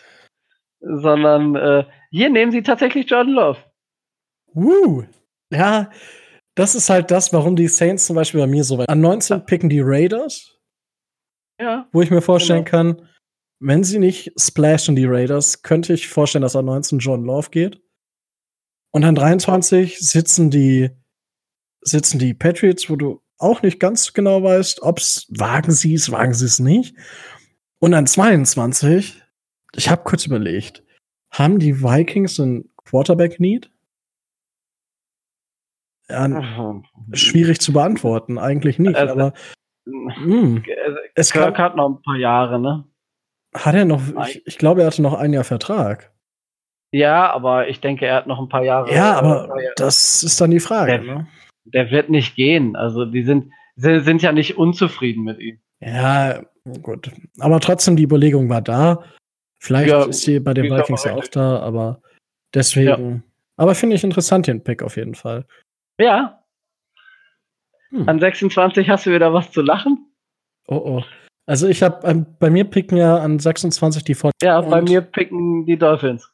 Sondern 0.80 1.56
äh, 1.56 1.84
hier 2.10 2.30
nehmen 2.30 2.52
sie 2.52 2.62
tatsächlich 2.62 3.08
Jordan 3.10 3.34
Love. 3.34 3.58
Uh, 4.54 5.04
ja, 5.52 5.90
das 6.54 6.74
ist 6.74 6.90
halt 6.90 7.10
das, 7.10 7.32
warum 7.32 7.54
die 7.54 7.68
Saints 7.68 8.06
zum 8.06 8.16
Beispiel 8.16 8.40
bei 8.40 8.46
mir 8.46 8.64
so 8.64 8.78
weit. 8.78 8.88
An 8.88 9.00
19 9.00 9.36
ja. 9.36 9.44
picken 9.44 9.68
die 9.68 9.80
Raiders. 9.80 10.58
Ja. 11.60 11.88
Wo 11.92 12.00
ich 12.00 12.10
mir 12.10 12.22
vorstellen 12.22 12.64
genau. 12.64 12.94
kann, 12.94 13.08
wenn 13.60 13.84
sie 13.84 13.98
nicht 13.98 14.32
splashen, 14.40 14.96
die 14.96 15.04
Raiders, 15.04 15.62
könnte 15.62 15.92
ich 15.92 16.08
vorstellen, 16.08 16.42
dass 16.42 16.56
an 16.56 16.64
19 16.64 16.98
John 16.98 17.24
Love 17.24 17.50
geht. 17.50 17.80
Und 18.92 19.04
an 19.04 19.14
23 19.14 19.98
sitzen 19.98 20.50
die, 20.50 20.90
sitzen 21.82 22.18
die 22.18 22.34
Patriots, 22.34 22.88
wo 22.88 22.96
du 22.96 23.22
auch 23.40 23.62
nicht 23.62 23.80
ganz 23.80 24.12
genau 24.12 24.42
weißt, 24.42 24.82
ob's 24.82 25.26
wagen 25.30 25.72
sie 25.72 25.94
es, 25.94 26.10
wagen 26.12 26.34
sie 26.34 26.46
es 26.46 26.58
nicht. 26.58 26.94
Und 27.78 27.94
an 27.94 28.06
22, 28.06 29.22
ich 29.74 29.88
habe 29.88 30.02
kurz 30.04 30.26
überlegt, 30.26 30.84
haben 31.30 31.58
die 31.58 31.82
Vikings 31.82 32.38
einen 32.38 32.70
Quarterback-Need? 32.84 33.70
Ja, 36.08 36.82
schwierig 37.12 37.60
zu 37.60 37.72
beantworten, 37.72 38.36
eigentlich 38.36 38.80
nicht, 38.80 38.96
also, 38.96 39.12
aber 39.12 39.32
mh, 39.84 40.16
hm, 40.16 40.64
es 41.14 41.30
Kirk 41.30 41.54
kann, 41.54 41.64
hat 41.64 41.76
noch 41.76 41.88
ein 41.88 42.02
paar 42.02 42.16
Jahre, 42.16 42.58
ne? 42.58 42.84
Hat 43.54 43.76
er 43.76 43.84
noch, 43.84 44.02
ich, 44.26 44.44
ich 44.44 44.58
glaube, 44.58 44.80
er 44.80 44.88
hatte 44.88 45.02
noch 45.02 45.14
ein 45.14 45.32
Jahr 45.32 45.44
Vertrag. 45.44 46.12
Ja, 46.92 47.32
aber 47.32 47.68
ich 47.68 47.80
denke, 47.80 48.06
er 48.06 48.16
hat 48.16 48.26
noch 48.26 48.40
ein 48.40 48.48
paar 48.48 48.64
Jahre. 48.64 48.92
Ja, 48.92 49.14
aber 49.14 49.56
äh, 49.56 49.70
das 49.76 50.24
ist 50.24 50.40
dann 50.40 50.50
die 50.50 50.58
Frage. 50.58 50.98
Der, 50.98 51.14
ne? 51.14 51.28
Der, 51.64 51.90
wird 51.90 52.10
nicht 52.10 52.34
gehen. 52.36 52.76
Also 52.76 53.04
die 53.04 53.22
sind, 53.22 53.52
sie 53.76 54.00
sind 54.00 54.22
ja 54.22 54.32
nicht 54.32 54.56
unzufrieden 54.56 55.24
mit 55.24 55.38
ihm. 55.40 55.58
Ja, 55.80 56.42
gut. 56.82 57.10
Aber 57.38 57.60
trotzdem, 57.60 57.96
die 57.96 58.04
Überlegung 58.04 58.48
war 58.48 58.62
da. 58.62 59.04
Vielleicht 59.58 59.90
ja, 59.90 60.04
ist 60.04 60.22
sie 60.22 60.40
bei 60.40 60.54
den 60.54 60.70
Vikings 60.70 61.04
ja 61.04 61.14
auch 61.14 61.28
da, 61.28 61.58
aber 61.58 62.02
deswegen. 62.54 63.12
Ja. 63.12 63.20
Aber 63.56 63.74
finde 63.74 63.96
ich 63.96 64.04
interessant, 64.04 64.46
den 64.46 64.64
Pick 64.64 64.82
auf 64.82 64.96
jeden 64.96 65.14
Fall. 65.14 65.44
Ja. 65.98 66.42
Hm. 67.90 68.08
An 68.08 68.20
26 68.20 68.88
hast 68.88 69.04
du 69.04 69.12
wieder 69.12 69.34
was 69.34 69.50
zu 69.50 69.60
lachen? 69.60 70.06
Oh 70.66 70.76
oh. 70.76 71.04
Also 71.46 71.66
ich 71.66 71.82
habe 71.82 72.06
ähm, 72.06 72.26
bei 72.38 72.48
mir 72.48 72.64
picken 72.64 72.96
ja 72.96 73.18
an 73.18 73.38
26 73.38 74.04
die 74.04 74.14
Fort. 74.14 74.32
Ja, 74.42 74.60
bei 74.60 74.80
mir 74.80 75.00
picken 75.00 75.66
die 75.66 75.76
Dolphins. 75.76 76.30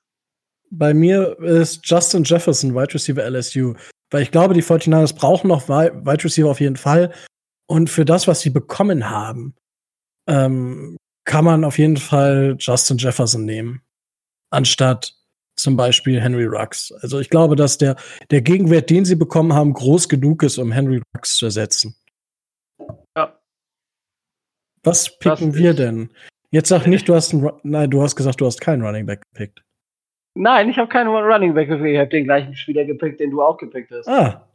Bei 0.71 0.93
mir 0.93 1.39
ist 1.41 1.81
Justin 1.89 2.23
Jefferson, 2.25 2.75
Wide 2.75 2.93
Receiver 2.93 3.25
LSU. 3.25 3.75
Weil 4.11 4.23
ich 4.23 4.31
glaube, 4.31 4.55
die 4.55 4.63
49ers 4.63 5.17
brauchen 5.17 5.49
noch 5.49 5.69
Wide 5.69 6.25
Receiver 6.25 6.51
auf 6.51 6.61
jeden 6.61 6.77
Fall. 6.77 7.13
Und 7.69 7.91
für 7.91 8.05
das, 8.05 8.29
was 8.29 8.41
sie 8.41 8.51
bekommen 8.51 9.11
haben, 9.11 9.55
ähm, 10.29 10.97
kann 11.25 11.45
man 11.45 11.65
auf 11.65 11.79
jeden 11.79 11.97
Fall 11.97 12.57
Justin 12.59 12.99
Jefferson 12.99 13.45
nehmen. 13.45 13.83
Anstatt 14.51 15.15
zum 15.57 15.77
Beispiel 15.77 16.21
Henry 16.21 16.45
Rux. 16.45 16.93
Also 17.01 17.19
ich 17.19 17.31
glaube, 17.31 17.57
dass 17.57 17.79
der, 17.79 17.97
der 18.31 18.43
Gegenwert, 18.43 18.91
den 18.91 19.05
sie 19.05 19.17
bekommen 19.17 19.53
haben, 19.53 19.73
groß 19.73 20.09
genug 20.09 20.43
ist, 20.43 20.59
um 20.59 20.71
Henry 20.71 21.03
Rux 21.15 21.37
zu 21.37 21.47
ersetzen. 21.47 21.97
Ja. 23.17 23.41
Was 24.83 25.19
picken 25.19 25.55
wir 25.55 25.75
denn? 25.75 26.13
Jetzt 26.51 26.69
sag 26.69 26.87
nicht, 26.87 27.09
du 27.09 27.15
hast 27.15 27.33
einen, 27.33 27.51
nein, 27.65 27.91
du 27.91 28.03
hast 28.03 28.15
gesagt, 28.15 28.41
du 28.41 28.47
hast 28.47 28.61
keinen 28.61 28.83
Running 28.83 29.07
Back 29.07 29.23
gepickt. 29.33 29.66
Nein, 30.37 30.69
ich 30.69 30.77
habe 30.77 30.89
keinen 30.89 31.09
Running 31.09 31.55
Back 31.55 31.69
gepickt. 31.69 31.89
Ich 31.89 31.99
habe 31.99 32.11
den 32.11 32.25
gleichen 32.25 32.55
Spieler 32.55 32.85
gepickt, 32.85 33.21
den 33.21 33.31
du 33.31 33.43
auch 33.43 33.57
gepickt 33.57 33.91
hast. 33.91 34.07
Ah. 34.07 34.47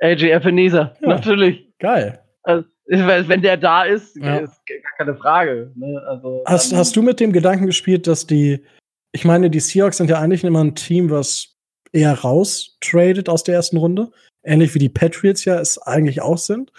AJ 0.00 0.32
Ebenezer, 0.32 0.96
ja. 1.00 1.08
natürlich. 1.08 1.72
Geil. 1.78 2.20
Also, 2.42 2.68
wenn 2.86 3.42
der 3.42 3.56
da 3.56 3.84
ist, 3.84 4.16
ja. 4.16 4.38
ist 4.38 4.64
gar 4.66 4.92
keine 4.96 5.16
Frage. 5.16 5.72
Ne? 5.74 6.00
Also, 6.06 6.42
hast, 6.46 6.72
ähm, 6.72 6.78
hast 6.78 6.94
du 6.94 7.02
mit 7.02 7.18
dem 7.18 7.32
Gedanken 7.32 7.66
gespielt, 7.66 8.06
dass 8.06 8.26
die, 8.26 8.64
ich 9.12 9.24
meine, 9.24 9.50
die 9.50 9.60
Seahawks 9.60 9.96
sind 9.96 10.10
ja 10.10 10.20
eigentlich 10.20 10.44
immer 10.44 10.62
ein 10.62 10.74
Team, 10.74 11.10
was 11.10 11.56
eher 11.92 12.12
raus 12.12 12.76
tradet 12.80 13.28
aus 13.28 13.44
der 13.44 13.54
ersten 13.54 13.76
Runde. 13.76 14.10
Ähnlich 14.44 14.74
wie 14.74 14.78
die 14.78 14.88
Patriots 14.88 15.44
ja 15.44 15.58
es 15.58 15.78
eigentlich 15.78 16.20
auch 16.20 16.38
sind. 16.38 16.70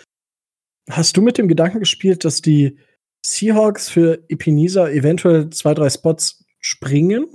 Hast 0.90 1.18
du 1.18 1.22
mit 1.22 1.38
dem 1.38 1.48
Gedanken 1.48 1.80
gespielt, 1.80 2.24
dass 2.24 2.42
die 2.42 2.78
Seahawks 3.26 3.90
für 3.90 4.24
Ebenezer 4.30 4.92
eventuell 4.92 5.50
zwei, 5.50 5.74
drei 5.74 5.90
Spots 5.90 6.46
springen? 6.60 7.28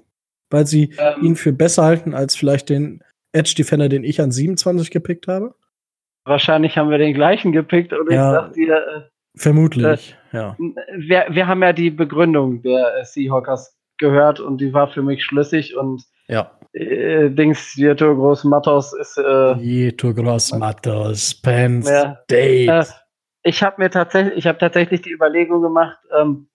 Weil 0.50 0.66
sie 0.66 0.94
ähm, 0.98 1.24
ihn 1.24 1.36
für 1.36 1.52
besser 1.52 1.84
halten 1.84 2.14
als 2.14 2.36
vielleicht 2.36 2.68
den 2.68 3.02
Edge 3.32 3.54
Defender, 3.56 3.88
den 3.88 4.04
ich 4.04 4.20
an 4.20 4.32
27 4.32 4.90
gepickt 4.90 5.28
habe? 5.28 5.54
Wahrscheinlich 6.24 6.76
haben 6.76 6.90
wir 6.90 6.98
den 6.98 7.14
gleichen 7.14 7.52
gepickt 7.52 7.92
und 7.92 8.10
ja, 8.10 8.30
ich 8.32 8.38
dachte 8.38 8.54
dir, 8.54 8.76
äh, 8.76 9.00
vermutlich, 9.36 10.16
äh, 10.32 10.36
ja. 10.36 10.56
Wir, 10.58 11.26
wir 11.30 11.46
haben 11.46 11.62
ja 11.62 11.72
die 11.72 11.90
Begründung 11.90 12.62
der 12.62 12.98
äh, 13.00 13.04
Seahawkers 13.04 13.76
gehört 13.98 14.40
und 14.40 14.60
die 14.60 14.72
war 14.72 14.88
für 14.88 15.02
mich 15.02 15.24
schlüssig 15.24 15.76
und 15.76 16.02
ja. 16.28 16.50
Äh, 16.72 17.30
Dings, 17.30 17.74
Jeto 17.74 18.14
Groß 18.14 18.44
Matos 18.44 18.92
ist. 18.92 19.18
Äh, 19.18 19.54
Jeto 19.54 20.14
Groß 20.14 20.54
Matos, 20.54 21.34
Penn 21.40 21.82
ja, 21.82 22.20
State. 22.24 22.70
Äh, 22.70 22.84
ich 23.42 23.62
habe 23.62 23.76
mir 23.82 23.90
tatsächlich, 23.90 24.36
ich 24.36 24.46
habe 24.46 24.58
tatsächlich 24.58 25.02
die 25.02 25.12
Überlegung 25.12 25.62
gemacht, 25.62 25.98
ähm, 26.16 26.48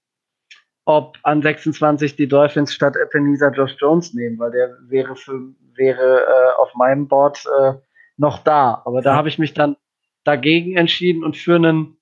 ob 0.86 1.18
an 1.24 1.42
26 1.42 2.16
die 2.16 2.28
Dolphins 2.28 2.74
statt 2.74 2.96
Ebenezer 2.96 3.52
Josh 3.52 3.76
Jones 3.80 4.14
nehmen, 4.14 4.38
weil 4.40 4.52
der 4.52 4.78
wäre 4.88 5.16
für, 5.16 5.54
wäre 5.74 6.22
äh, 6.22 6.62
auf 6.62 6.74
meinem 6.76 7.08
Board 7.08 7.44
äh, 7.60 7.74
noch 8.18 8.40
da. 8.40 8.82
Aber 8.86 9.02
da 9.02 9.16
habe 9.16 9.28
ich 9.28 9.40
mich 9.40 9.54
dann 9.54 9.76
dagegen 10.24 10.78
entschieden 10.78 11.24
und 11.24 11.36
für 11.36 11.56
einen 11.56 11.98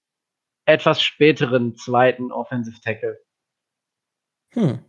etwas 0.65 1.01
späteren 1.01 1.75
zweiten 1.75 2.31
Offensive 2.31 2.79
Tackle. 2.81 3.19
Hm. 4.53 4.79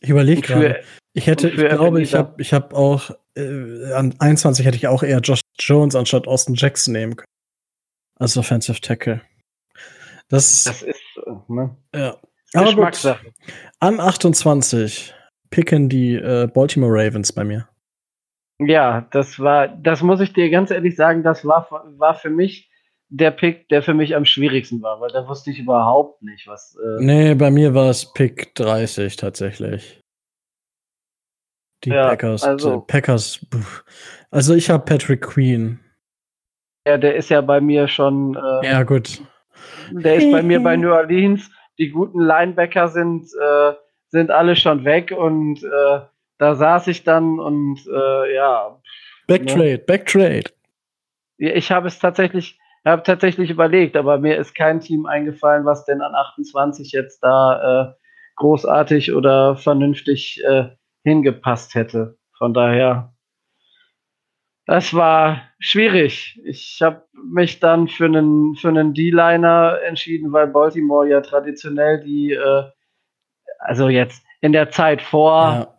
Ich 0.00 0.10
überlege 0.10 0.42
gerade. 0.42 0.82
Ich 1.14 1.26
hätte, 1.26 1.48
ich 1.48 1.56
glaube, 1.56 2.02
ich 2.02 2.14
habe 2.14 2.40
ich 2.40 2.52
hab 2.52 2.74
auch 2.74 3.10
äh, 3.36 3.92
an 3.92 4.14
21 4.18 4.66
hätte 4.66 4.76
ich 4.76 4.86
auch 4.86 5.02
eher 5.02 5.20
Josh 5.20 5.40
Jones 5.58 5.94
anstatt 5.94 6.26
Austin 6.26 6.54
Jackson 6.54 6.92
nehmen 6.92 7.16
können. 7.16 7.26
Als 8.18 8.36
Offensive 8.36 8.80
Tackle. 8.80 9.22
Das, 10.28 10.64
das 10.64 10.82
ist, 10.82 11.00
äh, 11.26 11.52
ne? 11.52 11.76
Ja. 11.94 12.18
Aber 12.54 12.74
gut. 12.74 13.18
An 13.80 14.00
28 14.00 15.14
picken 15.50 15.88
die 15.88 16.14
äh, 16.14 16.48
Baltimore 16.52 16.92
Ravens 16.92 17.32
bei 17.32 17.44
mir. 17.44 17.68
Ja, 18.58 19.06
das 19.10 19.38
war, 19.38 19.68
das 19.68 20.02
muss 20.02 20.20
ich 20.20 20.32
dir 20.32 20.48
ganz 20.50 20.70
ehrlich 20.70 20.96
sagen, 20.96 21.22
das 21.22 21.44
war, 21.44 21.68
war 21.98 22.14
für 22.14 22.30
mich 22.30 22.70
der 23.08 23.30
Pick, 23.30 23.68
der 23.68 23.82
für 23.82 23.94
mich 23.94 24.16
am 24.16 24.24
schwierigsten 24.24 24.82
war, 24.82 25.00
weil 25.00 25.10
da 25.10 25.28
wusste 25.28 25.50
ich 25.50 25.58
überhaupt 25.58 26.22
nicht, 26.22 26.46
was. 26.46 26.76
Äh 26.76 27.04
nee, 27.04 27.34
bei 27.34 27.50
mir 27.50 27.74
war 27.74 27.90
es 27.90 28.12
Pick 28.12 28.54
30 28.54 29.16
tatsächlich. 29.16 30.00
Die 31.84 31.90
ja, 31.90 32.08
Packers. 32.08 32.42
Also, 32.42 32.80
Packers. 32.80 33.46
Also 34.30 34.54
ich 34.54 34.70
habe 34.70 34.84
Patrick 34.84 35.22
Queen. 35.22 35.78
Ja, 36.86 36.98
der 36.98 37.16
ist 37.16 37.28
ja 37.28 37.40
bei 37.42 37.60
mir 37.60 37.88
schon. 37.88 38.34
Äh, 38.34 38.66
ja, 38.66 38.82
gut. 38.82 39.20
Der 39.90 40.16
ist 40.16 40.30
bei 40.30 40.42
mir 40.42 40.60
bei 40.60 40.76
New 40.76 40.90
Orleans. 40.90 41.50
Die 41.78 41.90
guten 41.90 42.20
Linebacker 42.20 42.88
sind, 42.88 43.26
äh, 43.40 43.72
sind 44.08 44.30
alle 44.30 44.56
schon 44.56 44.84
weg 44.84 45.14
und 45.16 45.62
äh, 45.62 46.00
da 46.38 46.54
saß 46.54 46.88
ich 46.88 47.04
dann 47.04 47.38
und 47.38 47.80
äh, 47.86 48.34
ja. 48.34 48.80
Backtrade, 49.26 49.62
ne? 49.62 49.78
Backtrade. 49.78 50.50
Ich 51.38 51.70
habe 51.70 51.88
es 51.88 51.98
tatsächlich, 51.98 52.58
habe 52.84 53.02
tatsächlich 53.02 53.50
überlegt, 53.50 53.96
aber 53.96 54.18
mir 54.18 54.36
ist 54.36 54.54
kein 54.54 54.80
Team 54.80 55.06
eingefallen, 55.06 55.64
was 55.64 55.84
denn 55.84 56.00
an 56.00 56.14
28 56.14 56.92
jetzt 56.92 57.20
da 57.22 57.90
äh, 57.90 57.94
großartig 58.36 59.12
oder 59.12 59.56
vernünftig 59.56 60.42
äh, 60.44 60.68
hingepasst 61.02 61.74
hätte. 61.74 62.18
Von 62.38 62.54
daher, 62.54 63.14
das 64.66 64.92
war 64.92 65.42
schwierig. 65.60 66.40
Ich 66.44 66.80
habe 66.82 67.02
mich 67.12 67.60
dann 67.60 67.86
für 67.88 68.06
einen 68.06 68.56
für 68.56 68.68
einen 68.68 68.94
D-Liner 68.94 69.78
entschieden, 69.86 70.32
weil 70.32 70.48
Baltimore 70.48 71.08
ja 71.08 71.20
traditionell 71.20 72.02
die, 72.02 72.32
äh, 72.32 72.64
also 73.60 73.88
jetzt 73.88 74.24
in 74.40 74.52
der 74.52 74.70
Zeit 74.70 75.00
vor 75.00 75.42
ja. 75.42 75.76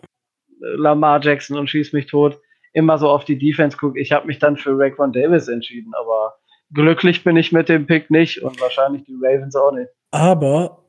Lamar 0.59 1.21
Jackson 1.21 1.57
und 1.57 1.69
schieß 1.69 1.93
mich 1.93 2.07
tot, 2.07 2.39
immer 2.73 2.97
so 2.97 3.09
auf 3.09 3.25
die 3.25 3.37
Defense 3.37 3.77
guckt. 3.77 3.97
Ich 3.97 4.13
habe 4.13 4.25
mich 4.25 4.39
dann 4.39 4.55
für 4.55 4.77
Raekwon 4.77 5.11
Davis 5.11 5.49
entschieden, 5.49 5.93
aber 5.93 6.35
glücklich 6.73 7.23
bin 7.23 7.35
ich 7.35 7.51
mit 7.51 7.69
dem 7.69 7.87
Pick 7.87 8.09
nicht 8.09 8.41
und 8.41 8.59
wahrscheinlich 8.61 9.03
die 9.03 9.17
Ravens 9.21 9.55
auch 9.55 9.71
nicht. 9.73 9.89
Aber 10.11 10.85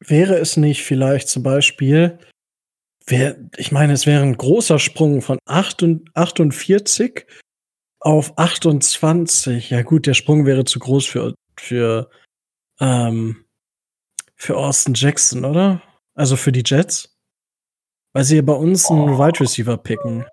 wäre 0.00 0.36
es 0.36 0.56
nicht 0.56 0.82
vielleicht 0.82 1.28
zum 1.28 1.42
Beispiel, 1.42 2.18
wär, 3.06 3.36
ich 3.56 3.72
meine, 3.72 3.92
es 3.92 4.06
wäre 4.06 4.22
ein 4.22 4.36
großer 4.36 4.78
Sprung 4.78 5.22
von 5.22 5.38
48 5.46 7.26
auf 8.00 8.38
28. 8.38 9.70
Ja 9.70 9.82
gut, 9.82 10.06
der 10.06 10.14
Sprung 10.14 10.46
wäre 10.46 10.64
zu 10.64 10.78
groß 10.78 11.06
für, 11.06 11.34
für, 11.58 12.10
ähm, 12.80 13.44
für 14.36 14.56
Austin 14.56 14.94
Jackson, 14.94 15.44
oder? 15.44 15.82
Also 16.14 16.36
für 16.36 16.52
die 16.52 16.62
Jets? 16.64 17.18
Weil 18.12 18.24
sie 18.24 18.36
ja 18.36 18.42
bei 18.42 18.52
uns 18.52 18.90
einen 18.90 19.10
oh. 19.10 19.18
Wide 19.18 19.40
Receiver 19.40 19.76
picken. 19.76 20.24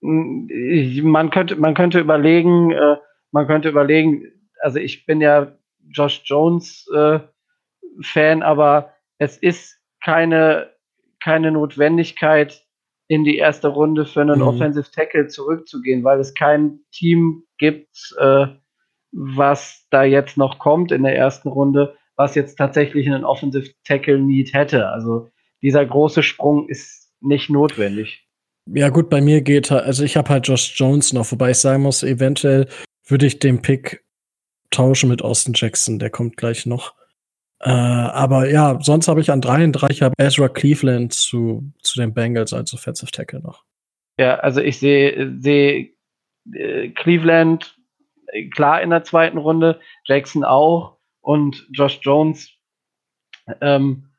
Man 0.00 1.30
könnte, 1.30 1.56
man 1.56 1.74
könnte 1.74 1.98
überlegen, 1.98 2.70
äh, 2.72 2.96
man 3.32 3.46
könnte 3.46 3.70
überlegen, 3.70 4.22
also 4.60 4.78
ich 4.78 5.06
bin 5.06 5.20
ja 5.20 5.56
Josh 5.88 6.22
Jones 6.24 6.86
äh, 6.94 7.20
Fan, 8.02 8.42
aber 8.42 8.92
es 9.18 9.38
ist 9.38 9.80
keine, 10.02 10.73
keine 11.24 11.50
Notwendigkeit, 11.52 12.62
in 13.08 13.24
die 13.24 13.38
erste 13.38 13.68
Runde 13.68 14.04
für 14.04 14.20
einen 14.20 14.40
mhm. 14.40 14.46
Offensive 14.46 14.90
Tackle 14.90 15.26
zurückzugehen, 15.26 16.04
weil 16.04 16.20
es 16.20 16.34
kein 16.34 16.80
Team 16.92 17.44
gibt, 17.58 18.14
äh, 18.18 18.46
was 19.12 19.86
da 19.90 20.04
jetzt 20.04 20.36
noch 20.36 20.58
kommt 20.58 20.92
in 20.92 21.02
der 21.02 21.16
ersten 21.16 21.48
Runde, 21.48 21.96
was 22.16 22.34
jetzt 22.34 22.56
tatsächlich 22.56 23.06
einen 23.06 23.24
Offensive 23.24 23.70
Tackle 23.84 24.18
Need 24.18 24.52
hätte. 24.52 24.88
Also 24.88 25.28
dieser 25.62 25.84
große 25.86 26.22
Sprung 26.22 26.68
ist 26.68 27.10
nicht 27.20 27.48
notwendig. 27.48 28.26
Ja, 28.66 28.90
gut, 28.90 29.08
bei 29.08 29.20
mir 29.20 29.40
geht 29.40 29.70
halt, 29.70 29.84
also 29.84 30.04
ich 30.04 30.16
habe 30.16 30.28
halt 30.28 30.46
Josh 30.46 30.74
Jones 30.76 31.12
noch, 31.14 31.30
wobei 31.32 31.50
ich 31.50 31.58
sagen 31.58 31.82
muss, 31.82 32.02
eventuell 32.02 32.66
würde 33.06 33.26
ich 33.26 33.38
den 33.38 33.62
Pick 33.62 34.04
tauschen 34.70 35.08
mit 35.08 35.22
Austin 35.22 35.54
Jackson, 35.54 35.98
der 35.98 36.10
kommt 36.10 36.36
gleich 36.36 36.66
noch. 36.66 36.94
Äh, 37.64 37.70
aber 37.70 38.48
ja, 38.50 38.78
sonst 38.80 39.08
habe 39.08 39.20
ich 39.20 39.30
an 39.30 39.40
33 39.40 40.02
habe 40.02 40.14
Ezra 40.18 40.48
Cleveland 40.48 41.14
zu, 41.14 41.72
zu 41.82 41.98
den 41.98 42.12
Bengals 42.12 42.52
als 42.52 42.74
Offensive 42.74 43.10
Tackle 43.10 43.40
noch. 43.40 43.64
Ja, 44.18 44.36
also 44.36 44.60
ich 44.60 44.78
sehe 44.78 45.34
seh, 45.40 45.94
äh, 46.52 46.90
Cleveland 46.90 47.76
äh, 48.28 48.48
klar 48.48 48.82
in 48.82 48.90
der 48.90 49.02
zweiten 49.04 49.38
Runde, 49.38 49.80
Jackson 50.04 50.44
auch 50.44 50.98
und 51.20 51.66
Josh 51.72 52.00
Jones 52.02 52.50
ähm, 53.60 54.10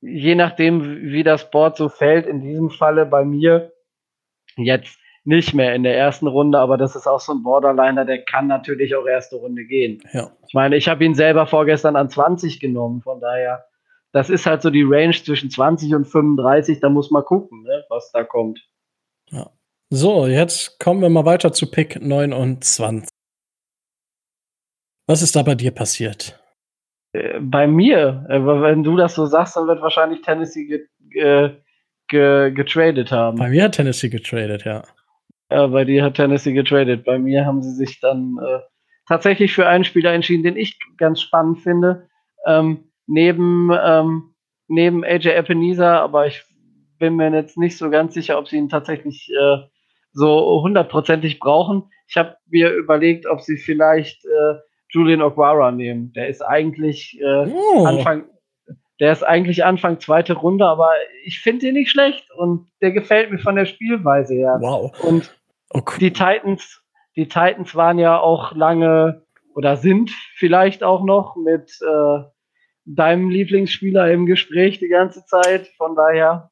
je 0.00 0.34
nachdem, 0.34 1.02
wie 1.10 1.22
das 1.22 1.50
Board 1.50 1.76
so 1.76 1.88
fällt, 1.88 2.26
in 2.26 2.40
diesem 2.40 2.70
Falle 2.70 3.06
bei 3.06 3.24
mir 3.24 3.72
jetzt 4.56 4.98
nicht 5.26 5.54
mehr 5.54 5.74
in 5.74 5.82
der 5.82 5.96
ersten 5.96 6.26
Runde, 6.26 6.58
aber 6.58 6.76
das 6.76 6.94
ist 6.94 7.06
auch 7.06 7.20
so 7.20 7.32
ein 7.32 7.42
Borderliner, 7.42 8.04
der 8.04 8.24
kann 8.24 8.46
natürlich 8.46 8.94
auch 8.94 9.06
erste 9.06 9.36
Runde 9.36 9.64
gehen. 9.64 10.02
Ja. 10.12 10.30
Ich 10.46 10.54
meine, 10.54 10.76
ich 10.76 10.88
habe 10.88 11.04
ihn 11.04 11.14
selber 11.14 11.46
vorgestern 11.46 11.96
an 11.96 12.08
20 12.08 12.60
genommen, 12.60 13.02
von 13.02 13.20
daher, 13.20 13.64
das 14.12 14.30
ist 14.30 14.46
halt 14.46 14.62
so 14.62 14.70
die 14.70 14.84
Range 14.84 15.12
zwischen 15.12 15.50
20 15.50 15.94
und 15.94 16.04
35, 16.06 16.80
da 16.80 16.88
muss 16.88 17.10
man 17.10 17.24
gucken, 17.24 17.62
ne, 17.62 17.84
was 17.88 18.10
da 18.12 18.22
kommt. 18.22 18.60
Ja. 19.30 19.50
So, 19.90 20.26
jetzt 20.26 20.78
kommen 20.78 21.00
wir 21.00 21.10
mal 21.10 21.24
weiter 21.24 21.52
zu 21.52 21.70
Pick 21.70 22.00
29. 22.00 23.08
Was 25.08 25.22
ist 25.22 25.36
da 25.36 25.42
bei 25.42 25.54
dir 25.54 25.70
passiert? 25.72 26.40
Äh, 27.12 27.40
bei 27.40 27.66
mir, 27.66 28.26
äh, 28.28 28.40
wenn 28.44 28.82
du 28.82 28.96
das 28.96 29.14
so 29.14 29.26
sagst, 29.26 29.56
dann 29.56 29.66
wird 29.66 29.82
wahrscheinlich 29.82 30.22
Tennessee 30.22 30.66
ge, 30.66 30.86
ge, 31.10 31.56
ge, 32.08 32.50
getradet 32.52 33.10
haben. 33.12 33.38
Bei 33.38 33.48
mir 33.48 33.64
hat 33.64 33.72
Tennessee 33.72 34.08
getradet, 34.08 34.64
ja. 34.64 34.82
Ja, 35.50 35.66
bei 35.68 35.84
dir 35.84 36.02
hat 36.04 36.14
Tennessee 36.14 36.52
getradet. 36.52 37.04
Bei 37.04 37.18
mir 37.18 37.46
haben 37.46 37.62
sie 37.62 37.72
sich 37.72 38.00
dann 38.00 38.36
äh, 38.42 38.60
tatsächlich 39.06 39.54
für 39.54 39.66
einen 39.66 39.84
Spieler 39.84 40.12
entschieden, 40.12 40.42
den 40.42 40.56
ich 40.56 40.78
ganz 40.96 41.20
spannend 41.20 41.60
finde. 41.60 42.08
Ähm, 42.46 42.90
neben, 43.06 43.70
ähm, 43.84 44.34
neben 44.68 45.04
AJ 45.04 45.38
Ebenezer, 45.38 46.00
aber 46.00 46.26
ich 46.26 46.42
bin 46.98 47.16
mir 47.16 47.30
jetzt 47.32 47.58
nicht 47.58 47.76
so 47.76 47.90
ganz 47.90 48.14
sicher, 48.14 48.38
ob 48.38 48.48
sie 48.48 48.56
ihn 48.56 48.68
tatsächlich 48.68 49.30
äh, 49.38 49.58
so 50.12 50.62
hundertprozentig 50.62 51.38
brauchen. 51.38 51.84
Ich 52.08 52.16
habe 52.16 52.36
mir 52.48 52.72
überlegt, 52.72 53.26
ob 53.26 53.40
sie 53.42 53.56
vielleicht 53.56 54.24
äh, 54.24 54.54
Julian 54.90 55.22
Oguara 55.22 55.70
nehmen. 55.70 56.12
Der 56.14 56.28
ist 56.28 56.42
eigentlich 56.42 57.20
äh, 57.20 57.46
oh. 57.48 57.84
Anfang, 57.84 58.24
der 59.00 59.12
ist 59.12 59.22
eigentlich 59.22 59.64
Anfang 59.64 60.00
zweite 60.00 60.34
Runde, 60.34 60.66
aber 60.66 60.90
ich 61.24 61.40
finde 61.40 61.68
ihn 61.68 61.74
nicht 61.74 61.90
schlecht 61.90 62.30
und 62.32 62.68
der 62.80 62.92
gefällt 62.92 63.30
mir 63.30 63.38
von 63.38 63.56
der 63.56 63.66
Spielweise 63.66 64.34
her. 64.34 64.58
Wow. 64.60 64.98
Und 65.02 65.34
okay. 65.70 65.98
die 66.00 66.12
Titans, 66.12 66.82
die 67.14 67.28
Titans 67.28 67.74
waren 67.74 67.98
ja 67.98 68.18
auch 68.18 68.54
lange 68.54 69.22
oder 69.54 69.76
sind 69.76 70.10
vielleicht 70.36 70.82
auch 70.82 71.02
noch 71.04 71.36
mit 71.36 71.78
äh, 71.82 72.22
deinem 72.84 73.30
Lieblingsspieler 73.30 74.10
im 74.12 74.26
Gespräch 74.26 74.78
die 74.78 74.88
ganze 74.88 75.24
Zeit. 75.26 75.68
Von 75.76 75.96
daher. 75.96 76.50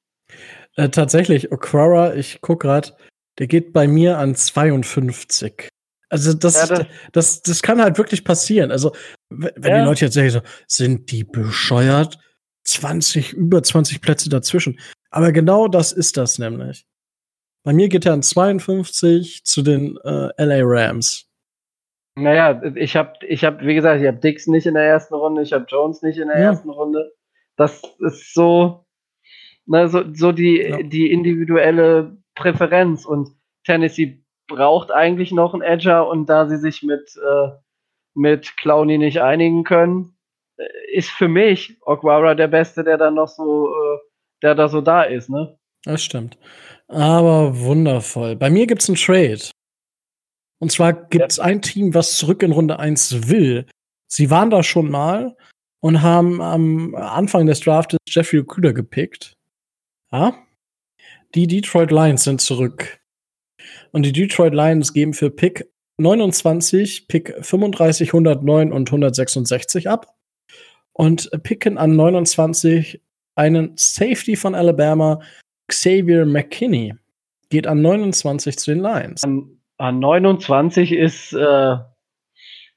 Äh, 0.76 0.88
tatsächlich, 0.88 1.52
Okwara, 1.52 2.14
ich 2.14 2.40
gucke 2.40 2.66
gerade, 2.66 2.90
der 3.38 3.46
geht 3.46 3.72
bei 3.72 3.86
mir 3.86 4.18
an 4.18 4.34
52. 4.34 5.68
Also 6.08 6.32
das, 6.34 6.68
ja, 6.68 6.76
das, 6.76 6.86
das, 7.12 7.42
das, 7.42 7.62
kann 7.62 7.82
halt 7.82 7.98
wirklich 7.98 8.24
passieren. 8.24 8.70
Also, 8.70 8.92
wenn 9.30 9.72
ja. 9.72 9.80
die 9.80 9.84
Leute 9.84 10.04
jetzt 10.04 10.14
sagen, 10.14 10.30
so, 10.30 10.40
sind 10.66 11.10
die 11.10 11.24
bescheuert? 11.24 12.18
20, 12.64 13.32
über 13.32 13.62
20 13.62 14.00
Plätze 14.00 14.28
dazwischen. 14.28 14.78
Aber 15.10 15.32
genau 15.32 15.68
das 15.68 15.92
ist 15.92 16.16
das 16.16 16.38
nämlich. 16.38 16.86
Bei 17.62 17.72
mir 17.72 17.88
geht 17.88 18.04
er 18.04 18.12
an 18.12 18.22
52 18.22 19.44
zu 19.44 19.62
den 19.62 19.96
äh, 20.04 20.44
LA 20.44 20.60
Rams. 20.62 21.30
Naja, 22.16 22.62
ich 22.76 22.94
habe, 22.94 23.14
ich 23.26 23.44
hab, 23.44 23.60
wie 23.62 23.74
gesagt, 23.74 24.00
ich 24.00 24.06
habe 24.06 24.18
Dix 24.18 24.46
nicht 24.46 24.66
in 24.66 24.74
der 24.74 24.84
ersten 24.84 25.14
Runde, 25.14 25.42
ich 25.42 25.52
habe 25.52 25.66
Jones 25.68 26.02
nicht 26.02 26.18
in 26.18 26.28
der 26.28 26.38
ja. 26.38 26.44
ersten 26.50 26.70
Runde. 26.70 27.12
Das 27.56 27.82
ist 28.00 28.34
so, 28.34 28.84
ne, 29.66 29.88
so, 29.88 30.02
so 30.12 30.30
die, 30.30 30.58
ja. 30.58 30.82
die 30.82 31.10
individuelle 31.10 32.16
Präferenz. 32.34 33.04
Und 33.04 33.30
Tennessee 33.64 34.22
braucht 34.46 34.92
eigentlich 34.92 35.32
noch 35.32 35.54
einen 35.54 35.62
Edger 35.62 36.06
und 36.08 36.26
da 36.28 36.48
sie 36.48 36.58
sich 36.58 36.82
mit, 36.82 37.16
äh, 37.16 37.48
mit 38.14 38.56
Clowny 38.58 38.98
nicht 38.98 39.20
einigen 39.20 39.64
können, 39.64 40.13
ist 40.92 41.10
für 41.10 41.28
mich 41.28 41.76
Okwara 41.82 42.34
der 42.34 42.48
Beste, 42.48 42.84
der 42.84 42.96
dann 42.96 43.14
noch 43.14 43.28
so, 43.28 43.68
äh, 43.68 43.98
der 44.42 44.54
da 44.54 44.68
so 44.68 44.80
da 44.80 45.02
ist, 45.02 45.28
ne? 45.28 45.58
Das 45.84 46.02
stimmt. 46.02 46.38
Aber 46.88 47.58
wundervoll. 47.58 48.36
Bei 48.36 48.50
mir 48.50 48.66
gibt's 48.66 48.88
einen 48.88 48.96
Trade. 48.96 49.50
Und 50.60 50.72
zwar 50.72 50.92
gibt's 50.92 51.36
ja. 51.36 51.44
ein 51.44 51.60
Team, 51.60 51.94
was 51.94 52.16
zurück 52.16 52.42
in 52.42 52.52
Runde 52.52 52.78
1 52.78 53.28
will. 53.28 53.66
Sie 54.08 54.30
waren 54.30 54.50
da 54.50 54.62
schon 54.62 54.90
mal 54.90 55.36
und 55.80 56.02
haben 56.02 56.40
am 56.40 56.94
Anfang 56.94 57.46
des 57.46 57.60
Draftes 57.60 57.98
Jeffrey 58.08 58.40
Okuda 58.40 58.72
gepickt. 58.72 59.34
Ja. 60.12 60.34
Die 61.34 61.46
Detroit 61.46 61.90
Lions 61.90 62.24
sind 62.24 62.40
zurück. 62.40 63.00
Und 63.92 64.04
die 64.04 64.12
Detroit 64.12 64.54
Lions 64.54 64.92
geben 64.92 65.12
für 65.12 65.30
Pick 65.30 65.68
29, 65.98 67.08
Pick 67.08 67.34
35, 67.40 68.08
109 68.08 68.72
und 68.72 68.88
166 68.88 69.88
ab. 69.88 70.13
Und 70.94 71.30
picken 71.42 71.76
an 71.76 71.96
29 71.96 73.00
einen 73.34 73.72
Safety 73.76 74.36
von 74.36 74.54
Alabama, 74.54 75.20
Xavier 75.68 76.24
McKinney. 76.24 76.94
Geht 77.50 77.66
an 77.66 77.82
29 77.82 78.56
zu 78.56 78.72
den 78.72 78.80
Lions. 78.80 79.24
An, 79.24 79.58
an 79.78 79.98
29 79.98 80.92
ist 80.92 81.32
äh, 81.32 81.76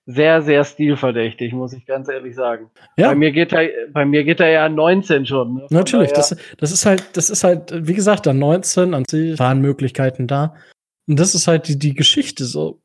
sehr, 0.07 0.41
sehr 0.41 0.64
stilverdächtig, 0.64 1.53
muss 1.53 1.73
ich 1.73 1.85
ganz 1.85 2.07
ehrlich 2.07 2.35
sagen. 2.35 2.72
Ja. 2.98 3.10
Bei 3.10 3.15
mir 3.15 3.31
geht 3.31 3.53
er, 3.53 3.69
bei 3.91 4.06
mir 4.06 4.23
geht 4.23 4.39
er 4.39 4.49
ja 4.49 4.65
an 4.65 4.76
19 4.76 5.26
schon. 5.26 5.56
Ne? 5.56 5.68
Natürlich, 5.69 6.14
das, 6.14 6.35
das 6.57 6.72
ist 6.72 6.85
halt, 6.85 7.18
das 7.18 7.30
ist 7.30 7.44
halt, 7.44 7.73
wie 7.88 7.94
gesagt, 7.94 8.26
an 8.27 8.39
19 8.39 8.94
an 8.94 9.03
sich 9.06 9.38
waren 9.38 9.61
Möglichkeiten 9.61 10.27
da. 10.27 10.56
Und 11.07 11.19
das 11.19 11.35
ist 11.35 11.48
halt 11.48 11.68
die, 11.68 11.77
die 11.77 11.94
Geschichte 11.94 12.45
so. 12.45 12.81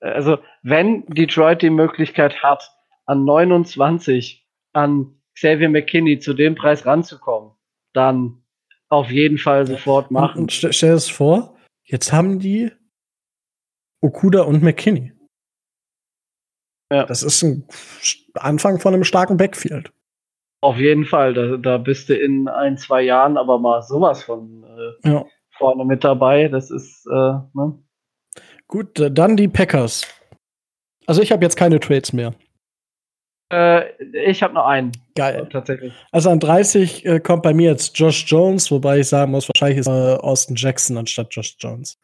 also 0.00 0.38
wenn 0.62 1.06
Detroit 1.06 1.62
die 1.62 1.70
Möglichkeit 1.70 2.42
hat, 2.42 2.75
an 3.06 3.24
29 3.24 4.46
an 4.72 5.20
Xavier 5.34 5.68
McKinney 5.68 6.18
zu 6.18 6.34
dem 6.34 6.54
Preis 6.54 6.86
ranzukommen, 6.86 7.52
dann 7.92 8.42
auf 8.88 9.10
jeden 9.10 9.38
Fall 9.38 9.66
sofort 9.66 10.10
machen. 10.10 10.42
Und 10.42 10.52
stell, 10.52 10.72
stell 10.72 10.90
dir 10.90 10.94
das 10.94 11.08
vor, 11.08 11.56
jetzt 11.84 12.12
haben 12.12 12.38
die 12.38 12.70
Okuda 14.00 14.42
und 14.42 14.62
McKinney. 14.62 15.12
Ja. 16.92 17.04
Das 17.04 17.22
ist 17.22 17.42
ein 17.42 17.66
Anfang 18.34 18.78
von 18.78 18.94
einem 18.94 19.04
starken 19.04 19.36
Backfield. 19.36 19.92
Auf 20.62 20.78
jeden 20.78 21.04
Fall. 21.04 21.34
Da, 21.34 21.56
da 21.56 21.78
bist 21.78 22.08
du 22.08 22.16
in 22.16 22.48
ein, 22.48 22.78
zwei 22.78 23.02
Jahren 23.02 23.36
aber 23.36 23.58
mal 23.58 23.82
sowas 23.82 24.22
von 24.22 24.64
äh, 25.04 25.08
Ja. 25.08 25.24
vorne 25.58 25.84
mit 25.84 26.04
dabei. 26.04 26.48
Das 26.48 26.70
ist, 26.70 27.06
äh, 27.06 27.10
ne? 27.54 27.82
Gut, 28.68 28.88
dann 29.10 29.36
die 29.36 29.48
Packers. 29.48 30.06
Also 31.06 31.22
ich 31.22 31.30
habe 31.32 31.44
jetzt 31.44 31.56
keine 31.56 31.78
Trades 31.80 32.12
mehr. 32.12 32.34
Äh, 33.52 33.90
ich 34.28 34.42
habe 34.42 34.54
noch 34.54 34.66
einen. 34.66 34.92
Geil. 35.14 35.48
Tatsächlich. 35.50 35.92
Also 36.10 36.30
an 36.30 36.40
30 36.40 37.04
äh, 37.04 37.20
kommt 37.20 37.42
bei 37.42 37.54
mir 37.54 37.70
jetzt 37.70 37.98
Josh 37.98 38.24
Jones, 38.26 38.70
wobei 38.70 39.00
ich 39.00 39.08
sagen 39.08 39.30
muss, 39.30 39.48
wahrscheinlich 39.48 39.78
ist 39.78 39.86
äh, 39.86 39.90
Austin 39.90 40.56
Jackson 40.56 40.98
anstatt 40.98 41.28
Josh 41.30 41.56
Jones. 41.58 41.98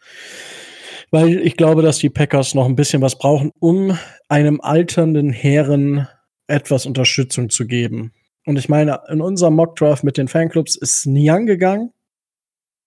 Weil 1.10 1.40
ich 1.40 1.56
glaube, 1.56 1.82
dass 1.82 1.98
die 1.98 2.10
Packers 2.10 2.54
noch 2.54 2.66
ein 2.66 2.76
bisschen 2.76 3.02
was 3.02 3.18
brauchen, 3.18 3.50
um 3.58 3.98
einem 4.28 4.60
alternden 4.60 5.30
Herren 5.30 6.08
etwas 6.46 6.86
Unterstützung 6.86 7.50
zu 7.50 7.66
geben. 7.66 8.12
Und 8.46 8.58
ich 8.58 8.68
meine, 8.68 9.00
in 9.08 9.20
unserem 9.20 9.54
Mockdraft 9.54 10.04
mit 10.04 10.16
den 10.16 10.28
Fanclubs 10.28 10.76
ist 10.76 11.06
Niang 11.06 11.46
gegangen. 11.46 11.92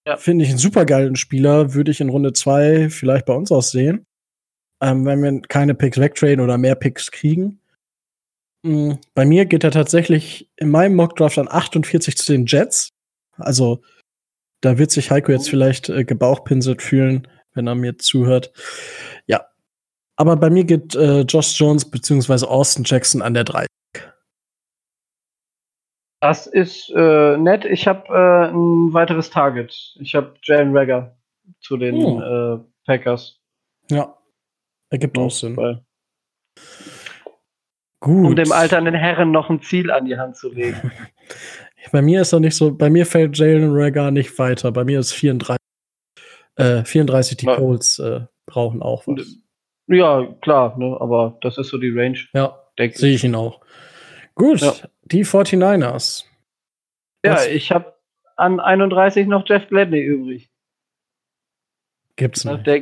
Ja. 0.08 0.18
Finde 0.18 0.44
ich 0.44 0.50
einen 0.50 0.60
supergeilen 0.60 1.16
Spieler, 1.16 1.74
würde 1.74 1.92
ich 1.92 2.02
in 2.02 2.10
Runde 2.10 2.34
2 2.34 2.90
vielleicht 2.90 3.26
bei 3.26 3.34
uns 3.34 3.52
auch 3.52 3.64
sehen. 3.64 4.06
Ähm, 4.82 5.06
wenn 5.06 5.24
wir 5.24 5.42
keine 5.48 5.74
Picks 5.74 5.98
wegtraden 5.98 6.42
oder 6.42 6.58
mehr 6.58 6.76
Picks 6.76 7.12
kriegen. 7.12 7.60
Bei 9.14 9.26
mir 9.26 9.46
geht 9.46 9.64
er 9.64 9.72
tatsächlich 9.72 10.50
in 10.58 10.72
meinem 10.72 10.96
Mockdraft 10.96 11.38
an 11.38 11.48
48 11.48 12.18
zu 12.18 12.32
den 12.32 12.46
Jets. 12.48 12.90
Also 13.38 13.84
da 14.62 14.80
wird 14.80 14.90
sich 14.90 15.12
Heiko 15.12 15.32
jetzt 15.32 15.50
vielleicht 15.50 15.90
äh, 15.90 16.04
gebauchpinselt 16.04 16.82
fühlen, 16.82 17.28
wenn 17.54 17.68
er 17.68 17.76
mir 17.76 17.98
zuhört. 17.98 18.52
Ja. 19.28 19.46
Aber 20.16 20.36
bei 20.38 20.50
mir 20.50 20.64
geht 20.64 20.96
äh, 20.96 21.22
Josh 21.22 21.60
Jones 21.60 21.90
beziehungsweise 21.92 22.48
Austin 22.48 22.84
Jackson 22.86 23.22
an 23.22 23.36
der 23.36 23.44
3. 23.44 23.68
Das 26.22 26.48
ist 26.48 26.90
äh, 26.96 27.38
nett. 27.38 27.66
Ich 27.66 27.88
habe 27.88 28.08
äh, 28.08 28.50
ein 28.50 28.94
weiteres 28.94 29.30
Target. 29.30 29.96
Ich 30.00 30.16
habe 30.16 30.34
Jalen 30.42 30.76
Rager 30.76 31.16
zu 31.60 31.78
den 31.78 32.02
äh, 32.02 32.58
Packers. 32.86 33.40
Ja. 33.92 34.18
Ergibt 34.90 35.18
auch 35.20 35.30
Sinn. 35.30 35.56
Weil- 35.56 35.86
Gut. 38.06 38.24
Um 38.28 38.36
dem 38.36 38.52
alternden 38.52 38.94
Herren 38.94 39.32
noch 39.32 39.50
ein 39.50 39.62
Ziel 39.64 39.90
an 39.90 40.06
die 40.06 40.16
Hand 40.16 40.38
zu 40.38 40.52
legen. 40.54 40.92
Bei 41.92 42.02
mir 42.04 42.22
ist 42.22 42.34
er 42.34 42.40
nicht 42.40 42.56
so, 42.56 42.72
bei 42.74 42.90
mir 42.90 43.06
fällt 43.06 43.38
Jalen 43.38 43.72
Rager 43.72 44.10
nicht 44.12 44.38
weiter. 44.40 44.72
Bei 44.72 44.84
mir 44.84 45.00
ist 45.00 45.12
34. 45.14 45.58
Äh, 46.56 46.84
34 46.84 47.38
die. 47.38 47.46
Colts 47.46 48.00
äh, 48.00 48.22
brauchen 48.48 48.82
auch 48.82 49.06
was. 49.08 49.38
ja, 49.88 50.26
klar, 50.42 50.76
ne? 50.80 50.98
aber 51.00 51.38
das 51.42 51.58
ist 51.60 51.70
so 51.70 51.78
die 51.78 51.92
Range, 51.92 52.18
Ja, 52.34 52.60
sehe 52.94 53.14
ich. 53.16 53.24
ihn 53.24 53.36
auch. 53.36 53.62
Gut, 54.36 54.62
Ja. 54.62 54.74
die 55.04 55.24
49ers. 55.26 56.26
Ja, 57.24 57.34
Was 57.34 57.48
ich 57.48 57.72
habe 57.72 57.94
an 58.36 58.60
31 58.60 59.28
noch 59.28 59.48
Jeff 59.48 59.68
Gladney 59.68 60.02
übrig. 60.02 60.50
Gibt's 62.16 62.46
Ne? 62.46 62.54
nicht. 62.54 62.68
Der, 62.68 62.82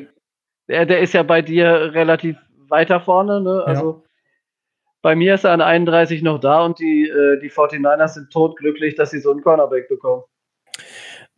der, 0.70 0.86
der 0.86 1.00
ist 1.02 1.14
ja 1.14 1.24
bei 1.24 1.42
dir 1.42 1.94
relativ 1.94 2.38
weiter 2.70 3.00
vorne. 3.02 3.42
Ne? 3.42 3.64
Also 3.66 4.04
bei 5.04 5.16
mir 5.16 5.36
ist 5.36 5.44
er 5.44 5.52
an 5.52 5.62
31 5.62 6.24
noch 6.24 6.40
da 6.40 6.66
und 6.66 6.80
die, 6.80 7.08
äh, 7.10 7.40
die 7.40 7.52
49ers 7.52 8.16
sind 8.16 8.32
todglücklich, 8.32 8.96
dass 8.96 9.12
sie 9.12 9.20
so 9.20 9.32
einen 9.32 9.44
Cornerback 9.44 9.88
bekommen. 9.90 10.24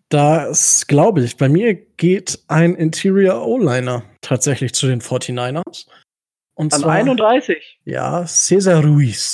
Das 0.10 0.86
glaube 0.88 1.22
ich. 1.24 1.36
Bei 1.36 1.50
mir 1.50 1.74
geht 1.74 2.40
ein 2.48 2.76
Interior 2.76 3.46
O-Liner 3.46 4.04
tatsächlich 4.22 4.74
zu 4.74 4.88
den 4.88 5.02
49ers. 5.02 5.88
Und 6.58 6.74
An 6.74 6.80
zwar, 6.82 6.92
31. 6.94 7.80
ja, 7.84 8.26
Cesar 8.26 8.84
Ruiz 8.86 9.34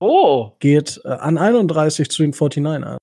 Oh, 0.00 0.52
geht 0.60 1.00
äh, 1.04 1.08
an 1.08 1.36
31 1.38 2.08
zu 2.08 2.22
den 2.22 2.32
49ers. 2.32 2.98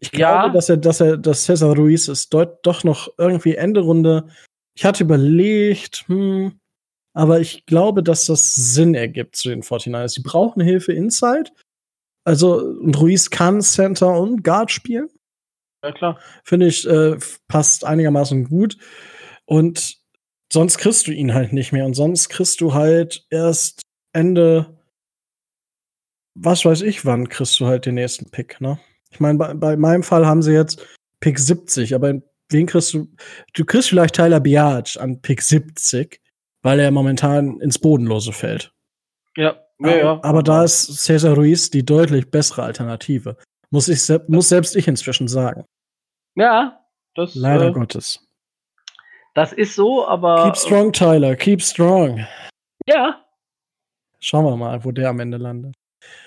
Ich 0.00 0.12
Ja. 0.12 0.42
glaube, 0.42 0.54
dass 0.54 0.68
er, 0.68 0.76
dass 0.76 1.00
er, 1.00 1.16
dass 1.16 1.44
Cesar 1.44 1.74
Ruiz 1.74 2.06
ist 2.08 2.32
deut, 2.32 2.64
doch 2.64 2.84
noch 2.84 3.08
irgendwie 3.18 3.56
Ende 3.56 3.80
Runde. 3.80 4.28
Ich 4.76 4.84
hatte 4.84 5.02
überlegt, 5.02 6.04
hm, 6.06 6.58
aber 7.14 7.40
ich 7.40 7.64
glaube, 7.64 8.02
dass 8.02 8.26
das 8.26 8.54
Sinn 8.54 8.94
ergibt 8.94 9.36
zu 9.36 9.48
den 9.48 9.62
49ers. 9.62 10.08
Sie 10.08 10.22
brauchen 10.22 10.60
Hilfe 10.60 10.92
inside. 10.92 11.50
Also, 12.24 12.56
und 12.58 12.98
Ruiz 13.00 13.30
kann 13.30 13.62
Center 13.62 14.18
und 14.18 14.42
Guard 14.42 14.70
spielen. 14.70 15.08
ja 15.82 15.92
klar. 15.92 16.18
Finde 16.42 16.66
ich, 16.66 16.86
äh, 16.86 17.16
passt 17.46 17.84
einigermaßen 17.84 18.44
gut. 18.44 18.76
Und 19.46 19.98
sonst 20.52 20.78
kriegst 20.78 21.06
du 21.06 21.12
ihn 21.12 21.34
halt 21.34 21.52
nicht 21.52 21.72
mehr. 21.72 21.86
Und 21.86 21.94
sonst 21.94 22.28
kriegst 22.30 22.60
du 22.60 22.74
halt 22.74 23.24
erst 23.30 23.82
Ende, 24.12 24.78
was 26.34 26.64
weiß 26.64 26.82
ich, 26.82 27.04
wann 27.04 27.28
kriegst 27.28 27.60
du 27.60 27.66
halt 27.66 27.86
den 27.86 27.94
nächsten 27.94 28.30
Pick, 28.30 28.60
ne? 28.60 28.80
Ich 29.10 29.20
meine, 29.20 29.38
bei, 29.38 29.54
bei 29.54 29.76
meinem 29.76 30.02
Fall 30.02 30.26
haben 30.26 30.42
sie 30.42 30.52
jetzt 30.52 30.84
Pick 31.20 31.38
70, 31.38 31.94
aber 31.94 32.14
wen 32.48 32.66
kriegst 32.66 32.92
du? 32.92 33.08
Du 33.52 33.64
kriegst 33.64 33.90
vielleicht 33.90 34.16
Tyler 34.16 34.40
Biage 34.40 34.98
an 35.00 35.20
Pick 35.20 35.42
70, 35.42 36.20
weil 36.64 36.80
er 36.80 36.90
momentan 36.90 37.60
ins 37.60 37.78
Bodenlose 37.78 38.32
fällt. 38.32 38.72
Ja, 39.36 39.54
ja, 39.78 39.88
aber, 39.88 39.96
ja. 39.98 40.20
aber 40.22 40.42
da 40.42 40.64
ist 40.64 41.04
Cesar 41.04 41.34
Ruiz 41.34 41.70
die 41.70 41.84
deutlich 41.84 42.30
bessere 42.30 42.62
Alternative. 42.64 43.36
Muss, 43.70 43.88
ich, 43.88 44.02
se- 44.02 44.24
muss 44.28 44.48
selbst 44.48 44.74
ich 44.76 44.88
inzwischen 44.88 45.28
sagen. 45.28 45.64
Ja, 46.36 46.80
das, 47.14 47.34
Leider 47.34 47.68
äh, 47.68 47.72
Gottes. 47.72 48.26
das 49.34 49.52
ist 49.52 49.74
so, 49.76 50.06
aber. 50.06 50.44
Keep 50.44 50.56
strong, 50.56 50.92
Tyler. 50.92 51.36
Keep 51.36 51.62
strong. 51.62 52.26
Ja, 52.86 53.20
Schauen 54.20 54.46
wir 54.46 54.56
mal, 54.56 54.82
wo 54.82 54.90
der 54.90 55.10
am 55.10 55.20
Ende 55.20 55.36
landet. 55.36 55.74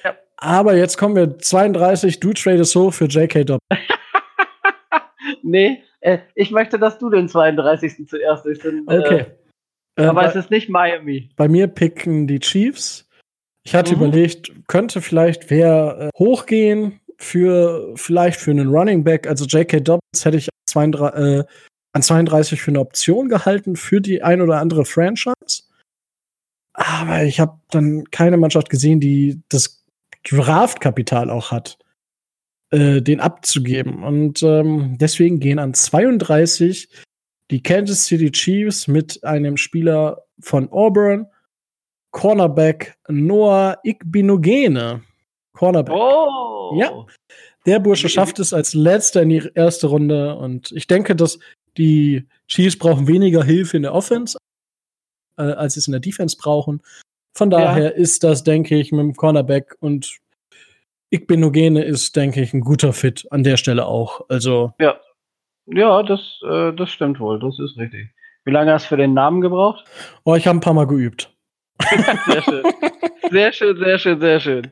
Ja. 0.03 0.15
Aber 0.35 0.75
jetzt 0.75 0.97
kommen 0.99 1.15
wir 1.15 1.39
32. 1.39 2.19
Du 2.19 2.31
tradest 2.31 2.75
hoch 2.75 2.93
für 2.93 3.05
J.K. 3.05 3.43
Dobbins. 3.43 3.59
nee, 5.41 5.83
äh, 6.01 6.19
ich 6.35 6.51
möchte, 6.51 6.77
dass 6.77 6.99
du 6.99 7.09
den 7.09 7.27
32. 7.27 8.07
zuerst 8.07 8.43
bist. 8.43 8.63
denn, 8.63 8.83
Okay. 8.85 9.25
Äh, 9.97 10.03
Äh, 10.03 10.05
aber 10.05 10.21
bei, 10.21 10.27
es 10.27 10.35
ist 10.35 10.51
nicht 10.51 10.69
Miami. 10.69 11.29
bei 11.35 11.47
mir 11.47 11.67
picken 11.67 12.27
die 12.27 12.39
Chiefs. 12.39 13.07
Ich 13.63 13.75
hatte 13.75 13.95
Mhm. 13.95 14.01
überlegt, 14.03 14.51
könnte 14.67 15.01
vielleicht 15.01 15.49
wer 15.49 15.97
äh, 16.13 16.17
hochgehen 16.17 16.99
für 17.17 17.93
vielleicht 17.95 18.39
für 18.39 18.51
einen 18.51 18.69
Running 18.69 19.03
Back. 19.03 19.27
Also 19.27 19.45
J.K. 19.45 19.79
Dobbins 19.81 20.23
hätte 20.23 20.37
ich 20.37 20.49
32, 20.69 21.19
äh, 21.19 21.43
an 21.93 22.01
32 22.03 22.61
für 22.61 22.71
eine 22.71 22.79
Option 22.79 23.27
gehalten 23.27 23.75
für 23.75 23.99
die 24.01 24.21
ein 24.23 24.41
oder 24.41 24.59
andere 24.59 24.85
Franchise. 24.85 25.63
Aber 26.73 27.23
ich 27.23 27.39
habe 27.39 27.59
dann 27.71 28.03
keine 28.11 28.37
Mannschaft 28.37 28.69
gesehen, 28.69 28.99
die 28.99 29.41
das 29.49 29.83
Draftkapital 30.29 31.29
auch 31.31 31.49
hat, 31.51 31.79
äh, 32.71 33.01
den 33.01 33.19
abzugeben. 33.19 34.03
Und 34.03 34.43
ähm, 34.43 34.97
deswegen 34.99 35.39
gehen 35.39 35.57
an 35.59 35.73
32 35.73 36.87
die 37.51 37.61
Kansas 37.63 38.05
City 38.05 38.31
Chiefs 38.31 38.87
mit 38.87 39.23
einem 39.23 39.57
Spieler 39.57 40.23
von 40.39 40.69
Auburn, 40.71 41.27
Cornerback 42.11 42.97
Noah 43.07 43.77
Igbinogene. 43.83 45.01
Cornerback. 45.53 45.95
Oh! 45.95 46.77
Ja. 46.79 47.05
Der 47.65 47.79
Bursche 47.79 48.09
schafft 48.09 48.39
es 48.39 48.53
als 48.53 48.73
letzter 48.73 49.21
in 49.23 49.29
die 49.29 49.49
erste 49.55 49.87
Runde 49.87 50.35
und 50.35 50.71
ich 50.71 50.87
denke, 50.87 51.15
dass 51.15 51.37
die 51.77 52.25
Chiefs 52.47 52.77
brauchen 52.77 53.07
weniger 53.07 53.43
Hilfe 53.43 53.77
in 53.77 53.83
der 53.83 53.93
Offense, 53.93 54.37
äh, 55.37 55.43
als 55.43 55.73
sie 55.73 55.81
es 55.81 55.87
in 55.87 55.91
der 55.91 55.99
Defense 55.99 56.37
brauchen. 56.37 56.81
Von 57.35 57.51
Ja. 57.51 57.59
daher 57.59 57.95
ist 57.95 58.23
das, 58.23 58.43
denke 58.43 58.77
ich, 58.79 58.91
mit 58.91 59.01
dem 59.01 59.15
Cornerback 59.15 59.75
und 59.79 60.17
Igbenogene 61.09 61.83
ist, 61.83 62.15
denke 62.15 62.41
ich, 62.41 62.53
ein 62.53 62.61
guter 62.61 62.93
Fit 62.93 63.25
an 63.31 63.43
der 63.43 63.57
Stelle 63.57 63.85
auch. 63.85 64.21
Also. 64.29 64.73
Ja. 64.79 64.99
Ja, 65.67 66.01
das, 66.03 66.39
äh, 66.49 66.73
das 66.73 66.89
stimmt 66.89 67.19
wohl. 67.19 67.39
Das 67.39 67.59
ist 67.59 67.77
richtig. 67.77 68.09
Wie 68.45 68.51
lange 68.51 68.71
hast 68.71 68.85
du 68.85 68.89
für 68.89 68.97
den 68.97 69.13
Namen 69.13 69.41
gebraucht? 69.41 69.83
Oh, 70.23 70.35
ich 70.35 70.47
habe 70.47 70.57
ein 70.57 70.61
paar 70.61 70.73
Mal 70.73 70.87
geübt. 70.87 71.33
sehr 72.25 72.41
schön. 72.41 72.63
Sehr 73.29 73.51
schön, 73.51 73.77
sehr 73.77 73.99
schön, 73.99 74.19
sehr 74.19 74.39
schön. 74.39 74.71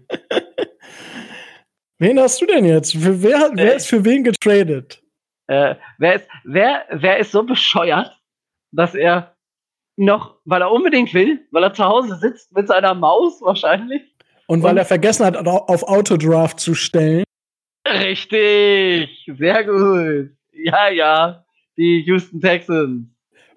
Wen 2.00 2.20
hast 2.20 2.42
du 2.42 2.46
denn 2.46 2.66
jetzt? 2.66 2.94
Für 2.94 3.22
wer, 3.22 3.52
wer 3.54 3.74
äh, 3.74 3.76
ist 3.78 3.88
für 3.88 4.04
wen 4.04 4.24
getradet? 4.24 5.02
Äh, 5.48 5.76
wer, 5.98 6.16
ist, 6.16 6.28
wer, 6.44 6.86
wer 6.90 7.18
ist 7.18 7.32
so 7.32 7.44
bescheuert, 7.44 8.18
dass 8.72 8.96
er 8.96 9.36
noch, 9.98 10.38
weil 10.46 10.62
er 10.62 10.72
unbedingt 10.72 11.14
will, 11.14 11.46
weil 11.52 11.64
er 11.64 11.74
zu 11.74 11.86
Hause 11.86 12.18
sitzt 12.18 12.54
mit 12.56 12.68
seiner 12.68 12.94
Maus 12.94 13.42
wahrscheinlich. 13.42 14.02
Und 14.48 14.64
weil 14.64 14.72
und 14.72 14.78
er 14.78 14.86
vergessen 14.86 15.26
hat, 15.26 15.38
auf 15.38 15.84
Autodraft 15.84 16.60
zu 16.60 16.76
stellen. 16.76 17.24
Richtig, 17.88 19.32
sehr 19.38 19.64
gut. 19.64 20.32
Ja, 20.56 20.90
ja, 20.90 21.46
die 21.78 22.04
Houston 22.06 22.40
Texans. 22.40 23.08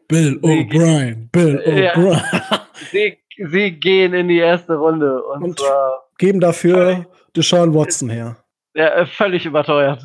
Bill 0.08 0.38
O'Brien, 0.42 1.30
Bill 1.30 1.58
O'Brien. 1.58 1.94
Ja, 1.94 2.66
sie, 2.90 3.18
sie, 3.36 3.72
gehen 3.72 4.14
in 4.14 4.28
die 4.28 4.38
erste 4.38 4.74
Runde 4.76 5.22
und, 5.22 5.42
und 5.42 5.58
zwar 5.58 6.08
geben 6.18 6.40
dafür 6.40 7.06
Deshaun 7.36 7.74
Watson 7.74 8.10
her. 8.10 8.36
Ja, 8.74 8.88
äh, 8.88 9.06
völlig 9.06 9.46
überteuert. 9.46 10.02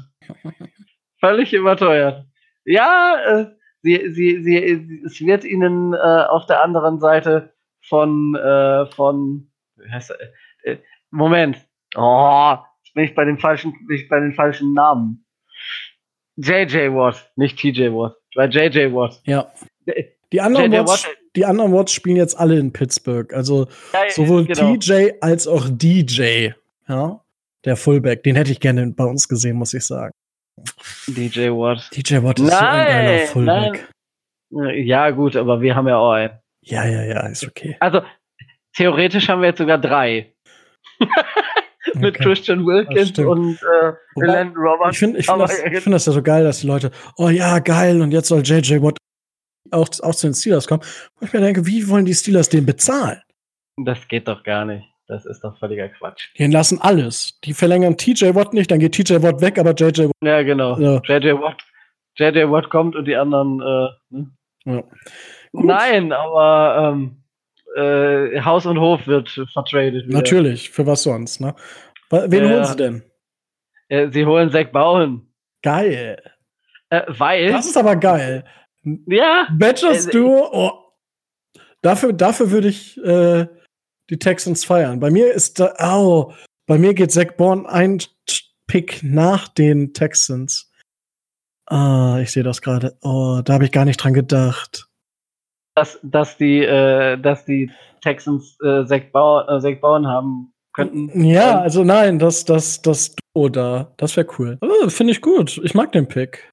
völlig 1.20 1.54
überteuert. 1.54 2.26
Ja, 2.66 3.16
äh, 3.26 3.46
sie, 3.82 4.12
sie, 4.14 4.44
sie, 4.44 5.02
es 5.06 5.20
wird 5.20 5.44
ihnen 5.44 5.94
äh, 5.94 5.98
auf 5.98 6.46
der 6.46 6.64
anderen 6.64 7.00
Seite 7.00 7.54
von, 7.82 8.36
äh, 8.36 8.86
von? 8.88 9.50
Äh, 10.64 10.78
Moment. 11.12 11.58
Oh, 11.96 12.58
jetzt 12.84 12.94
bin 12.94 13.04
ich 13.04 13.16
bei 13.16 13.26
den 13.26 13.38
falschen, 13.38 13.74
bin 13.88 13.98
ich 13.98 14.08
bei 14.08 14.20
den 14.20 14.34
falschen 14.34 14.74
Namen. 14.74 15.23
JJ 16.38 16.92
Watt, 16.94 17.32
nicht 17.36 17.58
TJ 17.58 17.90
Watt, 17.92 18.16
bei 18.36 18.48
JJ 18.48 18.94
Watt. 18.94 19.22
Ja. 19.26 19.52
Die 20.32 20.42
anderen, 20.42 20.72
Watts, 20.72 21.08
die 21.36 21.46
anderen 21.46 21.74
Watts 21.74 21.92
spielen 21.92 22.16
jetzt 22.16 22.38
alle 22.40 22.58
in 22.58 22.74
Pittsburgh. 22.74 23.32
Also 23.34 23.68
ja, 23.94 24.10
sowohl 24.10 24.46
genau. 24.46 24.76
TJ 24.76 25.12
als 25.22 25.48
auch 25.48 25.68
DJ. 25.70 26.50
Ja. 26.88 27.20
Der 27.66 27.78
Fullback, 27.78 28.24
den 28.24 28.36
hätte 28.36 28.52
ich 28.52 28.60
gerne 28.60 28.88
bei 28.88 29.06
uns 29.06 29.30
gesehen, 29.30 29.58
muss 29.58 29.74
ich 29.74 29.86
sagen. 29.86 30.12
DJ 31.08 31.50
Watt. 31.50 31.90
DJ 31.96 32.24
Watt 32.24 32.40
ist 32.40 32.46
nein, 32.46 32.52
so 32.52 32.66
ein 32.66 32.88
geiler 32.88 33.28
Fullback. 33.28 33.88
Nein. 34.50 34.86
Ja, 34.86 35.10
gut, 35.12 35.36
aber 35.36 35.62
wir 35.62 35.76
haben 35.76 35.88
ja 35.88 35.98
auch 35.98 36.12
einen. 36.12 36.40
Ja, 36.62 36.86
ja, 36.86 37.04
ja, 37.04 37.28
ist 37.28 37.46
okay. 37.46 37.76
Also, 37.80 38.02
theoretisch 38.76 39.28
haben 39.28 39.42
wir 39.42 39.50
jetzt 39.50 39.58
sogar 39.58 39.78
drei. 39.78 40.34
Mit 41.96 42.16
okay. 42.16 42.24
Christian 42.24 42.66
Wilkins 42.66 43.18
und 43.20 43.60
äh, 43.62 43.94
Landon 44.16 44.56
Roberts. 44.56 44.94
Ich 44.94 45.00
finde 45.00 45.20
ich 45.20 45.26
find 45.26 45.42
das, 45.42 45.60
find 45.60 45.94
das 45.94 46.06
ja 46.06 46.14
so 46.14 46.22
geil, 46.22 46.44
dass 46.44 46.62
die 46.62 46.68
Leute, 46.68 46.92
oh 47.18 47.30
ja, 47.30 47.60
geil, 47.60 48.02
und 48.02 48.12
jetzt 48.12 48.28
soll 48.28 48.42
JJ 48.44 48.82
Watt 48.82 48.98
auch, 49.72 49.88
auch 50.02 50.16
zu 50.16 50.28
den 50.28 50.34
Steelers 50.34 50.68
kommen. 50.68 50.82
Und 51.20 51.28
ich 51.28 51.34
mir 51.34 51.42
denke, 51.42 51.66
wie 51.66 51.88
wollen 51.90 52.06
die 52.06 52.14
Steelers 52.14 52.50
den 52.50 52.66
bezahlen? 52.66 53.22
Das 53.78 54.08
geht 54.08 54.28
doch 54.28 54.44
gar 54.44 54.66
nicht. 54.66 54.88
Das 55.08 55.26
ist 55.26 55.44
doch 55.44 55.58
völliger 55.60 55.90
Quatsch. 55.90 56.30
Die 56.38 56.48
lassen 56.48 56.80
alles. 56.80 57.40
Die 57.44 57.54
verlängern 57.54 57.98
TJ 57.98 58.36
Watt 58.36 58.54
nicht, 58.54 58.72
dann 58.72 58.80
geht 58.80 58.94
TJ 58.94 59.22
Watt 59.22 59.42
weg, 59.42 59.60
aber 59.60 59.74
JJ 59.74 60.08
Watt. 60.08 60.12
Ja, 60.24 60.42
genau. 60.44 60.80
Ja. 60.80 61.02
JJ 61.04 61.34
Watt. 61.34 61.62
JJ 62.16 62.50
Watt 62.50 62.70
kommt 62.70 62.96
und 62.96 63.06
die 63.06 63.16
anderen. 63.16 63.60
Äh, 63.60 63.90
ne? 64.10 64.34
ja. 64.66 64.84
Nein, 65.52 66.12
aber 66.12 66.94
ähm, 66.94 67.23
äh, 67.76 68.42
Haus 68.42 68.66
und 68.66 68.80
Hof 68.80 69.08
wird 69.08 69.30
vertradet. 69.52 70.08
Wieder. 70.08 70.18
Natürlich, 70.18 70.70
für 70.70 70.86
was 70.86 71.04
sonst, 71.04 71.42
ne? 71.42 71.56
Wen 72.10 72.50
holen 72.50 72.66
sie 72.66 72.76
denn? 72.76 73.04
Äh, 73.88 74.10
sie 74.12 74.26
holen 74.26 74.52
Zack 74.52 74.72
Bauen. 74.72 75.34
Geil. 75.62 76.22
Äh, 76.90 77.02
weil. 77.08 77.52
Das 77.52 77.66
ist 77.66 77.78
aber 77.78 77.96
geil. 77.96 78.46
Ja. 79.08 79.48
Badgers 79.52 80.08
äh, 80.08 80.12
Duo. 80.12 80.50
Oh. 80.52 80.72
Dafür, 81.82 82.14
dafür 82.14 82.52
würde 82.52 82.70
ich 82.70 82.98
äh, 83.04 83.48
die 84.10 84.20
Texans 84.20 84.64
feiern. 84.64 85.00
Bei 85.00 85.10
mir 85.10 85.34
ist 85.34 85.60
da, 85.60 85.74
oh, 85.80 86.34
bei 86.66 86.78
mir 86.78 86.94
geht 86.94 87.12
Zach 87.12 87.34
Bourne 87.38 87.68
ein 87.68 88.00
Pick 88.68 89.04
nach 89.04 89.48
den 89.48 89.94
Texans. 89.94 90.72
Ah, 91.66 92.20
ich 92.22 92.32
sehe 92.32 92.44
das 92.44 92.62
gerade. 92.62 92.98
Oh, 93.02 93.42
da 93.44 93.54
habe 93.54 93.66
ich 93.66 93.72
gar 93.72 93.86
nicht 93.86 93.98
dran 93.98 94.14
gedacht. 94.14 94.88
Dass, 95.76 96.00
dass, 96.04 96.38
die, 96.38 96.60
äh, 96.60 97.18
dass 97.18 97.46
die 97.46 97.72
Texans 98.02 98.58
äh, 98.64 98.86
Zach, 98.86 99.02
Bau, 99.12 99.48
äh, 99.48 99.60
Zach 99.60 99.80
Bourne 99.82 100.08
haben 100.08 100.54
könnten. 100.74 101.24
Ja, 101.24 101.62
also 101.62 101.84
nein, 101.84 102.20
das, 102.20 102.46
das, 102.46 102.82
das 102.82 103.16
Duo 103.34 103.50
da, 103.50 103.92
das 103.98 104.16
wäre 104.18 104.28
cool. 104.38 104.58
Oh, 104.62 104.90
Finde 104.90 105.14
ich 105.14 105.22
gut. 105.22 105.60
Ich 105.64 105.74
mag 105.74 105.92
den 105.92 106.08
Pick. 106.08 106.52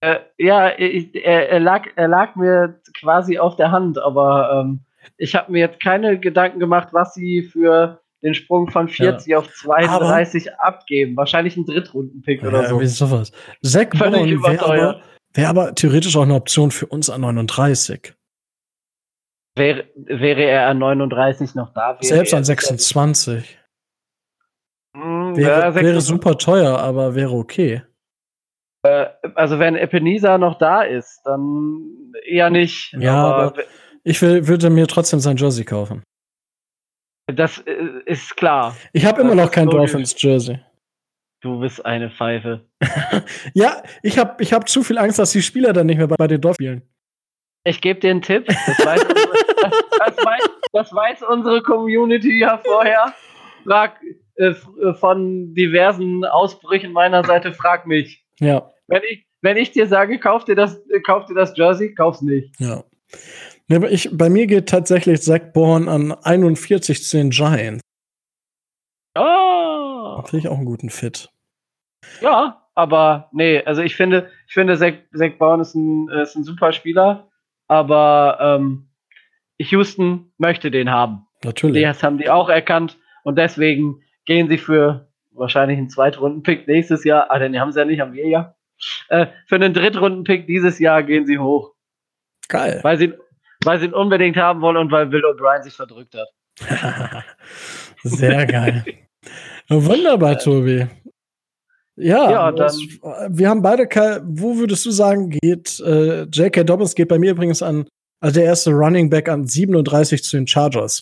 Äh, 0.00 0.18
ja, 0.38 0.78
ich, 0.78 1.14
er, 1.14 1.48
er, 1.48 1.60
lag, 1.60 1.86
er 1.96 2.08
lag 2.08 2.36
mir 2.36 2.80
quasi 2.98 3.38
auf 3.38 3.56
der 3.56 3.70
Hand, 3.70 3.98
aber 3.98 4.64
ähm, 4.64 4.80
ich 5.16 5.34
habe 5.34 5.50
mir 5.50 5.58
jetzt 5.58 5.82
keine 5.82 6.18
Gedanken 6.18 6.60
gemacht, 6.60 6.88
was 6.92 7.14
sie 7.14 7.42
für 7.42 8.00
den 8.22 8.34
Sprung 8.34 8.70
von 8.70 8.88
40 8.88 9.28
ja. 9.28 9.38
auf 9.38 9.48
32 9.52 10.52
aber, 10.52 10.64
abgeben. 10.64 11.16
Wahrscheinlich 11.16 11.56
ein 11.56 11.66
Drittrunden-Pick 11.66 12.42
ja, 12.42 12.48
oder 12.48 12.66
so. 12.66 12.84
Sowas. 12.84 13.32
Zach 13.62 13.90
Brown 13.90 14.42
wäre 14.42 14.64
aber, 14.64 15.00
wär 15.34 15.48
aber 15.48 15.74
theoretisch 15.74 16.16
auch 16.16 16.22
eine 16.22 16.34
Option 16.34 16.70
für 16.70 16.86
uns 16.86 17.10
an 17.10 17.20
39. 17.22 18.14
Wäre, 19.58 19.84
wäre 19.94 20.42
er 20.44 20.68
an 20.68 20.78
39 20.78 21.54
noch 21.54 21.72
da? 21.74 21.98
Selbst 22.00 22.32
an 22.32 22.44
26. 22.44 23.58
Mh, 24.94 25.36
wäre, 25.36 25.74
wäre 25.74 26.00
super 26.00 26.38
teuer, 26.38 26.78
aber 26.78 27.14
wäre 27.14 27.32
okay. 27.32 27.82
Äh, 28.82 29.06
also 29.34 29.58
wenn 29.58 29.76
Ebenezer 29.76 30.38
noch 30.38 30.58
da 30.58 30.82
ist, 30.82 31.20
dann 31.24 32.12
eher 32.24 32.50
nicht. 32.50 32.92
Ja, 32.98 33.24
aber, 33.24 33.42
aber 33.42 33.62
ich 34.04 34.22
will, 34.22 34.46
würde 34.46 34.70
mir 34.70 34.86
trotzdem 34.86 35.20
sein 35.20 35.36
Jersey 35.36 35.64
kaufen. 35.64 36.02
Das 37.26 37.58
äh, 37.58 37.74
ist 38.06 38.36
klar. 38.36 38.76
Ich 38.92 39.04
habe 39.04 39.20
immer 39.20 39.34
noch 39.34 39.50
kein 39.50 39.68
Dolphins 39.68 40.14
Jersey. 40.20 40.60
Du 41.40 41.60
bist 41.60 41.84
eine 41.84 42.10
Pfeife. 42.10 42.64
ja, 43.54 43.82
ich 44.02 44.18
habe 44.18 44.42
ich 44.42 44.52
hab 44.52 44.68
zu 44.68 44.82
viel 44.82 44.98
Angst, 44.98 45.18
dass 45.18 45.32
die 45.32 45.42
Spieler 45.42 45.72
dann 45.72 45.86
nicht 45.86 45.98
mehr 45.98 46.08
bei, 46.08 46.16
bei 46.16 46.26
den 46.26 46.40
Dolphins 46.40 46.56
spielen. 46.56 46.82
Ich 47.68 47.80
gebe 47.82 48.00
dir 48.00 48.10
einen 48.10 48.22
Tipp. 48.22 48.46
Das 48.46 48.86
weiß, 48.86 49.04
unsere, 49.04 49.32
das, 49.62 49.72
das, 50.16 50.24
weiß, 50.24 50.50
das 50.72 50.94
weiß, 50.94 51.22
unsere 51.28 51.62
Community 51.62 52.40
ja 52.40 52.58
vorher. 52.58 53.12
Frag, 53.64 54.00
äh, 54.36 54.54
von 54.94 55.54
diversen 55.54 56.24
Ausbrüchen 56.24 56.92
meiner 56.92 57.24
Seite, 57.24 57.52
frag 57.52 57.86
mich. 57.86 58.24
Ja. 58.38 58.70
Wenn 58.86 59.02
ich, 59.10 59.26
wenn 59.42 59.56
ich 59.56 59.72
dir 59.72 59.86
sage, 59.86 60.18
kauf 60.18 60.44
dir 60.44 60.54
das, 60.54 60.80
kauf 61.04 61.26
dir 61.26 61.34
das 61.34 61.56
Jersey, 61.56 61.94
kauf's 61.94 62.22
nicht. 62.22 62.58
Ja. 62.58 62.84
Nee, 63.66 63.86
ich, 63.88 64.08
bei 64.12 64.30
mir 64.30 64.46
geht 64.46 64.68
tatsächlich 64.68 65.20
Zach 65.20 65.52
Bourne 65.52 65.90
an 65.90 66.12
41 66.12 67.04
zu 67.04 67.16
den 67.18 67.30
Giants. 67.30 67.82
Oh. 69.14 70.22
Finde 70.22 70.38
ich 70.38 70.48
auch 70.48 70.56
einen 70.56 70.64
guten 70.64 70.88
Fit. 70.88 71.28
Ja, 72.22 72.66
aber 72.74 73.28
nee, 73.32 73.62
also 73.64 73.82
ich 73.82 73.96
finde, 73.96 74.30
ich 74.46 74.54
finde, 74.54 74.78
Zach, 74.78 74.94
Zach 75.14 75.32
Bourne 75.38 75.62
ist 75.62 75.74
ein, 75.74 76.08
ist 76.08 76.36
ein 76.36 76.44
super 76.44 76.72
Spieler, 76.72 77.28
aber 77.68 78.38
ähm, 78.40 78.88
Houston 79.58 80.32
möchte 80.38 80.70
den 80.70 80.90
haben. 80.90 81.26
Natürlich. 81.44 81.82
Das 81.82 82.02
haben 82.02 82.18
die 82.18 82.28
auch 82.28 82.48
erkannt 82.48 82.98
und 83.22 83.38
deswegen 83.38 84.02
gehen 84.24 84.48
sie 84.48 84.58
für 84.58 85.08
wahrscheinlich 85.30 85.78
einen 85.78 85.88
Zweitrunden-Pick 85.88 86.66
nächstes 86.66 87.04
Jahr. 87.04 87.30
Ah, 87.30 87.38
den 87.38 87.58
haben 87.60 87.72
sie 87.72 87.78
ja 87.78 87.84
nicht, 87.84 88.00
haben 88.00 88.12
wir 88.12 88.26
ja. 88.26 88.56
Äh, 89.08 89.26
für 89.46 89.56
einen 89.56 89.74
Drittrunden-Pick 89.74 90.46
dieses 90.46 90.78
Jahr 90.78 91.02
gehen 91.02 91.26
sie 91.26 91.38
hoch. 91.38 91.74
Geil. 92.48 92.80
Weil 92.82 92.98
sie, 92.98 93.14
weil 93.64 93.78
sie 93.78 93.86
ihn 93.86 93.94
unbedingt 93.94 94.36
haben 94.36 94.60
wollen 94.60 94.76
und 94.76 94.90
weil 94.90 95.06
Bill 95.06 95.24
O'Brien 95.24 95.62
sich 95.62 95.74
verdrückt 95.74 96.14
hat. 96.14 96.28
Sehr 98.02 98.46
geil. 98.46 98.84
Wunderbar, 99.68 100.38
Tobi. 100.38 100.86
Ja, 101.98 102.30
ja 102.30 102.52
das, 102.52 102.78
wir 103.28 103.48
haben 103.48 103.62
beide, 103.62 103.84
wo 104.24 104.56
würdest 104.56 104.86
du 104.86 104.90
sagen, 104.90 105.30
geht 105.30 105.80
äh, 105.80 106.22
J.K. 106.24 106.64
Dobbins 106.64 106.94
geht 106.94 107.08
bei 107.08 107.18
mir 107.18 107.32
übrigens 107.32 107.62
an, 107.62 107.86
also 108.20 108.40
der 108.40 108.44
erste 108.44 108.70
Running 108.70 109.10
Back 109.10 109.28
an 109.28 109.46
37 109.46 110.22
zu 110.22 110.36
den 110.36 110.46
Chargers. 110.46 111.00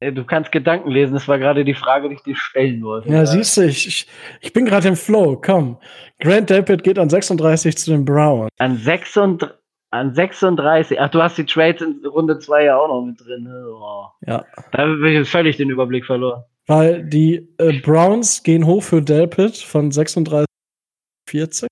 Du 0.00 0.24
kannst 0.24 0.50
Gedanken 0.50 0.90
lesen, 0.90 1.12
das 1.12 1.28
war 1.28 1.38
gerade 1.38 1.62
die 1.62 1.74
Frage, 1.74 2.08
die 2.08 2.14
ich 2.14 2.22
dir 2.22 2.34
stellen 2.34 2.82
wollte. 2.82 3.10
Ja, 3.10 3.16
ja. 3.16 3.26
siehst 3.26 3.58
du, 3.58 3.66
ich, 3.66 3.86
ich, 3.86 4.06
ich 4.40 4.52
bin 4.54 4.64
gerade 4.64 4.88
im 4.88 4.96
Flow, 4.96 5.38
komm. 5.44 5.76
Grant 6.20 6.48
Delpit 6.48 6.82
geht 6.82 6.98
an 6.98 7.10
36 7.10 7.76
zu 7.76 7.90
den 7.90 8.06
Browns. 8.06 8.48
An 8.58 8.78
36? 8.78 9.56
An 9.90 10.14
36. 10.14 10.98
Ach, 10.98 11.10
du 11.10 11.22
hast 11.22 11.36
die 11.36 11.44
Trades 11.44 11.82
in 11.82 12.00
Runde 12.06 12.38
2 12.38 12.64
ja 12.64 12.78
auch 12.78 12.88
noch 12.88 13.04
mit 13.04 13.20
drin. 13.20 13.42
Ne? 13.42 13.64
Oh. 13.68 14.06
Ja. 14.26 14.44
Da 14.72 14.78
habe 14.78 15.10
ich 15.10 15.28
völlig 15.28 15.58
den 15.58 15.68
Überblick 15.68 16.06
verloren. 16.06 16.44
Weil 16.70 17.02
die 17.02 17.48
äh, 17.58 17.80
Browns 17.80 18.44
gehen 18.44 18.64
hoch 18.64 18.84
für 18.84 19.02
Delpit 19.02 19.56
von 19.56 19.90
36 19.90 20.46
40. 21.28 21.68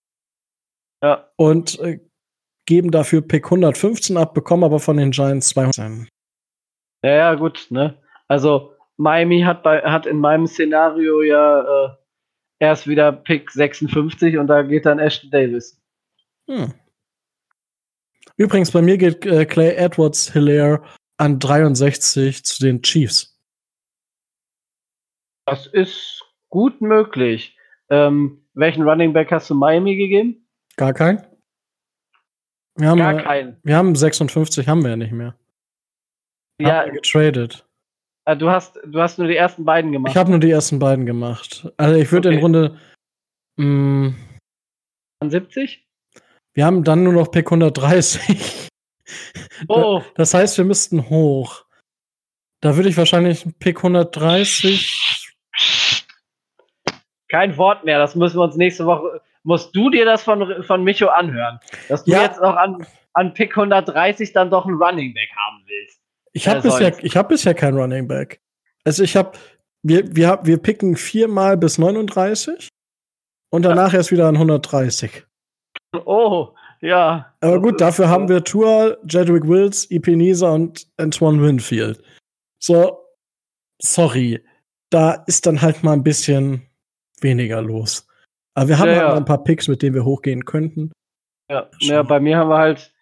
Ja. 1.04 1.30
Und 1.36 1.78
äh, 1.78 2.00
geben 2.66 2.90
dafür 2.90 3.20
Pick 3.22 3.44
115 3.44 4.16
ab, 4.16 4.34
bekommen 4.34 4.64
aber 4.64 4.80
von 4.80 4.96
den 4.96 5.12
Giants 5.12 5.50
200. 5.50 6.08
Ja, 7.04 7.10
ja, 7.10 7.34
gut, 7.36 7.68
ne? 7.70 7.96
Also, 8.26 8.72
Miami 8.96 9.42
hat, 9.42 9.62
bei, 9.62 9.80
hat 9.82 10.04
in 10.04 10.18
meinem 10.18 10.48
Szenario 10.48 11.22
ja 11.22 11.60
äh, 11.60 11.90
erst 12.58 12.88
wieder 12.88 13.12
Pick 13.12 13.52
56 13.52 14.36
und 14.36 14.48
da 14.48 14.62
geht 14.62 14.84
dann 14.84 14.98
Ashton 14.98 15.30
Davis. 15.30 15.80
Hm. 16.50 16.74
Übrigens, 18.36 18.72
bei 18.72 18.82
mir 18.82 18.98
geht 18.98 19.24
äh, 19.24 19.44
Clay 19.44 19.76
Edwards 19.76 20.32
Hilaire 20.32 20.82
an 21.18 21.38
63 21.38 22.44
zu 22.44 22.64
den 22.64 22.82
Chiefs. 22.82 23.38
Das 25.50 25.66
ist 25.66 26.24
gut 26.48 26.80
möglich. 26.80 27.56
Ähm, 27.90 28.44
welchen 28.54 28.82
Running 28.82 29.12
Back 29.12 29.30
hast 29.32 29.48
du 29.50 29.54
Miami 29.54 29.96
gegeben? 29.96 30.46
Gar 30.76 30.92
keinen. 30.92 31.24
Wir 32.76 32.88
haben, 32.88 32.98
Gar 32.98 33.22
keinen. 33.22 33.56
Wir 33.64 33.76
haben 33.76 33.94
56, 33.94 34.68
haben 34.68 34.82
wir 34.82 34.90
ja 34.90 34.96
nicht 34.96 35.12
mehr. 35.12 35.34
Ja. 36.60 36.80
Haben 36.80 36.86
wir 36.86 36.92
getradet. 36.94 37.66
Äh, 38.24 38.36
du 38.36 38.50
hast, 38.50 38.78
du 38.84 39.00
hast 39.00 39.18
nur 39.18 39.26
die 39.26 39.36
ersten 39.36 39.64
beiden 39.64 39.90
gemacht. 39.90 40.12
Ich 40.12 40.16
habe 40.16 40.30
nur 40.30 40.38
die 40.38 40.50
ersten 40.50 40.78
beiden 40.78 41.06
gemacht. 41.06 41.72
Also 41.76 41.96
ich 41.96 42.12
würde 42.12 42.28
okay. 42.28 42.36
in 42.36 42.42
Runde. 42.42 42.78
Mh, 43.56 44.14
An 45.20 45.30
70? 45.30 45.88
Wir 46.54 46.66
haben 46.66 46.84
dann 46.84 47.04
nur 47.04 47.12
noch 47.12 47.30
Pick 47.30 47.46
130. 47.46 48.68
Oh. 49.66 50.02
Das 50.14 50.34
heißt, 50.34 50.56
wir 50.58 50.64
müssten 50.64 51.08
hoch. 51.08 51.64
Da 52.60 52.76
würde 52.76 52.88
ich 52.88 52.96
wahrscheinlich 52.96 53.46
Pick 53.58 53.78
130. 53.78 55.07
Kein 57.28 57.56
Wort 57.56 57.84
mehr. 57.84 57.98
Das 57.98 58.14
müssen 58.14 58.38
wir 58.38 58.44
uns 58.44 58.56
nächste 58.56 58.86
Woche. 58.86 59.20
Musst 59.42 59.74
du 59.74 59.90
dir 59.90 60.05
das 60.05 60.22
von, 60.22 60.62
von 60.64 60.84
Micho 60.84 61.09
anhören? 61.09 61.60
Dass 61.88 62.05
du 62.05 62.12
ja. 62.12 62.22
jetzt 62.22 62.40
noch 62.40 62.56
an, 62.56 62.86
an 63.14 63.34
Pick 63.34 63.56
130 63.56 64.32
dann 64.32 64.50
doch 64.50 64.66
einen 64.66 64.76
Running 64.76 65.14
Back 65.14 65.30
haben 65.36 65.62
willst. 65.66 66.00
Ich 66.32 66.48
habe 66.48 66.60
bisher, 66.60 66.92
ich 67.02 67.16
hab 67.16 67.28
bisher 67.28 67.55
kein 67.55 67.76
Running 67.76 68.06
Back. 68.06 68.40
Also 68.84 69.02
ich 69.02 69.16
habe, 69.16 69.32
wir, 69.82 70.14
wir, 70.14 70.40
wir 70.42 70.59
picken 70.59 70.96
viermal 70.96 71.56
bis 71.56 71.78
39 71.78 72.68
und 73.50 73.62
danach 73.62 73.92
ja. 73.92 73.98
erst 73.98 74.12
wieder 74.12 74.28
an 74.28 74.36
130. 74.36 75.24
Oh, 76.05 76.55
ja. 76.80 77.32
Aber 77.40 77.60
gut, 77.60 77.80
dafür 77.80 78.09
haben 78.09 78.28
wir 78.28 78.44
Tour, 78.44 78.98
Jedwick 79.09 79.48
Wills, 79.48 79.90
Epenisa 79.90 80.50
und 80.50 80.86
Antoine 80.96 81.42
Winfield. 81.42 82.02
So, 82.62 82.98
sorry. 83.80 84.44
Da 84.90 85.24
ist 85.26 85.46
dann 85.46 85.60
halt 85.60 85.82
mal 85.82 85.92
ein 85.92 86.05
bisschen 86.05 86.67
weniger 87.22 87.62
los. 87.62 88.06
Aber 88.54 88.68
wir 88.68 88.78
haben 88.78 88.88
ja, 88.88 88.96
halt 88.96 89.08
ja. 89.10 89.16
ein 89.16 89.24
paar 89.24 89.44
Picks, 89.44 89.68
mit 89.68 89.82
denen 89.82 89.94
wir 89.94 90.04
hochgehen 90.04 90.44
könnten. 90.44 90.92
Ja, 91.50 91.68
ja 91.80 92.02
bei 92.02 92.20
mir 92.20 92.36
haben 92.36 92.50
wir 92.50 92.58
halt 92.58 92.92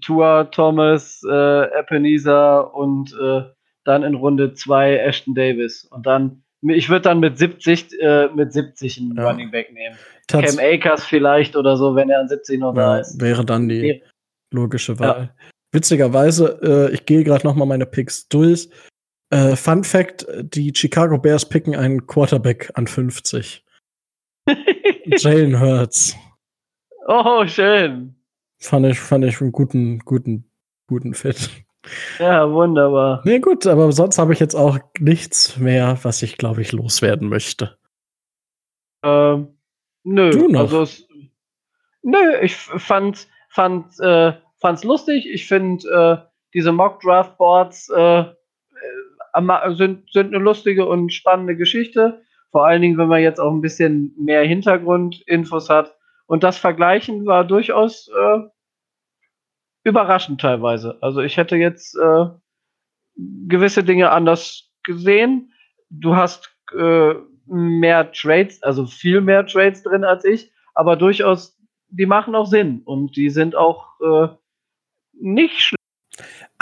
Tua, 0.00 0.44
Thomas, 0.44 1.22
äh, 1.28 1.80
Ebenezer 1.80 2.74
und 2.74 3.12
äh, 3.20 3.42
dann 3.84 4.02
in 4.02 4.14
Runde 4.14 4.54
2 4.54 4.96
Ashton 4.96 5.34
Davis. 5.34 5.84
Und 5.84 6.06
dann, 6.06 6.42
ich 6.62 6.88
würde 6.88 7.02
dann 7.02 7.20
mit 7.20 7.38
70, 7.38 8.00
äh, 8.00 8.28
mit 8.34 8.52
70 8.52 8.98
einen 8.98 9.16
ja. 9.16 9.28
Running 9.28 9.50
Back 9.50 9.72
nehmen. 9.72 9.96
Tats 10.26 10.56
Cam 10.56 10.64
Akers 10.64 11.04
vielleicht 11.04 11.56
oder 11.56 11.76
so, 11.76 11.94
wenn 11.94 12.08
er 12.08 12.20
an 12.20 12.28
70 12.28 12.60
noch 12.60 12.74
da 12.74 12.98
ist. 12.98 13.20
Wäre 13.20 13.44
dann 13.44 13.68
die 13.68 14.02
logische 14.50 14.98
Wahl. 14.98 15.34
Witzigerweise, 15.72 16.60
äh, 16.62 16.94
ich 16.94 17.04
gehe 17.04 17.24
gerade 17.24 17.46
noch 17.46 17.56
mal 17.56 17.66
meine 17.66 17.84
Picks 17.84 18.28
durch. 18.28 18.70
Äh, 19.30 19.56
Fun 19.56 19.84
Fact: 19.84 20.26
Die 20.42 20.72
Chicago 20.74 21.18
Bears 21.18 21.48
picken 21.48 21.74
einen 21.74 22.06
Quarterback 22.06 22.70
an 22.74 22.86
50. 22.86 23.64
Jalen 25.06 25.60
Hurts. 25.60 26.16
Oh, 27.06 27.46
schön. 27.46 28.16
Fand 28.58 28.86
ich, 28.86 28.98
fand 28.98 29.24
ich 29.24 29.40
einen 29.40 29.52
guten, 29.52 29.98
guten, 30.00 30.50
guten 30.86 31.14
Fit. 31.14 31.50
Ja, 32.18 32.50
wunderbar. 32.50 33.20
Nee, 33.24 33.40
gut, 33.40 33.66
aber 33.66 33.92
sonst 33.92 34.18
habe 34.18 34.32
ich 34.32 34.40
jetzt 34.40 34.54
auch 34.54 34.78
nichts 34.98 35.58
mehr, 35.58 35.98
was 36.02 36.22
ich, 36.22 36.38
glaube 36.38 36.62
ich, 36.62 36.72
loswerden 36.72 37.28
möchte. 37.28 37.76
Ähm, 39.02 39.58
nö. 40.02 40.30
Du 40.30 40.48
noch? 40.48 40.60
Also 40.60 40.82
es, 40.82 41.06
nö, 42.02 42.38
ich 42.40 42.56
fand, 42.56 43.28
fand, 43.50 44.00
äh, 44.00 44.32
fand's 44.60 44.84
lustig. 44.84 45.26
Ich 45.30 45.46
finde, 45.46 45.86
äh, 45.88 46.30
diese 46.54 46.72
Mock-Draft-Boards 46.72 47.90
äh, 47.90 48.20
äh 48.20 48.34
sind, 49.76 50.10
sind 50.10 50.34
eine 50.34 50.42
lustige 50.42 50.86
und 50.86 51.12
spannende 51.12 51.56
Geschichte. 51.56 52.22
Vor 52.50 52.66
allen 52.66 52.82
Dingen, 52.82 52.98
wenn 52.98 53.08
man 53.08 53.22
jetzt 53.22 53.40
auch 53.40 53.52
ein 53.52 53.60
bisschen 53.60 54.14
mehr 54.18 54.44
Hintergrundinfos 54.44 55.68
hat. 55.68 55.96
Und 56.26 56.44
das 56.44 56.56
Vergleichen 56.56 57.26
war 57.26 57.44
durchaus 57.44 58.08
äh, 58.08 58.38
überraschend 59.84 60.40
teilweise. 60.40 60.98
Also 61.02 61.20
ich 61.20 61.36
hätte 61.36 61.56
jetzt 61.56 61.96
äh, 61.96 62.26
gewisse 63.46 63.84
Dinge 63.84 64.10
anders 64.10 64.72
gesehen. 64.82 65.52
Du 65.90 66.16
hast 66.16 66.50
äh, 66.76 67.14
mehr 67.46 68.10
Trades, 68.12 68.62
also 68.62 68.86
viel 68.86 69.20
mehr 69.20 69.46
Trades 69.46 69.82
drin 69.82 70.04
als 70.04 70.24
ich, 70.24 70.50
aber 70.74 70.96
durchaus, 70.96 71.58
die 71.88 72.06
machen 72.06 72.34
auch 72.34 72.46
Sinn 72.46 72.82
und 72.84 73.16
die 73.16 73.30
sind 73.30 73.54
auch 73.54 73.86
äh, 74.00 74.28
nicht. 75.12 75.74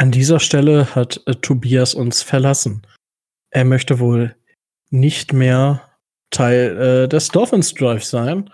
An 0.02 0.10
dieser 0.10 0.40
Stelle 0.40 0.96
hat 0.96 1.22
äh, 1.26 1.36
Tobias 1.36 1.94
uns 1.94 2.22
verlassen. 2.22 2.84
Er 3.50 3.64
möchte 3.64 4.00
wohl 4.00 4.34
nicht 4.90 5.32
mehr 5.32 5.88
Teil 6.30 7.04
äh, 7.04 7.08
des 7.08 7.28
Dolphins 7.28 7.72
Drive 7.72 8.02
sein. 8.02 8.50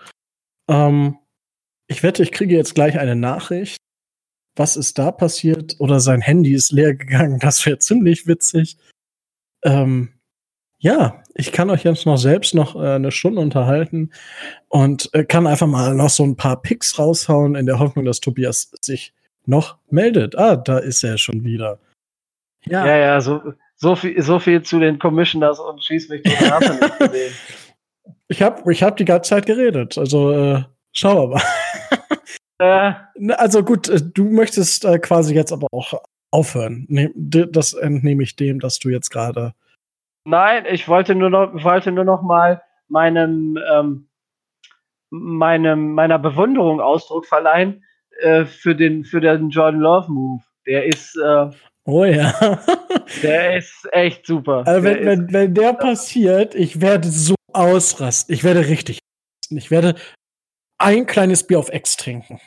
Ähm, 0.69 1.17
ich 1.87 2.03
wette, 2.03 2.21
ich 2.21 2.31
kriege 2.31 2.55
jetzt 2.55 2.75
gleich 2.75 2.99
eine 2.99 3.15
Nachricht 3.15 3.79
was 4.59 4.75
ist 4.75 4.99
da 4.99 5.11
passiert? 5.11 5.77
Oder 5.79 5.99
sein 5.99 6.21
Handy 6.21 6.53
ist 6.53 6.71
leer 6.71 6.93
gegangen. 6.93 7.39
Das 7.39 7.65
wäre 7.65 7.79
ziemlich 7.79 8.27
witzig. 8.27 8.77
Ähm, 9.63 10.09
ja, 10.77 11.23
ich 11.33 11.51
kann 11.51 11.69
euch 11.69 11.83
jetzt 11.83 12.05
noch 12.05 12.17
selbst 12.17 12.53
noch 12.53 12.75
äh, 12.75 12.95
eine 12.95 13.11
Stunde 13.11 13.41
unterhalten 13.41 14.11
und 14.67 15.09
äh, 15.13 15.25
kann 15.25 15.47
einfach 15.47 15.67
mal 15.67 15.95
noch 15.95 16.09
so 16.09 16.23
ein 16.23 16.35
paar 16.35 16.61
Picks 16.61 16.99
raushauen 16.99 17.55
in 17.55 17.65
der 17.65 17.79
Hoffnung, 17.79 18.05
dass 18.05 18.19
Tobias 18.19 18.71
sich 18.81 19.13
noch 19.49 19.77
meldet. 19.89 20.37
Ah, 20.37 20.55
da 20.55 20.77
ist 20.77 21.03
er 21.03 21.17
schon 21.17 21.43
wieder. 21.43 21.79
Ja, 22.65 22.85
ja, 22.85 22.97
ja 22.97 23.21
so, 23.21 23.53
so, 23.75 23.95
viel, 23.95 24.21
so 24.21 24.39
viel 24.39 24.61
zu 24.61 24.79
den 24.79 24.99
Commissioners 24.99 25.59
und 25.59 25.83
schieß 25.83 26.09
mich 26.09 26.21
durch 26.23 26.99
gesehen. 26.99 27.33
Ich 28.27 28.41
habe 28.43 28.71
ich 28.71 28.83
hab 28.83 28.97
die 28.97 29.05
ganze 29.05 29.29
Zeit 29.29 29.45
geredet. 29.45 29.97
Also 29.97 30.31
äh, 30.31 30.63
schauen 30.93 31.17
wir 31.17 31.27
mal. 31.35 31.41
Äh, 32.61 32.91
also 33.37 33.63
gut, 33.63 33.87
äh, 33.87 34.01
du 34.01 34.25
möchtest 34.25 34.83
äh, 34.83 34.99
quasi 34.99 35.33
jetzt 35.33 35.53
aber 35.53 35.67
auch 35.71 35.93
aufhören. 36.29 36.85
Ne, 36.89 37.09
das 37.15 37.71
entnehme 37.71 38.21
ich 38.21 38.35
dem, 38.35 38.59
dass 38.59 38.79
du 38.79 38.89
jetzt 38.89 39.11
gerade. 39.11 39.53
Nein, 40.25 40.65
ich 40.69 40.89
wollte 40.89 41.15
nur 41.15 41.29
noch, 41.29 41.63
wollte 41.63 41.93
nur 41.93 42.03
noch 42.03 42.21
mal 42.21 42.61
meinem, 42.89 43.57
ähm, 43.71 44.09
meinem, 45.09 45.93
meiner 45.93 46.19
Bewunderung 46.19 46.81
Ausdruck 46.81 47.25
verleihen 47.25 47.85
äh, 48.21 48.45
für 48.45 48.75
den, 48.75 49.05
für 49.05 49.21
den 49.21 49.49
Jordan 49.49 49.81
Love 49.81 50.11
Move. 50.11 50.43
Der 50.65 50.85
ist, 50.85 51.15
äh, 51.17 51.49
Oh 51.85 52.05
ja. 52.05 52.59
der 53.23 53.57
ist 53.57 53.87
echt 53.91 54.27
super. 54.27 54.63
Also 54.67 54.83
wenn, 54.83 55.05
wenn, 55.05 55.33
wenn 55.33 55.53
der 55.55 55.73
passiert, 55.73 56.53
ich 56.53 56.81
werde 56.81 57.07
so 57.07 57.33
ausrasten. 57.51 58.33
Ich 58.35 58.43
werde 58.43 58.67
richtig. 58.67 58.99
Ich 59.49 59.71
werde 59.71 59.95
ein 60.77 61.07
kleines 61.07 61.45
Bier 61.45 61.57
auf 61.57 61.69
Ex 61.69 61.97
trinken. 61.97 62.39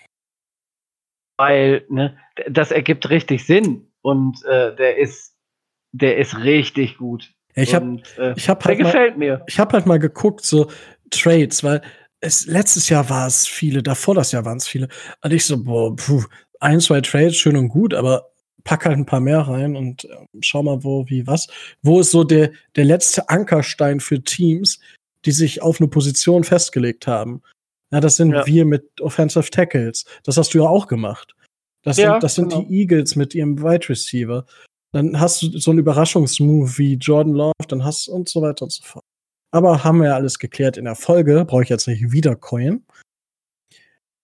Weil, 1.39 1.85
ne, 1.89 2.17
das 2.49 2.71
ergibt 2.71 3.11
richtig 3.11 3.45
Sinn 3.45 3.91
und 4.03 4.45
äh, 4.45 4.77
der 4.77 4.99
ist, 4.99 5.35
der 5.93 6.19
ist 6.19 6.39
richtig 6.39 6.99
gut. 6.99 7.33
Ich 7.55 7.75
habe, 7.75 8.01
äh, 8.19 8.35
ich 8.37 8.49
habe 8.49 8.65
halt 8.65 8.79
der 8.79 8.85
gefällt 8.85 9.19
mal, 9.19 9.19
mir. 9.19 9.43
Ich 9.47 9.59
habe 9.59 9.73
halt 9.73 9.87
mal 9.87 9.99
geguckt 9.99 10.45
so 10.45 10.71
Trades, 11.11 11.65
weil 11.65 11.83
es 12.23 12.47
letztes 12.47 12.89
Jahr 12.89 13.11
war 13.11 13.27
es 13.27 13.47
viele, 13.47 13.83
davor 13.83 14.15
das 14.15 14.33
Jahr 14.33 14.45
waren 14.45 14.57
es 14.57 14.67
viele. 14.67 14.89
Und 15.23 15.33
ich 15.33 15.45
so, 15.45 15.63
boah, 15.63 15.95
puh, 15.95 16.25
ein, 16.61 16.81
zwei 16.81 17.01
Trades 17.01 17.37
schön 17.37 17.57
und 17.57 17.69
gut, 17.69 17.93
aber 17.93 18.31
pack 18.65 18.85
halt 18.87 18.97
ein 18.97 19.07
paar 19.07 19.21
mehr 19.21 19.41
rein 19.41 19.77
und 19.77 20.05
äh, 20.05 20.17
schau 20.41 20.63
mal, 20.63 20.85
wo, 20.85 21.05
wie, 21.09 21.27
was. 21.27 21.49
Wo 21.83 22.01
ist 22.01 22.13
so 22.13 22.23
der, 22.23 22.53
der 22.77 22.85
letzte 22.85 23.29
Ankerstein 23.29 23.99
für 23.99 24.23
Teams, 24.23 24.79
die 25.25 25.33
sich 25.33 25.63
auf 25.63 25.81
eine 25.81 25.89
Position 25.89 26.45
festgelegt 26.45 27.09
haben? 27.09 27.43
Ja, 27.91 28.01
das 28.01 28.17
sind 28.17 28.33
ja. 28.33 28.47
wir 28.47 28.65
mit 28.65 29.01
Offensive 29.01 29.51
Tackles. 29.51 30.05
Das 30.23 30.37
hast 30.37 30.55
du 30.55 30.59
ja 30.59 30.69
auch 30.69 30.87
gemacht. 30.87 31.35
Das 31.83 31.97
ja, 31.97 32.13
sind, 32.13 32.23
das 32.23 32.35
sind 32.37 32.51
genau. 32.51 32.63
die 32.63 32.81
Eagles 32.81 33.17
mit 33.17 33.35
ihrem 33.35 33.61
Wide 33.61 33.89
Receiver. 33.89 34.47
Dann 34.93 35.19
hast 35.19 35.43
du 35.43 35.59
so 35.59 35.73
einen 35.73 35.81
Überraschungsmove 35.81 36.79
wie 36.79 36.95
Jordan 36.95 37.33
Love, 37.33 37.67
dann 37.67 37.85
hast 37.85 38.07
du 38.07 38.13
und 38.13 38.29
so 38.29 38.43
weiter 38.43 38.63
und 38.63 38.73
so 38.73 38.85
fort. 38.85 39.05
Aber 39.53 39.85
haben 39.85 39.99
wir 39.99 40.09
ja 40.09 40.15
alles 40.15 40.39
geklärt 40.39 40.77
in 40.77 40.87
der 40.87 40.97
Folge, 40.97 41.45
brauche 41.45 41.63
ich 41.63 41.69
jetzt 41.69 41.87
nicht 41.87 42.11
wieder 42.11 42.35
coin. 42.35 42.85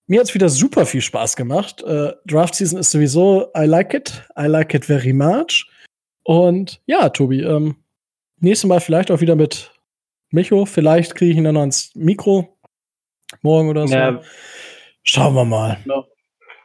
Mir 0.07 0.21
hat's 0.21 0.35
wieder 0.35 0.49
super 0.49 0.87
viel 0.87 1.03
Spaß 1.03 1.37
gemacht. 1.37 1.83
Äh, 1.83 2.15
Draft 2.25 2.55
Season 2.55 2.79
ist 2.79 2.91
sowieso, 2.91 3.53
I 3.55 3.67
like 3.67 3.93
it. 3.93 4.27
I 4.39 4.47
like 4.47 4.73
it 4.73 4.87
very 4.87 5.13
much. 5.13 5.71
Und 6.25 6.81
ja, 6.87 7.11
Tobi, 7.11 7.43
ähm, 7.43 7.77
nächstes 8.41 8.67
Mal 8.67 8.81
vielleicht 8.81 9.11
auch 9.11 9.21
wieder 9.21 9.37
mit 9.37 9.71
Micho. 10.31 10.65
Vielleicht 10.65 11.15
kriege 11.15 11.33
ich 11.33 11.37
ihn 11.37 11.45
dann 11.45 11.55
noch 11.55 11.61
ans 11.61 11.95
Mikro 11.95 12.57
morgen 13.43 13.69
oder 13.69 13.87
so. 13.87 13.95
Ja. 13.95 14.21
Schauen 15.03 15.35
wir 15.35 15.45
mal. 15.45 15.79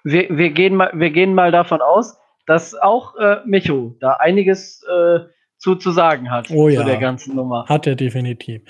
Wir, 0.05 0.29
wir, 0.29 0.49
gehen 0.51 0.75
mal, 0.75 0.91
wir 0.93 1.11
gehen 1.11 1.33
mal 1.33 1.51
davon 1.51 1.81
aus, 1.81 2.17
dass 2.45 2.73
auch 2.75 3.15
äh, 3.17 3.37
Micho 3.45 3.95
da 3.99 4.13
einiges 4.13 4.83
äh, 4.83 5.19
zu, 5.63 5.75
zu 5.75 5.91
sagen 5.91 6.29
hat 6.29 6.51
oh, 6.51 6.67
ja. 6.67 6.81
zu 6.81 6.85
der 6.85 6.97
ganzen 6.97 7.35
Nummer. 7.35 7.65
Hat 7.67 7.87
er 7.87 7.95
definitiv. 7.95 8.61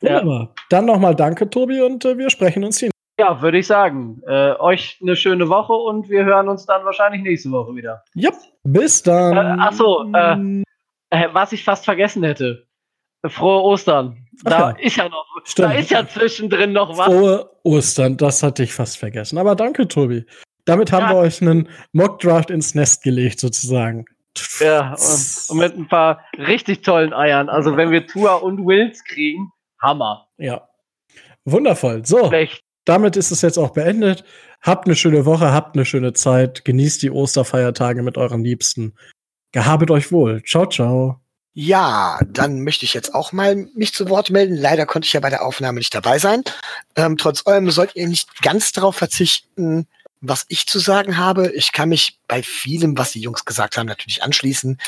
Wunderbar. 0.00 0.40
Ja. 0.40 0.54
Dann 0.68 0.84
nochmal 0.84 1.16
danke, 1.16 1.48
Tobi, 1.48 1.80
und 1.80 2.04
äh, 2.04 2.18
wir 2.18 2.28
sprechen 2.28 2.62
uns 2.62 2.78
hier. 2.78 2.90
Ja, 3.18 3.40
würde 3.40 3.58
ich 3.58 3.66
sagen. 3.66 4.20
Äh, 4.26 4.52
euch 4.58 4.98
eine 5.00 5.16
schöne 5.16 5.48
Woche 5.48 5.72
und 5.72 6.10
wir 6.10 6.24
hören 6.24 6.48
uns 6.48 6.66
dann 6.66 6.84
wahrscheinlich 6.84 7.22
nächste 7.22 7.50
Woche 7.50 7.74
wieder. 7.74 8.02
Ja, 8.14 8.30
bis 8.64 9.02
dann. 9.02 9.36
Äh, 9.36 9.62
achso, 9.62 10.04
äh, 10.12 10.62
äh, 11.10 11.28
was 11.32 11.52
ich 11.52 11.64
fast 11.64 11.86
vergessen 11.86 12.22
hätte. 12.22 12.66
Frohe 13.26 13.62
Ostern. 13.62 14.26
Da 14.44 14.70
ja. 14.70 14.76
ist 14.78 14.96
ja 14.96 15.08
noch, 15.08 15.24
Stimmt. 15.44 15.68
da 15.68 15.72
ist 15.72 15.90
ja 15.90 16.06
zwischendrin 16.06 16.72
noch 16.72 16.98
was. 16.98 17.06
Frohe 17.06 17.50
Ostern, 17.62 18.16
das 18.18 18.42
hatte 18.42 18.62
ich 18.62 18.74
fast 18.74 18.98
vergessen. 18.98 19.38
Aber 19.38 19.54
danke, 19.54 19.88
Tobi. 19.88 20.26
Damit 20.66 20.92
haben 20.92 21.06
ja. 21.06 21.10
wir 21.12 21.16
euch 21.16 21.40
einen 21.40 21.68
Mockdraft 21.92 22.50
ins 22.50 22.74
Nest 22.74 23.02
gelegt, 23.02 23.40
sozusagen. 23.40 24.04
Ja, 24.60 24.94
und, 24.94 25.50
und, 25.50 25.58
mit 25.58 25.76
ein 25.76 25.88
paar 25.88 26.24
richtig 26.38 26.82
tollen 26.82 27.12
Eiern. 27.12 27.48
Also, 27.48 27.76
wenn 27.76 27.90
wir 27.90 28.06
Tua 28.06 28.34
und 28.34 28.64
Wills 28.66 29.04
kriegen, 29.04 29.52
Hammer. 29.80 30.28
Ja. 30.38 30.68
Wundervoll. 31.44 32.06
So. 32.06 32.28
Schlecht. 32.28 32.62
Damit 32.84 33.16
ist 33.16 33.30
es 33.30 33.42
jetzt 33.42 33.58
auch 33.58 33.70
beendet. 33.70 34.24
Habt 34.60 34.86
eine 34.86 34.96
schöne 34.96 35.24
Woche, 35.24 35.52
habt 35.52 35.76
eine 35.76 35.84
schöne 35.84 36.12
Zeit. 36.12 36.64
Genießt 36.64 37.02
die 37.02 37.10
Osterfeiertage 37.10 38.02
mit 38.02 38.16
euren 38.16 38.42
Liebsten. 38.42 38.94
Gehabet 39.52 39.90
euch 39.90 40.10
wohl. 40.10 40.42
Ciao, 40.44 40.66
ciao. 40.66 41.20
Ja, 41.54 42.18
dann 42.26 42.62
möchte 42.62 42.86
ich 42.86 42.94
jetzt 42.94 43.14
auch 43.14 43.32
mal 43.32 43.68
mich 43.74 43.92
zu 43.92 44.08
Wort 44.08 44.30
melden. 44.30 44.56
Leider 44.56 44.86
konnte 44.86 45.06
ich 45.06 45.12
ja 45.12 45.20
bei 45.20 45.28
der 45.28 45.44
Aufnahme 45.44 45.78
nicht 45.78 45.94
dabei 45.94 46.18
sein. 46.18 46.42
Ähm, 46.96 47.18
trotz 47.18 47.46
allem 47.46 47.70
sollt 47.70 47.94
ihr 47.94 48.08
nicht 48.08 48.40
ganz 48.42 48.72
darauf 48.72 48.96
verzichten, 48.96 49.86
was 50.22 50.46
ich 50.48 50.66
zu 50.66 50.78
sagen 50.78 51.18
habe. 51.18 51.50
Ich 51.52 51.72
kann 51.72 51.88
mich 51.88 52.18
bei 52.28 52.42
vielem, 52.42 52.96
was 52.96 53.12
die 53.12 53.20
Jungs 53.20 53.44
gesagt 53.44 53.76
haben, 53.76 53.86
natürlich 53.86 54.22
anschließen. 54.22 54.78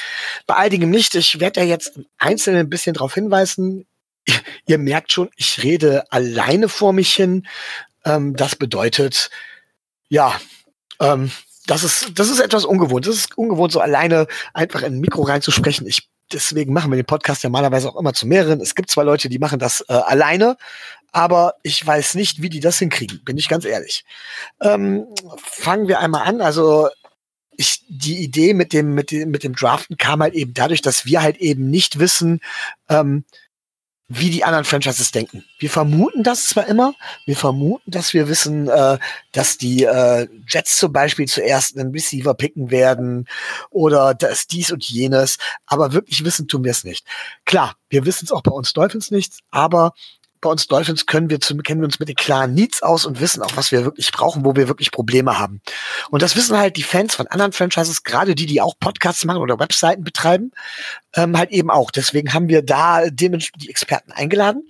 Bei 0.47 0.56
einigem 0.56 0.90
nicht. 0.90 1.15
Ich 1.16 1.40
werde 1.40 1.61
ja 1.61 1.66
jetzt 1.66 1.98
einzeln 2.19 2.56
ein 2.56 2.70
bisschen 2.70 2.94
darauf 2.94 3.15
hinweisen. 3.15 3.86
Ihr 4.66 4.78
merkt 4.78 5.12
schon, 5.12 5.28
ich 5.36 5.62
rede 5.62 6.11
alleine 6.11 6.69
vor 6.69 6.93
mich 6.93 7.12
hin. 7.12 7.47
Ähm, 8.05 8.36
das 8.36 8.55
bedeutet, 8.55 9.31
ja, 10.09 10.40
ähm, 11.01 11.32
das 11.66 11.82
ist, 11.82 12.12
das 12.15 12.31
ist 12.31 12.40
etwas 12.40 12.65
ungewohnt. 12.65 13.06
Das 13.06 13.16
ist 13.16 13.36
ungewohnt, 13.36 13.73
so 13.73 13.81
alleine 13.81 14.28
einfach 14.52 14.82
in 14.82 14.94
ein 14.94 15.01
Mikro 15.01 15.23
reinzusprechen. 15.23 15.86
Ich, 15.89 16.09
deswegen 16.32 16.73
machen 16.73 16.93
wir 16.93 16.97
den 16.97 17.06
Podcast 17.06 17.43
ja 17.43 17.48
normalerweise 17.48 17.89
auch 17.89 17.97
immer 17.97 18.12
zu 18.12 18.28
mehreren. 18.28 18.61
Es 18.61 18.77
gibt 18.77 18.90
zwei 18.90 19.02
Leute, 19.02 19.28
die 19.28 19.40
machen 19.40 19.59
das 19.59 19.85
äh, 19.89 19.94
alleine, 19.94 20.56
aber 21.15 21.55
ich 21.62 21.86
weiß 21.86 22.16
nicht, 22.16 22.43
wie 22.43 22.49
die 22.49 22.59
das 22.59 22.81
hinkriegen, 22.81 23.23
bin 23.24 23.39
ich 23.39 23.49
ganz 23.49 23.65
ehrlich. 23.65 24.05
Ähm, 24.61 25.07
fangen 25.36 25.86
wir 25.86 26.01
einmal 26.01 26.27
an. 26.27 26.41
Also 26.41 26.89
ich, 27.57 27.85
die 27.89 28.19
Idee 28.19 28.53
mit 28.53 28.73
dem, 28.73 28.95
mit 28.95 29.12
dem, 29.12 29.31
mit 29.31 29.45
dem 29.45 29.55
Draften 29.55 29.97
kam 29.97 30.23
halt 30.23 30.35
eben 30.35 30.55
dadurch, 30.55 30.82
dass 30.82 31.07
wir 31.07 31.23
halt 31.23 31.36
eben 31.36 31.70
nicht 31.70 32.01
wissen, 32.01 32.41
ähm, 32.89 33.24
wie 34.09 34.31
die 34.31 34.43
anderen 34.43 34.65
Franchises 34.65 35.12
denken. 35.12 35.45
Wir 35.61 35.70
vermuten 35.70 36.24
das 36.24 36.49
zwar 36.49 36.66
immer, 36.66 36.95
wir 37.27 37.36
vermuten, 37.36 37.93
dass 37.93 38.12
wir 38.12 38.28
wissen, 38.28 38.69
äh, 38.69 38.99
dass 39.31 39.57
die 39.57 39.85
äh, 39.85 40.27
Jets 40.49 40.78
zum 40.78 40.93
Beispiel 40.93 41.28
zuerst 41.28 41.78
einen 41.78 41.93
Receiver 41.93 42.35
picken 42.35 42.73
werden 42.73 43.28
oder 43.70 44.15
dass 44.15 44.49
dies 44.49 44.73
und 44.73 44.82
jenes, 44.82 45.39
aber 45.65 45.93
wirklich 45.93 46.24
wissen 46.24 46.49
tun 46.49 46.65
wir 46.65 46.73
es 46.73 46.82
nicht. 46.82 47.07
Klar, 47.45 47.77
wir 47.89 48.05
wissen 48.05 48.24
es 48.24 48.32
auch 48.32 48.43
bei 48.43 48.51
uns 48.51 48.73
Dolphins 48.73 49.12
nicht, 49.12 49.39
aber 49.53 49.95
bei 50.45 50.51
uns 50.51 50.66
Dolphins 50.66 51.07
können 51.07 51.31
wir 51.31 51.41
zum, 51.41 51.62
kennen 51.62 51.81
wir 51.81 51.87
uns 51.87 51.99
mit 51.99 52.09
den 52.09 52.16
klaren 52.16 52.53
Needs 52.53 52.83
aus 52.83 53.07
und 53.07 53.21
wissen 53.21 53.43
auch, 53.43 53.57
was 53.57 53.73
wir 53.73 53.85
wirklich 53.85 54.12
brauchen, 54.12 54.45
wo 54.45 54.55
wir 54.55 54.69
wirklich 54.69 54.93
Probleme 54.93 55.39
haben. 55.39 55.62
Und 56.11 56.23
das 56.23 56.37
wissen 56.37 56.57
halt 56.57 56.77
die 56.77 56.83
Fans 56.83 57.15
von 57.15 57.27
anderen 57.27 57.53
Franchises, 57.53 58.05
gerade 58.05 58.35
die, 58.35 58.47
die 58.47 58.61
auch 58.61 58.79
Podcasts 58.79 59.25
machen 59.25 59.41
oder 59.41 59.59
Webseiten 59.59 60.05
betreiben, 60.05 60.53
ähm, 61.15 61.37
halt 61.37 61.51
eben 61.51 61.71
auch. 61.71 61.91
Deswegen 61.91 62.35
haben 62.35 62.49
wir 62.49 62.62
da 62.62 63.09
dementsprechend 63.09 63.65
die 63.65 63.71
Experten 63.71 64.12
eingeladen. 64.12 64.69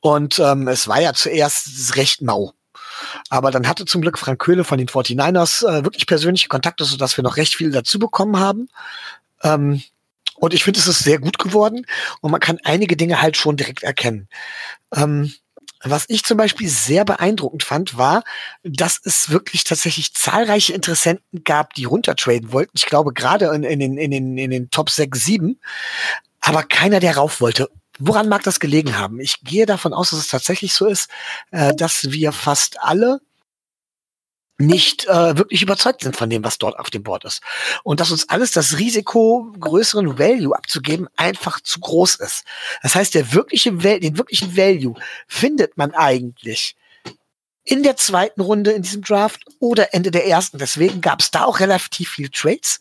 Und 0.00 0.38
ähm, 0.38 0.68
es 0.68 0.86
war 0.86 1.00
ja 1.00 1.14
zuerst 1.14 1.96
recht 1.96 2.20
mau. 2.20 2.52
Aber 3.30 3.50
dann 3.50 3.66
hatte 3.66 3.86
zum 3.86 4.02
Glück 4.02 4.18
Frank 4.18 4.38
Köhle 4.38 4.64
von 4.64 4.76
den 4.76 4.88
49ers 4.88 5.66
äh, 5.66 5.84
wirklich 5.84 6.06
persönliche 6.06 6.48
Kontakte, 6.48 6.84
sodass 6.84 7.16
wir 7.16 7.24
noch 7.24 7.38
recht 7.38 7.54
viel 7.54 7.70
dazu 7.70 7.98
bekommen 7.98 8.38
haben. 8.38 8.68
Ähm, 9.42 9.82
und 10.40 10.54
ich 10.54 10.64
finde, 10.64 10.80
es 10.80 10.86
ist 10.86 11.00
sehr 11.00 11.18
gut 11.18 11.38
geworden 11.38 11.86
und 12.20 12.30
man 12.30 12.40
kann 12.40 12.58
einige 12.64 12.96
Dinge 12.96 13.20
halt 13.20 13.36
schon 13.36 13.56
direkt 13.56 13.82
erkennen. 13.82 14.28
Ähm, 14.94 15.32
was 15.84 16.06
ich 16.08 16.24
zum 16.24 16.36
Beispiel 16.36 16.68
sehr 16.68 17.04
beeindruckend 17.04 17.62
fand, 17.62 17.96
war, 17.96 18.24
dass 18.64 19.00
es 19.04 19.30
wirklich 19.30 19.62
tatsächlich 19.62 20.12
zahlreiche 20.12 20.72
Interessenten 20.72 21.44
gab, 21.44 21.74
die 21.74 21.84
runtertraden 21.84 22.52
wollten. 22.52 22.72
Ich 22.74 22.86
glaube, 22.86 23.12
gerade 23.12 23.46
in, 23.54 23.62
in, 23.62 23.78
den, 23.78 23.96
in, 23.96 24.10
den, 24.10 24.38
in 24.38 24.50
den 24.50 24.70
Top 24.70 24.90
6, 24.90 25.24
7. 25.24 25.60
Aber 26.40 26.64
keiner, 26.64 26.98
der 26.98 27.16
rauf 27.16 27.40
wollte. 27.40 27.68
Woran 28.00 28.28
mag 28.28 28.42
das 28.42 28.60
gelegen 28.60 28.98
haben? 28.98 29.20
Ich 29.20 29.40
gehe 29.42 29.66
davon 29.66 29.92
aus, 29.92 30.10
dass 30.10 30.18
es 30.20 30.28
tatsächlich 30.28 30.72
so 30.72 30.86
ist, 30.86 31.10
äh, 31.50 31.74
dass 31.74 32.10
wir 32.10 32.32
fast 32.32 32.80
alle 32.80 33.20
nicht 34.58 35.06
äh, 35.06 35.38
wirklich 35.38 35.62
überzeugt 35.62 36.02
sind 36.02 36.16
von 36.16 36.28
dem, 36.28 36.42
was 36.42 36.58
dort 36.58 36.78
auf 36.78 36.90
dem 36.90 37.04
Board 37.04 37.24
ist. 37.24 37.40
Und 37.84 38.00
dass 38.00 38.10
uns 38.10 38.28
alles 38.28 38.50
das 38.50 38.78
Risiko, 38.78 39.52
größeren 39.58 40.18
Value 40.18 40.54
abzugeben, 40.54 41.08
einfach 41.16 41.60
zu 41.60 41.78
groß 41.78 42.16
ist. 42.16 42.44
Das 42.82 42.96
heißt, 42.96 43.14
der 43.14 43.32
wirkliche 43.32 43.72
den 43.72 44.18
wirklichen 44.18 44.56
Value 44.56 44.94
findet 45.28 45.76
man 45.76 45.92
eigentlich 45.94 46.76
in 47.62 47.82
der 47.82 47.96
zweiten 47.96 48.40
Runde 48.40 48.72
in 48.72 48.82
diesem 48.82 49.02
Draft 49.02 49.44
oder 49.60 49.94
Ende 49.94 50.10
der 50.10 50.26
ersten. 50.26 50.58
Deswegen 50.58 51.00
gab 51.00 51.20
es 51.20 51.30
da 51.30 51.44
auch 51.44 51.60
relativ 51.60 52.10
viele 52.10 52.30
Trades. 52.30 52.80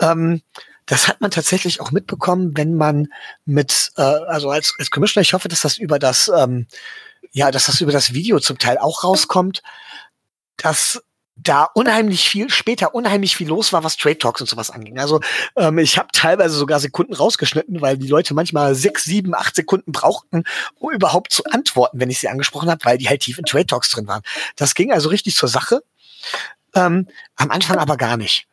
Ähm, 0.00 0.42
das 0.84 1.08
hat 1.08 1.20
man 1.20 1.30
tatsächlich 1.30 1.80
auch 1.80 1.92
mitbekommen, 1.92 2.56
wenn 2.56 2.74
man 2.74 3.08
mit, 3.44 3.92
äh, 3.96 4.02
also 4.02 4.50
als, 4.50 4.74
als 4.78 4.90
Commissioner, 4.90 5.22
ich 5.22 5.32
hoffe, 5.32 5.48
dass 5.48 5.62
das 5.62 5.78
über 5.78 5.98
das, 5.98 6.30
ähm, 6.36 6.66
ja, 7.32 7.50
dass 7.50 7.66
das 7.66 7.80
über 7.80 7.92
das 7.92 8.12
Video 8.12 8.38
zum 8.38 8.58
Teil 8.58 8.78
auch 8.78 9.02
rauskommt 9.02 9.62
dass 10.56 11.02
da 11.36 11.64
unheimlich 11.64 12.28
viel, 12.28 12.48
später 12.50 12.94
unheimlich 12.94 13.36
viel 13.36 13.48
los 13.48 13.72
war, 13.72 13.84
was 13.84 13.96
Trade 13.96 14.18
Talks 14.18 14.40
und 14.40 14.48
sowas 14.48 14.70
anging. 14.70 14.98
Also 14.98 15.20
ähm, 15.56 15.78
ich 15.78 15.98
habe 15.98 16.08
teilweise 16.12 16.56
sogar 16.56 16.80
Sekunden 16.80 17.14
rausgeschnitten, 17.14 17.80
weil 17.80 17.98
die 17.98 18.08
Leute 18.08 18.34
manchmal 18.34 18.74
sechs, 18.74 19.04
sieben, 19.04 19.34
acht 19.34 19.54
Sekunden 19.54 19.92
brauchten, 19.92 20.44
um 20.76 20.90
überhaupt 20.90 21.32
zu 21.32 21.44
antworten, 21.44 22.00
wenn 22.00 22.10
ich 22.10 22.18
sie 22.18 22.28
angesprochen 22.28 22.70
habe, 22.70 22.84
weil 22.84 22.98
die 22.98 23.08
halt 23.08 23.20
tief 23.20 23.38
in 23.38 23.44
Trade 23.44 23.66
Talks 23.66 23.90
drin 23.90 24.06
waren. 24.06 24.22
Das 24.56 24.74
ging 24.74 24.92
also 24.92 25.10
richtig 25.10 25.36
zur 25.36 25.48
Sache. 25.48 25.82
Ähm, 26.74 27.06
am 27.36 27.50
Anfang 27.50 27.78
aber 27.78 27.96
gar 27.96 28.16
nicht. 28.16 28.48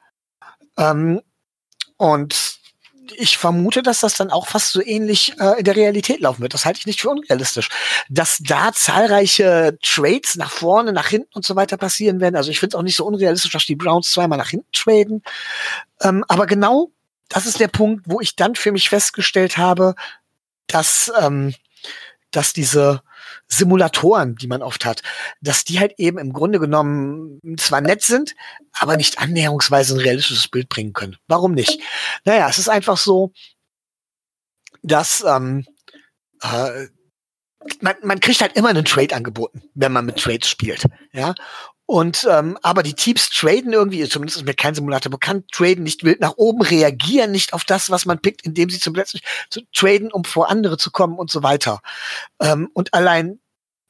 Ähm, 0.78 1.22
und 1.98 2.53
ich 3.16 3.38
vermute, 3.38 3.82
dass 3.82 4.00
das 4.00 4.16
dann 4.16 4.32
auch 4.32 4.48
fast 4.48 4.72
so 4.72 4.82
ähnlich 4.82 5.34
äh, 5.40 5.60
in 5.60 5.66
der 5.66 5.76
Realität 5.76 6.20
laufen 6.22 6.42
wird. 6.42 6.54
Das 6.54 6.66
halte 6.66 6.80
ich 6.80 6.86
nicht 6.86 7.02
für 7.02 7.10
unrealistisch. 7.10 7.70
Dass 8.10 8.40
da 8.42 8.72
zahlreiche 8.74 9.78
Trades 9.82 10.36
nach 10.36 10.52
vorne, 10.52 10.94
nach 10.94 11.08
hinten 11.08 11.34
und 11.34 11.46
so 11.46 11.56
weiter 11.56 11.78
passieren 11.78 12.20
werden. 12.20 12.36
Also 12.36 12.52
ich 12.52 12.60
finde 12.60 12.76
es 12.76 12.80
auch 12.80 12.84
nicht 12.84 12.96
so 12.96 13.06
unrealistisch, 13.06 13.52
dass 13.52 13.66
die 13.66 13.76
Browns 13.76 14.12
zweimal 14.12 14.38
nach 14.38 14.50
hinten 14.50 14.72
traden. 14.72 15.24
Ähm, 16.02 16.24
aber 16.28 16.46
genau 16.46 16.92
das 17.30 17.46
ist 17.46 17.60
der 17.60 17.68
Punkt, 17.68 18.04
wo 18.06 18.22
ich 18.22 18.36
dann 18.36 18.56
für 18.56 18.72
mich 18.72 18.90
festgestellt 18.90 19.58
habe, 19.58 19.96
dass, 20.68 21.12
ähm, 21.20 21.54
dass 22.32 22.54
diese 22.54 23.02
Simulatoren, 23.58 24.36
die 24.36 24.48
man 24.48 24.62
oft 24.62 24.86
hat, 24.86 25.02
dass 25.42 25.64
die 25.64 25.80
halt 25.80 25.94
eben 25.98 26.18
im 26.18 26.34
Grunde 26.34 26.60
genommen 26.60 27.40
zwar 27.58 27.82
nett 27.82 28.02
sind, 28.02 28.36
aber 28.74 28.98
nicht 28.98 29.20
annäherungsweise 29.20 29.96
ein 29.96 30.02
realistisches 30.02 30.48
Bild 30.48 30.70
bringen 30.70 30.94
können. 30.94 31.18
Warum 31.28 31.54
nicht? 31.54 31.82
Naja, 32.26 32.48
es 32.50 32.60
ist 32.60 32.70
einfach 32.70 32.98
so, 32.98 33.32
dass 34.82 35.24
ähm, 35.28 35.66
äh, 36.42 36.88
man, 37.80 37.96
man 38.04 38.20
kriegt 38.20 38.42
halt 38.42 38.56
immer 38.58 38.70
einen 38.70 38.86
Trade 38.86 39.16
angeboten, 39.16 39.64
wenn 39.74 39.92
man 39.92 40.06
mit 40.06 40.18
Trades 40.18 40.50
spielt. 40.50 40.84
Ja, 41.14 41.34
und 41.86 42.26
ähm, 42.30 42.58
aber 42.62 42.82
die 42.82 42.94
Teams 42.94 43.30
traden 43.30 43.74
irgendwie, 43.74 44.08
zumindest 44.08 44.38
ist 44.38 44.46
mir 44.46 44.54
kein 44.54 44.74
Simulator 44.74 45.12
bekannt, 45.12 45.52
traden 45.52 45.84
nicht 45.84 46.04
wild 46.04 46.22
nach 46.22 46.36
oben, 46.38 46.62
reagieren 46.62 47.32
nicht 47.32 47.54
auf 47.54 47.66
das, 47.66 47.90
was 47.90 48.06
man 48.06 48.20
pickt, 48.20 48.42
indem 48.46 48.70
sie 48.70 48.80
zum 48.80 48.94
plötzlich 48.94 49.22
zu 49.50 49.62
traden, 49.74 50.12
um 50.12 50.24
vor 50.24 50.50
andere 50.50 50.78
zu 50.78 50.92
kommen 50.92 51.18
und 51.18 51.30
so 51.30 51.44
weiter. 51.44 51.82
Ähm, 52.42 52.70
und 52.74 52.94
allein 52.94 53.40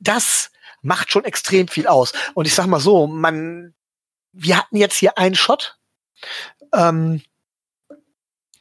das 0.03 0.51
macht 0.81 1.11
schon 1.11 1.25
extrem 1.25 1.67
viel 1.67 1.87
aus. 1.87 2.13
Und 2.33 2.45
ich 2.45 2.53
sag 2.53 2.67
mal 2.67 2.79
so, 2.79 3.07
man, 3.07 3.73
wir 4.31 4.57
hatten 4.57 4.75
jetzt 4.75 4.97
hier 4.97 5.17
einen 5.17 5.35
Shot. 5.35 5.77
Ähm, 6.73 7.21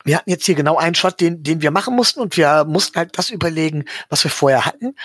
wir 0.05 0.16
hatten 0.16 0.31
jetzt 0.31 0.47
hier 0.47 0.55
genau 0.55 0.77
einen 0.78 0.94
Shot, 0.94 1.20
den, 1.20 1.43
den 1.43 1.62
wir 1.62 1.70
machen 1.70 1.94
mussten 1.94 2.20
und 2.20 2.36
wir 2.36 2.64
mussten 2.64 2.97
halt 2.97 3.16
das 3.19 3.31
überlegen, 3.31 3.85
was 4.09 4.24
wir 4.24 4.31
vorher 4.31 4.64
hatten. 4.66 4.97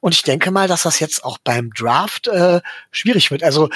Und 0.00 0.14
ich 0.14 0.22
denke 0.22 0.50
mal, 0.50 0.68
dass 0.68 0.84
das 0.84 0.98
jetzt 1.00 1.24
auch 1.24 1.38
beim 1.38 1.72
Draft 1.72 2.28
äh, 2.28 2.60
schwierig 2.90 3.30
wird. 3.30 3.42
Also 3.42 3.68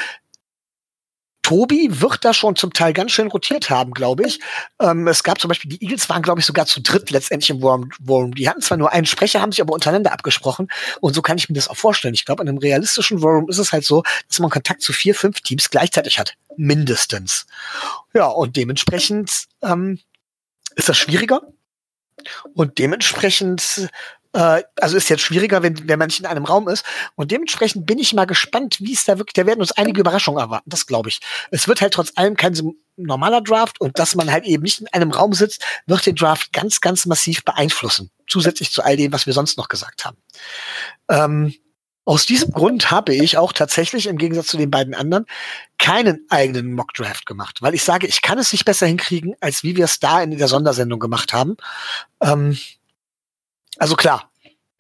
Tobi 1.42 2.00
wird 2.00 2.24
da 2.24 2.34
schon 2.34 2.54
zum 2.54 2.72
Teil 2.72 2.92
ganz 2.92 3.12
schön 3.12 3.28
rotiert 3.28 3.70
haben, 3.70 3.92
glaube 3.92 4.24
ich. 4.24 4.40
Ähm, 4.78 5.08
es 5.08 5.22
gab 5.22 5.40
zum 5.40 5.48
Beispiel, 5.48 5.70
die 5.70 5.82
Eagles 5.82 6.08
waren, 6.08 6.22
glaube 6.22 6.40
ich, 6.40 6.46
sogar 6.46 6.66
zu 6.66 6.80
dritt 6.80 7.10
letztendlich 7.10 7.50
im 7.50 7.62
War 7.62 7.80
Room. 8.08 8.34
Die 8.34 8.48
hatten 8.48 8.60
zwar 8.60 8.76
nur 8.76 8.92
einen 8.92 9.06
Sprecher, 9.06 9.40
haben 9.40 9.52
sich 9.52 9.60
aber 9.60 9.74
untereinander 9.74 10.12
abgesprochen. 10.12 10.68
Und 11.00 11.14
so 11.14 11.22
kann 11.22 11.38
ich 11.38 11.48
mir 11.48 11.54
das 11.54 11.68
auch 11.68 11.76
vorstellen. 11.76 12.14
Ich 12.14 12.24
glaube, 12.24 12.42
in 12.42 12.48
einem 12.48 12.58
realistischen 12.58 13.22
War 13.22 13.32
Room 13.32 13.48
ist 13.48 13.58
es 13.58 13.72
halt 13.72 13.84
so, 13.84 14.02
dass 14.28 14.38
man 14.38 14.50
Kontakt 14.50 14.82
zu 14.82 14.92
vier, 14.92 15.14
fünf 15.14 15.40
Teams 15.40 15.70
gleichzeitig 15.70 16.18
hat. 16.18 16.34
Mindestens. 16.56 17.46
Ja, 18.12 18.26
und 18.26 18.56
dementsprechend 18.56 19.46
ähm, 19.62 19.98
ist 20.76 20.88
das 20.88 20.98
schwieriger. 20.98 21.42
Und 22.54 22.78
dementsprechend 22.78 23.88
äh, 24.32 24.62
also 24.76 24.96
ist 24.96 25.08
jetzt 25.08 25.22
schwieriger, 25.22 25.62
wenn, 25.62 25.88
wenn 25.88 25.98
man 25.98 26.08
nicht 26.08 26.20
in 26.20 26.26
einem 26.26 26.44
Raum 26.44 26.68
ist. 26.68 26.84
Und 27.16 27.30
dementsprechend 27.30 27.86
bin 27.86 27.98
ich 27.98 28.12
mal 28.12 28.26
gespannt, 28.26 28.78
wie 28.80 28.92
es 28.92 29.04
da 29.04 29.18
wirklich, 29.18 29.34
da 29.34 29.46
werden 29.46 29.60
uns 29.60 29.72
einige 29.72 30.00
Überraschungen 30.00 30.40
erwarten, 30.40 30.68
das 30.70 30.86
glaube 30.86 31.08
ich. 31.08 31.20
Es 31.50 31.68
wird 31.68 31.80
halt 31.80 31.94
trotz 31.94 32.12
allem 32.16 32.36
kein 32.36 32.54
normaler 32.96 33.40
Draft 33.40 33.80
und 33.80 33.98
dass 33.98 34.14
man 34.14 34.30
halt 34.30 34.44
eben 34.44 34.62
nicht 34.62 34.80
in 34.80 34.88
einem 34.88 35.10
Raum 35.10 35.32
sitzt, 35.32 35.64
wird 35.86 36.04
den 36.06 36.16
Draft 36.16 36.52
ganz, 36.52 36.80
ganz 36.80 37.06
massiv 37.06 37.44
beeinflussen. 37.44 38.10
Zusätzlich 38.28 38.70
zu 38.70 38.82
all 38.82 38.96
dem, 38.96 39.12
was 39.12 39.26
wir 39.26 39.32
sonst 39.32 39.56
noch 39.56 39.68
gesagt 39.68 40.04
haben. 40.04 40.18
Ähm, 41.08 41.54
aus 42.04 42.26
diesem 42.26 42.50
Grund 42.50 42.90
habe 42.90 43.14
ich 43.14 43.36
auch 43.36 43.52
tatsächlich 43.52 44.06
im 44.06 44.18
Gegensatz 44.18 44.48
zu 44.48 44.56
den 44.56 44.70
beiden 44.70 44.94
anderen 44.94 45.26
keinen 45.78 46.26
eigenen 46.28 46.72
Mock 46.72 46.92
Draft 46.94 47.26
gemacht, 47.26 47.62
weil 47.62 47.74
ich 47.74 47.84
sage, 47.84 48.06
ich 48.06 48.22
kann 48.22 48.38
es 48.38 48.52
nicht 48.52 48.64
besser 48.64 48.86
hinkriegen, 48.86 49.34
als 49.40 49.62
wie 49.62 49.76
wir 49.76 49.84
es 49.84 50.00
da 50.00 50.22
in 50.22 50.36
der 50.36 50.48
Sondersendung 50.48 50.98
gemacht 50.98 51.32
haben. 51.32 51.56
Ähm, 52.20 52.58
also 53.80 53.96
klar, 53.96 54.30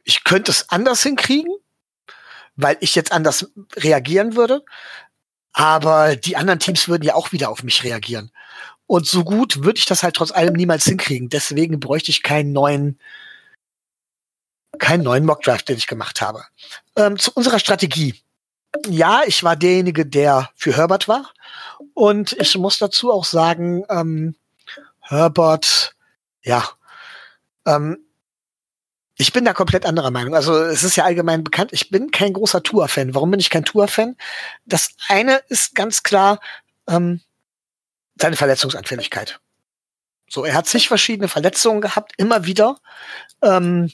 ich 0.04 0.24
könnte 0.24 0.50
es 0.50 0.68
anders 0.68 1.02
hinkriegen, 1.02 1.52
weil 2.54 2.76
ich 2.80 2.94
jetzt 2.94 3.12
anders 3.12 3.50
reagieren 3.76 4.36
würde. 4.36 4.62
Aber 5.52 6.14
die 6.16 6.36
anderen 6.36 6.60
Teams 6.60 6.86
würden 6.86 7.02
ja 7.02 7.14
auch 7.14 7.32
wieder 7.32 7.48
auf 7.48 7.62
mich 7.62 7.82
reagieren. 7.82 8.30
Und 8.86 9.06
so 9.06 9.24
gut 9.24 9.64
würde 9.64 9.78
ich 9.78 9.86
das 9.86 10.02
halt 10.02 10.16
trotz 10.16 10.30
allem 10.32 10.54
niemals 10.54 10.84
hinkriegen. 10.84 11.28
Deswegen 11.28 11.80
bräuchte 11.80 12.10
ich 12.10 12.22
keinen 12.22 12.52
neuen, 12.52 13.00
keinen 14.78 15.02
neuen 15.02 15.24
Mockdraft, 15.24 15.68
den 15.68 15.78
ich 15.78 15.86
gemacht 15.86 16.20
habe. 16.20 16.44
Ähm, 16.96 17.18
zu 17.18 17.32
unserer 17.32 17.58
Strategie. 17.58 18.14
Ja, 18.86 19.22
ich 19.26 19.42
war 19.42 19.56
derjenige, 19.56 20.04
der 20.04 20.50
für 20.54 20.76
Herbert 20.76 21.08
war. 21.08 21.32
Und 21.94 22.32
ich 22.34 22.56
muss 22.58 22.78
dazu 22.78 23.10
auch 23.10 23.24
sagen, 23.24 23.84
ähm, 23.88 24.36
Herbert, 25.00 25.96
ja, 26.42 26.68
ähm, 27.66 27.98
ich 29.20 29.34
bin 29.34 29.44
da 29.44 29.52
komplett 29.52 29.84
anderer 29.84 30.10
Meinung. 30.10 30.34
Also 30.34 30.54
es 30.64 30.82
ist 30.82 30.96
ja 30.96 31.04
allgemein 31.04 31.44
bekannt, 31.44 31.74
ich 31.74 31.90
bin 31.90 32.10
kein 32.10 32.32
großer 32.32 32.62
Tour-Fan. 32.62 33.14
Warum 33.14 33.30
bin 33.30 33.38
ich 33.38 33.50
kein 33.50 33.66
Tour-Fan? 33.66 34.16
Das 34.64 34.94
eine 35.08 35.42
ist 35.48 35.74
ganz 35.74 36.02
klar 36.02 36.40
ähm, 36.88 37.20
seine 38.18 38.36
Verletzungsanfälligkeit. 38.36 39.38
So, 40.26 40.46
er 40.46 40.54
hat 40.54 40.68
zig 40.68 40.88
verschiedene 40.88 41.28
Verletzungen 41.28 41.82
gehabt, 41.82 42.12
immer 42.16 42.46
wieder. 42.46 42.78
Ähm, 43.42 43.92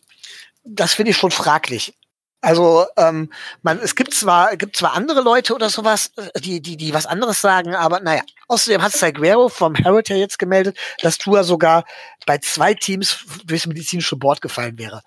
das 0.62 0.94
finde 0.94 1.10
ich 1.10 1.16
schon 1.16 1.32
fraglich. 1.32 1.98
Also 2.40 2.86
ähm, 2.96 3.32
man, 3.62 3.78
es 3.78 3.96
gibt 3.96 4.14
zwar 4.14 4.56
gibt 4.56 4.76
zwar 4.76 4.94
andere 4.94 5.20
Leute 5.22 5.54
oder 5.54 5.70
sowas, 5.70 6.12
äh, 6.16 6.40
die 6.40 6.60
die 6.60 6.76
die 6.76 6.94
was 6.94 7.06
anderes 7.06 7.40
sagen, 7.40 7.74
aber 7.74 8.00
naja. 8.00 8.22
Außerdem 8.48 8.82
hat 8.82 8.92
Saguero 8.92 9.48
vom 9.48 9.74
Herald 9.74 10.08
ja 10.08 10.16
jetzt 10.16 10.38
gemeldet, 10.38 10.78
dass 11.02 11.18
Tua 11.18 11.42
sogar 11.42 11.84
bei 12.26 12.38
zwei 12.38 12.74
Teams 12.74 13.24
durchs 13.44 13.66
medizinische 13.66 14.16
Board 14.16 14.40
gefallen 14.40 14.78
wäre. 14.78 15.02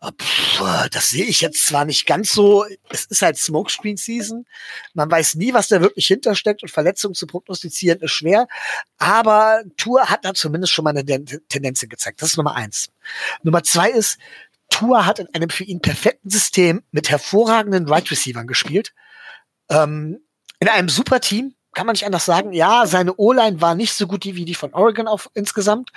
Puh, 0.00 0.88
das 0.90 1.10
sehe 1.10 1.26
ich 1.26 1.42
jetzt 1.42 1.66
zwar 1.66 1.84
nicht 1.84 2.06
ganz 2.06 2.32
so. 2.32 2.64
Es 2.88 3.04
ist 3.04 3.20
halt 3.20 3.36
Smokescreen 3.36 3.98
Season. 3.98 4.46
Man 4.94 5.10
weiß 5.10 5.34
nie, 5.34 5.52
was 5.52 5.68
da 5.68 5.82
wirklich 5.82 6.06
hintersteckt 6.06 6.62
und 6.62 6.70
Verletzungen 6.70 7.14
zu 7.14 7.26
prognostizieren 7.26 8.00
ist 8.00 8.12
schwer. 8.12 8.48
Aber 8.96 9.62
Tour 9.76 10.08
hat 10.08 10.24
da 10.24 10.32
zumindest 10.32 10.72
schon 10.72 10.84
mal 10.84 10.96
eine 10.96 11.04
Tendenz 11.04 11.80
gezeigt. 11.82 12.22
Das 12.22 12.30
ist 12.30 12.36
Nummer 12.38 12.54
eins. 12.54 12.88
Nummer 13.42 13.62
zwei 13.62 13.90
ist, 13.90 14.16
Tour 14.70 15.04
hat 15.04 15.18
in 15.18 15.28
einem 15.34 15.50
für 15.50 15.64
ihn 15.64 15.80
perfekten 15.80 16.30
System 16.30 16.82
mit 16.90 17.10
hervorragenden 17.10 17.88
Right 17.88 18.10
Receivern 18.10 18.46
gespielt. 18.46 18.92
Ähm, 19.68 20.20
in 20.58 20.68
einem 20.68 20.88
super 20.88 21.20
Team, 21.20 21.54
kann 21.72 21.86
man 21.86 21.94
nicht 21.94 22.06
anders 22.06 22.24
sagen. 22.24 22.52
Ja, 22.52 22.86
seine 22.86 23.14
O-Line 23.16 23.60
war 23.60 23.74
nicht 23.74 23.92
so 23.92 24.06
gut 24.06 24.24
wie 24.24 24.44
die 24.44 24.54
von 24.54 24.74
Oregon 24.74 25.06
auf 25.06 25.30
insgesamt, 25.34 25.90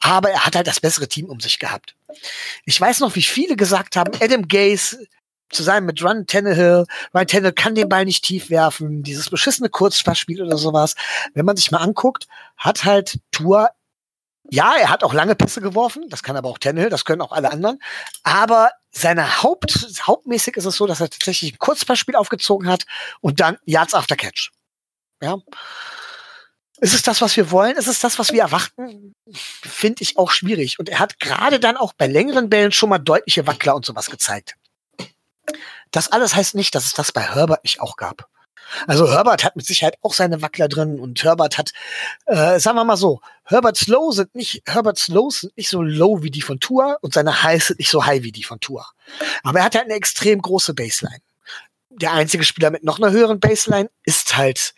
aber 0.00 0.30
er 0.30 0.44
hat 0.44 0.56
halt 0.56 0.66
das 0.66 0.80
bessere 0.80 1.08
Team 1.08 1.26
um 1.26 1.40
sich 1.40 1.58
gehabt. 1.58 1.94
Ich 2.64 2.80
weiß 2.80 3.00
noch, 3.00 3.14
wie 3.14 3.22
viele 3.22 3.56
gesagt 3.56 3.96
haben, 3.96 4.12
Adam 4.20 4.46
Gaze 4.46 5.06
zusammen 5.50 5.86
mit 5.86 6.02
Run 6.02 6.26
Tannehill, 6.26 6.84
Ryan 7.14 7.26
Tannehill 7.26 7.52
kann 7.52 7.74
den 7.74 7.88
Ball 7.88 8.04
nicht 8.04 8.22
tief 8.22 8.50
werfen, 8.50 9.02
dieses 9.02 9.30
beschissene 9.30 9.70
Kurzpassspiel 9.70 10.42
oder 10.42 10.58
sowas. 10.58 10.94
Wenn 11.34 11.46
man 11.46 11.56
sich 11.56 11.70
mal 11.70 11.78
anguckt, 11.78 12.26
hat 12.56 12.84
halt 12.84 13.18
Tour 13.30 13.70
ja, 14.50 14.74
er 14.76 14.90
hat 14.90 15.04
auch 15.04 15.12
lange 15.12 15.34
Pässe 15.34 15.60
geworfen, 15.60 16.08
das 16.08 16.22
kann 16.22 16.36
aber 16.36 16.48
auch 16.48 16.58
Tannehill, 16.58 16.90
das 16.90 17.04
können 17.04 17.20
auch 17.20 17.32
alle 17.32 17.50
anderen. 17.50 17.80
Aber 18.22 18.70
seine 18.90 19.42
Haupt, 19.42 19.86
hauptmäßig 20.06 20.56
ist 20.56 20.64
es 20.64 20.76
so, 20.76 20.86
dass 20.86 21.00
er 21.00 21.10
tatsächlich 21.10 21.52
ein 21.54 21.58
Kurzpassspiel 21.58 22.16
aufgezogen 22.16 22.68
hat 22.68 22.84
und 23.20 23.40
dann 23.40 23.58
Yards 23.64 23.94
after 23.94 24.16
Catch. 24.16 24.50
Ja. 25.20 25.36
Ist 26.80 26.94
es 26.94 27.02
das, 27.02 27.20
was 27.20 27.36
wir 27.36 27.50
wollen? 27.50 27.76
Ist 27.76 27.88
es 27.88 27.98
das, 27.98 28.18
was 28.18 28.32
wir 28.32 28.42
erwarten? 28.42 29.14
Finde 29.32 30.02
ich 30.02 30.16
auch 30.16 30.30
schwierig. 30.30 30.78
Und 30.78 30.88
er 30.88 31.00
hat 31.00 31.18
gerade 31.18 31.58
dann 31.58 31.76
auch 31.76 31.92
bei 31.92 32.06
längeren 32.06 32.48
Bällen 32.48 32.72
schon 32.72 32.88
mal 32.88 32.98
deutliche 32.98 33.46
Wackler 33.46 33.74
und 33.74 33.84
sowas 33.84 34.10
gezeigt. 34.10 34.54
Das 35.90 36.12
alles 36.12 36.34
heißt 36.34 36.54
nicht, 36.54 36.74
dass 36.74 36.86
es 36.86 36.92
das 36.92 37.12
bei 37.12 37.22
Herbert 37.22 37.64
nicht 37.64 37.80
auch 37.80 37.96
gab. 37.96 38.28
Also 38.86 39.10
Herbert 39.10 39.44
hat 39.44 39.56
mit 39.56 39.66
Sicherheit 39.66 39.96
auch 40.02 40.14
seine 40.14 40.42
Wackler 40.42 40.68
drin 40.68 41.00
und 41.00 41.22
Herbert 41.22 41.58
hat, 41.58 41.72
äh, 42.26 42.58
sagen 42.58 42.76
wir 42.76 42.84
mal 42.84 42.96
so, 42.96 43.20
Herberts 43.44 43.86
Low 43.86 44.10
sind 44.12 44.34
nicht, 44.34 44.62
Herberts 44.66 45.08
Lows 45.08 45.40
sind 45.40 45.56
nicht 45.56 45.68
so 45.68 45.82
low 45.82 46.22
wie 46.22 46.30
die 46.30 46.42
von 46.42 46.60
Tour 46.60 46.98
und 47.00 47.14
seine 47.14 47.42
Highs 47.42 47.68
sind 47.68 47.78
nicht 47.78 47.90
so 47.90 48.04
high 48.04 48.22
wie 48.22 48.32
die 48.32 48.44
von 48.44 48.60
Tour. 48.60 48.86
Aber 49.42 49.60
er 49.60 49.64
hat 49.66 49.74
halt 49.74 49.86
eine 49.86 49.94
extrem 49.94 50.40
große 50.40 50.74
Baseline. 50.74 51.20
Der 51.90 52.12
einzige 52.12 52.44
Spieler 52.44 52.70
mit 52.70 52.84
noch 52.84 52.98
einer 52.98 53.10
höheren 53.10 53.40
Baseline 53.40 53.90
ist 54.04 54.36
halt 54.36 54.74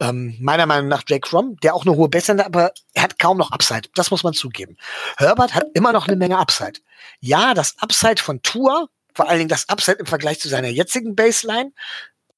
ähm, 0.00 0.36
meiner 0.40 0.66
Meinung 0.66 0.88
nach 0.88 1.02
Jake 1.06 1.28
Fromm, 1.28 1.56
der 1.62 1.74
auch 1.74 1.86
eine 1.86 1.96
hohe 1.96 2.08
Baseline 2.08 2.44
hat, 2.44 2.54
aber 2.54 2.72
er 2.92 3.02
hat 3.02 3.18
kaum 3.18 3.38
noch 3.38 3.52
Upside. 3.52 3.88
Das 3.94 4.10
muss 4.10 4.22
man 4.22 4.34
zugeben. 4.34 4.76
Herbert 5.16 5.54
hat 5.54 5.66
immer 5.74 5.92
noch 5.92 6.08
eine 6.08 6.16
Menge 6.16 6.38
Upside. 6.38 6.80
Ja, 7.20 7.54
das 7.54 7.76
Upside 7.78 8.20
von 8.20 8.42
Tour, 8.42 8.88
vor 9.14 9.28
allen 9.28 9.38
Dingen 9.38 9.48
das 9.48 9.68
Upside 9.68 9.98
im 9.98 10.06
Vergleich 10.06 10.40
zu 10.40 10.48
seiner 10.48 10.68
jetzigen 10.68 11.14
Baseline, 11.14 11.72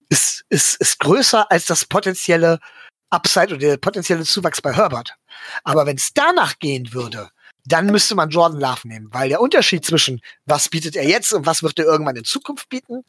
ist, 0.08 0.44
ist, 0.48 0.76
ist 0.80 0.98
größer 1.00 1.50
als 1.50 1.66
das 1.66 1.84
potenzielle 1.84 2.58
Upside 3.10 3.48
oder 3.48 3.58
der 3.58 3.76
potenzielle 3.76 4.24
Zuwachs 4.24 4.60
bei 4.60 4.72
Herbert. 4.72 5.14
Aber 5.64 5.86
wenn 5.86 5.96
es 5.96 6.12
danach 6.12 6.58
gehen 6.58 6.92
würde, 6.92 7.30
dann 7.64 7.86
müsste 7.86 8.14
man 8.14 8.30
Jordan 8.30 8.60
Love 8.60 8.86
nehmen, 8.86 9.08
weil 9.12 9.28
der 9.28 9.40
Unterschied 9.40 9.84
zwischen 9.84 10.20
was 10.44 10.68
bietet 10.68 10.94
er 10.96 11.08
jetzt 11.08 11.32
und 11.32 11.46
was 11.46 11.62
wird 11.62 11.78
er 11.78 11.84
irgendwann 11.84 12.16
in 12.16 12.24
Zukunft 12.24 12.68
bieten, 12.68 13.04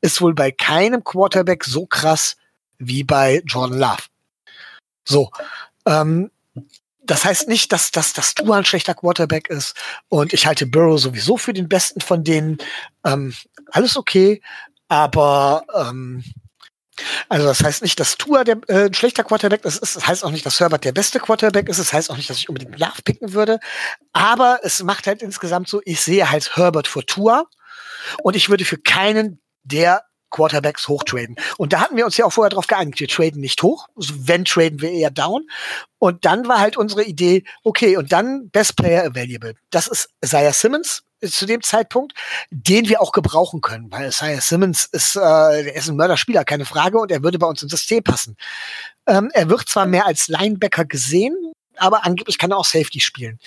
ist 0.00 0.20
wohl 0.20 0.34
bei 0.34 0.50
keinem 0.50 1.04
Quarterback 1.04 1.64
so 1.64 1.86
krass 1.86 2.36
wie 2.78 3.04
bei 3.04 3.42
Jordan 3.46 3.78
Love. 3.78 4.02
So, 5.04 5.30
ähm, 5.86 6.30
das 7.02 7.24
heißt 7.24 7.48
nicht, 7.48 7.72
dass, 7.72 7.90
dass, 7.90 8.12
dass 8.12 8.34
du 8.34 8.52
ein 8.52 8.64
schlechter 8.64 8.94
Quarterback 8.94 9.48
ist 9.48 9.74
und 10.08 10.32
ich 10.32 10.46
halte 10.46 10.66
Burrow 10.66 11.00
sowieso 11.00 11.36
für 11.36 11.52
den 11.52 11.68
besten 11.68 12.00
von 12.00 12.24
denen. 12.24 12.58
Ähm, 13.04 13.34
alles 13.70 13.96
okay, 13.96 14.42
aber 14.88 15.64
ähm, 15.74 16.24
also 17.28 17.46
das 17.46 17.62
heißt 17.62 17.82
nicht, 17.82 17.98
dass 18.00 18.16
Tua 18.16 18.44
der 18.44 18.58
äh, 18.68 18.86
ein 18.86 18.94
schlechter 18.94 19.24
Quarterback 19.24 19.64
ist. 19.64 19.80
Das 19.82 20.06
heißt 20.06 20.24
auch 20.24 20.30
nicht, 20.30 20.46
dass 20.46 20.60
Herbert 20.60 20.84
der 20.84 20.92
beste 20.92 21.20
Quarterback 21.20 21.68
ist. 21.68 21.78
Das 21.78 21.92
heißt 21.92 22.10
auch 22.10 22.16
nicht, 22.16 22.30
dass 22.30 22.38
ich 22.38 22.48
unbedingt 22.48 22.78
Love 22.78 23.02
picken 23.04 23.32
würde. 23.32 23.58
Aber 24.12 24.60
es 24.62 24.82
macht 24.82 25.06
halt 25.06 25.22
insgesamt 25.22 25.68
so, 25.68 25.80
ich 25.84 26.00
sehe 26.00 26.30
halt 26.30 26.56
Herbert 26.56 26.88
vor 26.88 27.04
Tua 27.04 27.44
und 28.22 28.36
ich 28.36 28.48
würde 28.48 28.64
für 28.64 28.78
keinen 28.78 29.40
der 29.62 30.04
Quarterbacks 30.30 30.88
hochtraden. 30.88 31.36
Und 31.58 31.72
da 31.72 31.80
hatten 31.80 31.96
wir 31.96 32.04
uns 32.04 32.16
ja 32.16 32.24
auch 32.24 32.32
vorher 32.32 32.50
darauf 32.50 32.68
geeinigt, 32.68 33.00
wir 33.00 33.08
traden 33.08 33.40
nicht 33.40 33.62
hoch. 33.62 33.88
Also 33.96 34.14
wenn 34.16 34.44
traden 34.44 34.80
wir 34.80 34.90
eher 34.90 35.10
down. 35.10 35.46
Und 35.98 36.24
dann 36.24 36.46
war 36.48 36.60
halt 36.60 36.76
unsere 36.76 37.02
Idee, 37.02 37.44
okay, 37.64 37.96
und 37.96 38.12
dann 38.12 38.48
Best 38.50 38.76
Player 38.76 39.04
Available. 39.04 39.54
Das 39.70 39.88
ist 39.88 40.08
Isaiah 40.24 40.52
Simmons 40.52 41.02
zu 41.22 41.46
dem 41.46 41.62
Zeitpunkt, 41.62 42.14
den 42.50 42.88
wir 42.88 43.00
auch 43.00 43.12
gebrauchen 43.12 43.60
können, 43.60 43.90
weil 43.90 44.08
Isaiah 44.08 44.40
Simmons 44.40 44.86
ist, 44.86 45.16
äh, 45.16 45.20
er 45.20 45.74
ist 45.74 45.88
ein 45.88 45.96
Mörderspieler, 45.96 46.44
keine 46.44 46.64
Frage, 46.64 46.98
und 46.98 47.10
er 47.10 47.22
würde 47.22 47.38
bei 47.38 47.46
uns 47.46 47.62
ins 47.62 47.72
System 47.72 48.02
passen. 48.02 48.36
Ähm, 49.06 49.30
er 49.34 49.48
wird 49.48 49.68
zwar 49.68 49.86
mehr 49.86 50.06
als 50.06 50.28
Linebacker 50.28 50.84
gesehen, 50.84 51.34
aber 51.76 52.04
angeblich 52.04 52.38
kann 52.38 52.50
er 52.50 52.58
auch 52.58 52.64
Safety 52.64 53.00
spielen. 53.00 53.38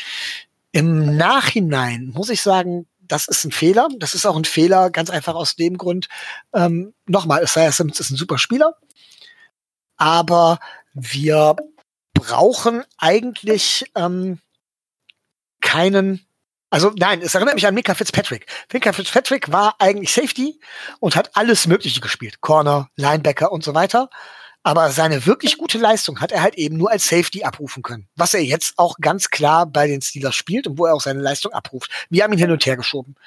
Im 0.72 1.18
Nachhinein 1.18 2.12
muss 2.14 2.30
ich 2.30 2.42
sagen, 2.42 2.88
das 3.00 3.28
ist 3.28 3.44
ein 3.44 3.52
Fehler. 3.52 3.90
Das 4.00 4.16
ist 4.16 4.26
auch 4.26 4.36
ein 4.36 4.46
Fehler, 4.46 4.90
ganz 4.90 5.10
einfach 5.10 5.36
aus 5.36 5.56
dem 5.56 5.78
Grund. 5.78 6.08
Ähm, 6.54 6.94
Nochmal, 7.06 7.44
Isaiah 7.44 7.72
Simmons 7.72 8.00
ist 8.00 8.10
ein 8.10 8.18
super 8.18 8.38
Spieler, 8.38 8.78
aber 9.98 10.60
wir 10.94 11.56
brauchen 12.14 12.84
eigentlich 12.98 13.86
ähm, 13.96 14.40
keinen 15.62 16.26
also 16.74 16.92
nein, 16.98 17.22
es 17.22 17.36
erinnert 17.36 17.54
mich 17.54 17.68
an 17.68 17.76
Mika 17.76 17.94
Fitzpatrick. 17.94 18.48
Mika 18.74 18.94
Fitzpatrick 18.94 19.52
war 19.52 19.76
eigentlich 19.78 20.12
Safety 20.12 20.60
und 21.00 21.16
hat 21.16 21.36
alles 21.36 21.68
Mögliche 21.68 22.02
gespielt. 22.02 22.42
Corner, 22.42 22.90
Linebacker 22.96 23.52
und 23.52 23.64
so 23.64 23.76
weiter. 23.76 24.10
Aber 24.64 24.90
seine 24.90 25.28
wirklich 25.28 25.60
gute 25.60 25.78
Leistung 25.78 26.20
hat 26.20 26.32
er 26.32 26.42
halt 26.42 26.56
eben 26.56 26.78
nur 26.78 26.90
als 26.90 27.08
Safety 27.08 27.44
abrufen 27.44 27.84
können. 27.84 28.08
Was 28.16 28.34
er 28.34 28.42
jetzt 28.42 28.74
auch 28.78 28.96
ganz 29.00 29.30
klar 29.30 29.68
bei 29.68 29.86
den 29.86 30.02
Steelers 30.02 30.34
spielt 30.34 30.66
und 30.66 30.80
wo 30.80 30.88
er 30.88 30.96
auch 30.96 31.02
seine 31.02 31.22
Leistung 31.22 31.54
abruft. 31.54 31.92
Wir 32.10 32.24
haben 32.24 32.34
ihn 32.34 32.40
hin 32.40 32.50
und 32.50 32.66
her 32.66 32.76
geschoben. 32.76 33.18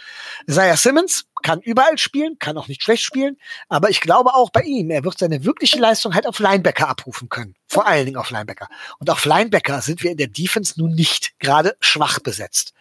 Isaiah 0.48 0.76
Simmons 0.76 1.26
kann 1.44 1.60
überall 1.60 1.98
spielen, 1.98 2.40
kann 2.40 2.58
auch 2.58 2.66
nicht 2.66 2.82
schlecht 2.82 3.04
spielen, 3.04 3.36
aber 3.68 3.90
ich 3.90 4.00
glaube 4.00 4.34
auch 4.34 4.50
bei 4.50 4.62
ihm, 4.62 4.90
er 4.90 5.04
wird 5.04 5.18
seine 5.18 5.44
wirkliche 5.44 5.78
Leistung 5.78 6.16
halt 6.16 6.26
auf 6.26 6.40
Linebacker 6.40 6.88
abrufen 6.88 7.28
können. 7.28 7.54
Vor 7.68 7.86
allen 7.86 8.06
Dingen 8.06 8.16
auf 8.16 8.30
Linebacker. 8.30 8.66
Und 8.98 9.08
auf 9.08 9.24
Linebacker 9.24 9.82
sind 9.82 10.02
wir 10.02 10.10
in 10.10 10.16
der 10.16 10.26
Defense 10.26 10.74
nun 10.78 10.96
nicht 10.96 11.38
gerade 11.38 11.76
schwach 11.78 12.18
besetzt. 12.18 12.72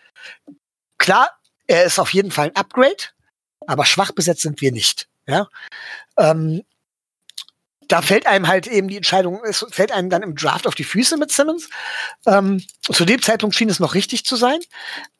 Klar, 0.97 1.29
er 1.67 1.83
ist 1.83 1.99
auf 1.99 2.13
jeden 2.13 2.31
Fall 2.31 2.47
ein 2.47 2.55
Upgrade, 2.55 3.03
aber 3.67 3.85
schwach 3.85 4.11
besetzt 4.11 4.41
sind 4.41 4.61
wir 4.61 4.71
nicht. 4.71 5.07
Ja. 5.27 5.47
Ähm, 6.17 6.63
da 7.87 8.01
fällt 8.01 8.25
einem 8.25 8.47
halt 8.47 8.67
eben 8.67 8.87
die 8.87 8.97
Entscheidung, 8.97 9.41
es 9.43 9.65
fällt 9.69 9.91
einem 9.91 10.09
dann 10.09 10.23
im 10.23 10.35
Draft 10.35 10.65
auf 10.67 10.75
die 10.75 10.83
Füße 10.83 11.17
mit 11.17 11.31
Simmons. 11.31 11.69
Ähm, 12.25 12.63
zu 12.81 13.05
dem 13.05 13.21
Zeitpunkt 13.21 13.55
schien 13.55 13.69
es 13.69 13.79
noch 13.79 13.93
richtig 13.93 14.25
zu 14.25 14.35
sein. 14.35 14.59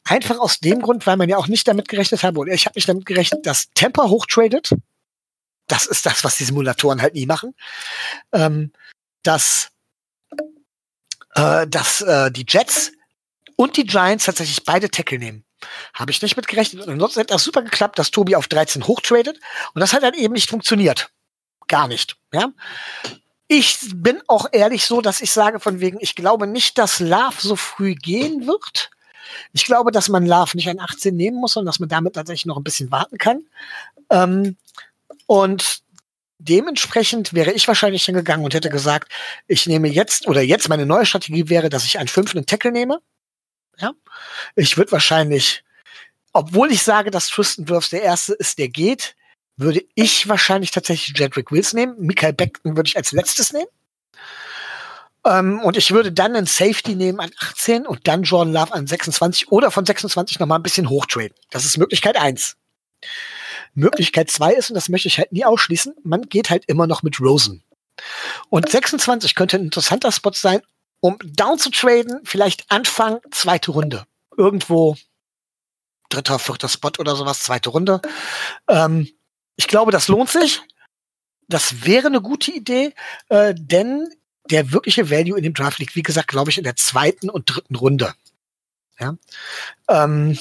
Einfach 0.03 0.40
aus 0.40 0.60
dem 0.60 0.82
Grund, 0.82 1.06
weil 1.06 1.18
man 1.18 1.30
ja 1.30 1.38
auch 1.38 1.48
nicht 1.48 1.68
damit 1.68 1.90
gerechnet 1.90 2.23
hat, 2.23 2.36
oder 2.38 2.53
ich 2.53 2.65
habe 2.65 2.76
nicht 2.76 2.90
damit 2.90 3.06
gerechnet, 3.06 3.45
dass 3.45 3.69
Tampa 3.73 4.10
hochtradet. 4.10 4.72
Das 5.68 5.86
ist 5.86 6.06
das, 6.06 6.23
was 6.23 6.38
die 6.38 6.44
Simulatoren 6.44 7.02
halt 7.02 7.14
nie 7.14 7.26
machen. 7.26 7.56
Ähm, 8.32 8.72
dass 9.23 9.69
äh, 11.36 11.68
dass 11.68 12.02
äh, 12.02 12.32
die 12.32 12.45
Jets 12.48 12.91
und 13.56 13.77
die 13.77 13.86
Giants 13.86 14.26
tatsächlich 14.26 14.64
beide 14.64 14.90
Tackle 14.90 15.19
nehmen. 15.19 15.45
Habe 15.94 16.11
ich 16.11 16.22
nicht 16.22 16.36
mitgerechnet. 16.36 16.84
Und 16.84 16.94
ansonsten 16.94 17.22
hätte 17.22 17.34
das 17.34 17.44
super 17.44 17.61
geklappt, 17.61 17.98
dass 17.98 18.11
Tobi 18.11 18.36
auf 18.36 18.48
13 18.48 18.86
hochtradet. 18.88 19.40
Und 19.73 19.80
das 19.80 19.94
hat 19.94 20.03
halt 20.03 20.15
eben 20.15 20.34
nicht 20.34 20.49
funktioniert 20.49 21.10
gar 21.68 21.88
nicht. 21.88 22.18
Ja? 22.32 22.52
Ich 23.48 23.77
bin 23.95 24.22
auch 24.27 24.48
ehrlich 24.52 24.86
so, 24.86 25.02
dass 25.02 25.22
ich 25.22 25.32
sage 25.32 25.60
von 25.60 25.80
wegen, 25.80 25.98
ich 26.02 26.15
glaube 26.15 26.48
nicht, 26.48 26.77
dass 26.77 26.99
Love 26.99 27.36
so 27.40 27.56
früh 27.56 27.95
gehen 27.95 28.48
wird. 28.48 28.90
Ich 29.53 29.65
glaube, 29.65 29.91
dass 29.91 30.10
man 30.10 30.26
Love 30.26 30.56
nicht 30.56 30.69
an 30.69 30.80
18 30.80 31.15
nehmen 31.15 31.38
muss 31.38 31.57
und 31.57 31.65
dass 31.65 31.80
man 31.80 31.90
damit 31.90 32.14
tatsächlich 32.15 32.45
noch 32.45 32.57
ein 32.57 32.64
bisschen 32.64 32.91
warten 32.91 33.18
kann. 33.18 33.41
Ähm, 34.10 34.57
und 35.27 35.82
dementsprechend 36.38 37.34
wäre 37.34 37.52
ich 37.52 37.68
wahrscheinlich 37.68 38.06
hingegangen 38.06 38.45
und 38.45 38.53
hätte 38.53 38.69
gesagt, 38.69 39.11
ich 39.48 39.65
nehme 39.68 39.88
jetzt 39.88 40.27
oder 40.27 40.41
jetzt 40.41 40.69
meine 40.69 40.86
neue 40.86 41.06
Strategie 41.06 41.49
wäre, 41.49 41.69
dass 41.69 41.86
ich 41.86 41.98
einen 41.98 42.07
fünften 42.07 42.45
Tackle 42.45 42.72
nehme. 42.72 42.99
Ja, 43.80 43.93
ich 44.56 44.77
würde 44.77 44.91
wahrscheinlich, 44.91 45.64
obwohl 46.34 46.72
ich 46.72 46.84
sage, 46.84 47.11
dass 47.11 47.30
Tristan 47.30 47.68
Wirfs 47.69 47.89
der 47.89 48.03
erste 48.03 48.34
ist, 48.34 48.57
der 48.57 48.69
geht, 48.69 49.15
würde 49.57 49.84
ich 49.95 50.27
wahrscheinlich 50.27 50.72
tatsächlich 50.72 51.18
Jedrick 51.18 51.52
Wills 51.52 51.73
nehmen. 51.73 51.95
Michael 51.99 52.34
Beckton 52.34 52.76
würde 52.76 52.88
ich 52.88 52.97
als 52.97 53.11
letztes 53.11 53.53
nehmen. 53.53 53.68
Ähm, 55.26 55.60
und 55.61 55.77
ich 55.77 55.91
würde 55.91 56.11
dann 56.11 56.35
einen 56.35 56.45
Safety 56.45 56.95
nehmen 56.95 57.19
an 57.19 57.31
18 57.39 57.88
und 57.88 58.07
dann 58.07 58.23
Jordan 58.23 58.53
Love 58.53 58.73
an 58.73 58.88
26 58.88 59.52
oder 59.52 59.72
von 59.72 59.85
26 59.85 60.39
nochmal 60.39 60.60
ein 60.60 60.64
bisschen 60.64 60.89
hochtraden. 60.89 61.35
Das 61.49 61.65
ist 61.65 61.77
Möglichkeit 61.77 62.18
eins. 62.18 62.57
Möglichkeit 63.73 64.30
zwei 64.30 64.53
ist, 64.53 64.69
und 64.69 64.76
das 64.76 64.89
möchte 64.89 65.07
ich 65.07 65.18
halt 65.18 65.31
nie 65.31 65.43
ausschließen, 65.43 65.95
man 66.03 66.23
geht 66.23 66.49
halt 66.49 66.64
immer 66.68 66.88
noch 66.88 67.03
mit 67.03 67.19
Rosen. 67.19 67.64
Und 68.49 68.69
26 68.69 69.35
könnte 69.35 69.57
ein 69.57 69.65
interessanter 69.65 70.11
Spot 70.11 70.31
sein, 70.34 70.61
um 70.99 71.17
down 71.23 71.59
zu 71.59 71.69
traden, 71.69 72.22
vielleicht 72.23 72.69
Anfang 72.72 73.19
zweite 73.31 73.72
Runde. 73.72 74.05
Irgendwo 74.38 74.95
dritter, 76.09 76.39
vierter 76.39 76.69
Spot 76.69 76.91
oder 76.99 77.15
sowas, 77.15 77.43
zweite 77.43 77.69
Runde. 77.69 78.01
Ähm, 78.67 79.09
ich 79.55 79.67
glaube, 79.67 79.91
das 79.91 80.07
lohnt 80.07 80.30
sich. 80.30 80.61
Das 81.47 81.85
wäre 81.85 82.07
eine 82.07 82.22
gute 82.22 82.51
Idee, 82.51 82.93
äh, 83.30 83.53
denn 83.55 84.09
der 84.49 84.72
wirkliche 84.72 85.09
Value 85.09 85.38
in 85.38 85.43
dem 85.43 85.53
Draft 85.53 85.80
liegt, 85.80 85.95
wie 85.95 86.03
gesagt, 86.03 86.27
glaube 86.27 86.51
ich, 86.51 86.57
in 86.57 86.63
der 86.63 86.76
zweiten 86.76 87.30
und 87.30 87.49
dritten 87.49 87.76
Runde. 87.76 88.13
Ja. 88.99 89.15
Ähm, 89.88 90.38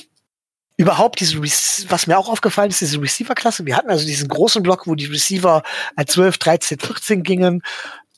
überhaupt 0.77 1.21
diese, 1.21 1.39
Re 1.39 1.49
was 1.89 2.07
mir 2.07 2.19
auch 2.19 2.29
aufgefallen 2.29 2.71
ist, 2.71 2.81
diese 2.81 3.01
Receiver-Klasse. 3.01 3.67
Wir 3.67 3.77
hatten 3.77 3.91
also 3.91 4.07
diesen 4.07 4.29
großen 4.29 4.63
Block, 4.63 4.87
wo 4.87 4.95
die 4.95 5.07
Receiver 5.07 5.63
als 5.97 6.13
12, 6.13 6.39
13, 6.39 6.79
14 6.79 7.23
gingen. 7.23 7.63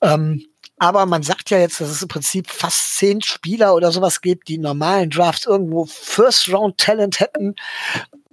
Ähm, 0.03 0.47
aber 0.79 1.07
man 1.07 1.23
sagt 1.23 1.51
ja 1.51 1.59
jetzt, 1.59 1.81
dass 1.81 1.89
es 1.89 2.03
im 2.03 2.09
Prinzip 2.09 2.51
fast 2.51 2.97
zehn 2.97 3.23
Spieler 3.23 3.75
oder 3.75 3.93
sowas 3.93 4.21
gibt, 4.21 4.49
die 4.49 4.59
normalen 4.59 5.11
Drafts 5.11 5.47
irgendwo 5.47 5.87
First-Round-Talent 5.87 7.21
hätten. 7.21 7.57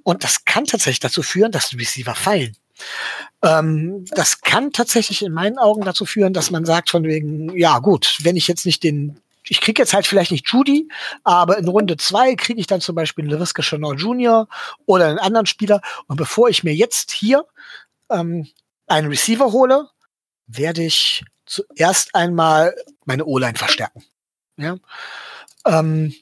Und 0.03 0.23
das 0.23 0.43
kann 0.43 0.65
tatsächlich 0.65 0.99
dazu 0.99 1.23
führen, 1.23 1.51
dass 1.51 1.69
die 1.69 1.77
Receiver 1.77 2.15
fallen. 2.15 2.57
Ähm, 3.41 4.03
das 4.11 4.41
kann 4.41 4.71
tatsächlich 4.71 5.23
in 5.23 5.31
meinen 5.31 5.57
Augen 5.57 5.83
dazu 5.83 6.05
führen, 6.05 6.33
dass 6.33 6.51
man 6.51 6.65
sagt 6.65 6.89
von 6.89 7.03
wegen, 7.03 7.55
ja 7.57 7.79
gut, 7.79 8.17
wenn 8.23 8.35
ich 8.35 8.47
jetzt 8.47 8.65
nicht 8.65 8.83
den 8.83 9.19
ich 9.49 9.59
kriege 9.59 9.81
jetzt 9.81 9.93
halt 9.93 10.07
vielleicht 10.07 10.31
nicht 10.31 10.47
Judy, 10.47 10.87
aber 11.25 11.57
in 11.57 11.67
Runde 11.67 11.97
zwei 11.97 12.35
kriege 12.35 12.61
ich 12.61 12.67
dann 12.67 12.79
zum 12.79 12.95
Beispiel 12.95 13.25
einen 13.25 13.33
LaVisca 13.33 13.61
Chanel 13.61 13.97
Jr. 13.97 14.47
oder 14.85 15.07
einen 15.07 15.19
anderen 15.19 15.45
Spieler. 15.45 15.81
Und 16.07 16.15
bevor 16.15 16.47
ich 16.47 16.63
mir 16.63 16.73
jetzt 16.73 17.11
hier 17.11 17.45
ähm, 18.09 18.47
einen 18.87 19.09
Receiver 19.09 19.51
hole, 19.51 19.89
werde 20.47 20.83
ich 20.83 21.25
zuerst 21.53 22.15
einmal 22.15 22.75
meine 23.05 23.25
O-Line 23.25 23.57
verstärken. 23.57 24.03
Ja? 24.57 24.77
Ähm, 25.65 26.13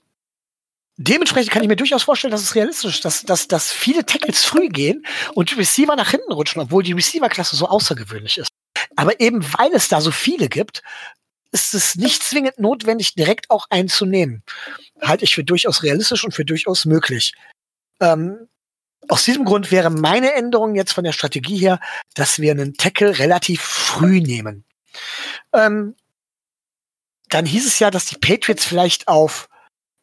dementsprechend 0.97 1.51
kann 1.51 1.63
ich 1.63 1.69
mir 1.69 1.75
durchaus 1.75 2.03
vorstellen, 2.03 2.31
dass 2.31 2.41
es 2.41 2.55
realistisch 2.55 2.95
ist, 2.95 3.05
dass, 3.05 3.23
dass, 3.23 3.47
dass 3.47 3.71
viele 3.71 4.05
Tackles 4.05 4.43
früh 4.43 4.69
gehen 4.69 5.05
und 5.33 5.51
die 5.51 5.55
Receiver 5.55 5.95
nach 5.95 6.11
hinten 6.11 6.31
rutschen, 6.31 6.61
obwohl 6.61 6.83
die 6.83 6.93
Receiver-Klasse 6.93 7.55
so 7.55 7.67
außergewöhnlich 7.67 8.37
ist. 8.37 8.49
Aber 8.95 9.19
eben 9.19 9.43
weil 9.57 9.71
es 9.73 9.87
da 9.87 10.01
so 10.01 10.11
viele 10.11 10.49
gibt, 10.49 10.81
ist 11.51 11.73
es 11.73 11.95
nicht 11.95 12.23
zwingend 12.23 12.59
notwendig, 12.59 13.15
direkt 13.15 13.49
auch 13.49 13.65
einzunehmen. 13.69 14.43
Halte 15.01 15.25
ich 15.25 15.35
für 15.35 15.43
durchaus 15.43 15.83
realistisch 15.83 16.23
und 16.23 16.33
für 16.33 16.45
durchaus 16.45 16.85
möglich. 16.85 17.33
Ähm, 17.99 18.47
aus 19.07 19.25
diesem 19.25 19.45
Grund 19.45 19.71
wäre 19.71 19.89
meine 19.89 20.33
Änderung 20.33 20.75
jetzt 20.75 20.93
von 20.93 21.03
der 21.03 21.11
Strategie 21.11 21.57
her, 21.57 21.79
dass 22.13 22.39
wir 22.39 22.51
einen 22.51 22.75
Tackle 22.75 23.19
relativ 23.19 23.61
früh 23.61 24.21
nehmen. 24.21 24.63
Ähm, 25.53 25.95
dann 27.29 27.45
hieß 27.45 27.65
es 27.65 27.79
ja, 27.79 27.91
dass 27.91 28.05
die 28.05 28.17
Patriots 28.17 28.65
vielleicht 28.65 29.07
auf 29.07 29.49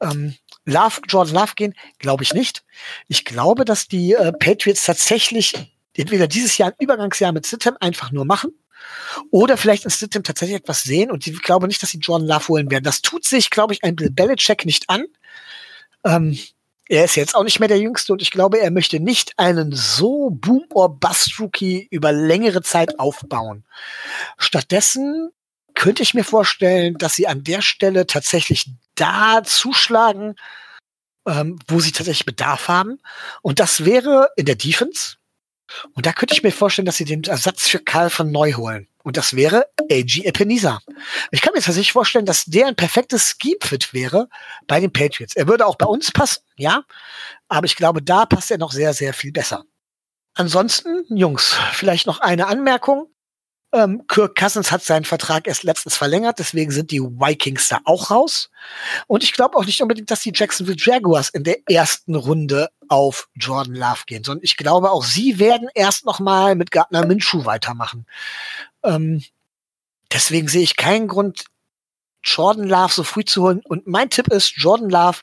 ähm, 0.01 0.35
Love, 0.65 1.01
Jordan 1.09 1.35
Love 1.35 1.53
gehen? 1.57 1.75
Glaube 1.99 2.23
ich 2.23 2.35
nicht. 2.35 2.65
Ich 3.09 3.25
glaube, 3.25 3.65
dass 3.65 3.89
die 3.89 4.13
äh, 4.13 4.33
Patriots 4.33 4.85
tatsächlich 4.85 5.55
entweder 5.97 6.29
dieses 6.29 6.59
Jahr 6.59 6.71
ein 6.71 6.77
Übergangsjahr 6.79 7.33
mit 7.33 7.47
Sittem 7.47 7.77
einfach 7.81 8.13
nur 8.13 8.25
machen 8.25 8.53
oder 9.31 9.57
vielleicht 9.57 9.85
in 9.85 9.91
Sittem 9.91 10.23
tatsächlich 10.23 10.59
etwas 10.59 10.83
sehen 10.83 11.11
und 11.11 11.27
ich 11.27 11.43
glaube 11.43 11.67
nicht, 11.67 11.83
dass 11.83 11.91
sie 11.91 11.99
Jordan 11.99 12.29
Love 12.29 12.49
holen 12.49 12.71
werden. 12.71 12.85
Das 12.85 13.03
tut 13.03 13.25
sich, 13.25 13.51
glaube 13.51 13.75
ich, 13.75 13.83
ein 13.83 13.97
Bill 13.97 14.11
Belichick 14.11 14.65
nicht 14.65 14.89
an. 14.89 15.05
Ähm, 16.05 16.39
er 16.89 17.05
ist 17.05 17.17
jetzt 17.17 17.35
auch 17.35 17.45
nicht 17.45 17.61
mehr 17.61 17.69
der 17.69 17.79
Jüngste 17.79 18.13
und 18.13 18.23
ich 18.23 18.31
glaube, 18.31 18.61
er 18.61 18.71
möchte 18.71 18.99
nicht 18.99 19.39
einen 19.39 19.73
so 19.73 20.31
Boom- 20.31 20.69
or 20.73 20.99
Bust-Rookie 20.99 21.87
über 21.91 22.13
längere 22.13 22.63
Zeit 22.63 22.99
aufbauen. 22.99 23.65
Stattdessen 24.39 25.31
könnte 25.75 26.03
ich 26.03 26.15
mir 26.15 26.25
vorstellen, 26.25 26.95
dass 26.99 27.15
sie 27.15 27.29
an 27.29 27.45
der 27.45 27.63
Stelle 27.63 28.07
tatsächlich 28.07 28.71
da 28.95 29.43
zuschlagen, 29.45 30.35
ähm, 31.27 31.59
wo 31.69 31.79
sie 31.79 31.93
tatsächlich 31.93 32.27
Bedarf 32.27 32.69
haben. 32.69 32.99
Und 33.43 33.61
das 33.61 33.85
wäre 33.85 34.31
in 34.37 34.47
der 34.47 34.57
Defense. 34.57 35.17
Und 35.95 36.07
da 36.07 36.13
könnte 36.13 36.35
ich 36.35 36.43
mir 36.43 36.53
vorstellen, 36.53 36.87
dass 36.87 36.97
sie 36.97 37.05
den 37.05 37.23
Ersatz 37.25 37.69
für 37.69 37.79
Karl 37.79 38.09
von 38.09 38.33
Neu 38.33 38.55
holen. 38.55 38.89
Und 39.05 39.17
das 39.17 39.37
wäre 39.37 39.67
A.G. 39.91 40.25
Epeniza. 40.25 40.81
Ich 41.31 41.41
kann 41.41 41.53
mir 41.55 41.61
tatsächlich 41.61 41.93
vorstellen, 41.93 42.27
dass 42.27 42.45
der 42.45 42.67
ein 42.67 42.77
perfektes 42.77 43.37
Scheme-Fit 43.41 43.95
wäre 43.95 44.29
bei 44.67 44.81
den 44.81 44.93
Patriots. 44.93 45.37
Er 45.37 45.49
würde 45.49 45.67
auch 45.67 45.77
bei 45.77 45.87
uns 45.87 46.11
passen, 46.11 46.43
ja. 46.57 46.85
Aber 47.49 47.67
ich 47.67 47.77
glaube, 47.77 48.03
da 48.03 48.27
passt 48.27 48.51
er 48.51 48.59
noch 48.59 48.73
sehr, 48.73 48.93
sehr 48.93 49.15
viel 49.15 49.33
besser. 49.33 49.65
Ansonsten, 50.35 51.05
Jungs, 51.09 51.57
vielleicht 51.73 52.07
noch 52.07 52.21
eine 52.21 52.47
Anmerkung. 52.47 53.09
Ähm, 53.73 54.07
Kirk 54.09 54.35
Cousins 54.35 54.71
hat 54.71 54.83
seinen 54.83 55.05
Vertrag 55.05 55.47
erst 55.47 55.63
letztens 55.63 55.95
verlängert, 55.95 56.39
deswegen 56.39 56.71
sind 56.71 56.91
die 56.91 57.03
Vikings 57.03 57.69
da 57.69 57.81
auch 57.85 58.11
raus. 58.11 58.51
Und 59.07 59.23
ich 59.23 59.33
glaube 59.35 59.59
auch 59.59 59.67
nicht 59.67 59.83
unbedingt, 59.83 60.11
dass 60.11 60.21
die 60.21 60.33
Jacksonville 60.35 60.79
Jaguars 60.79 61.29
in 61.29 61.45
der 61.45 61.59
ersten 61.69 62.15
Runde 62.15 62.71
auf 62.89 63.29
Jordan 63.35 63.75
Love 63.75 64.05
gehen, 64.07 64.25
sondern 64.25 64.43
ich 64.43 64.57
glaube 64.57 64.91
auch 64.91 65.05
sie 65.05 65.39
werden 65.39 65.69
erst 65.75 66.07
noch 66.07 66.19
mal 66.19 66.55
mit 66.55 66.71
Gardner 66.71 67.05
Minshew 67.05 67.45
weitermachen. 67.45 68.07
Ähm, 68.85 69.23
deswegen 70.13 70.49
sehe 70.49 70.63
ich 70.63 70.77
keinen 70.77 71.09
Grund, 71.09 71.45
Jordan 72.23 72.69
Love 72.69 72.93
so 72.93 73.05
früh 73.05 73.25
zu 73.25 73.43
holen. 73.43 73.63
Und 73.65 73.87
mein 73.87 74.11
Tipp 74.11 74.29
ist, 74.29 74.55
Jordan 74.57 74.91
Love 74.91 75.19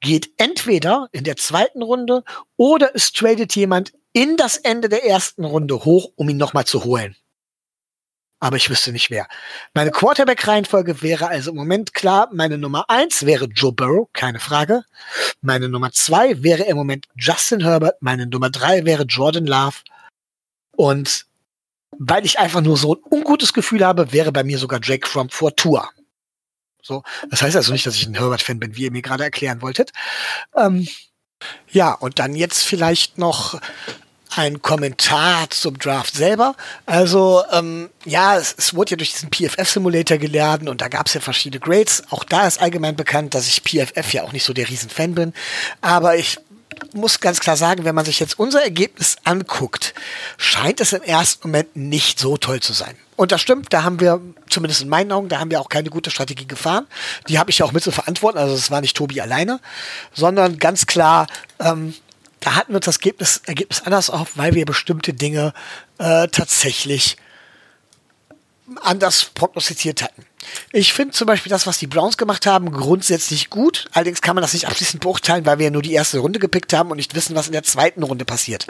geht 0.00 0.30
entweder 0.36 1.08
in 1.12 1.24
der 1.24 1.36
zweiten 1.36 1.82
Runde 1.82 2.24
oder 2.56 2.94
es 2.94 3.12
tradet 3.12 3.54
jemand 3.54 3.92
in 4.12 4.36
das 4.36 4.56
Ende 4.56 4.88
der 4.88 5.04
ersten 5.04 5.44
Runde 5.44 5.84
hoch, 5.84 6.12
um 6.16 6.28
ihn 6.28 6.36
nochmal 6.36 6.66
zu 6.66 6.84
holen 6.84 7.16
aber 8.42 8.56
ich 8.56 8.68
wüsste 8.68 8.90
nicht 8.90 9.08
wer. 9.08 9.28
Meine 9.72 9.92
Quarterback-Reihenfolge 9.92 11.00
wäre 11.00 11.28
also 11.28 11.52
im 11.52 11.56
Moment 11.56 11.94
klar, 11.94 12.28
meine 12.32 12.58
Nummer 12.58 12.90
eins 12.90 13.24
wäre 13.24 13.44
Joe 13.44 13.72
Burrow, 13.72 14.08
keine 14.12 14.40
Frage. 14.40 14.82
Meine 15.42 15.68
Nummer 15.68 15.92
zwei 15.92 16.42
wäre 16.42 16.64
im 16.64 16.76
Moment 16.76 17.06
Justin 17.14 17.60
Herbert, 17.60 18.02
meine 18.02 18.26
Nummer 18.26 18.50
drei 18.50 18.84
wäre 18.84 19.04
Jordan 19.04 19.46
Love. 19.46 19.76
Und 20.72 21.26
weil 21.98 22.24
ich 22.24 22.38
einfach 22.38 22.60
nur 22.60 22.76
so 22.76 22.94
ein 22.94 23.02
ungutes 23.10 23.52
Gefühl 23.52 23.84
habe, 23.84 24.12
wäre 24.12 24.32
bei 24.32 24.44
mir 24.44 24.58
sogar 24.58 24.80
Jake 24.82 25.06
Fromm 25.06 25.30
vor 25.30 25.54
Tour. 25.54 25.88
So, 26.82 27.02
das 27.30 27.42
heißt 27.42 27.56
also 27.56 27.72
nicht, 27.72 27.86
dass 27.86 27.94
ich 27.94 28.06
ein 28.06 28.14
Herbert-Fan 28.14 28.58
bin, 28.58 28.76
wie 28.76 28.84
ihr 28.84 28.90
mir 28.90 29.02
gerade 29.02 29.24
erklären 29.24 29.62
wolltet. 29.62 29.92
Ähm, 30.56 30.88
ja, 31.70 31.92
und 31.92 32.18
dann 32.18 32.34
jetzt 32.34 32.62
vielleicht 32.62 33.18
noch 33.18 33.60
ein 34.34 34.62
Kommentar 34.62 35.50
zum 35.50 35.78
Draft 35.78 36.14
selber. 36.14 36.56
Also, 36.86 37.44
ähm, 37.52 37.90
ja, 38.04 38.36
es, 38.36 38.54
es 38.56 38.74
wurde 38.74 38.92
ja 38.92 38.96
durch 38.96 39.12
diesen 39.12 39.30
PFF-Simulator 39.30 40.18
geladen 40.18 40.68
und 40.68 40.80
da 40.80 40.88
gab 40.88 41.06
es 41.06 41.14
ja 41.14 41.20
verschiedene 41.20 41.60
Grades. 41.60 42.02
Auch 42.10 42.24
da 42.24 42.46
ist 42.46 42.60
allgemein 42.60 42.96
bekannt, 42.96 43.34
dass 43.34 43.46
ich 43.46 43.62
PFF 43.62 44.12
ja 44.12 44.22
auch 44.22 44.32
nicht 44.32 44.44
so 44.44 44.52
der 44.52 44.68
Riesenfan 44.68 45.14
bin. 45.14 45.34
Aber 45.82 46.16
ich 46.16 46.38
muss 46.92 47.20
ganz 47.20 47.40
klar 47.40 47.56
sagen, 47.56 47.84
wenn 47.84 47.94
man 47.94 48.04
sich 48.04 48.20
jetzt 48.20 48.38
unser 48.38 48.62
Ergebnis 48.62 49.16
anguckt, 49.24 49.94
scheint 50.36 50.80
es 50.80 50.92
im 50.92 51.02
ersten 51.02 51.48
Moment 51.48 51.76
nicht 51.76 52.18
so 52.18 52.36
toll 52.36 52.60
zu 52.60 52.72
sein. 52.72 52.96
Und 53.16 53.30
das 53.30 53.40
stimmt, 53.40 53.72
da 53.72 53.84
haben 53.84 54.00
wir, 54.00 54.20
zumindest 54.48 54.82
in 54.82 54.88
meinen 54.88 55.12
Augen, 55.12 55.28
da 55.28 55.38
haben 55.38 55.50
wir 55.50 55.60
auch 55.60 55.68
keine 55.68 55.90
gute 55.90 56.10
Strategie 56.10 56.46
gefahren. 56.46 56.86
Die 57.28 57.38
habe 57.38 57.50
ich 57.50 57.58
ja 57.58 57.66
auch 57.66 57.72
mit 57.72 57.82
zu 57.82 57.92
verantworten, 57.92 58.38
also 58.38 58.54
es 58.54 58.70
war 58.70 58.80
nicht 58.80 58.96
Tobi 58.96 59.20
alleine, 59.20 59.60
sondern 60.12 60.58
ganz 60.58 60.86
klar, 60.86 61.26
ähm, 61.60 61.94
da 62.40 62.56
hatten 62.56 62.72
wir 62.72 62.80
das 62.80 62.96
Ergebnis, 62.96 63.42
Ergebnis 63.46 63.82
anders 63.84 64.10
auf, 64.10 64.36
weil 64.36 64.54
wir 64.54 64.66
bestimmte 64.66 65.12
Dinge 65.12 65.52
äh, 65.98 66.26
tatsächlich 66.28 67.16
anders 68.78 69.30
prognostiziert 69.34 70.02
hatten. 70.02 70.24
Ich 70.72 70.92
finde 70.92 71.12
zum 71.12 71.26
Beispiel 71.26 71.50
das, 71.50 71.66
was 71.66 71.78
die 71.78 71.86
Browns 71.86 72.16
gemacht 72.16 72.46
haben, 72.46 72.72
grundsätzlich 72.72 73.50
gut. 73.50 73.86
Allerdings 73.92 74.22
kann 74.22 74.34
man 74.34 74.42
das 74.42 74.52
nicht 74.52 74.66
abschließend 74.66 75.02
beurteilen, 75.02 75.46
weil 75.46 75.58
wir 75.58 75.66
ja 75.66 75.70
nur 75.70 75.82
die 75.82 75.92
erste 75.92 76.18
Runde 76.18 76.38
gepickt 76.38 76.72
haben 76.72 76.90
und 76.90 76.96
nicht 76.96 77.14
wissen, 77.14 77.36
was 77.36 77.46
in 77.46 77.52
der 77.52 77.62
zweiten 77.62 78.02
Runde 78.02 78.24
passiert. 78.24 78.66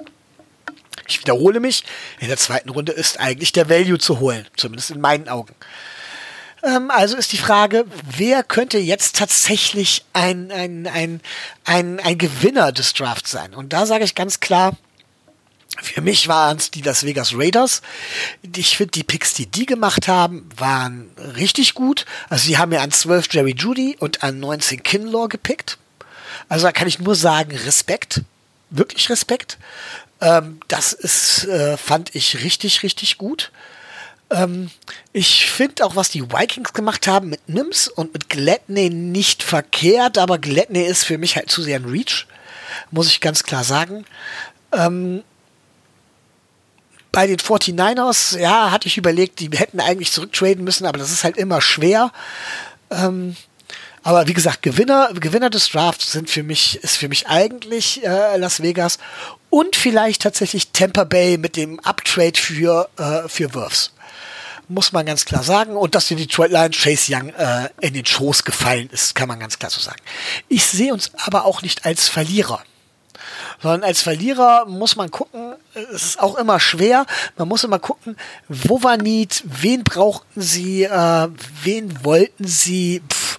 Ich 1.08 1.20
wiederhole 1.20 1.60
mich, 1.60 1.84
in 2.20 2.28
der 2.28 2.36
zweiten 2.36 2.68
Runde 2.68 2.92
ist 2.92 3.18
eigentlich 3.18 3.52
der 3.52 3.68
Value 3.68 3.98
zu 3.98 4.20
holen, 4.20 4.46
zumindest 4.56 4.90
in 4.90 5.00
meinen 5.00 5.28
Augen. 5.28 5.54
Ähm, 6.62 6.90
also 6.90 7.16
ist 7.16 7.32
die 7.32 7.38
Frage, 7.38 7.84
wer 8.16 8.42
könnte 8.42 8.78
jetzt 8.78 9.16
tatsächlich 9.16 10.04
ein, 10.12 10.50
ein, 10.52 10.86
ein, 10.86 11.20
ein, 11.64 12.00
ein 12.00 12.18
Gewinner 12.18 12.72
des 12.72 12.92
Drafts 12.94 13.30
sein? 13.30 13.54
Und 13.54 13.72
da 13.72 13.86
sage 13.86 14.04
ich 14.04 14.14
ganz 14.14 14.40
klar, 14.40 14.76
für 15.80 16.02
mich 16.02 16.28
waren 16.28 16.58
es 16.58 16.70
die 16.70 16.82
Las 16.82 17.04
Vegas 17.04 17.32
Raiders. 17.34 17.80
Ich 18.56 18.76
finde, 18.76 18.92
die 18.92 19.04
Picks, 19.04 19.34
die 19.34 19.46
die 19.46 19.64
gemacht 19.64 20.06
haben, 20.06 20.48
waren 20.56 21.10
richtig 21.36 21.74
gut. 21.74 22.04
Also 22.28 22.44
sie 22.44 22.58
haben 22.58 22.72
ja 22.72 22.80
an 22.82 22.90
12 22.90 23.32
Jerry 23.32 23.54
Judy 23.56 23.96
und 23.98 24.22
an 24.22 24.38
19 24.38 24.82
Kinlaw 24.82 25.28
gepickt. 25.28 25.78
Also 26.48 26.66
da 26.66 26.72
kann 26.72 26.88
ich 26.88 26.98
nur 26.98 27.14
sagen, 27.14 27.56
Respekt. 27.56 28.22
Wirklich 28.70 29.08
Respekt. 29.08 29.58
Ähm, 30.20 30.60
das 30.68 30.92
ist, 30.92 31.44
äh, 31.44 31.76
fand 31.76 32.14
ich 32.14 32.42
richtig, 32.44 32.82
richtig 32.82 33.16
gut. 33.16 33.50
Ähm, 34.30 34.70
ich 35.12 35.50
finde 35.50 35.84
auch, 35.84 35.96
was 35.96 36.10
die 36.10 36.22
Vikings 36.22 36.72
gemacht 36.72 37.06
haben 37.06 37.28
mit 37.28 37.48
Nims 37.48 37.88
und 37.88 38.12
mit 38.12 38.28
Gladney 38.28 38.90
nicht 38.90 39.42
verkehrt, 39.42 40.18
aber 40.18 40.38
Gladney 40.38 40.84
ist 40.84 41.04
für 41.04 41.18
mich 41.18 41.36
halt 41.36 41.50
zu 41.50 41.62
sehr 41.62 41.78
ein 41.78 41.86
Reach, 41.86 42.26
muss 42.90 43.08
ich 43.08 43.20
ganz 43.20 43.42
klar 43.42 43.64
sagen. 43.64 44.04
Ähm, 44.72 45.22
bei 47.12 47.26
den 47.26 47.36
49ers, 47.36 48.38
ja, 48.38 48.70
hatte 48.70 48.88
ich 48.88 48.96
überlegt, 48.96 49.40
die 49.40 49.50
hätten 49.52 49.80
eigentlich 49.80 50.10
zurücktraden 50.12 50.64
müssen, 50.64 50.86
aber 50.86 50.98
das 50.98 51.12
ist 51.12 51.24
halt 51.24 51.36
immer 51.36 51.60
schwer. 51.60 52.10
Ähm, 52.90 53.36
aber 54.02 54.26
wie 54.26 54.32
gesagt, 54.32 54.62
Gewinner, 54.62 55.10
Gewinner 55.14 55.50
des 55.50 55.68
Drafts 55.68 56.10
sind 56.10 56.28
für 56.28 56.42
mich, 56.42 56.82
ist 56.82 56.96
für 56.96 57.08
mich 57.08 57.28
eigentlich 57.28 58.04
äh, 58.04 58.36
Las 58.36 58.62
Vegas 58.62 58.98
und 59.50 59.76
vielleicht 59.76 60.22
tatsächlich 60.22 60.70
Tampa 60.72 61.04
Bay 61.04 61.38
mit 61.38 61.56
dem 61.56 61.78
Uptrade 61.80 62.38
für, 62.38 62.88
äh, 62.98 63.28
für 63.28 63.54
Wirfs 63.54 63.92
muss 64.68 64.92
man 64.92 65.04
ganz 65.06 65.24
klar 65.24 65.42
sagen. 65.42 65.76
Und 65.76 65.94
dass 65.94 66.08
die 66.08 66.16
Detroit 66.16 66.50
Lions 66.50 66.78
Chase 66.78 67.14
Young 67.14 67.28
äh, 67.34 67.68
in 67.80 67.94
den 67.94 68.06
Schoß 68.06 68.44
gefallen 68.44 68.88
ist, 68.90 69.14
kann 69.14 69.28
man 69.28 69.38
ganz 69.38 69.58
klar 69.58 69.70
so 69.70 69.80
sagen. 69.80 70.00
Ich 70.48 70.64
sehe 70.64 70.92
uns 70.92 71.10
aber 71.16 71.44
auch 71.44 71.62
nicht 71.62 71.84
als 71.84 72.08
Verlierer. 72.08 72.62
Sondern 73.60 73.84
als 73.84 74.02
Verlierer 74.02 74.66
muss 74.66 74.96
man 74.96 75.10
gucken, 75.10 75.54
es 75.74 76.02
ist 76.02 76.20
auch 76.20 76.36
immer 76.36 76.60
schwer, 76.60 77.06
man 77.36 77.48
muss 77.48 77.64
immer 77.64 77.78
gucken, 77.78 78.16
wo 78.48 78.82
war 78.82 78.96
Need, 78.96 79.42
wen 79.44 79.84
brauchten 79.84 80.40
sie, 80.40 80.84
äh, 80.84 81.28
wen 81.62 82.04
wollten 82.04 82.46
sie, 82.46 83.02
pff, 83.08 83.38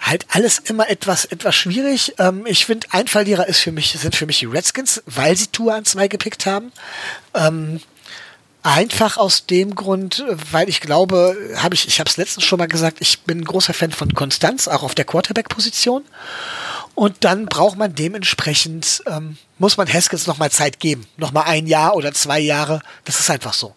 halt 0.00 0.26
alles 0.30 0.58
immer 0.58 0.88
etwas, 0.88 1.24
etwas 1.24 1.54
schwierig. 1.54 2.14
Ähm, 2.18 2.44
ich 2.46 2.66
finde, 2.66 2.86
ein 2.90 3.08
Verlierer 3.08 3.46
ist 3.46 3.60
für 3.60 3.72
mich, 3.72 3.92
sind 3.92 4.14
für 4.14 4.26
mich 4.26 4.38
die 4.38 4.46
Redskins, 4.46 5.02
weil 5.06 5.36
sie 5.36 5.48
Tour 5.48 5.74
an 5.74 5.84
zwei 5.84 6.08
gepickt 6.08 6.46
haben. 6.46 6.72
Ähm, 7.34 7.80
Einfach 8.64 9.18
aus 9.18 9.44
dem 9.44 9.74
Grund, 9.74 10.24
weil 10.50 10.70
ich 10.70 10.80
glaube, 10.80 11.36
habe 11.56 11.74
ich, 11.74 11.86
ich 11.86 12.00
habe 12.00 12.08
es 12.08 12.16
letztens 12.16 12.46
schon 12.46 12.58
mal 12.58 12.66
gesagt, 12.66 12.96
ich 13.00 13.20
bin 13.20 13.40
ein 13.40 13.44
großer 13.44 13.74
Fan 13.74 13.92
von 13.92 14.14
Konstanz, 14.14 14.68
auch 14.68 14.82
auf 14.82 14.94
der 14.94 15.04
Quarterback-Position. 15.04 16.02
Und 16.94 17.24
dann 17.24 17.46
braucht 17.46 17.76
man 17.76 17.94
dementsprechend, 17.94 19.02
ähm, 19.06 19.36
muss 19.58 19.76
man 19.76 19.92
Haskins 19.92 20.26
nochmal 20.26 20.50
Zeit 20.50 20.78
geben. 20.78 21.06
Nochmal 21.16 21.44
ein 21.44 21.66
Jahr 21.66 21.96
oder 21.96 22.12
zwei 22.12 22.38
Jahre. 22.38 22.80
Das 23.04 23.18
ist 23.18 23.30
einfach 23.30 23.52
so. 23.52 23.74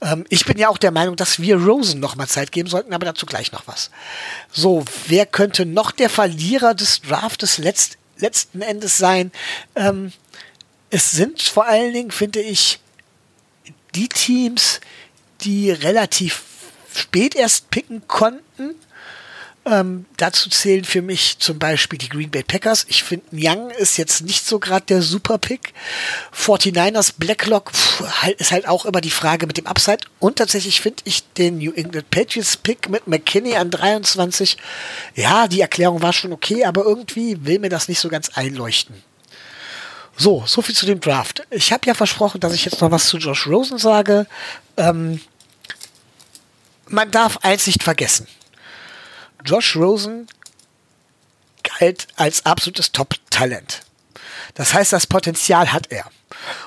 Ähm, 0.00 0.24
ich 0.30 0.46
bin 0.46 0.56
ja 0.58 0.68
auch 0.68 0.78
der 0.78 0.90
Meinung, 0.90 1.16
dass 1.16 1.38
wir 1.38 1.56
Rosen 1.56 2.00
nochmal 2.00 2.28
Zeit 2.28 2.52
geben 2.52 2.68
sollten, 2.68 2.94
aber 2.94 3.04
dazu 3.04 3.26
gleich 3.26 3.52
noch 3.52 3.66
was. 3.66 3.90
So, 4.50 4.84
wer 5.06 5.26
könnte 5.26 5.66
noch 5.66 5.90
der 5.90 6.08
Verlierer 6.08 6.74
des 6.74 7.02
Draftes 7.02 7.58
letzt, 7.58 7.98
letzten 8.16 8.62
Endes 8.62 8.96
sein? 8.96 9.32
Ähm, 9.74 10.12
es 10.88 11.10
sind 11.10 11.42
vor 11.42 11.66
allen 11.66 11.92
Dingen, 11.92 12.10
finde 12.10 12.40
ich, 12.40 12.78
die 13.94 14.08
Teams, 14.08 14.80
die 15.42 15.70
relativ 15.70 16.42
spät 16.94 17.34
erst 17.34 17.70
picken 17.70 18.06
konnten. 18.08 18.74
Ähm, 19.68 20.06
dazu 20.16 20.48
zählen 20.48 20.84
für 20.84 21.02
mich 21.02 21.40
zum 21.40 21.58
Beispiel 21.58 21.98
die 21.98 22.08
Green 22.08 22.30
Bay 22.30 22.44
Packers. 22.44 22.86
Ich 22.88 23.02
finde, 23.02 23.26
Young 23.32 23.70
ist 23.70 23.96
jetzt 23.96 24.22
nicht 24.22 24.46
so 24.46 24.60
gerade 24.60 24.86
der 24.86 25.02
Super-Pick. 25.02 25.74
49ers 26.32 27.14
Blacklock 27.18 27.72
pff, 27.72 28.22
halt, 28.22 28.40
ist 28.40 28.52
halt 28.52 28.68
auch 28.68 28.86
immer 28.86 29.00
die 29.00 29.10
Frage 29.10 29.48
mit 29.48 29.56
dem 29.56 29.66
Upside. 29.66 30.06
Und 30.20 30.36
tatsächlich 30.36 30.80
finde 30.80 31.02
ich 31.04 31.24
den 31.32 31.58
New 31.58 31.72
England 31.72 32.08
Patriots 32.10 32.56
Pick 32.56 32.88
mit 32.88 33.08
McKinney 33.08 33.56
an 33.56 33.72
23. 33.72 34.56
Ja, 35.16 35.48
die 35.48 35.62
Erklärung 35.62 36.00
war 36.00 36.12
schon 36.12 36.32
okay, 36.32 36.64
aber 36.64 36.84
irgendwie 36.84 37.44
will 37.44 37.58
mir 37.58 37.70
das 37.70 37.88
nicht 37.88 37.98
so 37.98 38.08
ganz 38.08 38.30
einleuchten. 38.36 39.02
So, 40.16 40.44
so 40.46 40.62
viel 40.62 40.76
zu 40.76 40.86
dem 40.86 41.00
Draft. 41.00 41.42
Ich 41.50 41.72
habe 41.72 41.86
ja 41.86 41.94
versprochen, 41.94 42.40
dass 42.40 42.54
ich 42.54 42.64
jetzt 42.64 42.80
noch 42.80 42.92
was 42.92 43.08
zu 43.08 43.18
Josh 43.18 43.48
Rosen 43.48 43.78
sage. 43.78 44.28
Ähm, 44.76 45.20
man 46.86 47.10
darf 47.10 47.38
eins 47.38 47.66
nicht 47.66 47.82
vergessen. 47.82 48.28
Josh 49.44 49.76
Rosen 49.76 50.26
galt 51.62 52.08
als 52.16 52.46
absolutes 52.46 52.92
Top-Talent. 52.92 53.82
Das 54.54 54.74
heißt, 54.74 54.92
das 54.92 55.06
Potenzial 55.06 55.72
hat 55.72 55.90
er. 55.92 56.10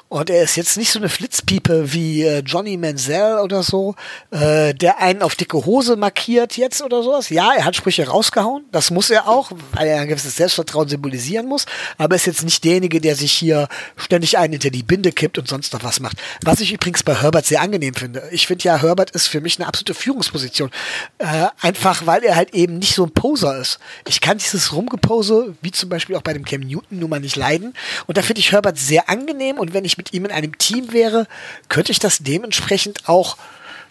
Und 0.09 0.31
er 0.31 0.41
ist 0.41 0.55
jetzt 0.55 0.75
nicht 0.75 0.91
so 0.91 0.97
eine 0.97 1.07
Flitzpiepe 1.07 1.93
wie 1.93 2.23
äh, 2.23 2.39
Johnny 2.39 2.77
Manziel 2.77 3.39
oder 3.43 3.61
so, 3.61 3.93
äh, 4.31 4.73
der 4.73 4.97
einen 4.97 5.21
auf 5.21 5.35
dicke 5.35 5.63
Hose 5.67 5.97
markiert 5.97 6.57
jetzt 6.57 6.81
oder 6.81 7.03
sowas. 7.03 7.29
Ja, 7.29 7.53
er 7.55 7.63
hat 7.63 7.75
Sprüche 7.75 8.07
rausgehauen, 8.07 8.65
das 8.71 8.89
muss 8.89 9.11
er 9.11 9.27
auch, 9.27 9.51
weil 9.73 9.87
er 9.87 10.01
ein 10.01 10.07
gewisses 10.07 10.35
Selbstvertrauen 10.35 10.87
symbolisieren 10.87 11.45
muss, 11.45 11.67
aber 11.99 12.15
ist 12.15 12.25
jetzt 12.25 12.43
nicht 12.43 12.63
derjenige, 12.63 12.99
der 12.99 13.15
sich 13.15 13.31
hier 13.31 13.67
ständig 13.97 14.39
einen 14.39 14.53
hinter 14.53 14.71
die 14.71 14.81
Binde 14.81 15.11
kippt 15.11 15.37
und 15.37 15.47
sonst 15.47 15.73
noch 15.73 15.83
was 15.83 15.99
macht. 15.99 16.17
Was 16.41 16.59
ich 16.59 16.73
übrigens 16.73 17.03
bei 17.03 17.13
Herbert 17.13 17.45
sehr 17.45 17.61
angenehm 17.61 17.93
finde. 17.93 18.27
Ich 18.31 18.47
finde 18.47 18.63
ja, 18.63 18.81
Herbert 18.81 19.11
ist 19.11 19.27
für 19.27 19.41
mich 19.41 19.59
eine 19.59 19.67
absolute 19.67 19.93
Führungsposition. 19.93 20.71
Äh, 21.19 21.49
einfach, 21.61 22.07
weil 22.07 22.23
er 22.23 22.35
halt 22.35 22.55
eben 22.55 22.79
nicht 22.79 22.95
so 22.95 23.03
ein 23.03 23.11
Poser 23.11 23.59
ist. 23.59 23.77
Ich 24.07 24.21
kann 24.21 24.39
dieses 24.39 24.73
Rumgepose, 24.73 25.53
wie 25.61 25.71
zum 25.71 25.89
Beispiel 25.89 26.15
auch 26.15 26.23
bei 26.23 26.33
dem 26.33 26.45
Cam 26.45 26.61
Newton, 26.61 26.97
nun 26.97 27.11
mal 27.11 27.19
nicht 27.19 27.35
leiden. 27.35 27.75
Und 28.07 28.17
da 28.17 28.23
finde 28.23 28.39
ich 28.39 28.51
Herbert 28.51 28.79
sehr 28.79 29.07
angenehm 29.07 29.59
und 29.59 29.75
wenn 29.75 29.85
ich 29.85 29.98
mit 29.99 30.13
ihm 30.13 30.25
in 30.25 30.31
einem 30.31 30.57
Team 30.57 30.93
wäre, 30.93 31.27
könnte 31.67 31.91
ich 31.91 31.99
das 31.99 32.19
dementsprechend 32.19 33.07
auch 33.07 33.37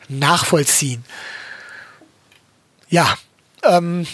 nachvollziehen. 0.08 1.04
Ja, 2.88 3.16
ähm, 3.62 4.06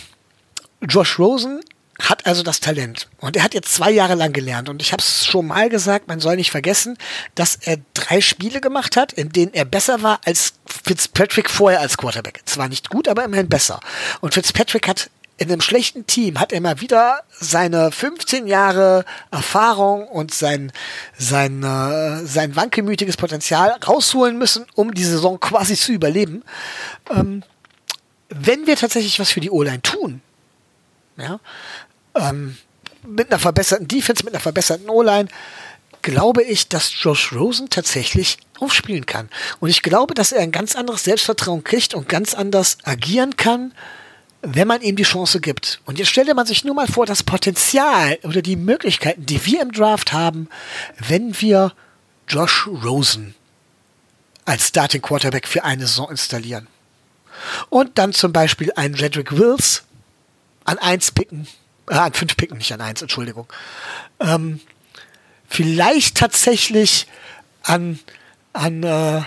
Josh 0.82 1.18
Rosen 1.18 1.60
hat 2.00 2.26
also 2.26 2.42
das 2.42 2.58
Talent. 2.58 3.08
Und 3.18 3.36
er 3.36 3.44
hat 3.44 3.54
jetzt 3.54 3.72
zwei 3.72 3.92
Jahre 3.92 4.16
lang 4.16 4.32
gelernt. 4.32 4.68
Und 4.68 4.82
ich 4.82 4.92
habe 4.92 5.00
es 5.00 5.24
schon 5.24 5.46
mal 5.46 5.68
gesagt, 5.68 6.08
man 6.08 6.18
soll 6.18 6.34
nicht 6.34 6.50
vergessen, 6.50 6.98
dass 7.36 7.54
er 7.54 7.78
drei 7.94 8.20
Spiele 8.20 8.60
gemacht 8.60 8.96
hat, 8.96 9.12
in 9.12 9.30
denen 9.30 9.54
er 9.54 9.64
besser 9.64 10.02
war 10.02 10.20
als 10.24 10.54
Fitzpatrick 10.66 11.48
vorher 11.48 11.80
als 11.80 11.96
Quarterback. 11.96 12.40
Zwar 12.46 12.68
nicht 12.68 12.90
gut, 12.90 13.06
aber 13.06 13.24
immerhin 13.24 13.48
besser. 13.48 13.78
Und 14.20 14.34
Fitzpatrick 14.34 14.88
hat 14.88 15.08
in 15.36 15.50
einem 15.50 15.60
schlechten 15.60 16.06
Team 16.06 16.38
hat 16.38 16.52
er 16.52 16.60
mal 16.60 16.80
wieder 16.80 17.22
seine 17.28 17.90
15 17.90 18.46
Jahre 18.46 19.04
Erfahrung 19.30 20.06
und 20.06 20.32
sein, 20.32 20.72
sein, 21.18 21.62
äh, 21.62 22.24
sein 22.24 22.54
wankelmütiges 22.54 23.16
Potenzial 23.16 23.70
rausholen 23.86 24.38
müssen, 24.38 24.64
um 24.74 24.94
die 24.94 25.04
Saison 25.04 25.40
quasi 25.40 25.74
zu 25.76 25.92
überleben. 25.92 26.44
Ähm, 27.10 27.42
wenn 28.28 28.66
wir 28.66 28.76
tatsächlich 28.76 29.18
was 29.18 29.30
für 29.30 29.40
die 29.40 29.50
O-Line 29.50 29.82
tun, 29.82 30.20
ja, 31.16 31.40
ähm, 32.14 32.56
mit 33.02 33.30
einer 33.30 33.40
verbesserten 33.40 33.88
Defense, 33.88 34.24
mit 34.24 34.34
einer 34.34 34.40
verbesserten 34.40 34.88
O-Line, 34.88 35.28
glaube 36.02 36.42
ich, 36.42 36.68
dass 36.68 36.92
Josh 37.02 37.32
Rosen 37.32 37.70
tatsächlich 37.70 38.38
aufspielen 38.60 39.06
kann. 39.06 39.28
Und 39.58 39.68
ich 39.68 39.82
glaube, 39.82 40.14
dass 40.14 40.32
er 40.32 40.42
ein 40.42 40.52
ganz 40.52 40.76
anderes 40.76 41.04
Selbstvertrauen 41.04 41.64
kriegt 41.64 41.94
und 41.94 42.08
ganz 42.08 42.34
anders 42.34 42.78
agieren 42.84 43.36
kann, 43.36 43.72
wenn 44.44 44.68
man 44.68 44.82
ihm 44.82 44.96
die 44.96 45.04
Chance 45.04 45.40
gibt. 45.40 45.80
Und 45.86 45.98
jetzt 45.98 46.08
stellte 46.08 46.34
man 46.34 46.46
sich 46.46 46.64
nur 46.64 46.74
mal 46.74 46.86
vor, 46.86 47.06
das 47.06 47.22
Potenzial 47.22 48.18
oder 48.22 48.42
die 48.42 48.56
Möglichkeiten, 48.56 49.24
die 49.24 49.44
wir 49.46 49.62
im 49.62 49.72
Draft 49.72 50.12
haben, 50.12 50.48
wenn 50.98 51.40
wir 51.40 51.72
Josh 52.28 52.66
Rosen 52.66 53.34
als 54.44 54.68
Starting 54.68 55.00
Quarterback 55.00 55.48
für 55.48 55.64
eine 55.64 55.86
Saison 55.86 56.10
installieren. 56.10 56.66
Und 57.70 57.98
dann 57.98 58.12
zum 58.12 58.32
Beispiel 58.32 58.70
einen 58.76 58.94
Jedrick 58.94 59.32
Wills 59.32 59.84
an 60.64 60.78
1 60.78 61.12
picken, 61.12 61.48
äh, 61.88 61.94
an 61.94 62.12
5 62.12 62.36
picken, 62.36 62.58
nicht 62.58 62.72
an 62.72 62.80
1, 62.80 63.02
Entschuldigung. 63.02 63.46
Ähm, 64.20 64.60
vielleicht 65.48 66.18
tatsächlich 66.18 67.06
an, 67.62 67.98
an, 68.52 68.82
äh, 68.82 69.22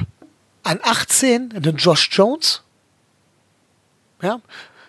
an 0.63 0.79
18 0.83 1.49
den 1.49 1.77
Josh 1.77 2.09
Jones. 2.11 2.61
Ja, 4.21 4.41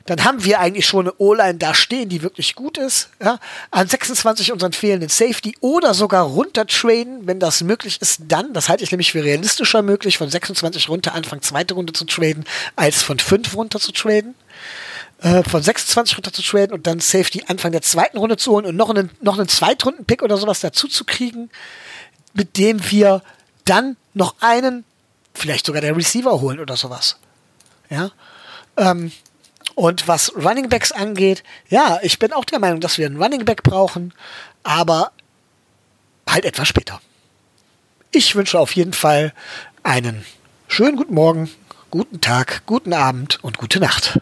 dann 0.09 0.25
haben 0.25 0.43
wir 0.43 0.59
eigentlich 0.59 0.87
schon 0.87 1.07
eine 1.07 1.15
O-Line 1.19 1.59
da 1.59 1.75
stehen, 1.75 2.09
die 2.09 2.23
wirklich 2.23 2.55
gut 2.55 2.79
ist. 2.79 3.11
Ja? 3.23 3.39
An 3.71 3.87
26 3.87 4.53
unseren 4.53 4.73
fehlenden 4.73 5.11
Safety 5.11 5.55
oder 5.61 5.93
sogar 5.93 6.25
runter 6.25 6.67
traden, 6.67 7.27
wenn 7.27 7.39
das 7.39 7.63
möglich 7.63 8.01
ist, 8.01 8.23
dann, 8.27 8.55
das 8.55 8.71
halte 8.71 8.85
ich 8.85 8.91
nämlich 8.91 9.13
für 9.13 9.23
realistischer 9.23 9.83
möglich, 9.83 10.17
von 10.17 10.31
26 10.31 10.89
runter 10.89 11.15
Anfang 11.15 11.43
zweite 11.43 11.75
Runde 11.75 11.93
zu 11.93 12.07
traden, 12.07 12.45
als 12.75 13.03
von 13.03 13.19
5 13.19 13.55
runter 13.55 13.81
zu 13.81 13.93
traden. 13.93 14.35
Äh, 15.21 15.43
von 15.43 15.63
26 15.63 16.17
runter 16.17 16.33
zu 16.33 16.43
traden 16.43 16.73
und 16.73 16.87
dann 16.87 17.01
Safety 17.01 17.45
Anfang 17.47 17.73
der 17.73 17.83
zweiten 17.83 18.17
Runde 18.17 18.39
zu 18.39 18.53
holen 18.53 18.65
und 18.65 18.77
noch 18.77 18.89
einen, 18.89 19.11
noch 19.21 19.37
einen 19.37 19.49
Zweitrunden-Pick 19.49 20.23
oder 20.23 20.39
sowas 20.39 20.61
dazu 20.61 20.89
zu 20.89 21.05
kriegen, 21.05 21.51
mit 22.33 22.57
dem 22.57 22.91
wir 22.91 23.23
dann 23.67 23.99
noch 24.15 24.37
einen, 24.41 24.85
vielleicht 25.35 25.67
sogar 25.67 25.83
der 25.83 25.95
Receiver 25.95 26.41
holen 26.41 26.61
oder 26.61 26.77
sowas. 26.79 27.17
Ja. 27.91 28.11
Ähm, 28.79 29.13
und 29.79 30.09
was 30.09 30.35
Running 30.35 30.69
Backs 30.69 30.91
angeht, 30.91 31.45
ja, 31.69 32.01
ich 32.03 32.19
bin 32.19 32.33
auch 32.33 32.45
der 32.45 32.59
Meinung, 32.59 32.81
dass 32.81 32.99
wir 32.99 33.07
einen 33.07 33.23
Running 33.23 33.45
Back 33.45 33.63
brauchen, 33.63 34.13
aber 34.65 35.13
halt 36.29 36.45
etwas 36.45 36.67
später. 36.67 37.01
Ich 38.11 38.35
wünsche 38.35 38.59
auf 38.59 38.73
jeden 38.73 38.93
Fall 38.93 39.33
einen 39.85 40.27
schönen 40.67 40.97
guten 40.97 41.15
Morgen, 41.15 41.49
guten 41.93 42.21
Tag, 42.21 42.63
guten 42.67 42.93
Abend 42.93 43.39
und 43.45 43.57
gute 43.59 43.79
Nacht. 43.79 44.21